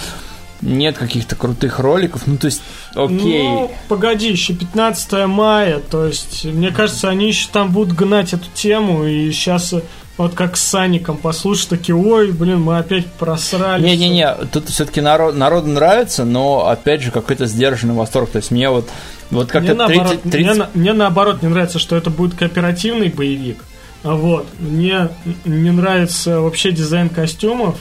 нет 0.61 0.97
каких-то 0.99 1.35
крутых 1.37 1.79
роликов. 1.79 2.23
Ну, 2.27 2.37
то 2.37 2.47
есть, 2.47 2.63
окей. 2.95 3.43
Ну, 3.49 3.71
погоди, 3.89 4.31
еще 4.31 4.55
15 4.55 5.27
мая, 5.27 5.79
то 5.81 6.07
есть, 6.07 6.45
мне 6.45 6.71
кажется, 6.71 7.09
они 7.09 7.29
еще 7.29 7.49
там 7.53 7.71
будут 7.71 7.95
гнать 7.97 8.33
эту 8.33 8.47
тему, 8.55 9.05
и 9.05 9.31
сейчас 9.33 9.75
вот 10.17 10.35
как 10.35 10.57
с 10.57 10.63
Саником 10.63 11.17
послушают, 11.17 11.71
такие, 11.71 11.97
ой, 11.97 12.31
блин, 12.31 12.61
мы 12.61 12.79
опять 12.79 13.07
просрали. 13.07 13.83
Не-не-не, 13.83 14.35
тут 14.53 14.69
все-таки 14.69 15.01
народ, 15.01 15.35
народу 15.35 15.69
нравится, 15.69 16.25
но 16.25 16.69
опять 16.69 17.03
же 17.03 17.11
какой-то 17.11 17.47
сдержанный 17.47 17.95
восторг. 17.95 18.31
То 18.31 18.39
есть 18.39 18.53
мне 18.53 18.71
вот, 18.71 18.89
вот 19.31 19.45
Мне 19.45 19.53
как-то 19.53 19.75
наоборот, 19.75 20.23
30, 20.23 20.31
30 20.31 20.57
мне, 20.57 20.67
мне 20.75 20.93
наоборот 20.93 21.43
не 21.43 21.49
нравится, 21.49 21.81
что 21.81 21.97
это 21.97 22.11
будет 22.11 22.35
кооперативный 22.37 23.09
боевик. 23.09 23.59
Вот. 24.05 24.47
Мне 24.61 25.09
не 25.45 25.71
нравится 25.71 26.41
вообще 26.41 26.71
дизайн 26.71 27.09
костюмов. 27.09 27.77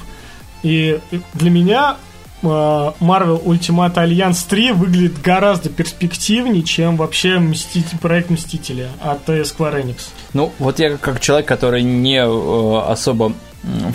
И 0.63 0.99
для 1.33 1.49
меня 1.51 1.97
Marvel 2.43 3.41
Ultimate 3.43 3.93
Alliance 3.95 4.45
3 4.47 4.71
выглядит 4.73 5.21
гораздо 5.21 5.69
перспективнее, 5.69 6.63
чем 6.63 6.97
вообще 6.97 7.39
Мститель- 7.39 7.97
проект 7.99 8.29
Мстителя 8.29 8.89
от 9.01 9.27
э, 9.29 9.41
Square 9.41 9.83
Enix. 9.83 9.97
Ну, 10.33 10.51
вот 10.59 10.79
я 10.79 10.97
как 10.97 11.19
человек, 11.19 11.47
который 11.47 11.83
не 11.83 12.17
э, 12.17 12.91
особо 12.91 13.33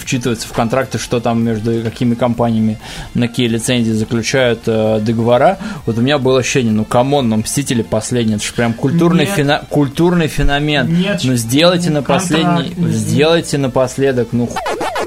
вчитывается 0.03 0.49
в 0.49 0.53
контракты, 0.53 0.97
что 0.97 1.21
там 1.21 1.45
между 1.45 1.83
какими 1.83 2.15
компаниями 2.15 2.79
на 3.13 3.29
какие 3.29 3.49
лицензии 3.49 3.91
заключают 3.91 4.61
э, 4.65 4.99
договора. 5.03 5.59
Вот 5.85 5.99
у 5.99 6.01
меня 6.01 6.17
было 6.17 6.41
ощущение, 6.41 6.73
ну 6.73 6.87
come 6.87 7.11
on, 7.11 7.29
ну 7.29 7.37
Мстители 7.37 7.83
последние, 7.83 8.37
это 8.37 8.47
же 8.47 8.53
прям 8.55 8.73
культурный, 8.73 9.27
Нет. 9.27 9.37
фена- 9.39 9.65
культурный 9.69 10.27
феномен. 10.29 10.99
Нет, 10.99 11.21
ну 11.23 11.35
сделайте 11.35 11.91
на 11.91 12.03
последний, 12.03 12.73
сделайте 12.93 13.59
напоследок, 13.59 14.29
ну, 14.33 14.47
х- 14.47 14.59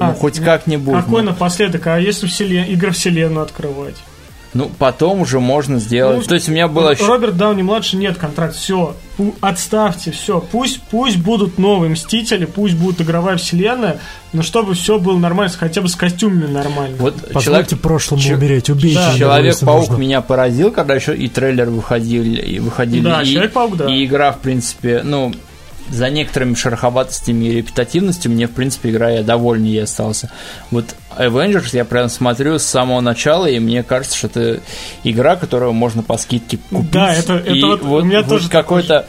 ну, 0.08 0.14
хоть 0.14 0.38
ну, 0.38 0.44
как-нибудь. 0.44 1.04
Какой 1.04 1.22
ну. 1.22 1.30
напоследок? 1.30 1.86
А 1.86 1.98
если 1.98 2.26
вселен... 2.26 2.64
игры 2.64 2.90
вселенную 2.90 3.44
открывать? 3.44 3.96
Ну, 4.54 4.70
потом 4.78 5.22
уже 5.22 5.40
можно 5.40 5.78
сделать. 5.78 6.18
Ну, 6.18 6.22
То 6.24 6.34
есть 6.34 6.48
у 6.48 6.52
меня 6.52 6.68
было 6.68 6.90
ощущение... 6.90 7.14
Роберт 7.14 7.36
Дауни 7.38 7.62
младший 7.62 7.98
нет 7.98 8.18
контракт. 8.18 8.54
Все, 8.54 8.94
отставьте, 9.40 10.10
все. 10.10 10.40
Пусть, 10.40 10.82
пусть 10.90 11.16
будут 11.16 11.58
новые 11.58 11.90
мстители, 11.90 12.44
пусть 12.44 12.74
будет 12.74 13.00
игровая 13.00 13.38
вселенная, 13.38 13.98
но 14.34 14.42
чтобы 14.42 14.74
все 14.74 14.98
было 14.98 15.16
нормально, 15.16 15.52
хотя 15.58 15.80
бы 15.80 15.88
с 15.88 15.96
костюмами 15.96 16.46
нормально. 16.52 16.96
Вот 16.98 17.14
Позвольте 17.32 17.44
человек, 17.44 17.80
прошлому 17.80 18.22
Че- 18.22 18.34
умереть, 18.34 18.68
убейте 18.68 18.98
Да. 18.98 19.14
Человек-паук 19.16 19.88
нужно. 19.88 20.00
меня 20.02 20.20
поразил, 20.20 20.70
когда 20.70 20.94
еще 20.94 21.16
и 21.16 21.28
трейлер 21.28 21.70
выходили, 21.70 22.38
и 22.42 22.58
выходили, 22.58 23.04
Да, 23.04 23.22
и, 23.22 23.26
Человек-паук, 23.26 23.76
да. 23.78 23.86
и 23.86 24.04
игра, 24.04 24.32
в 24.32 24.40
принципе, 24.40 25.00
ну, 25.02 25.32
за 25.92 26.10
некоторыми 26.10 26.54
шероховатостями 26.54 27.44
и 27.44 27.56
репетативностью 27.56 28.30
мне, 28.32 28.46
в 28.46 28.52
принципе, 28.52 28.90
игра 28.90 29.10
я 29.10 29.22
довольнее 29.22 29.82
остался. 29.84 30.30
Вот 30.70 30.94
Avengers 31.18 31.68
я 31.72 31.84
прям 31.84 32.08
смотрю 32.08 32.58
с 32.58 32.62
самого 32.64 33.00
начала, 33.00 33.46
и 33.46 33.58
мне 33.58 33.82
кажется, 33.82 34.16
что 34.16 34.26
это 34.28 34.60
игра, 35.04 35.36
которую 35.36 35.72
можно 35.74 36.02
по 36.02 36.16
скидке 36.16 36.58
купить. 36.70 36.90
Да, 36.90 37.14
это- 37.14 37.34
это 37.34 37.50
и 37.50 37.62
вот 37.62 37.82
у 37.82 38.02
меня 38.02 38.22
тоже 38.22 38.48
какой-то... 38.48 39.06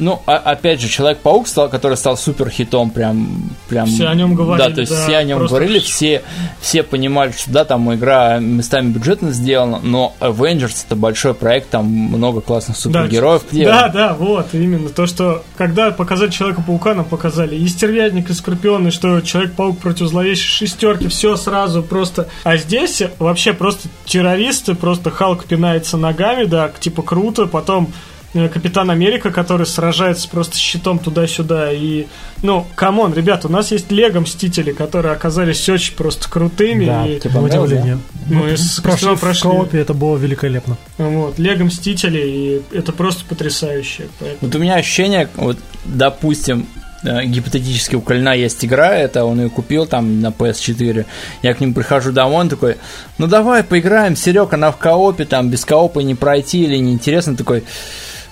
Ну, 0.00 0.20
а- 0.26 0.36
опять 0.38 0.80
же, 0.80 0.88
Человек-паук, 0.88 1.46
стал, 1.46 1.68
который 1.68 1.96
стал 1.96 2.16
супер 2.16 2.48
хитом, 2.50 2.90
прям, 2.90 3.42
прям... 3.68 3.86
Все 3.86 4.06
о 4.08 4.14
нем 4.14 4.34
говорили, 4.34 4.68
Да, 4.68 4.74
то 4.74 4.80
есть 4.80 4.92
да, 4.92 5.02
все 5.04 5.16
о 5.16 5.22
нем 5.22 5.38
просто 5.38 5.56
говорили, 5.56 5.78
все, 5.78 6.22
все 6.60 6.82
понимали, 6.82 7.32
что 7.32 7.50
да, 7.50 7.64
там 7.64 7.94
игра 7.94 8.38
местами 8.38 8.88
бюджетно 8.90 9.30
сделана, 9.30 9.78
но 9.82 10.14
Avengers 10.20 10.84
это 10.86 10.96
большой 10.96 11.34
проект, 11.34 11.70
там 11.70 11.86
много 11.86 12.40
классных 12.40 12.76
супергероев. 12.76 13.42
где- 13.50 13.66
Да, 13.66 13.88
да, 13.88 14.14
вот, 14.14 14.48
именно. 14.54 14.88
То, 14.88 15.06
что 15.06 15.44
когда 15.56 15.90
показали 15.90 16.30
Человека-паука, 16.30 16.94
нам 16.94 17.04
показали 17.04 17.54
и 17.56 17.68
Стервятник, 17.68 18.30
и 18.30 18.32
Скорпион, 18.32 18.88
и 18.88 18.90
что 18.90 19.20
Человек-паук 19.20 19.78
против 19.78 20.06
зловещей 20.08 20.66
шестерки, 20.66 21.08
все 21.08 21.36
сразу 21.36 21.82
просто. 21.82 22.28
А 22.44 22.56
здесь 22.56 23.02
вообще 23.18 23.52
просто 23.52 23.88
террористы, 24.06 24.74
просто 24.74 25.10
Халк 25.10 25.44
пинается 25.44 25.96
ногами, 25.96 26.44
да, 26.44 26.70
типа 26.80 27.02
круто, 27.02 27.46
потом 27.46 27.92
Капитан 28.32 28.90
Америка, 28.90 29.30
который 29.32 29.66
сражается 29.66 30.28
просто 30.28 30.56
с 30.56 30.58
щитом 30.58 31.00
туда-сюда. 31.00 31.72
И, 31.72 32.06
ну, 32.42 32.64
come 32.76 32.97
on, 32.97 33.12
ребят, 33.12 33.44
у 33.44 33.48
нас 33.48 33.72
есть 33.72 33.90
Лего 33.90 34.20
Мстители, 34.20 34.72
которые 34.72 35.14
оказались 35.14 35.68
очень 35.68 35.94
просто 35.96 36.30
крутыми. 36.30 36.86
Да, 36.86 37.06
и, 37.06 37.14
на 37.14 37.20
понравилось, 37.20 37.72
удивление. 37.72 37.98
Мы 38.26 38.56
с 38.56 38.80
прошли 38.80 38.90
Костюмом 38.92 39.16
в 39.16 39.20
прошли. 39.20 39.42
коопе, 39.42 39.78
это 39.78 39.94
было 39.94 40.16
великолепно. 40.16 40.76
вот, 40.98 41.38
Лего 41.38 41.64
Мстители, 41.64 42.20
и 42.20 42.62
это 42.76 42.92
просто 42.92 43.24
потрясающе. 43.24 44.08
Поэтому... 44.20 44.38
Вот 44.42 44.54
у 44.54 44.58
меня 44.60 44.76
ощущение, 44.76 45.28
вот, 45.34 45.58
допустим, 45.84 46.66
э, 47.02 47.24
гипотетически 47.24 47.96
у 47.96 48.00
Калина 48.00 48.34
есть 48.36 48.64
игра, 48.64 48.94
это 48.94 49.24
он 49.24 49.40
ее 49.40 49.50
купил 49.50 49.86
там 49.86 50.20
на 50.20 50.28
PS4. 50.28 51.04
Я 51.42 51.54
к 51.54 51.60
ним 51.60 51.74
прихожу 51.74 52.12
домой, 52.12 52.42
он 52.42 52.48
такой, 52.48 52.76
ну 53.18 53.26
давай 53.26 53.64
поиграем, 53.64 54.14
Серега, 54.14 54.54
она 54.54 54.70
в 54.70 54.76
коопе, 54.76 55.24
там 55.24 55.50
без 55.50 55.64
коопа 55.64 55.98
не 55.98 56.14
пройти 56.14 56.62
или 56.62 56.76
неинтересно, 56.76 57.36
такой, 57.36 57.64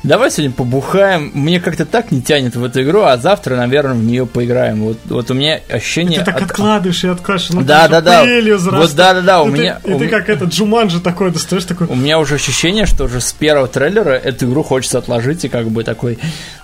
давай 0.02 0.30
сегодня 0.30 0.54
побухаем. 0.54 1.30
Мне 1.34 1.60
как-то 1.60 1.84
так 1.84 2.10
не 2.12 2.22
тянет 2.22 2.56
в 2.56 2.64
эту 2.64 2.82
игру, 2.82 3.02
а 3.02 3.16
завтра, 3.16 3.56
наверное, 3.56 3.94
в 3.94 4.02
нее 4.04 4.26
поиграем. 4.26 4.82
Вот, 4.82 4.98
вот 5.06 5.30
у 5.30 5.34
меня 5.34 5.60
ощущение... 5.68 6.20
Ты 6.20 6.24
так 6.24 6.36
от- 6.36 6.42
откладываешь 6.50 7.04
и 7.04 7.08
откладываешь. 7.08 7.50
ну, 7.50 7.62
Да, 7.62 7.88
да, 7.88 7.98
же 7.98 8.02
да. 8.58 8.78
Вот 8.78 8.94
да, 8.94 9.14
да, 9.14 9.20
да, 9.22 9.42
у 9.42 9.48
И 9.48 9.52
ты- 9.52 9.58
меня- 9.58 9.80
И 9.84 9.92
у 9.92 9.98
ты 9.98 10.08
как 10.08 10.28
этот 10.28 10.50
Джуманджи 10.50 11.00
такой 11.00 11.30
достаешь, 11.30 11.64
такой... 11.64 11.86
У 11.88 11.94
меня 11.96 12.18
уже 12.18 12.36
ощущение, 12.36 12.86
что 12.86 13.04
уже 13.04 13.20
с 13.20 13.32
первого 13.32 13.66
трейлера 13.68 14.10
эту 14.10 14.46
игру 14.46 14.62
хочется 14.62 14.98
отложить 14.98 15.44
и 15.44 15.48
как 15.48 15.66
бы 15.68 15.82
такой, 15.84 16.18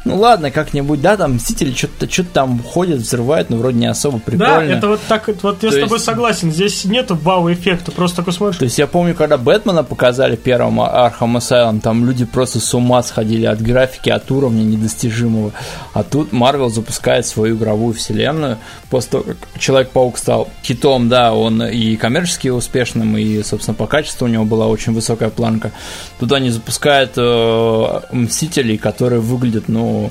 ну 0.05 0.16
ладно, 0.16 0.51
как-нибудь, 0.51 1.01
да, 1.02 1.16
там 1.16 1.35
Мстители 1.35 1.73
что-то 1.74 2.11
что 2.11 2.24
там 2.24 2.62
ходят, 2.62 2.98
взрывают, 3.01 3.51
но 3.51 3.56
вроде 3.56 3.78
не 3.78 3.86
особо 3.86 4.19
прикольно. 4.20 4.59
Да, 4.61 4.65
это 4.65 4.89
вот 4.89 5.01
так, 5.09 5.28
вот 5.43 5.62
я 5.62 5.70
То 5.70 5.77
с 5.77 5.81
тобой 5.81 5.97
есть- 5.97 6.05
согласен. 6.05 6.52
Здесь 6.52 6.85
нету 6.85 7.19
вау-эффекта, 7.20 7.90
просто 7.90 8.19
такой 8.19 8.32
смотришь. 8.32 8.59
То 8.59 8.65
есть 8.65 8.78
я 8.78 8.86
помню, 8.86 9.15
когда 9.15 9.36
Бэтмена 9.39 9.82
показали 9.82 10.36
первым 10.36 10.81
Arkham 10.81 11.36
Asylum, 11.36 11.81
там 11.81 12.06
люди 12.06 12.24
просто 12.24 12.61
с 12.61 12.73
ума 12.74 13.02
сходили 13.02 13.24
от 13.45 13.61
графики, 13.61 14.11
от 14.11 14.31
уровня 14.31 14.63
недостижимого. 14.63 15.53
А 15.93 16.03
тут 16.03 16.33
Марвел 16.33 16.71
запускает 16.71 17.27
свою 17.27 17.57
игровую 17.57 17.95
вселенную. 17.95 18.59
После 18.91 19.11
того, 19.11 19.25
как 19.25 19.37
Человек-паук 19.59 20.19
стал 20.19 20.49
хитом, 20.63 21.09
да, 21.09 21.35
он 21.35 21.63
и 21.63 21.97
коммерчески 21.97 22.49
успешным, 22.49 23.17
и, 23.17 23.43
собственно, 23.43 23.75
по 23.75 23.87
качеству 23.87 24.27
у 24.27 24.31
него 24.31 24.45
была 24.45 24.67
очень 24.67 24.93
высокая 24.93 25.31
планка. 25.31 25.73
Туда 26.19 26.37
они 26.37 26.51
запускают 26.51 27.13
э, 27.17 28.01
Мстителей, 28.13 28.79
которые 28.79 29.21
выглядят, 29.21 29.69
ну, 29.69 30.11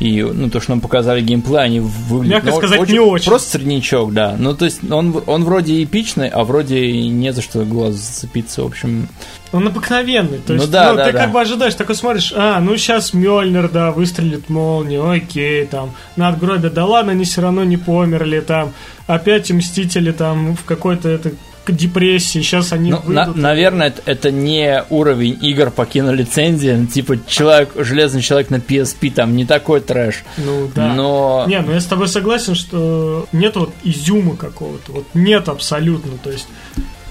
И, 0.00 0.22
ну, 0.22 0.50
то, 0.50 0.60
что 0.60 0.72
нам 0.72 0.80
показали 0.80 1.20
геймплей, 1.20 1.62
они 1.62 1.80
выглядят... 1.80 2.44
Мягко 2.44 2.50
ну, 2.50 2.56
сказать, 2.56 2.88
не 2.88 2.98
очень. 2.98 3.26
Просто 3.26 3.50
среднячок, 3.50 4.12
да. 4.12 4.34
Ну, 4.36 4.54
то 4.54 4.64
есть, 4.64 4.80
он, 4.90 5.22
он 5.26 5.44
вроде 5.44 5.82
эпичный, 5.84 6.28
а 6.28 6.42
вроде 6.42 7.08
не 7.08 7.32
за 7.32 7.42
что 7.42 7.64
глаз 7.64 7.94
зацепиться, 7.94 8.62
в 8.62 8.66
общем... 8.66 9.08
Он 9.52 9.68
обыкновенный. 9.68 10.38
То 10.38 10.54
Ну 10.54 10.62
есть, 10.62 10.70
да, 10.72 10.90
ну, 10.90 10.96
да, 10.96 11.04
ты 11.04 11.12
да. 11.12 11.18
как 11.20 11.32
бы 11.32 11.40
ожидаешь, 11.40 11.74
такой 11.74 11.94
смотришь, 11.94 12.32
а, 12.34 12.58
ну 12.58 12.76
сейчас 12.76 13.14
Мёльнир, 13.14 13.68
да, 13.68 13.92
выстрелит 13.92 14.48
молнию, 14.48 15.08
окей, 15.08 15.64
там, 15.66 15.92
надгробят, 16.16 16.74
да 16.74 16.84
ладно, 16.86 17.12
они 17.12 17.24
все 17.24 17.42
равно 17.42 17.62
не 17.62 17.76
померли, 17.76 18.40
там, 18.40 18.72
опять 19.06 19.52
Мстители 19.52 20.10
там 20.10 20.56
в 20.56 20.64
какой-то 20.64 21.08
это 21.08 21.32
к 21.64 21.72
депрессии, 21.72 22.38
сейчас 22.40 22.72
они 22.72 22.90
Ну, 22.90 23.00
на- 23.06 23.24
выйдут. 23.24 23.36
наверное, 23.42 23.86
это, 23.88 24.02
это 24.04 24.30
не 24.30 24.84
уровень 24.90 25.38
игр 25.40 25.70
по 25.70 25.86
кинолицензии, 25.86 26.86
типа 26.86 27.18
человек, 27.26 27.70
Железный 27.76 28.22
человек 28.22 28.50
на 28.50 28.56
PSP, 28.56 29.10
там 29.10 29.34
не 29.36 29.44
такой 29.46 29.80
трэш. 29.80 30.24
Ну 30.38 30.70
да. 30.74 30.92
Но 30.94 31.44
Не, 31.48 31.60
ну 31.60 31.72
я 31.72 31.80
с 31.80 31.86
тобой 31.86 32.08
согласен, 32.08 32.54
что 32.54 33.26
нет 33.32 33.56
вот 33.56 33.72
изюма 33.82 34.36
какого-то, 34.36 34.92
вот 34.92 35.06
нет 35.14 35.48
абсолютно, 35.48 36.12
то 36.22 36.30
есть 36.30 36.46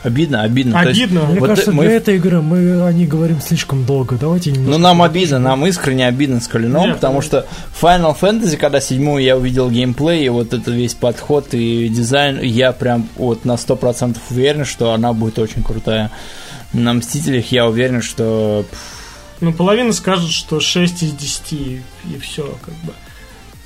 обидно, 0.03 0.41
обидно. 0.43 0.81
То 0.83 0.89
есть 0.89 1.01
обидно. 1.01 1.21
Мне 1.25 1.39
Вот 1.39 1.49
кажется, 1.49 1.71
мы- 1.71 1.83
для 1.85 1.93
этой 1.95 2.15
игры 2.17 2.41
мы 2.41 2.81
о 2.85 2.91
ней 2.93 3.07
говорим 3.07 3.41
слишком 3.41 3.85
долго. 3.85 4.17
Давайте 4.17 4.51
Ну, 4.51 4.57
немножко... 4.57 4.81
нам 4.81 5.01
обидно, 5.01 5.39
нам 5.39 5.65
искренне 5.65 6.07
обидно 6.07 6.39
с 6.41 6.47
Калином, 6.47 6.85
Нет, 6.87 6.95
потому 6.95 7.15
ну- 7.15 7.21
что 7.21 7.45
Final 7.81 8.15
Fantasy, 8.19 8.57
когда 8.57 8.79
седьмую 8.81 9.23
я 9.23 9.35
увидел 9.37 9.69
геймплей, 9.71 10.25
и 10.25 10.29
вот 10.29 10.53
этот 10.53 10.67
весь 10.73 10.93
подход 10.93 11.53
и 11.53 11.87
дизайн, 11.89 12.39
я 12.41 12.71
прям 12.71 13.07
вот 13.15 13.45
на 13.45 13.53
100% 13.57 14.17
уверен, 14.29 14.65
что 14.65 14.91
она 14.91 15.13
будет 15.13 15.39
очень 15.39 15.63
крутая. 15.63 16.11
На 16.73 16.93
Мстителях 16.93 17.51
я 17.51 17.67
уверен, 17.67 18.01
что... 18.01 18.65
пф, 18.69 18.79
Ну, 19.41 19.53
половина 19.53 19.93
скажет, 19.93 20.31
что 20.31 20.59
6 20.59 21.03
из 21.03 21.11
10, 21.11 21.53
и, 21.53 21.81
все, 22.21 22.43
как 22.65 22.73
бы. 22.83 22.93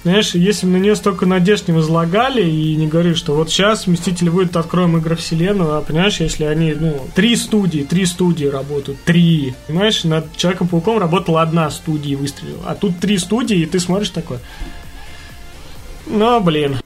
Знаешь, 0.03 0.35
если 0.35 0.65
бы 0.65 0.73
на 0.73 0.77
нее 0.77 0.95
столько 0.95 1.25
надежд 1.25 1.67
не 1.67 1.73
возлагали 1.73 2.41
и 2.41 2.75
не 2.75 2.87
говорили, 2.87 3.13
что 3.13 3.35
вот 3.35 3.49
сейчас 3.49 3.87
Мстители 3.87 4.29
выйдут, 4.29 4.55
откроем 4.55 4.97
игры 4.97 5.15
вселенную, 5.15 5.75
а 5.75 5.81
понимаешь, 5.81 6.19
если 6.19 6.45
они, 6.45 6.73
ну, 6.73 7.01
три 7.15 7.35
студии, 7.35 7.81
три 7.81 8.05
студии 8.05 8.45
работают, 8.45 8.99
три. 9.03 9.53
Понимаешь, 9.67 10.03
над 10.03 10.35
Человеком-пауком 10.37 10.99
работала 10.99 11.41
одна 11.41 11.69
студия 11.71 12.13
и 12.13 12.15
выстрелила. 12.15 12.63
А 12.67 12.75
тут 12.75 12.99
три 12.99 13.17
студии, 13.17 13.57
и 13.57 13.65
ты 13.65 13.79
смотришь 13.79 14.11
такой. 14.11 14.37
Ну, 16.05 16.39
блин. 16.39 16.77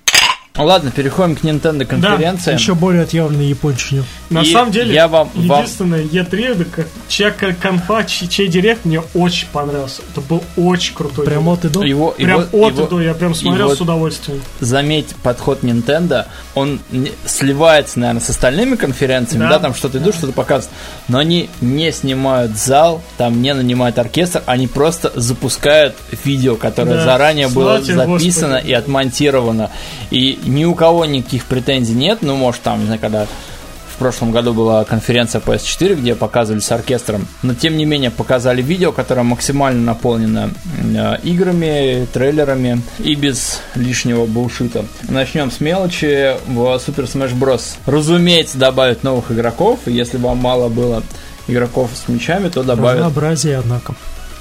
Ладно, 0.66 0.92
переходим 0.92 1.36
к 1.36 1.42
Nintendo 1.44 1.86
конференции. 1.86 2.54
Еще 2.54 2.76
более 2.76 3.04
отъявленный 3.04 3.46
япончине. 3.48 4.04
На 4.30 4.42
И 4.42 4.52
самом 4.52 4.72
деле, 4.72 4.94
я 4.94 5.08
вам- 5.08 5.30
вам- 5.36 5.60
единственное, 5.60 6.04
Е3, 6.04 6.56
да, 6.56 6.66
как- 6.74 6.88
чья 7.08 7.32
к- 7.32 7.54
конфа, 7.60 8.04
чей, 8.04 8.28
чей 8.28 8.48
директ 8.48 8.86
мне 8.86 9.02
очень 9.14 9.48
понравился. 9.52 10.02
Это 10.12 10.22
был 10.22 10.44
очень 10.56 10.94
крутой 10.96 11.26
Прям 11.26 11.44
директ. 11.46 11.66
от 11.66 11.72
и 11.72 11.74
до. 11.74 11.84
Его, 11.84 12.12
Прям 12.12 12.42
его- 12.42 12.66
от 12.68 12.74
и 12.74 12.78
его- 12.78 12.88
до, 12.88 13.02
я 13.02 13.14
прям 13.14 13.36
смотрел 13.36 13.68
его- 13.68 13.76
с 13.76 13.82
удовольствием. 13.82 14.42
заметь 14.60 15.16
подход 15.24 15.64
Nintendo, 15.64 16.26
он 16.56 16.80
сливается, 17.26 18.00
наверное, 18.00 18.22
с 18.22 18.30
остальными 18.30 18.76
конференциями, 18.76 19.44
да, 19.44 19.50
Да. 19.50 19.60
там 19.60 19.76
что-то 19.76 19.98
идут, 19.98 20.16
что-то 20.16 20.34
показывают, 20.34 20.72
но 21.08 21.18
они 21.20 21.50
не 21.60 21.92
снимают 21.92 22.58
зал, 22.58 23.02
там 23.18 23.42
не 23.42 23.54
нанимают 23.54 23.98
оркестр, 24.00 24.44
они 24.46 24.68
просто 24.68 25.12
запускают 25.16 25.96
видео, 26.24 26.56
которое 26.56 26.96
Да. 26.96 27.04
заранее 27.04 27.48
было 27.48 27.82
записано 27.82 28.06
Господи. 28.56 28.68
и 28.70 28.74
отмонтировано, 28.74 29.72
и 30.10 30.40
ни 30.52 30.65
у 30.65 30.76
кого 30.76 31.06
никаких 31.06 31.45
претензий 31.45 31.94
нет, 31.94 32.19
ну, 32.22 32.36
может, 32.36 32.61
там, 32.61 32.80
не 32.80 32.86
знаю, 32.86 32.99
когда 32.99 33.26
в 33.26 33.98
прошлом 33.98 34.32
году 34.32 34.53
была 34.53 34.84
конференция 34.84 35.41
PS4, 35.41 35.95
где 35.95 36.15
показывали 36.15 36.60
с 36.60 36.72
оркестром, 36.72 37.28
но 37.44 37.53
тем 37.53 37.78
не 37.78 37.86
менее 37.86 38.10
показали 38.10 38.61
видео, 38.61 38.91
которое 38.91 39.22
максимально 39.22 39.82
наполнено 39.84 40.49
э, 40.78 41.18
играми, 41.23 42.07
трейлерами 42.11 42.82
и 42.98 43.14
без 43.14 43.60
лишнего 43.76 44.26
булшита. 44.26 44.86
Начнем 45.07 45.52
с 45.52 45.60
мелочи 45.60 46.36
в 46.48 46.60
Super 46.78 47.06
Smash 47.06 47.38
Bros. 47.38 47.76
Разумеется, 47.86 48.57
добавят 48.57 49.03
новых 49.03 49.32
игроков, 49.32 49.80
если 49.86 50.18
вам 50.18 50.40
мало 50.40 50.68
было 50.69 51.03
игроков 51.48 51.91
с 51.94 52.07
мечами, 52.07 52.49
то 52.49 52.64
добавят, 52.64 53.02
Разнообразие, 53.06 53.57
однако. 53.57 53.94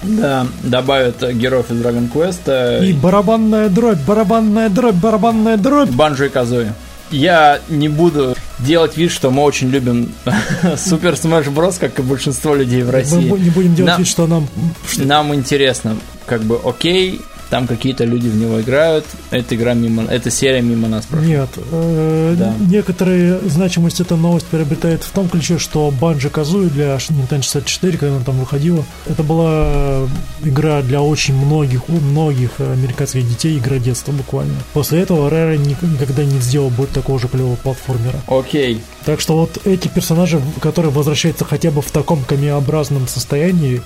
Да, 0.03 0.47
добавят 0.63 1.23
героев 1.35 1.71
из 1.71 1.77
Dragon 1.81 2.11
Quest 2.13 2.85
И 2.87 2.93
барабанная 2.93 3.69
дробь, 3.69 3.99
барабанная 4.07 4.69
дробь, 4.69 4.95
барабанная 4.97 5.57
дробь. 5.57 5.91
Банджо 5.91 6.27
и 6.27 6.29
Казуи. 6.29 6.73
Я 7.11 7.59
не 7.69 7.89
буду 7.89 8.37
делать 8.61 8.97
вид, 8.97 9.11
что 9.11 9.31
мы 9.33 9.43
очень 9.43 9.69
любим 9.71 10.13
Супер 10.77 11.15
Smash 11.15 11.53
Bros, 11.53 11.77
как 11.81 11.99
и 11.99 12.03
большинство 12.03 12.55
людей 12.55 12.83
в 12.83 12.87
Мы 12.87 12.93
России. 12.93 13.29
бу- 13.29 13.39
не 13.39 13.51
будем 13.51 13.75
делать 13.75 13.95
На- 13.95 13.99
вид, 13.99 14.07
что 14.07 14.27
нам... 14.29 14.47
что- 14.89 15.05
Нам 15.05 15.35
интересно, 15.35 15.97
как 16.27 16.43
бы, 16.43 16.59
окей, 16.65 17.21
там 17.51 17.67
какие-то 17.67 18.05
люди 18.05 18.29
в 18.29 18.37
него 18.37 18.61
играют, 18.61 19.05
эта 19.31 19.55
игра 19.57 19.75
мимо, 19.75 20.05
эта 20.05 20.31
серия 20.31 20.63
мимо 20.63 20.89
нас 20.89 21.05
прошла. 21.07 21.27
Нет, 21.27 21.49
э, 21.57 22.35
Да. 22.39 22.55
некоторые 22.61 23.41
значимость 23.49 24.01
эта 24.01 24.17
новость 24.17 24.47
приобретает 24.47 25.03
в 25.03 25.11
том 25.11 25.29
ключе, 25.29 25.59
что 25.59 25.91
Банджи 26.01 26.31
Казуи 26.31 26.69
для 26.69 26.95
Nintendo 26.97 27.43
64, 27.43 27.99
когда 27.99 28.17
она 28.17 28.25
там 28.25 28.39
выходила, 28.39 28.85
это 29.09 29.23
была 29.25 30.07
игра 30.45 30.83
для 30.83 31.03
очень 31.03 31.35
многих, 31.35 31.89
у 31.89 31.93
многих 31.93 32.61
американских 32.61 33.29
детей, 33.29 33.59
игра 33.59 33.79
детства 33.79 34.13
буквально. 34.13 34.55
После 34.73 35.01
этого 35.01 35.29
Rare 35.29 35.57
ник- 35.57 35.83
никогда 35.83 36.25
не 36.25 36.39
сделал 36.41 36.71
больше 36.71 36.95
такого 36.95 37.19
же 37.19 37.29
клевого 37.29 37.57
платформера. 37.57 38.21
Окей. 38.29 38.81
Так 39.05 39.21
что 39.21 39.37
вот 39.37 39.59
эти 39.67 39.89
персонажи, 39.89 40.41
которые 40.61 40.93
возвращаются 40.93 41.45
хотя 41.45 41.71
бы 41.71 41.83
в 41.83 41.91
таком 41.91 42.23
камеобразном 42.23 43.09
состоянии, 43.09 43.83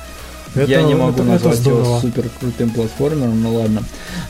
это, 0.54 0.70
Я 0.70 0.82
не 0.82 0.94
могу 0.94 1.12
это, 1.12 1.22
это 1.22 1.30
назвать 1.32 1.66
его 1.66 1.82
здорово. 1.82 2.00
супер 2.00 2.24
крутым 2.40 2.70
платформером, 2.70 3.42
ну 3.42 3.54
ладно. 3.54 3.82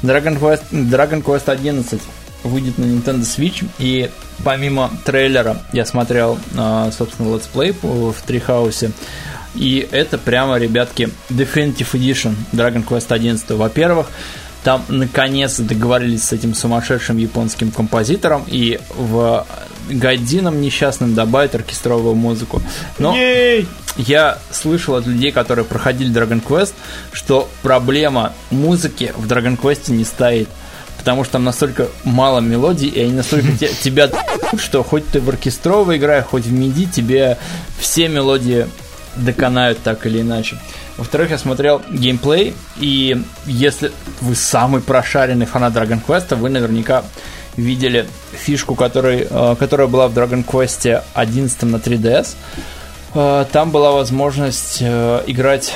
Dragon 0.03 0.39
Quest, 0.39 0.63
Dragon 0.71 1.23
Quest 1.23 1.51
11 1.51 2.01
выйдет 2.45 2.79
на 2.79 2.85
Nintendo 2.85 3.23
Switch, 3.23 3.65
и 3.79 4.11
помимо 4.45 4.91
трейлера 5.05 5.63
я 5.73 5.87
смотрел, 5.87 6.39
а, 6.57 6.91
собственно, 6.97 7.35
летсплей 7.35 7.75
в 7.83 8.15
Treehouse, 8.27 8.91
и 9.55 9.87
это 9.91 10.19
прямо, 10.19 10.59
ребятки, 10.59 11.09
Definitive 11.31 11.93
Edition 11.93 12.35
Dragon 12.53 12.85
Quest 12.85 13.13
11. 13.13 13.51
Во-первых, 13.51 14.09
там 14.65 14.83
наконец 14.89 15.61
договорились 15.61 16.25
с 16.25 16.33
этим 16.33 16.55
сумасшедшим 16.55 17.19
японским 17.19 17.71
композитором 17.71 18.45
и 18.47 18.81
в 18.97 19.47
гайдином 19.91 20.63
несчастным 20.63 21.15
добавят 21.15 21.55
оркестровую 21.55 22.15
музыку. 22.15 22.63
Но 22.99 23.15
Ей! 23.15 23.69
я 23.99 24.39
слышал 24.51 24.95
от 24.95 25.07
людей, 25.07 25.31
которые 25.33 25.67
проходили 25.67 26.11
Dragon 26.11 26.43
Quest, 26.43 26.73
что 27.13 27.49
проблема 27.63 28.33
музыки 28.51 29.13
в 29.17 29.27
Dragon 29.31 29.61
Quest 29.61 29.93
не 29.93 30.05
стоит. 30.05 30.49
Потому 30.97 31.25
что 31.25 31.35
там 31.35 31.45
настолько 31.45 31.89
мало 32.05 32.41
мелодий, 32.41 32.89
и 32.89 33.03
они 33.03 33.13
настолько 33.13 33.53
те- 33.59 33.71
тебя 33.83 34.09
что 34.57 34.83
хоть 34.83 35.07
ты 35.09 35.21
в 35.21 35.29
оркестровой 35.29 35.99
играешь, 35.99 36.25
хоть 36.25 36.47
в 36.47 36.53
миди, 36.53 36.87
тебе 36.87 37.37
все 37.79 38.09
мелодии 38.09 38.67
доконают 39.17 39.79
так 39.85 40.07
или 40.07 40.23
иначе. 40.23 40.59
Во-вторых, 40.97 41.31
я 41.31 41.39
смотрел 41.39 41.83
геймплей, 41.91 42.55
и 42.77 43.21
если 43.47 43.91
вы 44.21 44.35
самый 44.37 44.81
прошаренный 44.81 45.47
фанат 45.47 45.73
Dragon 45.75 46.01
Quest, 46.07 46.35
вы 46.37 46.51
наверняка 46.51 47.05
видели 47.57 48.07
фишку, 48.33 48.75
который, 48.75 49.27
э, 49.29 49.57
которая 49.59 49.89
была 49.89 50.09
в 50.09 50.17
Dragon 50.17 50.45
Quest 50.45 51.03
11 51.15 51.63
на 51.65 51.77
3DS. 51.77 52.37
Э, 53.15 53.45
Там 53.51 53.71
была 53.71 53.93
возможность 53.93 54.79
э, 54.81 55.23
играть 55.27 55.73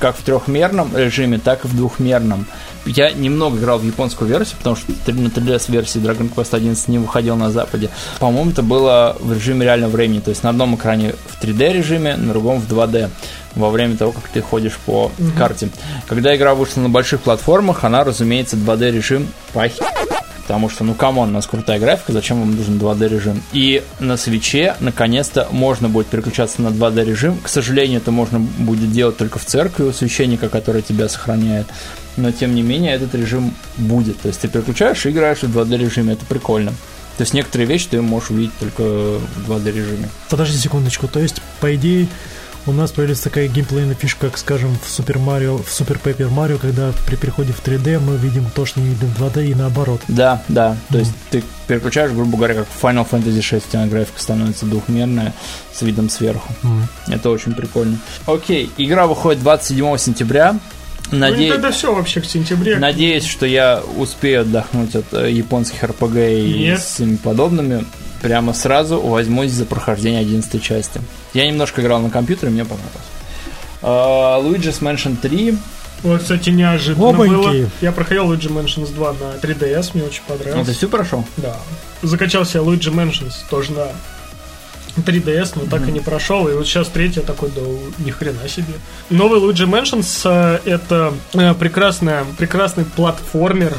как 0.00 0.16
в 0.16 0.22
трехмерном 0.22 0.96
режиме, 0.96 1.38
так 1.38 1.64
и 1.64 1.68
в 1.68 1.76
двухмерном. 1.76 2.46
Я 2.86 3.10
немного 3.10 3.58
играл 3.58 3.78
в 3.78 3.84
японскую 3.84 4.28
версию, 4.28 4.56
потому 4.58 4.74
что 4.74 4.90
на 4.90 5.28
3DS 5.28 5.70
версии 5.70 6.00
Dragon 6.00 6.32
Quest 6.34 6.56
11 6.56 6.88
не 6.88 6.98
выходил 6.98 7.36
на 7.36 7.50
Западе. 7.50 7.90
По-моему, 8.18 8.50
это 8.50 8.62
было 8.62 9.16
в 9.20 9.32
режиме 9.32 9.66
реального 9.66 9.90
времени. 9.90 10.20
То 10.20 10.30
есть 10.30 10.42
на 10.42 10.50
одном 10.50 10.74
экране 10.74 11.14
в 11.26 11.42
3D 11.42 11.72
режиме, 11.74 12.16
на 12.16 12.32
другом 12.32 12.58
в 12.58 12.72
2D 12.72 13.10
во 13.54 13.70
время 13.70 13.96
того, 13.96 14.12
как 14.12 14.28
ты 14.28 14.40
ходишь 14.40 14.78
по 14.86 15.12
карте. 15.36 15.68
Когда 16.06 16.34
игра 16.34 16.54
вышла 16.54 16.80
на 16.80 16.88
больших 16.88 17.20
платформах, 17.20 17.84
она, 17.84 18.02
разумеется, 18.02 18.56
2D 18.56 18.90
режим 18.90 19.28
похерила. 19.52 19.82
Потому 20.50 20.68
что, 20.68 20.82
ну, 20.82 20.94
come 20.94 21.13
on, 21.13 21.28
у 21.28 21.32
нас 21.32 21.46
крутая 21.46 21.78
графика, 21.78 22.10
зачем 22.12 22.40
вам 22.40 22.56
нужен 22.56 22.76
2D 22.76 23.06
режим? 23.06 23.40
И 23.52 23.84
на 24.00 24.16
Switch, 24.16 24.74
наконец-то, 24.80 25.46
можно 25.52 25.88
будет 25.88 26.08
переключаться 26.08 26.60
на 26.60 26.70
2D 26.70 27.04
режим. 27.04 27.38
К 27.38 27.48
сожалению, 27.48 27.98
это 28.00 28.10
можно 28.10 28.40
будет 28.40 28.90
делать 28.90 29.16
только 29.16 29.38
в 29.38 29.44
церкви 29.44 29.84
у 29.84 29.92
священника, 29.92 30.48
который 30.48 30.82
тебя 30.82 31.08
сохраняет. 31.08 31.68
Но, 32.16 32.32
тем 32.32 32.56
не 32.56 32.62
менее, 32.62 32.94
этот 32.94 33.14
режим 33.14 33.54
будет. 33.76 34.18
То 34.22 34.26
есть 34.26 34.40
ты 34.40 34.48
переключаешь 34.48 35.06
и 35.06 35.10
играешь 35.10 35.38
в 35.38 35.56
2D 35.56 35.76
режиме. 35.76 36.14
Это 36.14 36.24
прикольно. 36.24 36.72
То 37.16 37.22
есть 37.22 37.32
некоторые 37.32 37.68
вещи 37.68 37.86
ты 37.88 38.02
можешь 38.02 38.30
увидеть 38.30 38.58
только 38.58 38.82
в 38.82 39.48
2D 39.48 39.66
режиме. 39.70 40.08
Подожди 40.28 40.58
секундочку, 40.58 41.06
то 41.06 41.20
есть, 41.20 41.40
по 41.60 41.72
идее, 41.76 42.08
у 42.66 42.72
нас 42.72 42.92
появилась 42.92 43.20
такая 43.20 43.48
геймплейная 43.48 43.94
фишка, 43.94 44.28
как, 44.28 44.38
скажем, 44.38 44.76
в 44.82 44.88
Супер 44.88 45.18
Марио, 45.18 45.58
в 45.58 45.70
Супер 45.70 45.98
Пеппер 45.98 46.28
Марио, 46.28 46.58
когда 46.58 46.92
при 47.06 47.16
переходе 47.16 47.52
в 47.52 47.62
3D 47.64 47.98
мы 48.00 48.16
видим 48.16 48.46
то, 48.54 48.66
что 48.66 48.80
не 48.80 48.90
видим 48.90 49.08
в 49.08 49.22
2D 49.22 49.46
и 49.46 49.54
наоборот. 49.54 50.00
Да, 50.08 50.42
да. 50.48 50.76
То 50.90 50.98
есть 50.98 51.12
ты 51.30 51.42
переключаешь, 51.66 52.12
грубо 52.12 52.36
говоря, 52.36 52.54
как 52.54 52.66
в 52.68 52.84
Final 52.84 53.08
Fantasy 53.08 53.40
6, 53.40 53.66
у 53.66 53.70
тебя 53.70 53.86
графика 53.86 54.20
становится 54.20 54.66
двухмерная 54.66 55.32
с 55.72 55.82
видом 55.82 56.10
сверху. 56.10 56.52
Мгм. 56.62 56.88
Это 57.08 57.30
очень 57.30 57.54
прикольно. 57.54 57.98
Окей, 58.26 58.70
игра 58.76 59.06
выходит 59.06 59.42
27 59.42 59.96
сентября. 59.96 60.58
Ну, 61.12 61.18
Надеюсь, 61.18 61.52
тогда 61.52 61.70
все 61.72 61.92
вообще 61.92 62.20
к 62.20 62.24
сентябре. 62.24 62.78
Надеюсь, 62.78 63.24
что 63.24 63.44
я 63.44 63.82
успею 63.96 64.42
отдохнуть 64.42 64.94
от 64.94 65.12
э, 65.12 65.32
японских 65.32 65.82
РПГ 65.82 66.16
и 66.16 66.54
Нет. 66.58 66.80
с 66.80 67.00
им 67.00 67.16
подобными. 67.16 67.84
Прямо 68.22 68.52
сразу 68.52 69.00
возьмусь 69.00 69.50
за 69.52 69.64
прохождение 69.64 70.20
11 70.20 70.62
части. 70.62 71.00
Я 71.34 71.46
немножко 71.46 71.80
играл 71.80 72.00
на 72.00 72.10
компьютере, 72.10 72.50
мне 72.52 72.64
понравилось. 72.64 72.94
А, 73.82 74.38
Luigi's 74.40 74.80
Mansion 74.80 75.16
3. 75.16 75.56
Вот, 76.02 76.22
кстати, 76.22 76.50
неожиданно 76.50 77.10
Опаньки. 77.10 77.32
было. 77.34 77.70
Я 77.80 77.92
проходил 77.92 78.32
Luigi 78.32 78.48
Mansions 78.50 78.92
2 78.94 79.12
на 79.12 79.34
3DS, 79.40 79.90
мне 79.94 80.04
очень 80.04 80.22
Ну, 80.28 80.34
понравилось. 80.36 80.66
ты 80.66 80.72
все 80.74 80.88
прошел? 80.88 81.24
Да. 81.36 81.56
Закачал 82.02 82.44
себе 82.46 82.60
Luigi 82.60 82.90
Mansions 82.92 83.34
тоже 83.50 83.72
на 83.72 83.88
3DS, 84.96 85.52
но 85.56 85.62
так 85.66 85.86
и 85.88 85.92
не 85.92 86.00
прошел. 86.00 86.48
И 86.48 86.52
вот 86.54 86.66
сейчас 86.66 86.88
третий 86.88 87.20
я 87.20 87.26
такой, 87.26 87.50
да 87.54 87.60
ни 88.04 88.10
хрена 88.10 88.48
себе. 88.48 88.72
Новый 89.10 89.40
Luigi 89.40 89.66
Mansions 89.68 90.20
э, 90.24 90.60
это 90.70 91.12
э, 91.34 91.54
прекрасная, 91.54 92.24
прекрасный 92.38 92.84
платформер 92.84 93.74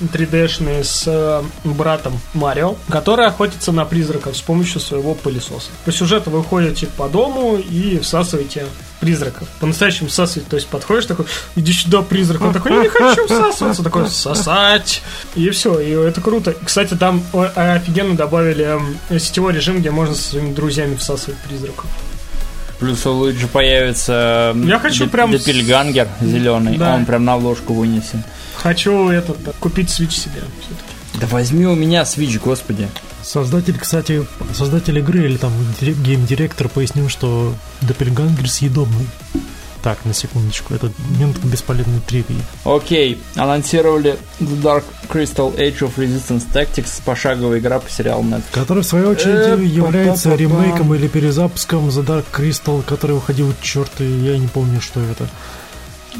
3D-шный 0.00 0.84
с 0.84 1.04
э, 1.06 1.42
братом 1.64 2.18
Марио, 2.34 2.76
который 2.88 3.26
охотится 3.26 3.72
на 3.72 3.84
призраков 3.84 4.36
с 4.36 4.40
помощью 4.40 4.80
своего 4.80 5.14
пылесоса. 5.14 5.68
По 5.84 5.92
сюжету 5.92 6.30
вы 6.30 6.42
ходите 6.42 6.86
по 6.86 7.08
дому 7.08 7.56
и 7.56 7.98
всасываете 8.00 8.66
призраков. 9.00 9.48
По-настоящему 9.60 10.08
всасывать, 10.08 10.48
то 10.48 10.56
есть 10.56 10.68
подходишь 10.68 11.06
такой, 11.06 11.26
иди 11.56 11.72
сюда, 11.72 12.02
призрак. 12.02 12.42
Он 12.42 12.52
такой, 12.52 12.72
я 12.72 12.82
не 12.82 12.88
хочу 12.88 13.26
всасываться. 13.26 13.82
Такой, 13.82 14.08
сосать. 14.08 15.02
И 15.34 15.48
все, 15.50 15.78
и 15.78 15.90
это 15.90 16.20
круто. 16.20 16.54
Кстати, 16.64 16.94
там 16.94 17.22
о, 17.32 17.50
офигенно 17.54 18.16
добавили 18.16 18.64
эм, 18.64 19.18
сетевой 19.18 19.52
режим, 19.52 19.80
где 19.80 19.90
можно 19.90 20.14
со 20.14 20.22
своими 20.30 20.54
друзьями 20.54 20.96
всасывать 20.96 21.38
призраков. 21.40 21.86
Плюс 22.78 23.06
у 23.06 23.12
Луиджи 23.12 23.46
появится 23.46 24.54
Я 24.64 24.78
хочу 24.78 25.06
прям 25.08 25.30
Депельгангер 25.30 26.08
зеленый, 26.20 26.76
Да. 26.76 26.94
он 26.94 27.06
прям 27.06 27.24
на 27.24 27.34
обложку 27.34 27.72
вынесен. 27.72 28.24
Хочу 28.64 29.10
этот, 29.10 29.42
да, 29.44 29.52
купить 29.60 29.88
Switch 29.90 30.10
себе 30.12 30.40
все-таки. 30.60 31.20
Да 31.20 31.26
возьми 31.28 31.66
у 31.66 31.74
меня 31.76 32.02
Switch, 32.02 32.40
господи. 32.42 32.88
Создатель, 33.22 33.78
кстати, 33.78 34.26
создатель 34.54 34.98
игры 34.98 35.26
или 35.26 35.36
там 35.36 35.52
дире- 35.80 35.92
гейм-директор 35.94 36.68
пояснил, 36.68 37.08
что 37.08 37.54
Доппельгангер 37.82 38.48
съедобный. 38.48 39.06
Так, 39.82 40.02
на 40.06 40.14
секундочку, 40.14 40.72
это 40.72 40.90
минутка 41.18 41.46
бесполезной 41.46 42.00
тривии. 42.00 42.40
Окей, 42.64 43.20
анонсировали 43.36 44.16
The 44.40 44.62
Dark 44.62 44.84
Crystal 45.10 45.54
Age 45.54 45.80
of 45.80 45.96
Resistance 45.96 46.44
Tactics, 46.50 47.02
пошаговая 47.04 47.58
игра 47.58 47.78
по 47.80 47.90
сериалу 47.90 48.24
Netflix. 48.24 48.44
Который, 48.52 48.82
в 48.82 48.86
свою 48.86 49.10
очередь, 49.10 49.58
Э, 49.60 49.62
является 49.62 50.30
па-па-па-па. 50.30 50.62
ремейком 50.64 50.94
или 50.94 51.06
перезапуском 51.06 51.88
The 51.90 52.02
Dark 52.02 52.24
Crystal, 52.32 52.82
который 52.82 53.12
выходил, 53.16 53.52
черт, 53.60 53.92
и 54.00 54.04
я 54.04 54.38
не 54.38 54.48
помню, 54.48 54.80
что 54.80 55.00
это. 55.02 55.28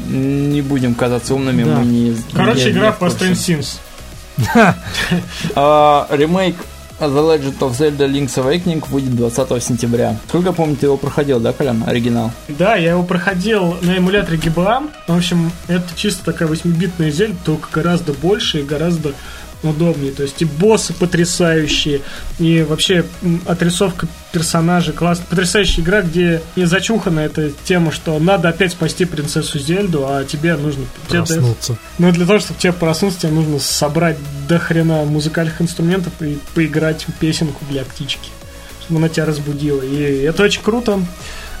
Не 0.07 0.61
будем 0.61 0.93
казаться 0.95 1.33
умными, 1.35 1.63
Да. 1.63 1.79
мы 1.79 1.85
не... 1.85 2.15
Короче, 2.33 2.65
не- 2.65 2.71
игра 2.71 2.95
не. 2.99 3.05
Post 3.07 3.19
Sims. 3.33 3.79
Ремейк 5.55 6.55
The 6.99 7.07
Legend 7.09 7.57
of 7.59 7.71
Zelda 7.77 8.07
Link's 8.07 8.35
Awakening 8.37 8.83
выйдет 8.89 9.15
20 9.15 9.61
сентября. 9.63 10.15
Сколько 10.29 10.53
помню, 10.53 10.77
ты 10.77 10.85
его 10.85 10.95
проходил, 10.95 11.39
да, 11.41 11.51
Колян? 11.51 11.83
Оригинал. 11.85 12.31
Да, 12.47 12.75
я 12.75 12.91
его 12.91 13.03
проходил 13.03 13.77
на 13.81 13.97
эмуляторе 13.97 14.37
GBA. 14.37 14.89
В 15.07 15.15
общем, 15.17 15.51
это 15.67 15.83
чисто 15.95 16.23
такая 16.23 16.47
8-битная 16.47 17.11
зель, 17.11 17.35
только 17.43 17.67
гораздо 17.73 18.13
больше 18.13 18.59
и 18.59 18.63
гораздо 18.63 19.11
удобнее. 19.63 20.11
То 20.11 20.23
есть 20.23 20.41
и 20.41 20.45
боссы 20.45 20.93
потрясающие, 20.93 22.01
и 22.39 22.63
вообще 22.63 23.05
отрисовка 23.45 24.07
персонажей 24.31 24.93
классная. 24.93 25.27
Потрясающая 25.27 25.83
игра, 25.83 26.01
где 26.01 26.41
не 26.55 26.65
зачухана 26.65 27.21
эта 27.21 27.51
тема, 27.63 27.91
что 27.91 28.17
надо 28.19 28.49
опять 28.49 28.71
спасти 28.71 29.05
принцессу 29.05 29.59
Зельду, 29.59 30.05
а 30.07 30.23
тебе 30.25 30.55
нужно... 30.55 30.85
тебе 31.07 31.19
Проснуться. 31.19 31.77
Но 31.97 32.11
для 32.11 32.25
того, 32.25 32.39
чтобы 32.39 32.59
тебе 32.59 32.73
проснуться, 32.73 33.21
тебе 33.21 33.31
нужно 33.31 33.59
собрать 33.59 34.17
до 34.47 34.59
хрена 34.59 35.03
музыкальных 35.05 35.61
инструментов 35.61 36.13
и 36.21 36.37
поиграть 36.53 37.05
песенку 37.19 37.63
для 37.69 37.83
птички, 37.83 38.29
чтобы 38.83 38.99
она 38.99 39.09
тебя 39.09 39.25
разбудила. 39.25 39.81
И 39.81 40.23
это 40.23 40.43
очень 40.43 40.61
круто. 40.61 40.99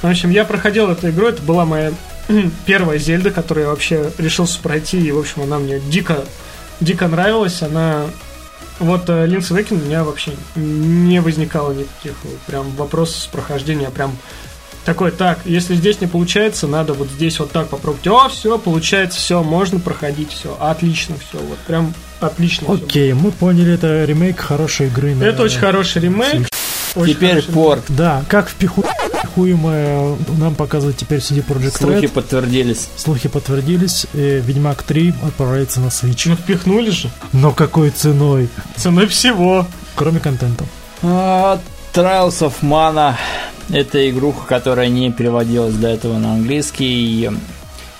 В 0.01 0.07
общем, 0.07 0.29
я 0.29 0.45
проходил 0.45 0.89
эту 0.91 1.09
игру, 1.09 1.27
это 1.27 1.41
была 1.41 1.65
моя 1.65 1.91
первая 2.65 2.99
Зельда, 2.99 3.31
которую 3.31 3.65
я 3.65 3.69
вообще 3.69 4.11
решился 4.17 4.59
пройти, 4.61 4.99
и, 4.99 5.11
в 5.11 5.19
общем, 5.19 5.41
она 5.43 5.59
мне 5.59 5.79
дико, 5.79 6.25
дико 6.81 7.07
нравилась. 7.07 7.61
Она... 7.61 8.05
Вот 8.79 9.09
э, 9.09 9.25
Link's 9.27 9.51
Awakening 9.51 9.81
у 9.83 9.85
меня 9.85 10.03
вообще 10.03 10.33
не 10.55 11.21
возникало 11.21 11.71
никаких 11.71 12.13
прям 12.45 12.69
вопросов 12.71 13.21
с 13.21 13.27
прохождением, 13.27 13.89
прям 13.91 14.17
такой, 14.83 15.11
так, 15.11 15.39
если 15.45 15.75
здесь 15.75 16.01
не 16.01 16.07
получается, 16.07 16.67
надо 16.67 16.93
вот 16.93 17.07
здесь 17.09 17.39
вот 17.39 17.51
так 17.51 17.69
попробовать. 17.69 18.05
О, 18.07 18.27
все, 18.27 18.57
получается, 18.59 19.17
все, 19.17 19.41
можно 19.43 19.79
проходить, 19.79 20.31
все, 20.31 20.55
отлично, 20.59 21.15
все, 21.17 21.39
вот 21.39 21.57
прям 21.59 21.93
отлично. 22.19 22.71
Окей, 22.73 23.13
мы 23.13 23.31
поняли, 23.31 23.73
это 23.75 24.03
ремейк 24.03 24.39
хорошей 24.41 24.87
игры. 24.87 25.15
на- 25.15 25.23
Это 25.23 25.41
очень 25.43 25.59
хороший 25.59 26.01
ремейк. 26.01 26.47
очень 26.95 27.13
Теперь 27.15 27.29
хороший 27.29 27.53
порт. 27.53 27.83
Да, 27.87 28.23
как 28.27 28.49
впиху- 28.49 28.85
впихуемое 29.35 30.15
нам 30.37 30.55
показывает 30.55 30.97
теперь 30.97 31.19
CD 31.19 31.45
Projekt 31.45 31.77
Слухи 31.77 32.05
Red. 32.05 32.09
подтвердились. 32.09 32.87
Слухи 32.95 33.27
подтвердились, 33.27 34.07
и 34.13 34.41
Ведьмак 34.45 34.83
3 34.83 35.13
отправляется 35.23 35.81
на 35.81 35.87
Switch. 35.87 36.23
Ну, 36.29 36.35
впихнули 36.35 36.89
же. 36.89 37.09
Но 37.33 37.51
какой 37.51 37.89
ценой? 37.89 38.47
Ценой 38.77 39.07
всего. 39.07 39.67
Кроме 39.95 40.19
контента. 40.19 40.63
А, 41.03 41.59
Trials 41.93 42.39
of 42.41 42.53
Mana 42.61 43.15
это 43.69 44.09
игруха, 44.09 44.45
которая 44.47 44.87
не 44.87 45.11
переводилась 45.11 45.75
до 45.75 45.87
этого 45.89 46.17
на 46.17 46.33
английский 46.35 47.29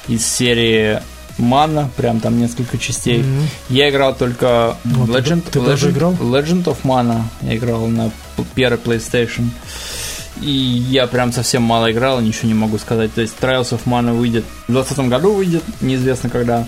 из 0.08 0.26
серии 0.26 1.02
Mana, 1.38 1.90
прям 1.98 2.22
там 2.22 2.40
несколько 2.40 2.78
частей. 2.78 3.20
Мгм. 3.20 3.48
Я 3.70 3.90
играл 3.90 4.16
только 4.16 4.78
Ну, 4.86 5.06
ты- 5.06 5.12
Legend, 5.14 5.44
ты 5.52 5.60
тоже 5.60 5.90
Legend, 5.90 5.92
играл? 5.92 6.14
Legend 6.14 6.64
of 6.66 6.78
Mana. 6.86 7.24
Я 7.42 7.58
играл 7.58 7.88
на 7.88 8.10
первый 8.54 8.78
PlayStation. 8.80 9.50
И 10.42 10.50
я 10.50 11.08
прям 11.08 11.32
совсем 11.32 11.64
мало 11.64 11.92
играл, 11.92 12.20
ничего 12.20 12.48
не 12.48 12.54
могу 12.54 12.78
сказать. 12.78 13.14
То 13.14 13.22
есть 13.22 13.36
Trials 13.40 13.72
of 13.72 13.82
Mana 13.86 14.14
выйдет 14.14 14.44
в 14.68 14.72
2020 14.72 15.10
году 15.10 15.34
выйдет, 15.34 15.64
неизвестно 15.82 16.30
когда. 16.30 16.68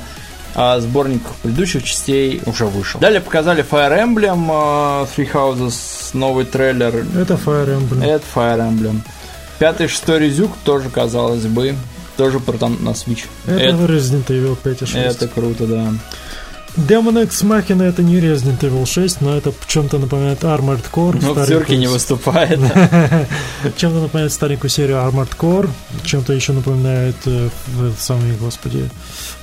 А 0.56 0.80
сборник 0.80 1.22
предыдущих 1.44 1.84
частей 1.84 2.42
уже 2.46 2.66
вышел. 2.66 3.00
Далее 3.00 3.22
показали 3.22 3.64
Fire 3.70 3.96
Emblem 3.96 4.48
э, 4.48 5.06
Three 5.16 5.32
Houses, 5.32 6.10
новый 6.14 6.46
трейлер. 6.46 7.06
Это 7.16 7.36
Fire 7.36 7.78
Emblem. 7.78 8.04
Это 8.04 8.24
Fire 8.34 8.60
Emblem. 8.60 9.02
Пятый, 9.60 9.88
шестой 9.88 10.20
резюк 10.20 10.52
тоже, 10.64 10.90
казалось 10.90 11.46
бы, 11.46 11.76
тоже 12.16 12.40
про 12.40 12.58
там 12.58 12.84
на 12.84 12.90
Switch. 12.90 13.26
Это, 13.46 13.60
это, 13.60 13.86
Resident 13.86 14.28
Evil 14.28 14.58
5 14.62 14.82
и 14.82 14.86
6. 14.86 14.96
это 14.96 15.28
круто, 15.28 15.68
да. 15.68 15.94
Demon 16.78 17.24
X 17.24 17.42
Machina 17.44 17.84
это 17.84 18.04
не 18.04 18.20
Resident 18.20 18.60
Evil 18.60 18.86
6, 18.86 19.22
но 19.22 19.36
это 19.36 19.52
чем-то 19.68 19.98
напоминает 19.98 20.44
Armored 20.44 20.86
Core. 20.94 21.18
Но 21.22 21.34
в 21.34 21.44
старенькую 21.44 21.80
не 21.80 21.88
выступает. 21.88 22.60
Чем-то 23.78 24.00
напоминает 24.02 24.32
старенькую 24.32 24.70
серию 24.70 24.98
Armored 24.98 25.36
Core, 25.36 25.70
чем-то 26.04 26.34
еще 26.34 26.54
напоминает 26.54 27.16
э, 27.26 27.50
самый, 27.98 28.36
господи, 28.38 28.90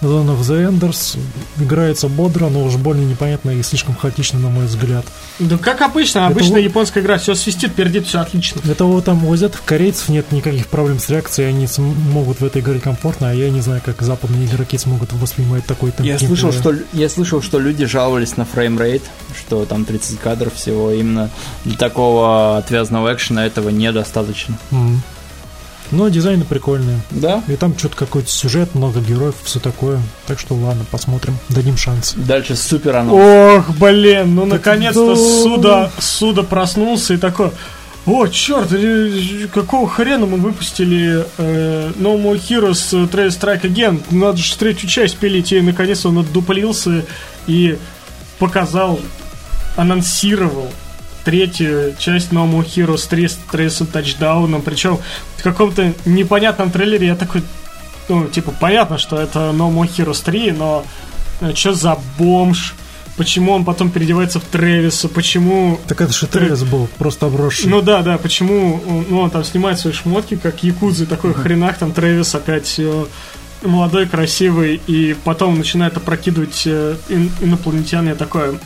Zone 0.01 0.37
of 0.37 0.41
the 0.41 0.71
Enders. 0.71 1.19
Играется 1.59 2.09
бодро, 2.09 2.49
но 2.49 2.65
уж 2.65 2.77
больно 2.77 3.03
непонятно 3.05 3.51
и 3.51 3.63
слишком 3.63 3.97
хаотично, 3.97 4.39
на 4.39 4.49
мой 4.49 4.67
взгляд. 4.67 5.05
Да 5.41 5.59
как 5.59 5.83
обычно, 5.83 6.21
Это 6.21 6.29
обычная 6.29 6.63
вот- 6.63 6.69
японская 6.69 7.03
игра, 7.03 7.19
все 7.19 7.35
свистит, 7.35 7.75
пердит, 7.75 8.07
все 8.07 8.21
отлично. 8.21 8.61
Это 8.71 8.85
вот 8.85 9.05
там 9.05 9.25
у 9.25 9.33
азиатов, 9.33 9.63
корейцев 9.65 10.09
нет 10.09 10.31
никаких 10.31 10.69
проблем 10.69 11.01
с 11.01 11.09
реакцией, 11.09 11.49
они 11.49 11.67
могут 12.13 12.41
в 12.41 12.45
этой 12.45 12.63
игре 12.63 12.79
комфортно, 12.79 13.31
а 13.31 13.35
я 13.35 13.51
не 13.51 13.61
знаю, 13.61 13.83
как 13.85 14.01
западные 14.03 14.47
игроки 14.47 14.79
смогут 14.79 15.13
воспринимать 15.13 15.67
такой 15.67 15.91
там 15.91 16.07
Я 16.07 16.19
слышал, 16.19 16.53
что 16.53 16.73
я 16.93 17.09
слышал, 17.09 17.24
что 17.25 17.59
люди 17.59 17.85
жаловались 17.87 18.37
на 18.37 18.45
фреймрейт, 18.45 19.03
что 19.37 19.65
там 19.65 19.85
30 19.85 20.19
кадров 20.19 20.55
всего. 20.55 20.91
Именно 20.91 21.31
для 21.65 21.77
такого 21.77 22.59
отвязного 22.59 23.13
экшена 23.15 23.47
этого 23.47 23.71
недостаточно. 23.71 24.59
М. 24.71 25.03
Но 25.91 26.09
дизайны 26.09 26.45
прикольные. 26.45 27.01
Да. 27.11 27.43
И 27.47 27.57
там 27.57 27.77
что-то 27.79 27.97
какой-то 27.97 28.31
сюжет, 28.31 28.75
много 28.75 29.01
героев, 29.01 29.35
все 29.45 29.61
такое. 29.61 30.01
Так 30.27 30.41
что 30.41 30.55
ладно, 30.55 30.85
посмотрим, 30.91 31.37
дадим 31.51 31.77
шанс. 31.77 32.15
Дальше 32.17 32.57
супер 32.57 32.97
анонс. 32.97 33.21
Ох, 33.69 33.77
блин, 33.77 34.35
ну 34.35 34.47
наконец-то 34.47 35.15
да. 35.15 35.17
Суда, 35.17 35.91
Суда 35.99 36.43
проснулся 36.43 37.15
и 37.15 37.17
такой... 37.17 37.51
О, 38.07 38.27
черт, 38.27 38.71
э, 38.73 39.49
какого 39.51 39.89
хрена 39.89 40.27
мы 40.27 40.37
выпустили 40.37 41.25
э, 41.39 41.93
No 41.97 42.21
More 42.23 42.39
Heroes 42.39 42.93
э, 42.93 43.07
Trace 43.07 43.29
Strike 43.29 43.63
Again? 43.63 44.03
Надо 44.11 44.37
же 44.37 44.55
третью 44.59 44.91
часть 44.91 45.17
пилить, 45.17 45.53
и 45.53 45.61
наконец 45.63 46.05
он 46.05 46.19
отдуплился 46.19 47.07
и 47.47 47.79
показал, 48.39 49.01
анонсировал 49.77 50.69
третью 51.25 51.95
часть 51.99 52.31
No 52.31 52.47
More 52.47 52.67
Heroes 52.67 53.09
3 53.09 53.27
с 53.27 53.39
Trace 53.51 53.87
тачдауном, 53.87 54.61
причем 54.61 54.99
в 55.39 55.43
каком-то 55.43 55.95
непонятном 56.05 56.71
трейлере 56.71 57.07
я 57.07 57.17
такой, 57.17 57.43
ну, 58.11 58.27
типа, 58.29 58.53
понятно, 58.61 58.99
что 58.99 59.17
это 59.17 59.51
No 59.55 59.73
More 59.73 59.89
Heroes 59.89 60.23
3, 60.23 60.53
но 60.53 60.85
что 61.55 61.73
за 61.73 61.99
бомж? 62.19 62.75
Почему 63.17 63.53
он 63.53 63.65
потом 63.65 63.91
переодевается 63.91 64.41
в 64.41 64.45
Трэвиса? 64.45 65.09
Почему... 65.09 65.79
Так 65.87 66.01
это 66.01 66.13
же 66.13 66.27
Тревис 66.27 66.65
был, 66.65 66.89
просто 66.99 67.27
обросший. 67.27 67.69
Ну 67.71 67.81
да, 67.81 68.03
да, 68.03 68.19
почему 68.19 68.81
он- 68.87 69.07
ну, 69.09 69.21
он 69.21 69.31
там 69.31 69.45
снимает 69.45 69.79
свои 69.79 69.93
шмотки, 69.93 70.37
как 70.37 70.65
якудзы, 70.65 71.07
такой 71.07 71.33
хренах, 71.33 71.79
там 71.79 71.93
Трэвис 71.93 72.35
опять 72.35 72.67
все 72.67 73.07
молодой, 73.63 74.07
красивый, 74.07 74.81
и 74.89 75.15
потом 75.25 75.57
начинает 75.59 75.97
опрокидывать 75.97 76.63
э, 76.67 76.97
ин- 77.09 77.31
инопланетян, 77.41 78.07
я 78.09 78.15
такое... 78.15 78.59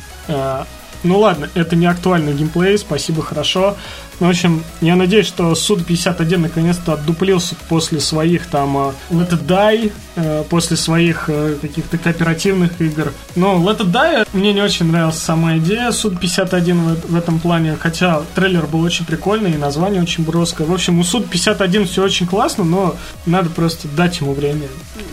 ну 1.02 1.18
ладно, 1.18 1.48
это 1.54 1.76
не 1.76 1.86
актуальный 1.86 2.34
геймплей, 2.34 2.78
спасибо, 2.78 3.22
хорошо. 3.22 3.76
Ну, 4.20 4.26
в 4.26 4.30
общем, 4.30 4.64
я 4.80 4.96
надеюсь, 4.96 5.28
что 5.28 5.54
Суд-51 5.54 6.38
наконец-то 6.38 6.94
отдуплился 6.94 7.54
после 7.68 8.00
своих 8.00 8.46
там 8.46 8.76
э, 8.76 8.92
Let 9.10 9.30
It 9.30 9.46
Die, 9.46 9.92
э, 10.16 10.44
после 10.50 10.76
своих 10.76 11.26
э, 11.28 11.56
каких-то 11.60 11.98
кооперативных 11.98 12.80
игр. 12.80 13.12
Но 13.36 13.54
Let 13.62 13.78
It 13.78 13.92
Die 13.92 14.28
мне 14.32 14.52
не 14.52 14.60
очень 14.60 14.86
нравилась 14.86 15.18
сама 15.18 15.58
идея 15.58 15.92
Суд-51 15.92 16.74
в, 16.74 17.12
в 17.12 17.16
этом 17.16 17.38
плане, 17.38 17.76
хотя 17.78 18.22
трейлер 18.34 18.66
был 18.66 18.80
очень 18.80 19.06
прикольный 19.06 19.52
и 19.52 19.56
название 19.56 20.02
очень 20.02 20.24
броское. 20.24 20.66
В 20.66 20.74
общем, 20.74 20.98
у 20.98 21.04
Суд-51 21.04 21.84
все 21.84 22.02
очень 22.02 22.26
классно, 22.26 22.64
но 22.64 22.96
надо 23.24 23.50
просто 23.50 23.86
дать 23.86 24.20
ему 24.20 24.32
время. 24.32 24.66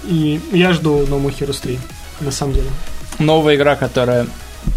И 0.06 0.42
я 0.52 0.74
жду 0.74 1.04
No 1.04 1.22
More 1.22 1.36
Heroes 1.38 1.62
3, 1.62 1.78
на 2.22 2.32
самом 2.32 2.54
деле. 2.54 2.70
Новая 3.20 3.56
игра, 3.56 3.76
которая 3.76 4.26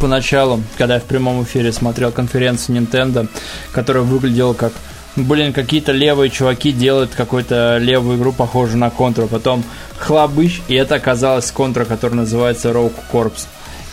поначалу, 0.01 0.63
когда 0.77 0.95
я 0.95 1.01
в 1.01 1.05
прямом 1.05 1.43
эфире 1.45 1.73
смотрел 1.73 2.13
конференцию 2.13 2.79
Nintendo, 2.79 3.29
которая 3.73 4.05
выглядела 4.05 4.55
как 4.55 4.73
Блин, 5.17 5.53
какие-то 5.53 5.91
левые 5.91 6.31
чуваки 6.31 6.71
делают 6.71 7.11
какую-то 7.15 7.79
левую 7.79 8.19
игру, 8.19 8.33
похожую 8.33 8.79
на 8.79 8.89
контру, 8.91 9.27
потом 9.27 9.65
хлобыч, 9.99 10.63
и 10.69 10.75
это 10.75 10.95
оказалась 10.95 11.51
контра, 11.51 11.85
которая 11.85 12.19
называется 12.21 12.69
Rogue 12.71 12.93
Corps. 13.13 13.33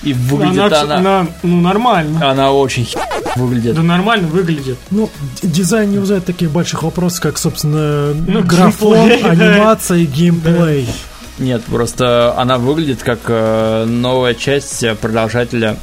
И 0.03 0.13
выглядит 0.13 0.71
она, 0.71 0.81
она, 0.81 0.95
она, 0.97 1.27
ну, 1.41 1.61
нормально. 1.61 2.29
она 2.29 2.51
очень 2.51 2.87
выглядит. 3.35 3.73
Да 3.75 3.81
нормально 3.81 4.27
выглядит. 4.27 4.77
Ну, 4.91 5.09
дизайн 5.41 5.89
не 5.89 5.97
вызывает 5.97 6.25
таких 6.25 6.51
больших 6.51 6.83
вопросов, 6.83 7.21
как, 7.21 7.39
собственно, 7.39 8.13
Ну, 8.13 8.43
графон, 8.43 9.07
геймплей, 9.07 9.23
да. 9.23 9.29
анимация 9.29 9.97
и 9.97 10.05
геймплей. 10.05 10.87
Нет, 11.37 11.63
просто 11.65 12.33
она 12.37 12.57
выглядит 12.57 13.03
как 13.03 13.19
э, 13.27 13.85
новая 13.85 14.33
часть 14.33 14.83
э, 14.83 14.95
продолжателя 14.95 15.77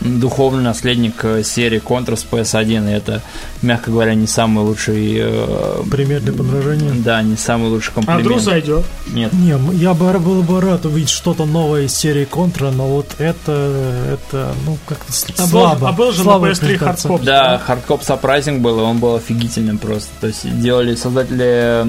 духовный 0.00 0.62
наследник 0.62 1.14
э, 1.24 1.42
серии 1.44 1.80
Contra 1.80 2.16
с 2.16 2.26
PS1, 2.30 2.90
и 2.90 2.92
это, 2.94 3.22
мягко 3.62 3.90
говоря, 3.90 4.14
не 4.14 4.26
самый 4.26 4.64
лучший... 4.64 5.14
э, 5.18 5.82
Пример 5.90 6.20
для 6.20 6.32
подражания. 6.32 6.92
да, 6.96 7.22
не 7.22 7.36
самый 7.36 7.68
лучший 7.70 7.92
А 7.96 8.00
вдруг 8.00 8.16
комплимент. 8.16 8.42
зайдет? 8.42 8.84
Нет. 9.12 9.32
Не, 9.32 9.54
я 9.76 9.94
бы 9.94 10.12
был 10.18 10.42
бы 10.42 10.60
рад 10.60 10.84
увидеть 10.86 11.10
что-то 11.10 11.44
новое 11.46 11.82
из 11.82 11.94
серии 11.94 12.24
Контра, 12.24 12.70
но 12.70 12.86
вот 12.88 13.14
это, 13.18 14.12
это, 14.12 14.54
ну, 14.66 14.76
как-то 14.86 15.12
А 15.38 15.42
был- 15.42 15.48
слабо. 15.48 15.88
а 15.88 15.92
был 15.92 16.12
же 16.12 16.18
на 16.18 16.24
слабая 16.24 16.52
PS3 16.52 16.58
презентация. 16.66 17.10
Hardcore. 17.10 17.24
Да, 17.24 17.62
Hardcop 17.66 18.00
Surprising 18.00 18.58
был, 18.60 18.78
и 18.80 18.82
он 18.82 18.98
был 18.98 19.14
офигительным 19.16 19.78
просто. 19.78 20.10
То 20.20 20.26
есть 20.26 20.60
делали 20.60 20.94
создатели 20.94 21.82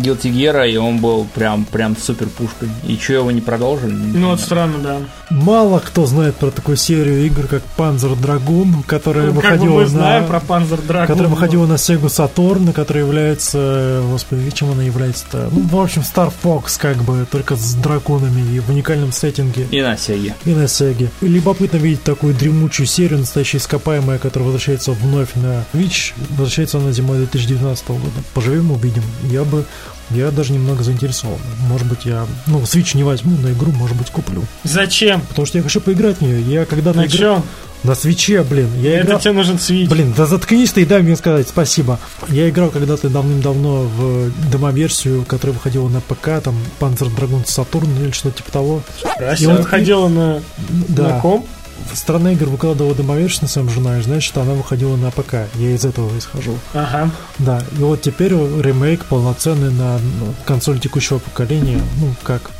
Guilty 0.00 0.32
Gear, 0.32 0.70
и 0.70 0.76
он 0.76 0.98
был 0.98 1.26
прям, 1.34 1.64
прям 1.64 1.96
супер 1.96 2.28
пушкой. 2.28 2.68
И 2.86 2.96
что 2.96 3.14
его 3.14 3.30
не 3.30 3.40
продолжили? 3.40 3.92
Ну, 3.92 4.28
вот 4.30 4.40
странно, 4.40 4.78
да. 4.78 4.98
Мало 5.30 5.78
кто 5.80 6.06
знает 6.06 6.36
про 6.36 6.50
такую 6.50 6.76
серию 6.76 7.24
игр, 7.26 7.39
как 7.48 7.62
Panzer 7.76 8.18
Dragoon, 8.18 8.84
которая 8.86 9.26
Ну, 9.26 9.34
как 9.34 9.42
выходила 9.42 9.74
мы 9.74 9.82
на... 9.82 9.88
знаем 9.88 10.26
про 10.26 10.38
Panzer 10.38 10.86
Dragoon. 10.86 11.06
Которая 11.06 11.28
выходила 11.28 11.66
на 11.66 11.74
Sega 11.74 12.06
Saturn, 12.06 12.72
которая 12.72 13.04
является, 13.04 14.02
господи, 14.10 14.50
чем 14.50 14.72
она 14.72 14.82
является-то? 14.82 15.48
Ну, 15.52 15.62
в 15.62 15.80
общем, 15.80 16.02
Star 16.02 16.32
Fox, 16.42 16.78
как 16.78 16.98
бы, 16.98 17.26
только 17.30 17.56
с 17.56 17.74
драконами 17.74 18.40
и 18.54 18.60
в 18.60 18.70
уникальном 18.70 19.12
сеттинге. 19.12 19.66
И 19.70 19.80
на 19.82 19.96
Сеге. 19.96 20.34
И 20.44 20.54
на 20.54 20.68
Сеге. 20.68 21.10
И 21.20 21.26
любопытно 21.26 21.76
видеть 21.76 22.02
такую 22.02 22.34
дремучую 22.34 22.86
серию, 22.86 23.20
настоящая 23.20 23.58
ископаемая, 23.58 24.18
которая 24.18 24.46
возвращается 24.46 24.92
вновь 24.92 25.34
на 25.34 25.64
Twitch. 25.72 26.12
Возвращается 26.30 26.78
она 26.78 26.92
зимой 26.92 27.18
2019 27.18 27.88
года. 27.88 28.00
Поживем, 28.34 28.70
увидим. 28.70 29.02
Я 29.24 29.44
бы... 29.44 29.64
Я 30.10 30.30
даже 30.30 30.52
немного 30.52 30.82
заинтересован. 30.82 31.38
Может 31.68 31.86
быть, 31.86 32.04
я... 32.04 32.26
Ну, 32.46 32.60
Switch 32.62 32.96
не 32.96 33.04
возьму, 33.04 33.36
но 33.40 33.50
игру, 33.50 33.70
может 33.72 33.96
быть, 33.96 34.10
куплю. 34.10 34.42
Зачем? 34.64 35.20
Потому 35.22 35.46
что 35.46 35.58
я 35.58 35.62
хочу 35.64 35.80
поиграть 35.80 36.18
в 36.18 36.20
нее. 36.22 36.42
Я 36.42 36.64
когда-то 36.64 36.98
На 36.98 37.08
чем? 37.08 37.42
На 37.82 37.94
свече, 37.94 38.42
блин. 38.42 38.68
Я 38.78 38.98
Это 38.98 39.06
играл... 39.06 39.20
тебе 39.20 39.32
нужен 39.32 39.56
Switch. 39.56 39.88
Блин, 39.88 40.12
да 40.14 40.26
заткнись 40.26 40.70
ты 40.72 40.82
и 40.82 40.84
дай 40.84 41.00
мне 41.00 41.16
сказать 41.16 41.48
спасибо. 41.48 41.98
Я 42.28 42.50
играл 42.50 42.68
когда-то 42.70 43.08
давным-давно 43.08 43.84
в 43.84 44.30
демоверсию, 44.52 45.24
которая 45.24 45.54
выходила 45.54 45.88
на 45.88 46.00
ПК, 46.02 46.42
там 46.44 46.56
Panzer 46.78 47.08
Dragoon 47.14 47.46
Saturn 47.46 47.88
или 48.04 48.10
что-то 48.10 48.36
типа 48.38 48.52
того. 48.52 48.82
Россия 49.18 49.48
И 49.48 49.50
вот- 49.50 49.60
выходила 49.60 50.08
на, 50.08 50.42
Да. 50.88 51.02
на 51.14 51.20
комп. 51.20 51.46
Страна 51.94 52.32
игр 52.32 52.46
выкладывала 52.46 52.94
демоверсию 52.94 53.42
на 53.42 53.48
своем 53.48 53.68
журнале, 53.68 54.02
значит, 54.02 54.36
она 54.36 54.54
выходила 54.54 54.96
на 54.96 55.10
ПК. 55.10 55.34
Я 55.54 55.70
из 55.74 55.84
этого 55.84 56.16
исхожу. 56.18 56.58
Ага. 56.74 57.10
Да, 57.38 57.62
и 57.72 57.82
вот 57.82 58.02
теперь 58.02 58.32
ремейк 58.32 59.04
полноценный 59.06 59.70
на 59.70 59.98
ну, 59.98 60.34
консоль 60.44 60.78
текущего 60.78 61.18
поколения, 61.18 61.80
ну, 62.00 62.14
как 62.22 62.50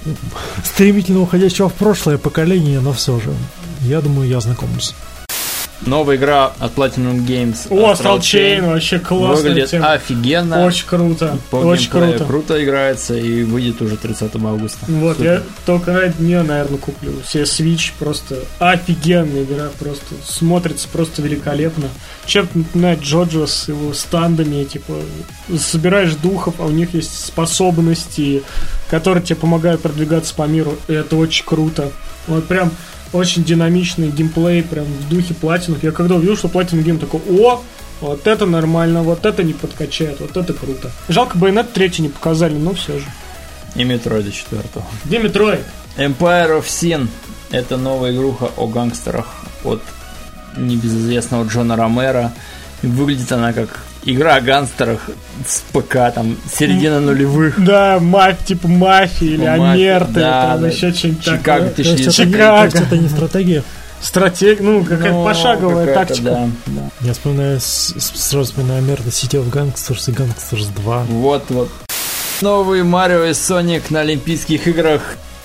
стремительно 0.64 1.20
уходящего 1.20 1.68
в 1.68 1.74
прошлое 1.74 2.18
поколение, 2.18 2.80
но 2.80 2.92
все 2.92 3.18
же. 3.20 3.32
Я 3.82 4.00
думаю, 4.00 4.28
я 4.28 4.40
знакомлюсь. 4.40 4.94
Новая 5.86 6.16
игра 6.16 6.52
от 6.58 6.74
Platinum 6.74 7.26
Games. 7.26 7.66
О, 7.70 7.92
Astral 7.92 8.18
Chain, 8.18 8.66
вообще 8.70 8.98
классная 8.98 9.50
Выглядит 9.50 9.70
тема. 9.70 9.92
офигенно. 9.92 10.64
Очень 10.66 10.86
круто. 10.86 11.38
По 11.50 11.56
Очень 11.56 11.90
круто. 11.90 12.24
круто 12.26 12.62
играется 12.62 13.16
и 13.16 13.44
выйдет 13.44 13.80
уже 13.80 13.96
30 13.96 14.34
августа. 14.36 14.78
Вот, 14.88 15.16
Супер. 15.16 15.32
я 15.32 15.42
только 15.64 15.94
ради 15.94 16.20
нее, 16.22 16.42
наверное, 16.42 16.78
куплю. 16.78 17.12
Себе 17.26 17.44
Switch 17.44 17.92
просто 17.98 18.36
офигенная 18.58 19.44
игра, 19.44 19.68
просто 19.78 20.14
смотрится 20.24 20.86
просто 20.92 21.22
великолепно. 21.22 21.88
Чем-то 22.26 22.58
напоминает 22.58 23.00
Джоджо 23.00 23.46
с 23.46 23.68
его 23.68 23.94
стандами, 23.94 24.64
типа, 24.64 24.94
собираешь 25.58 26.14
духов, 26.14 26.56
а 26.58 26.64
у 26.66 26.70
них 26.70 26.92
есть 26.92 27.24
способности, 27.24 28.42
которые 28.90 29.22
тебе 29.22 29.36
помогают 29.36 29.80
продвигаться 29.80 30.34
по 30.34 30.46
миру, 30.46 30.76
и 30.88 30.92
это 30.92 31.16
очень 31.16 31.44
круто. 31.46 31.90
Вот 32.26 32.46
прям 32.46 32.70
очень 33.12 33.44
динамичный 33.44 34.10
геймплей, 34.10 34.62
прям 34.62 34.84
в 34.84 35.08
духе 35.08 35.34
Platinum. 35.34 35.82
Я 35.82 35.92
когда 35.92 36.16
увидел, 36.16 36.36
что 36.36 36.48
Platinum 36.48 36.82
Games 36.82 36.98
такой, 36.98 37.20
о, 37.28 37.62
вот 38.00 38.26
это 38.26 38.46
нормально, 38.46 39.02
вот 39.02 39.26
это 39.26 39.42
не 39.42 39.52
подкачает, 39.52 40.20
вот 40.20 40.36
это 40.36 40.52
круто. 40.54 40.90
Жалко, 41.08 41.36
Байонет 41.36 41.72
третий 41.72 42.02
не 42.02 42.08
показали, 42.08 42.54
но 42.54 42.74
все 42.74 42.98
же. 42.98 43.06
И 43.74 43.84
Метроида 43.84 44.32
4. 44.32 44.62
Где 45.04 45.18
Metroid? 45.18 45.64
Empire 45.96 46.60
of 46.60 46.64
Sin. 46.64 47.08
Это 47.50 47.76
новая 47.76 48.12
игруха 48.12 48.50
о 48.56 48.66
гангстерах 48.66 49.26
от 49.64 49.82
небезызвестного 50.56 51.46
Джона 51.46 51.76
Ромеро. 51.76 52.32
Выглядит 52.82 53.30
она 53.32 53.52
как 53.52 53.84
игра 54.04 54.36
о 54.36 54.40
гангстерах 54.40 55.10
с 55.46 55.62
ПК, 55.72 56.12
там, 56.14 56.36
середина 56.52 57.00
нулевых. 57.00 57.62
Да, 57.62 57.98
маф, 58.00 58.44
типа 58.44 58.68
мафии 58.68 59.26
или 59.28 59.46
Мафия, 59.46 59.96
Омерты, 59.96 60.12
да, 60.14 60.42
там 60.52 60.60
да. 60.62 60.68
еще 60.68 60.92
что-нибудь 60.92 61.24
Чикаго 61.24 61.68
такое. 61.70 61.84
Есть, 61.84 62.00
это, 62.00 62.12
Чикаго. 62.12 62.78
это 62.78 62.96
не 62.96 63.08
стратегия. 63.08 63.62
Стратег, 64.00 64.60
ну, 64.60 64.82
какая-то 64.82 65.10
Ну, 65.16 65.24
пошаговая 65.24 65.86
какая-то, 65.86 66.06
тактика. 66.08 66.30
Да, 66.30 66.48
да. 66.66 66.82
Я 67.02 67.12
вспоминаю, 67.12 67.60
с- 67.60 67.94
сразу 68.14 68.46
вспоминаю 68.46 68.78
Америка 68.78 69.08
City 69.10 69.38
of 69.42 69.50
Gangsters 69.50 70.10
и 70.10 70.14
Gangsters 70.14 70.68
2. 70.74 71.02
Вот, 71.08 71.44
вот. 71.50 71.68
Новый 72.40 72.82
Марио 72.82 73.24
и 73.24 73.34
Соник 73.34 73.90
на 73.90 74.00
Олимпийских 74.00 74.66
играх. 74.66 75.02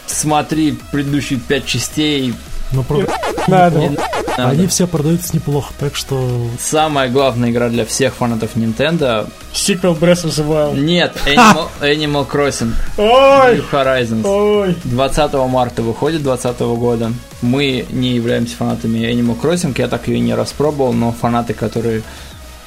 Смотри 0.07 0.79
предыдущие 0.93 1.39
пять 1.39 1.65
частей. 1.65 2.33
Но 2.71 2.83
правда, 2.83 3.11
Надо. 3.47 3.79
Не 3.79 3.97
надо. 4.37 4.51
они 4.51 4.67
все 4.67 4.87
продаются 4.87 5.35
неплохо, 5.35 5.73
так 5.79 5.95
что 5.95 6.47
Самая 6.59 7.09
главная 7.09 7.49
игра 7.51 7.69
для 7.69 7.85
всех 7.85 8.13
фанатов 8.15 8.55
Nintendo. 8.55 9.29
Сиквел 9.53 9.93
Breath 9.93 10.25
of 10.25 10.29
the 10.31 10.47
Wild. 10.47 10.79
Нет, 10.79 11.15
Animal, 11.25 11.67
Animal 11.81 12.27
Crossing 12.29 12.73
Ой, 12.97 13.57
New 13.57 13.65
Horizons. 13.71 14.25
ой. 14.27 14.75
20 14.83 15.33
марта 15.49 15.81
выходит 15.81 16.23
2020 16.23 16.59
года. 16.79 17.11
Мы 17.41 17.85
не 17.89 18.15
являемся 18.15 18.55
фанатами 18.55 18.99
Animal 18.99 19.39
Crossing, 19.39 19.73
я 19.77 19.87
так 19.87 20.07
ее 20.07 20.19
не 20.19 20.33
распробовал, 20.33 20.93
но 20.93 21.11
фанаты, 21.11 21.53
которые 21.53 22.01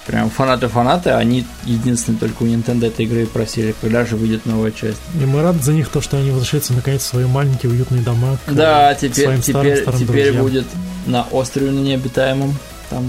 прям 0.09 0.31
фанаты-фанаты, 0.31 1.11
они 1.11 1.47
единственные 1.65 2.19
только 2.19 2.43
у 2.43 2.47
Nintendo 2.47 2.87
этой 2.87 3.05
игры 3.05 3.27
просили, 3.27 3.75
когда 3.79 4.07
же 4.07 4.17
выйдет 4.17 4.47
новая 4.47 4.73
часть. 4.73 4.99
и 5.15 5.25
мы 5.27 5.43
рады 5.43 5.63
за 5.63 5.73
них, 5.73 5.91
то, 5.91 6.01
что 6.01 6.17
они 6.17 6.31
возвращаются 6.31 6.73
наконец 6.73 7.03
в 7.03 7.07
свои 7.07 7.27
маленькие 7.27 7.71
уютные 7.71 8.01
дома. 8.01 8.39
к, 8.47 8.53
Да, 8.53 8.91
э, 8.91 8.97
теперь, 8.97 9.27
своим 9.27 9.43
теперь, 9.43 9.55
старым-старым 9.55 10.01
теперь 10.01 10.25
друзьям. 10.25 10.43
будет 10.43 10.67
на 11.07 11.23
острове 11.25 11.71
на 11.71 11.81
необитаемом. 11.81 12.57
Там 12.89 13.07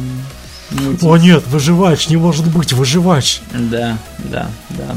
мультик. 0.72 1.04
О 1.04 1.18
нет, 1.18 1.48
выживач, 1.48 2.10
не 2.10 2.18
может 2.18 2.46
быть, 2.48 2.74
выживач. 2.74 3.42
Да, 3.54 3.98
да, 4.18 4.50
да. 4.72 4.96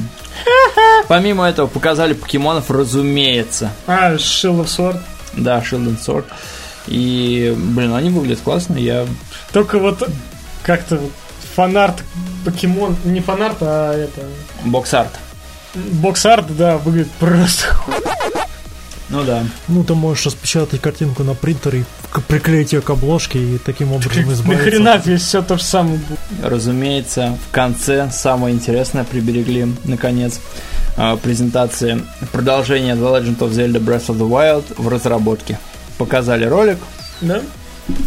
Помимо 1.06 1.48
этого 1.48 1.68
показали 1.68 2.14
покемонов, 2.14 2.68
разумеется. 2.68 3.70
А, 3.86 4.14
Shield 4.14 4.64
of 4.64 4.66
Sword. 4.66 5.00
Да, 5.34 5.60
Shield 5.60 5.86
and 5.86 5.98
Sword. 6.04 6.24
И, 6.88 7.54
блин, 7.56 7.94
они 7.94 8.10
выглядят 8.10 8.40
классно. 8.40 8.76
Я 8.76 9.06
Только 9.52 9.78
вот 9.78 10.02
как-то 10.64 10.96
вот 10.96 11.12
фанарт 11.54 12.02
покемон, 12.44 12.96
не 13.04 13.20
фанарт, 13.20 13.58
а 13.60 13.94
это... 13.94 14.22
box 14.64 14.85
art. 14.85 15.12
Box 15.74 16.09
art, 16.09 16.56
да, 16.56 16.78
выглядит 16.78 17.12
просто... 17.12 17.76
Ну 19.08 19.24
да. 19.24 19.44
Ну, 19.68 19.84
ты 19.84 19.94
можешь 19.94 20.24
распечатать 20.24 20.80
картинку 20.80 21.22
на 21.22 21.34
принтере, 21.34 21.84
приклеить 22.28 22.72
ее 22.72 22.80
к 22.80 22.88
обложке 22.88 23.38
и 23.38 23.58
таким 23.58 23.92
образом 23.92 24.32
избавиться. 24.32 24.64
Нахрена 24.64 24.98
здесь 24.98 25.20
все 25.20 25.42
то 25.42 25.58
же 25.58 25.64
самое 25.64 25.98
будет? 25.98 26.18
Разумеется, 26.42 27.36
в 27.46 27.52
конце 27.52 28.10
самое 28.10 28.54
интересное 28.54 29.04
приберегли, 29.04 29.70
наконец, 29.84 30.40
э, 30.96 31.16
презентации 31.18 32.02
продолжение 32.32 32.94
The 32.94 33.20
Legend 33.20 33.38
of 33.40 33.50
Zelda 33.50 33.84
Breath 33.84 34.06
of 34.06 34.16
the 34.16 34.26
Wild 34.26 34.64
в 34.78 34.88
разработке. 34.88 35.58
Показали 35.98 36.46
ролик. 36.46 36.78
Да? 37.20 37.42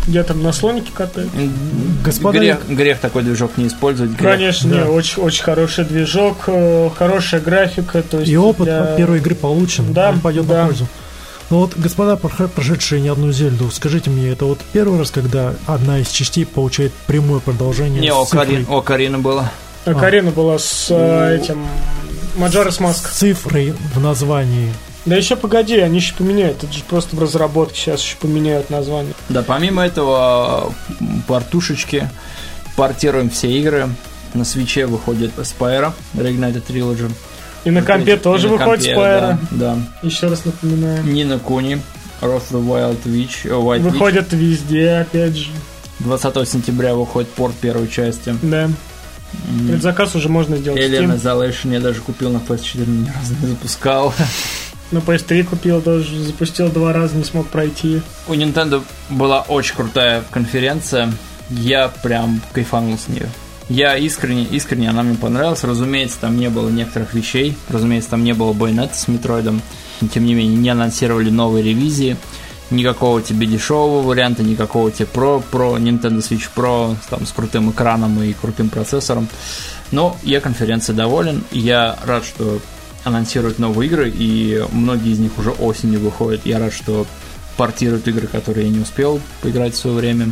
Я 0.07 0.23
там 0.23 0.41
на 0.41 0.53
слонике 0.53 0.91
катаю. 0.93 1.29
Господа- 2.03 2.39
Грех, 2.39 2.67
грех 2.67 2.99
такой 2.99 3.23
движок 3.23 3.57
не 3.57 3.67
использовать. 3.67 4.11
Грех. 4.11 4.31
Конечно, 4.31 4.69
Да. 4.69 4.75
не, 4.77 4.83
очень, 4.89 5.21
очень 5.21 5.43
хороший 5.43 5.83
движок, 5.85 6.43
э, 6.47 6.89
хорошая 6.97 7.41
графика. 7.41 8.01
То 8.01 8.19
есть 8.19 8.31
И 8.31 8.37
опыт 8.37 8.65
для- 8.65 8.83
от 8.83 8.97
первой 8.97 9.17
игры 9.17 9.35
получен, 9.35 9.91
Да, 9.93 10.09
он 10.11 10.19
пойдет 10.21 10.47
да. 10.47 10.61
на 10.61 10.67
пользу. 10.67 10.87
Ну 11.51 11.59
вот, 11.59 11.73
господа, 11.75 12.15
прошедшие 12.15 13.01
не 13.01 13.09
одну 13.09 13.31
Зельду, 13.31 13.69
скажите 13.69 14.09
мне, 14.09 14.29
это 14.29 14.45
вот 14.45 14.59
первый 14.73 14.97
раз, 14.97 15.11
когда 15.11 15.53
одна 15.67 15.99
из 15.99 16.09
частей 16.09 16.45
получает 16.45 16.91
прямое 17.05 17.39
продолжение 17.39 18.01
Не, 18.01 18.11
с 18.11 18.15
у 18.17 18.25
цифрой, 18.25 18.45
Карин- 18.47 18.65
у 18.69 18.81
Карины 18.81 19.17
было. 19.19 19.51
Карина 19.85 20.31
была 20.31 20.57
с 20.57 20.87
э, 20.89 21.37
этим 21.39 21.63
Маджорас 22.37 22.77
с 22.77 22.79
Маск. 22.79 23.11
цифрой 23.11 23.73
в 23.93 23.99
названии? 23.99 24.73
Да 25.05 25.15
еще 25.15 25.35
погоди, 25.35 25.77
они 25.77 25.97
еще 25.97 26.15
поменяют. 26.15 26.63
Это 26.63 26.73
же 26.73 26.83
просто 26.83 27.15
в 27.15 27.19
разработке 27.21 27.79
сейчас 27.79 28.01
еще 28.01 28.17
поменяют 28.17 28.69
название. 28.71 29.13
Да, 29.29 29.43
помимо 29.43 29.85
этого, 29.85 30.73
портушечки, 31.27 32.09
портируем 32.75 33.29
все 33.29 33.51
игры. 33.51 33.89
На 34.33 34.43
свече 34.43 34.85
выходит 34.85 35.31
Spyro, 35.37 35.93
Reignited 36.15 36.63
Trilogy. 36.67 37.11
И 37.63 37.71
на 37.71 37.81
компе 37.81 38.17
тоже 38.17 38.47
на 38.47 38.53
выходит 38.53 38.85
компе, 38.85 38.99
Spyro. 38.99 39.37
Да, 39.51 39.77
Еще 40.01 40.27
раз 40.27 40.43
напоминаю. 40.45 41.03
да. 41.03 41.09
Нина 41.09 41.39
Куни, 41.39 41.81
Wrath 42.21 42.51
the 42.51 42.63
Wild 42.63 43.03
Witch, 43.05 43.45
э, 43.45 43.49
White 43.49 43.79
Witch. 43.81 43.89
Выходят 43.91 44.33
везде, 44.33 44.89
опять 44.97 45.35
же. 45.35 45.49
20 45.99 46.47
сентября 46.49 46.95
выходит 46.95 47.29
порт 47.29 47.55
первой 47.55 47.87
части. 47.87 48.35
Да. 48.41 48.69
Предзаказ 49.67 50.15
уже 50.15 50.29
можно 50.29 50.57
сделать. 50.57 50.79
Alien. 50.79 51.15
Isolation 51.15 51.73
я 51.73 51.79
даже 51.79 52.01
купил 52.01 52.31
на 52.31 52.37
PS4, 52.37 52.87
ни 52.87 53.07
разу 53.07 53.33
не 53.41 53.47
запускал. 53.47 54.13
На 54.91 54.99
PS3 54.99 55.43
купил 55.43 55.81
тоже, 55.81 56.19
запустил 56.21 56.69
два 56.69 56.93
раза, 56.93 57.15
не 57.15 57.23
смог 57.23 57.47
пройти. 57.47 58.01
У 58.27 58.33
Nintendo 58.33 58.83
была 59.09 59.41
очень 59.41 59.75
крутая 59.75 60.23
конференция. 60.31 61.11
Я 61.49 61.91
прям 62.03 62.41
кайфанул 62.53 62.97
с 62.97 63.07
нее. 63.07 63.29
Я 63.67 63.97
искренне, 63.97 64.43
искренне 64.43 64.89
она 64.89 65.01
мне 65.01 65.17
понравилась. 65.17 65.63
Разумеется, 65.63 66.19
там 66.21 66.37
не 66.37 66.49
было 66.49 66.69
некоторых 66.69 67.13
вещей. 67.15 67.57
Разумеется, 67.67 68.11
там 68.11 68.23
не 68.23 68.33
было 68.33 68.53
байонета 68.53 68.95
с 68.95 69.07
Метроидом. 69.07 69.61
Тем 70.13 70.25
не 70.25 70.35
менее, 70.35 70.55
не 70.55 70.69
анонсировали 70.69 71.31
новые 71.31 71.63
ревизии. 71.63 72.15
Никакого 72.69 73.21
тебе 73.21 73.47
дешевого 73.47 74.01
варианта, 74.01 74.43
никакого 74.43 74.91
тебе 74.91 75.07
Pro, 75.11 75.43
Pro, 75.51 75.77
Nintendo 75.79 76.17
Switch 76.17 76.49
Pro 76.55 76.95
там, 77.09 77.25
с 77.25 77.31
крутым 77.31 77.71
экраном 77.71 78.21
и 78.21 78.33
крутым 78.33 78.69
процессором. 78.69 79.27
Но 79.91 80.17
я 80.23 80.41
конференцией 80.41 80.97
доволен. 80.97 81.43
Я 81.51 81.97
рад, 82.03 82.23
что 82.23 82.59
анонсируют 83.05 83.59
новые 83.59 83.87
игры, 83.87 84.11
и 84.13 84.61
многие 84.73 85.13
из 85.13 85.19
них 85.19 85.37
уже 85.37 85.51
осенью 85.51 86.01
выходят. 86.01 86.45
Я 86.45 86.59
рад, 86.59 86.73
что 86.73 87.07
портируют 87.55 88.07
игры, 88.09 88.27
которые 88.27 88.67
я 88.67 88.71
не 88.73 88.79
успел 88.79 89.21
поиграть 89.41 89.73
в 89.73 89.77
свое 89.77 89.95
время. 89.95 90.29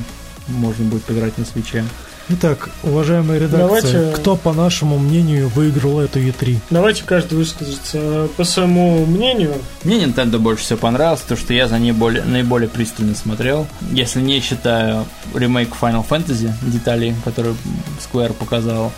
Можно 0.48 0.84
будет 0.86 1.04
поиграть 1.04 1.38
на 1.38 1.46
свече. 1.46 1.86
Итак, 2.30 2.70
уважаемая 2.84 3.38
редакция, 3.38 3.60
Давайте- 3.68 4.12
кто, 4.16 4.38
по 4.38 4.54
нашему 4.54 4.98
мнению, 4.98 5.50
выиграл 5.50 6.00
эту 6.00 6.20
E3? 6.20 6.58
Давайте 6.70 7.04
каждый 7.06 7.38
высказаться 7.38 8.30
по 8.38 8.46
своему 8.46 9.06
мнению. 9.06 9.56
Мне 9.84 10.02
Nintendo 10.04 10.38
больше 10.40 10.64
всего 10.64 10.80
понравилось, 10.80 11.20
то 11.28 11.36
что 11.36 11.54
я 11.54 11.68
за 11.68 11.80
ней 11.80 11.92
более, 11.92 12.24
наиболее 12.24 12.70
пристально 12.70 13.16
смотрел. 13.16 13.68
Если 13.92 14.22
не 14.22 14.40
считаю 14.40 15.06
ремейк 15.36 15.70
Final 15.80 16.06
Fantasy, 16.08 16.50
деталей, 16.62 17.14
которые 17.26 17.56
Square 18.00 18.34
показал, 18.34 18.94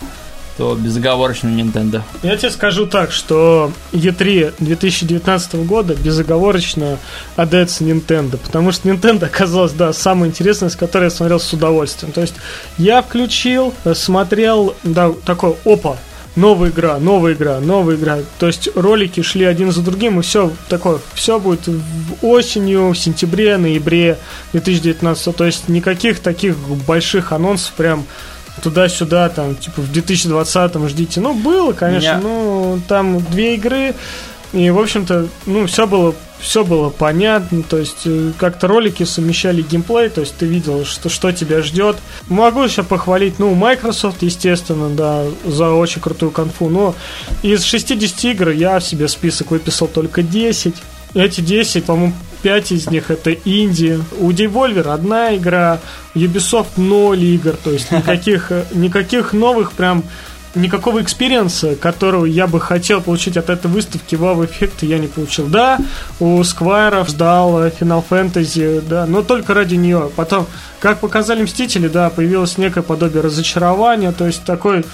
то 0.56 0.74
безоговорочно 0.74 1.48
Nintendo. 1.48 2.02
Я 2.22 2.36
тебе 2.36 2.50
скажу 2.50 2.86
так, 2.86 3.12
что 3.12 3.70
E3 3.92 4.54
2019 4.58 5.54
года 5.66 5.94
безоговорочно 5.94 6.98
отдается 7.36 7.84
Nintendo, 7.84 8.38
потому 8.38 8.72
что 8.72 8.88
Nintendo 8.88 9.26
оказалась, 9.26 9.72
да, 9.72 9.92
самой 9.92 10.28
интересной, 10.28 10.70
с 10.70 10.76
которой 10.76 11.04
я 11.04 11.10
смотрел 11.10 11.40
с 11.40 11.52
удовольствием. 11.52 12.12
То 12.12 12.22
есть 12.22 12.34
я 12.78 13.02
включил, 13.02 13.74
смотрел, 13.94 14.74
да, 14.82 15.12
такой, 15.24 15.56
опа, 15.64 15.96
новая 16.36 16.70
игра, 16.70 16.98
новая 16.98 17.34
игра, 17.34 17.60
новая 17.60 17.96
игра. 17.96 18.18
То 18.38 18.46
есть 18.46 18.68
ролики 18.74 19.22
шли 19.22 19.44
один 19.44 19.72
за 19.72 19.82
другим, 19.82 20.20
и 20.20 20.22
все 20.22 20.52
такое, 20.68 21.00
все 21.14 21.38
будет 21.38 21.66
в- 21.66 21.82
осенью, 22.22 22.90
в 22.90 22.98
сентябре, 22.98 23.56
ноябре 23.58 24.18
2019. 24.52 25.34
То 25.36 25.44
есть 25.44 25.68
никаких 25.68 26.20
таких 26.20 26.56
больших 26.58 27.32
анонсов 27.32 27.72
прям 27.72 28.04
туда-сюда, 28.62 29.28
там, 29.28 29.54
типа, 29.56 29.82
в 29.82 29.92
2020 29.92 30.88
ждите. 30.88 31.20
Ну, 31.20 31.34
было, 31.34 31.72
конечно, 31.72 32.16
Меня- 32.16 32.20
ну, 32.20 32.80
там 32.88 33.20
две 33.20 33.54
игры, 33.54 33.94
и, 34.52 34.70
в 34.70 34.78
общем-то, 34.78 35.28
ну, 35.46 35.66
все 35.66 35.86
было, 35.86 36.14
все 36.38 36.64
было 36.64 36.88
понятно, 36.90 37.62
то 37.62 37.78
есть, 37.78 38.02
э, 38.06 38.32
как-то 38.38 38.68
ролики 38.68 39.04
совмещали 39.04 39.62
геймплей, 39.62 40.08
то 40.08 40.20
есть, 40.20 40.36
ты 40.36 40.46
видел, 40.46 40.84
что, 40.84 41.08
что 41.08 41.32
тебя 41.32 41.62
ждет. 41.62 41.96
Могу 42.28 42.62
еще 42.62 42.82
похвалить, 42.82 43.38
ну, 43.38 43.54
Microsoft, 43.54 44.22
естественно, 44.22 44.88
да, 44.88 45.24
за 45.44 45.70
очень 45.70 46.00
крутую 46.00 46.30
конфу, 46.30 46.68
но 46.68 46.94
из 47.42 47.64
60 47.64 48.24
игр 48.24 48.50
я 48.50 48.80
себе 48.80 49.08
список 49.08 49.50
выписал 49.50 49.88
только 49.88 50.22
10. 50.22 50.74
Эти 51.14 51.40
10, 51.40 51.84
по-моему, 51.84 52.12
5 52.46 52.70
из 52.70 52.88
них 52.88 53.10
это 53.10 53.32
инди. 53.32 54.00
У 54.20 54.30
Devolver 54.30 54.92
одна 54.92 55.34
игра, 55.34 55.80
Ubisoft 56.14 56.76
0 56.76 57.18
игр, 57.18 57.56
то 57.56 57.72
есть 57.72 57.90
никаких, 57.90 58.52
никаких 58.72 59.32
новых 59.32 59.72
прям 59.72 60.04
никакого 60.54 61.02
экспириенса, 61.02 61.74
которого 61.74 62.24
я 62.24 62.46
бы 62.46 62.60
хотел 62.60 63.00
получить 63.00 63.36
от 63.36 63.50
этой 63.50 63.66
выставки 63.66 64.14
вау-эффекта 64.14 64.86
я 64.86 64.98
не 64.98 65.08
получил. 65.08 65.48
Да, 65.48 65.80
у 66.20 66.40
Square 66.42 67.08
ждал 67.08 67.64
э, 67.64 67.72
Final 67.80 68.04
Fantasy, 68.08 68.80
да, 68.80 69.06
но 69.06 69.22
только 69.22 69.52
ради 69.52 69.74
нее. 69.74 70.08
Потом, 70.14 70.46
как 70.78 71.00
показали 71.00 71.42
Мстители, 71.42 71.88
да, 71.88 72.10
появилось 72.10 72.58
некое 72.58 72.82
подобие 72.82 73.22
разочарования, 73.22 74.12
то 74.12 74.24
есть 74.24 74.44
такой 74.44 74.84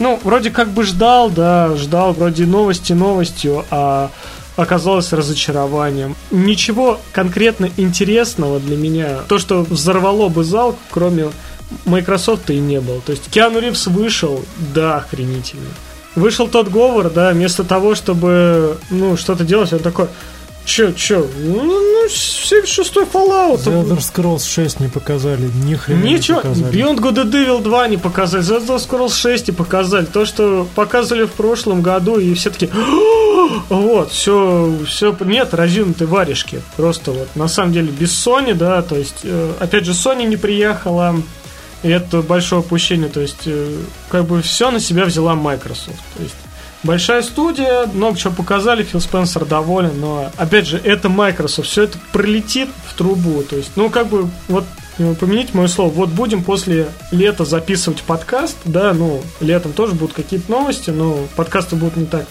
ну, 0.00 0.18
вроде 0.22 0.50
как 0.50 0.68
бы 0.68 0.84
ждал, 0.84 1.30
да, 1.30 1.74
ждал 1.76 2.12
вроде 2.12 2.44
новости 2.44 2.92
новостью, 2.92 3.64
а 3.70 4.10
оказалось 4.56 5.12
разочарованием. 5.12 6.16
Ничего 6.30 7.00
конкретно 7.12 7.70
интересного 7.76 8.60
для 8.60 8.76
меня, 8.76 9.20
то, 9.28 9.38
что 9.38 9.62
взорвало 9.62 10.28
бы 10.28 10.44
зал, 10.44 10.76
кроме 10.90 11.30
Microsoft 11.84 12.50
и 12.50 12.58
не 12.58 12.80
было. 12.80 13.00
То 13.00 13.12
есть 13.12 13.30
Киану 13.30 13.60
Ривз 13.60 13.86
вышел, 13.86 14.44
да, 14.74 14.98
охренительно. 14.98 15.70
Вышел 16.16 16.48
тот 16.48 16.68
говор, 16.68 17.10
да, 17.10 17.30
вместо 17.30 17.62
того, 17.62 17.94
чтобы, 17.94 18.78
ну, 18.90 19.16
что-то 19.16 19.44
делать, 19.44 19.72
он 19.72 19.78
такой, 19.78 20.08
чё, 20.64 20.92
чё, 20.92 21.26
ну, 21.38 21.64
ну 21.64 22.06
76-й 22.06 23.04
Fallout. 23.04 23.64
The 23.64 23.82
Elder 23.82 23.98
Scrolls 23.98 24.46
6 24.46 24.80
не 24.80 24.88
показали, 24.88 25.50
ни 25.64 25.74
хрена 25.74 26.02
Ничего, 26.02 26.38
не 26.38 26.42
показали. 26.42 26.72
Beyond 26.72 26.98
Good 26.98 27.24
and 27.24 27.32
Evil 27.32 27.62
2 27.62 27.88
не 27.88 27.96
показали, 27.96 28.44
The 28.44 28.60
Elder 28.60 28.78
Scrolls 28.78 29.14
6 29.14 29.48
не 29.48 29.54
показали. 29.54 30.06
То, 30.06 30.24
что 30.24 30.66
показывали 30.74 31.24
в 31.24 31.32
прошлом 31.32 31.82
году, 31.82 32.18
и 32.18 32.34
все 32.34 32.50
таки 32.50 32.68
вот, 33.68 34.10
все, 34.12 34.76
все, 34.86 35.16
нет, 35.20 35.54
разъюнутой 35.54 36.06
варежки. 36.06 36.62
Просто 36.76 37.12
вот, 37.12 37.28
на 37.34 37.48
самом 37.48 37.72
деле, 37.72 37.90
без 37.90 38.10
Sony, 38.10 38.54
да, 38.54 38.82
то 38.82 38.96
есть, 38.96 39.20
э, 39.24 39.52
опять 39.60 39.84
же, 39.84 39.92
Sony 39.92 40.24
не 40.24 40.36
приехала, 40.36 41.16
и 41.82 41.88
это 41.88 42.22
большое 42.22 42.60
упущение, 42.60 43.08
то 43.08 43.20
есть, 43.20 43.46
э, 43.46 43.76
как 44.08 44.26
бы 44.26 44.42
все 44.42 44.70
на 44.70 44.80
себя 44.80 45.04
взяла 45.04 45.34
Microsoft. 45.34 46.02
То 46.16 46.22
есть, 46.22 46.34
Большая 46.82 47.22
студия, 47.22 47.86
много 47.92 48.16
чего 48.16 48.32
показали, 48.32 48.82
Фил 48.82 49.00
Спенсер 49.00 49.44
доволен, 49.44 50.00
но, 50.00 50.30
опять 50.38 50.66
же, 50.66 50.78
это 50.78 51.10
Microsoft, 51.10 51.68
все 51.68 51.82
это 51.82 51.98
пролетит 52.12 52.70
в 52.86 52.94
трубу, 52.96 53.42
то 53.42 53.56
есть, 53.56 53.72
ну, 53.76 53.90
как 53.90 54.06
бы, 54.06 54.30
вот, 54.48 54.64
э, 54.98 55.14
поменять 55.20 55.52
мое 55.52 55.66
слово, 55.66 55.90
вот 55.90 56.08
будем 56.08 56.42
после 56.42 56.88
лета 57.10 57.44
записывать 57.44 58.02
подкаст, 58.02 58.56
да, 58.64 58.94
ну, 58.94 59.22
летом 59.40 59.74
тоже 59.74 59.94
будут 59.94 60.14
какие-то 60.14 60.50
новости, 60.50 60.88
но 60.88 61.18
подкасты 61.36 61.76
будут 61.76 61.96
не 61.96 62.06
так, 62.06 62.24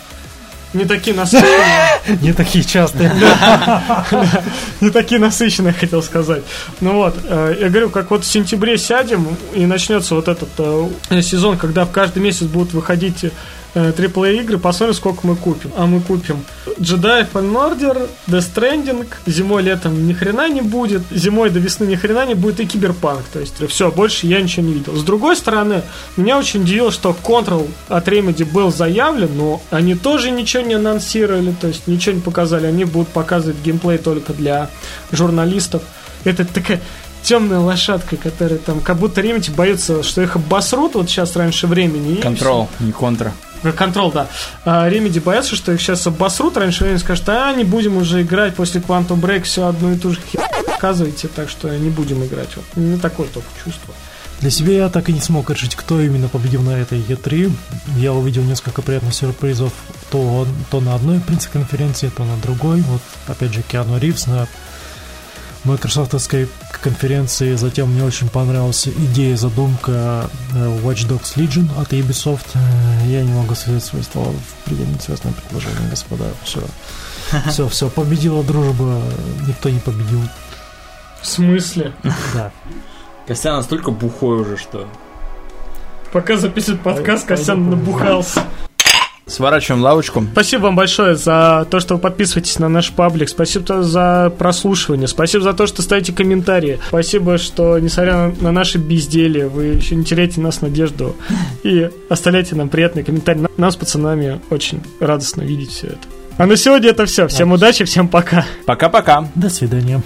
не 0.73 0.85
такие 0.85 1.15
насыщенные, 1.15 1.89
Не 2.21 2.33
такие 2.33 2.63
частые. 2.63 3.11
не 4.81 4.89
такие 4.89 5.19
насыщенные, 5.19 5.73
хотел 5.73 6.01
сказать. 6.01 6.43
Ну 6.79 6.93
вот, 6.93 7.15
э, 7.23 7.57
я 7.59 7.69
говорю, 7.69 7.89
как 7.89 8.11
вот 8.11 8.23
в 8.23 8.27
сентябре 8.27 8.77
сядем, 8.77 9.35
и 9.53 9.65
начнется 9.65 10.15
вот 10.15 10.27
этот 10.27 10.49
э, 10.57 11.21
сезон, 11.21 11.57
когда 11.57 11.85
в 11.85 11.91
каждый 11.91 12.21
месяц 12.21 12.43
будут 12.43 12.73
выходить 12.73 13.25
AAA 13.75 14.41
игры, 14.41 14.57
посмотрим, 14.57 14.95
сколько 14.95 15.27
мы 15.27 15.35
купим. 15.35 15.71
А 15.77 15.85
мы 15.85 16.01
купим 16.01 16.43
Jedi 16.79 17.27
Fallen 17.31 17.53
Order, 17.53 18.09
Death 18.27 18.53
Stranding, 18.53 19.07
зимой, 19.25 19.63
летом 19.63 20.07
ни 20.07 20.13
хрена 20.13 20.49
не 20.49 20.61
будет, 20.61 21.03
зимой 21.11 21.49
до 21.49 21.59
весны 21.59 21.85
ни 21.85 21.95
хрена 21.95 22.25
не 22.25 22.35
будет 22.35 22.59
и 22.59 22.65
Киберпанк. 22.65 23.23
То 23.31 23.39
есть 23.39 23.55
все, 23.67 23.91
больше 23.91 24.27
я 24.27 24.41
ничего 24.41 24.65
не 24.65 24.73
видел. 24.73 24.95
С 24.95 25.03
другой 25.03 25.35
стороны, 25.35 25.83
меня 26.17 26.37
очень 26.37 26.61
удивило, 26.61 26.91
что 26.91 27.15
Control 27.23 27.69
от 27.87 28.07
Remedy 28.07 28.45
был 28.45 28.71
заявлен, 28.71 29.29
но 29.35 29.61
они 29.71 29.95
тоже 29.95 30.31
ничего 30.31 30.63
не 30.63 30.75
анонсировали, 30.75 31.53
то 31.59 31.67
есть 31.67 31.87
ничего 31.87 32.15
не 32.15 32.21
показали. 32.21 32.65
Они 32.65 32.85
будут 32.85 33.09
показывать 33.09 33.57
геймплей 33.63 33.97
только 33.97 34.33
для 34.33 34.69
журналистов. 35.11 35.83
Это 36.23 36.45
такая 36.45 36.81
темная 37.21 37.59
лошадка, 37.59 38.17
которая 38.17 38.59
там, 38.59 38.79
как 38.79 38.97
будто 38.97 39.21
Remedy 39.21 39.53
боится, 39.53 40.03
что 40.03 40.21
их 40.21 40.35
обосрут 40.35 40.95
вот 40.95 41.09
сейчас 41.09 41.35
раньше 41.35 41.67
времени. 41.67 42.15
Контрол, 42.21 42.69
не 42.79 42.91
контра. 42.91 43.33
Э, 43.63 43.71
Контрол, 43.71 44.11
да. 44.11 44.27
А 44.65 44.89
Remedy 44.89 45.21
боятся, 45.21 45.55
что 45.55 45.71
их 45.71 45.81
сейчас 45.81 46.05
обосрут 46.07 46.57
раньше 46.57 46.83
времени, 46.83 46.99
скажут, 46.99 47.29
а 47.29 47.53
не 47.53 47.63
будем 47.63 47.97
уже 47.97 48.21
играть 48.21 48.55
после 48.55 48.81
Quantum 48.81 49.19
Break, 49.19 49.43
все 49.43 49.67
одно 49.67 49.91
и 49.91 49.97
то 49.97 50.11
же 50.11 50.19
хер 50.31 50.41
показываете, 50.65 51.27
так 51.27 51.49
что 51.49 51.69
не 51.77 51.89
будем 51.89 52.23
играть. 52.23 52.55
Вот. 52.55 52.65
У 52.75 52.79
меня 52.79 52.97
такое 52.97 53.27
только 53.27 53.47
чувство. 53.63 53.93
Для 54.39 54.49
себя 54.49 54.73
я 54.73 54.89
так 54.89 55.09
и 55.09 55.13
не 55.13 55.19
смог 55.19 55.49
решить, 55.49 55.75
кто 55.75 55.99
именно 55.99 56.29
победил 56.29 56.61
на 56.61 56.71
этой 56.71 56.99
E3. 56.99 57.51
Я 57.97 58.13
увидел 58.13 58.43
несколько 58.43 58.81
приятных 58.81 59.13
сюрпризов 59.13 59.73
то, 60.09 60.47
то 60.71 60.79
на 60.79 60.95
одной 60.95 61.19
пресс-конференции, 61.19 62.09
то 62.15 62.23
на 62.23 62.37
другой. 62.37 62.79
Вот, 62.81 63.01
опять 63.27 63.53
же, 63.53 63.61
Киану 63.61 63.99
Ривз 63.99 64.27
на 64.27 64.47
майкрософтовской 65.65 66.47
конференции. 66.81 67.55
Затем 67.55 67.89
мне 67.91 68.03
очень 68.03 68.29
понравилась 68.29 68.87
идея, 68.87 69.35
задумка 69.37 70.29
э, 70.53 70.79
Watch 70.83 71.07
Dogs 71.07 71.35
Legion 71.35 71.69
от 71.79 71.93
Ubisoft. 71.93 72.47
Э, 72.55 73.07
Я 73.07 73.23
не 73.23 73.31
могу 73.33 73.55
сказать 73.55 73.83
свои 73.83 74.01
слова 74.01 74.31
в 74.31 74.65
предельно 74.65 74.99
связанном 74.99 75.33
предложении, 75.33 75.89
господа. 75.89 76.25
Все. 76.43 76.61
Все, 77.49 77.67
все, 77.69 77.89
победила 77.89 78.43
дружба, 78.43 79.03
никто 79.47 79.69
не 79.69 79.79
победил. 79.79 80.21
В 81.21 81.27
смысле? 81.27 81.93
Да. 82.33 82.51
Костян 83.27 83.57
настолько 83.57 83.91
бухой 83.91 84.41
уже, 84.41 84.57
что... 84.57 84.87
Пока 86.11 86.37
записывает 86.37 86.81
подкаст, 86.81 87.27
Костян 87.27 87.69
набухался. 87.69 88.43
Сворачиваем 89.29 89.83
лавочку. 89.83 90.25
Спасибо 90.31 90.63
вам 90.63 90.75
большое 90.75 91.15
за 91.15 91.67
то, 91.69 91.79
что 91.79 91.95
вы 91.95 92.01
подписываетесь 92.01 92.59
на 92.59 92.67
наш 92.67 92.91
паблик. 92.91 93.29
Спасибо 93.29 93.83
за 93.83 94.33
прослушивание. 94.37 95.07
Спасибо 95.07 95.43
за 95.43 95.53
то, 95.53 95.67
что 95.67 95.81
ставите 95.81 96.11
комментарии. 96.13 96.79
Спасибо, 96.87 97.37
что, 97.37 97.77
несмотря 97.79 98.13
на, 98.13 98.33
на 98.41 98.51
наши 98.51 98.77
безделие, 98.79 99.47
вы 99.47 99.65
еще 99.65 99.95
не 99.95 100.03
теряете 100.03 100.41
нас 100.41 100.61
надежду 100.61 101.15
и 101.63 101.89
оставляйте 102.09 102.55
нам 102.55 102.69
приятные 102.69 103.03
комментарии. 103.05 103.39
Нам- 103.41 103.51
Нам 103.57 103.71
с 103.71 103.75
пацанами 103.75 104.41
очень 104.49 104.81
радостно 104.99 105.43
видеть 105.43 105.69
все 105.71 105.87
это. 105.87 105.99
А 106.37 106.45
на 106.45 106.55
сегодня 106.55 106.89
это 106.89 107.05
все. 107.05 107.27
Всем 107.27 107.51
удачи, 107.51 107.83
всем 107.85 108.07
пока. 108.07 108.45
Пока-пока. 108.65 109.27
До 109.35 109.49
свидания. 109.49 110.01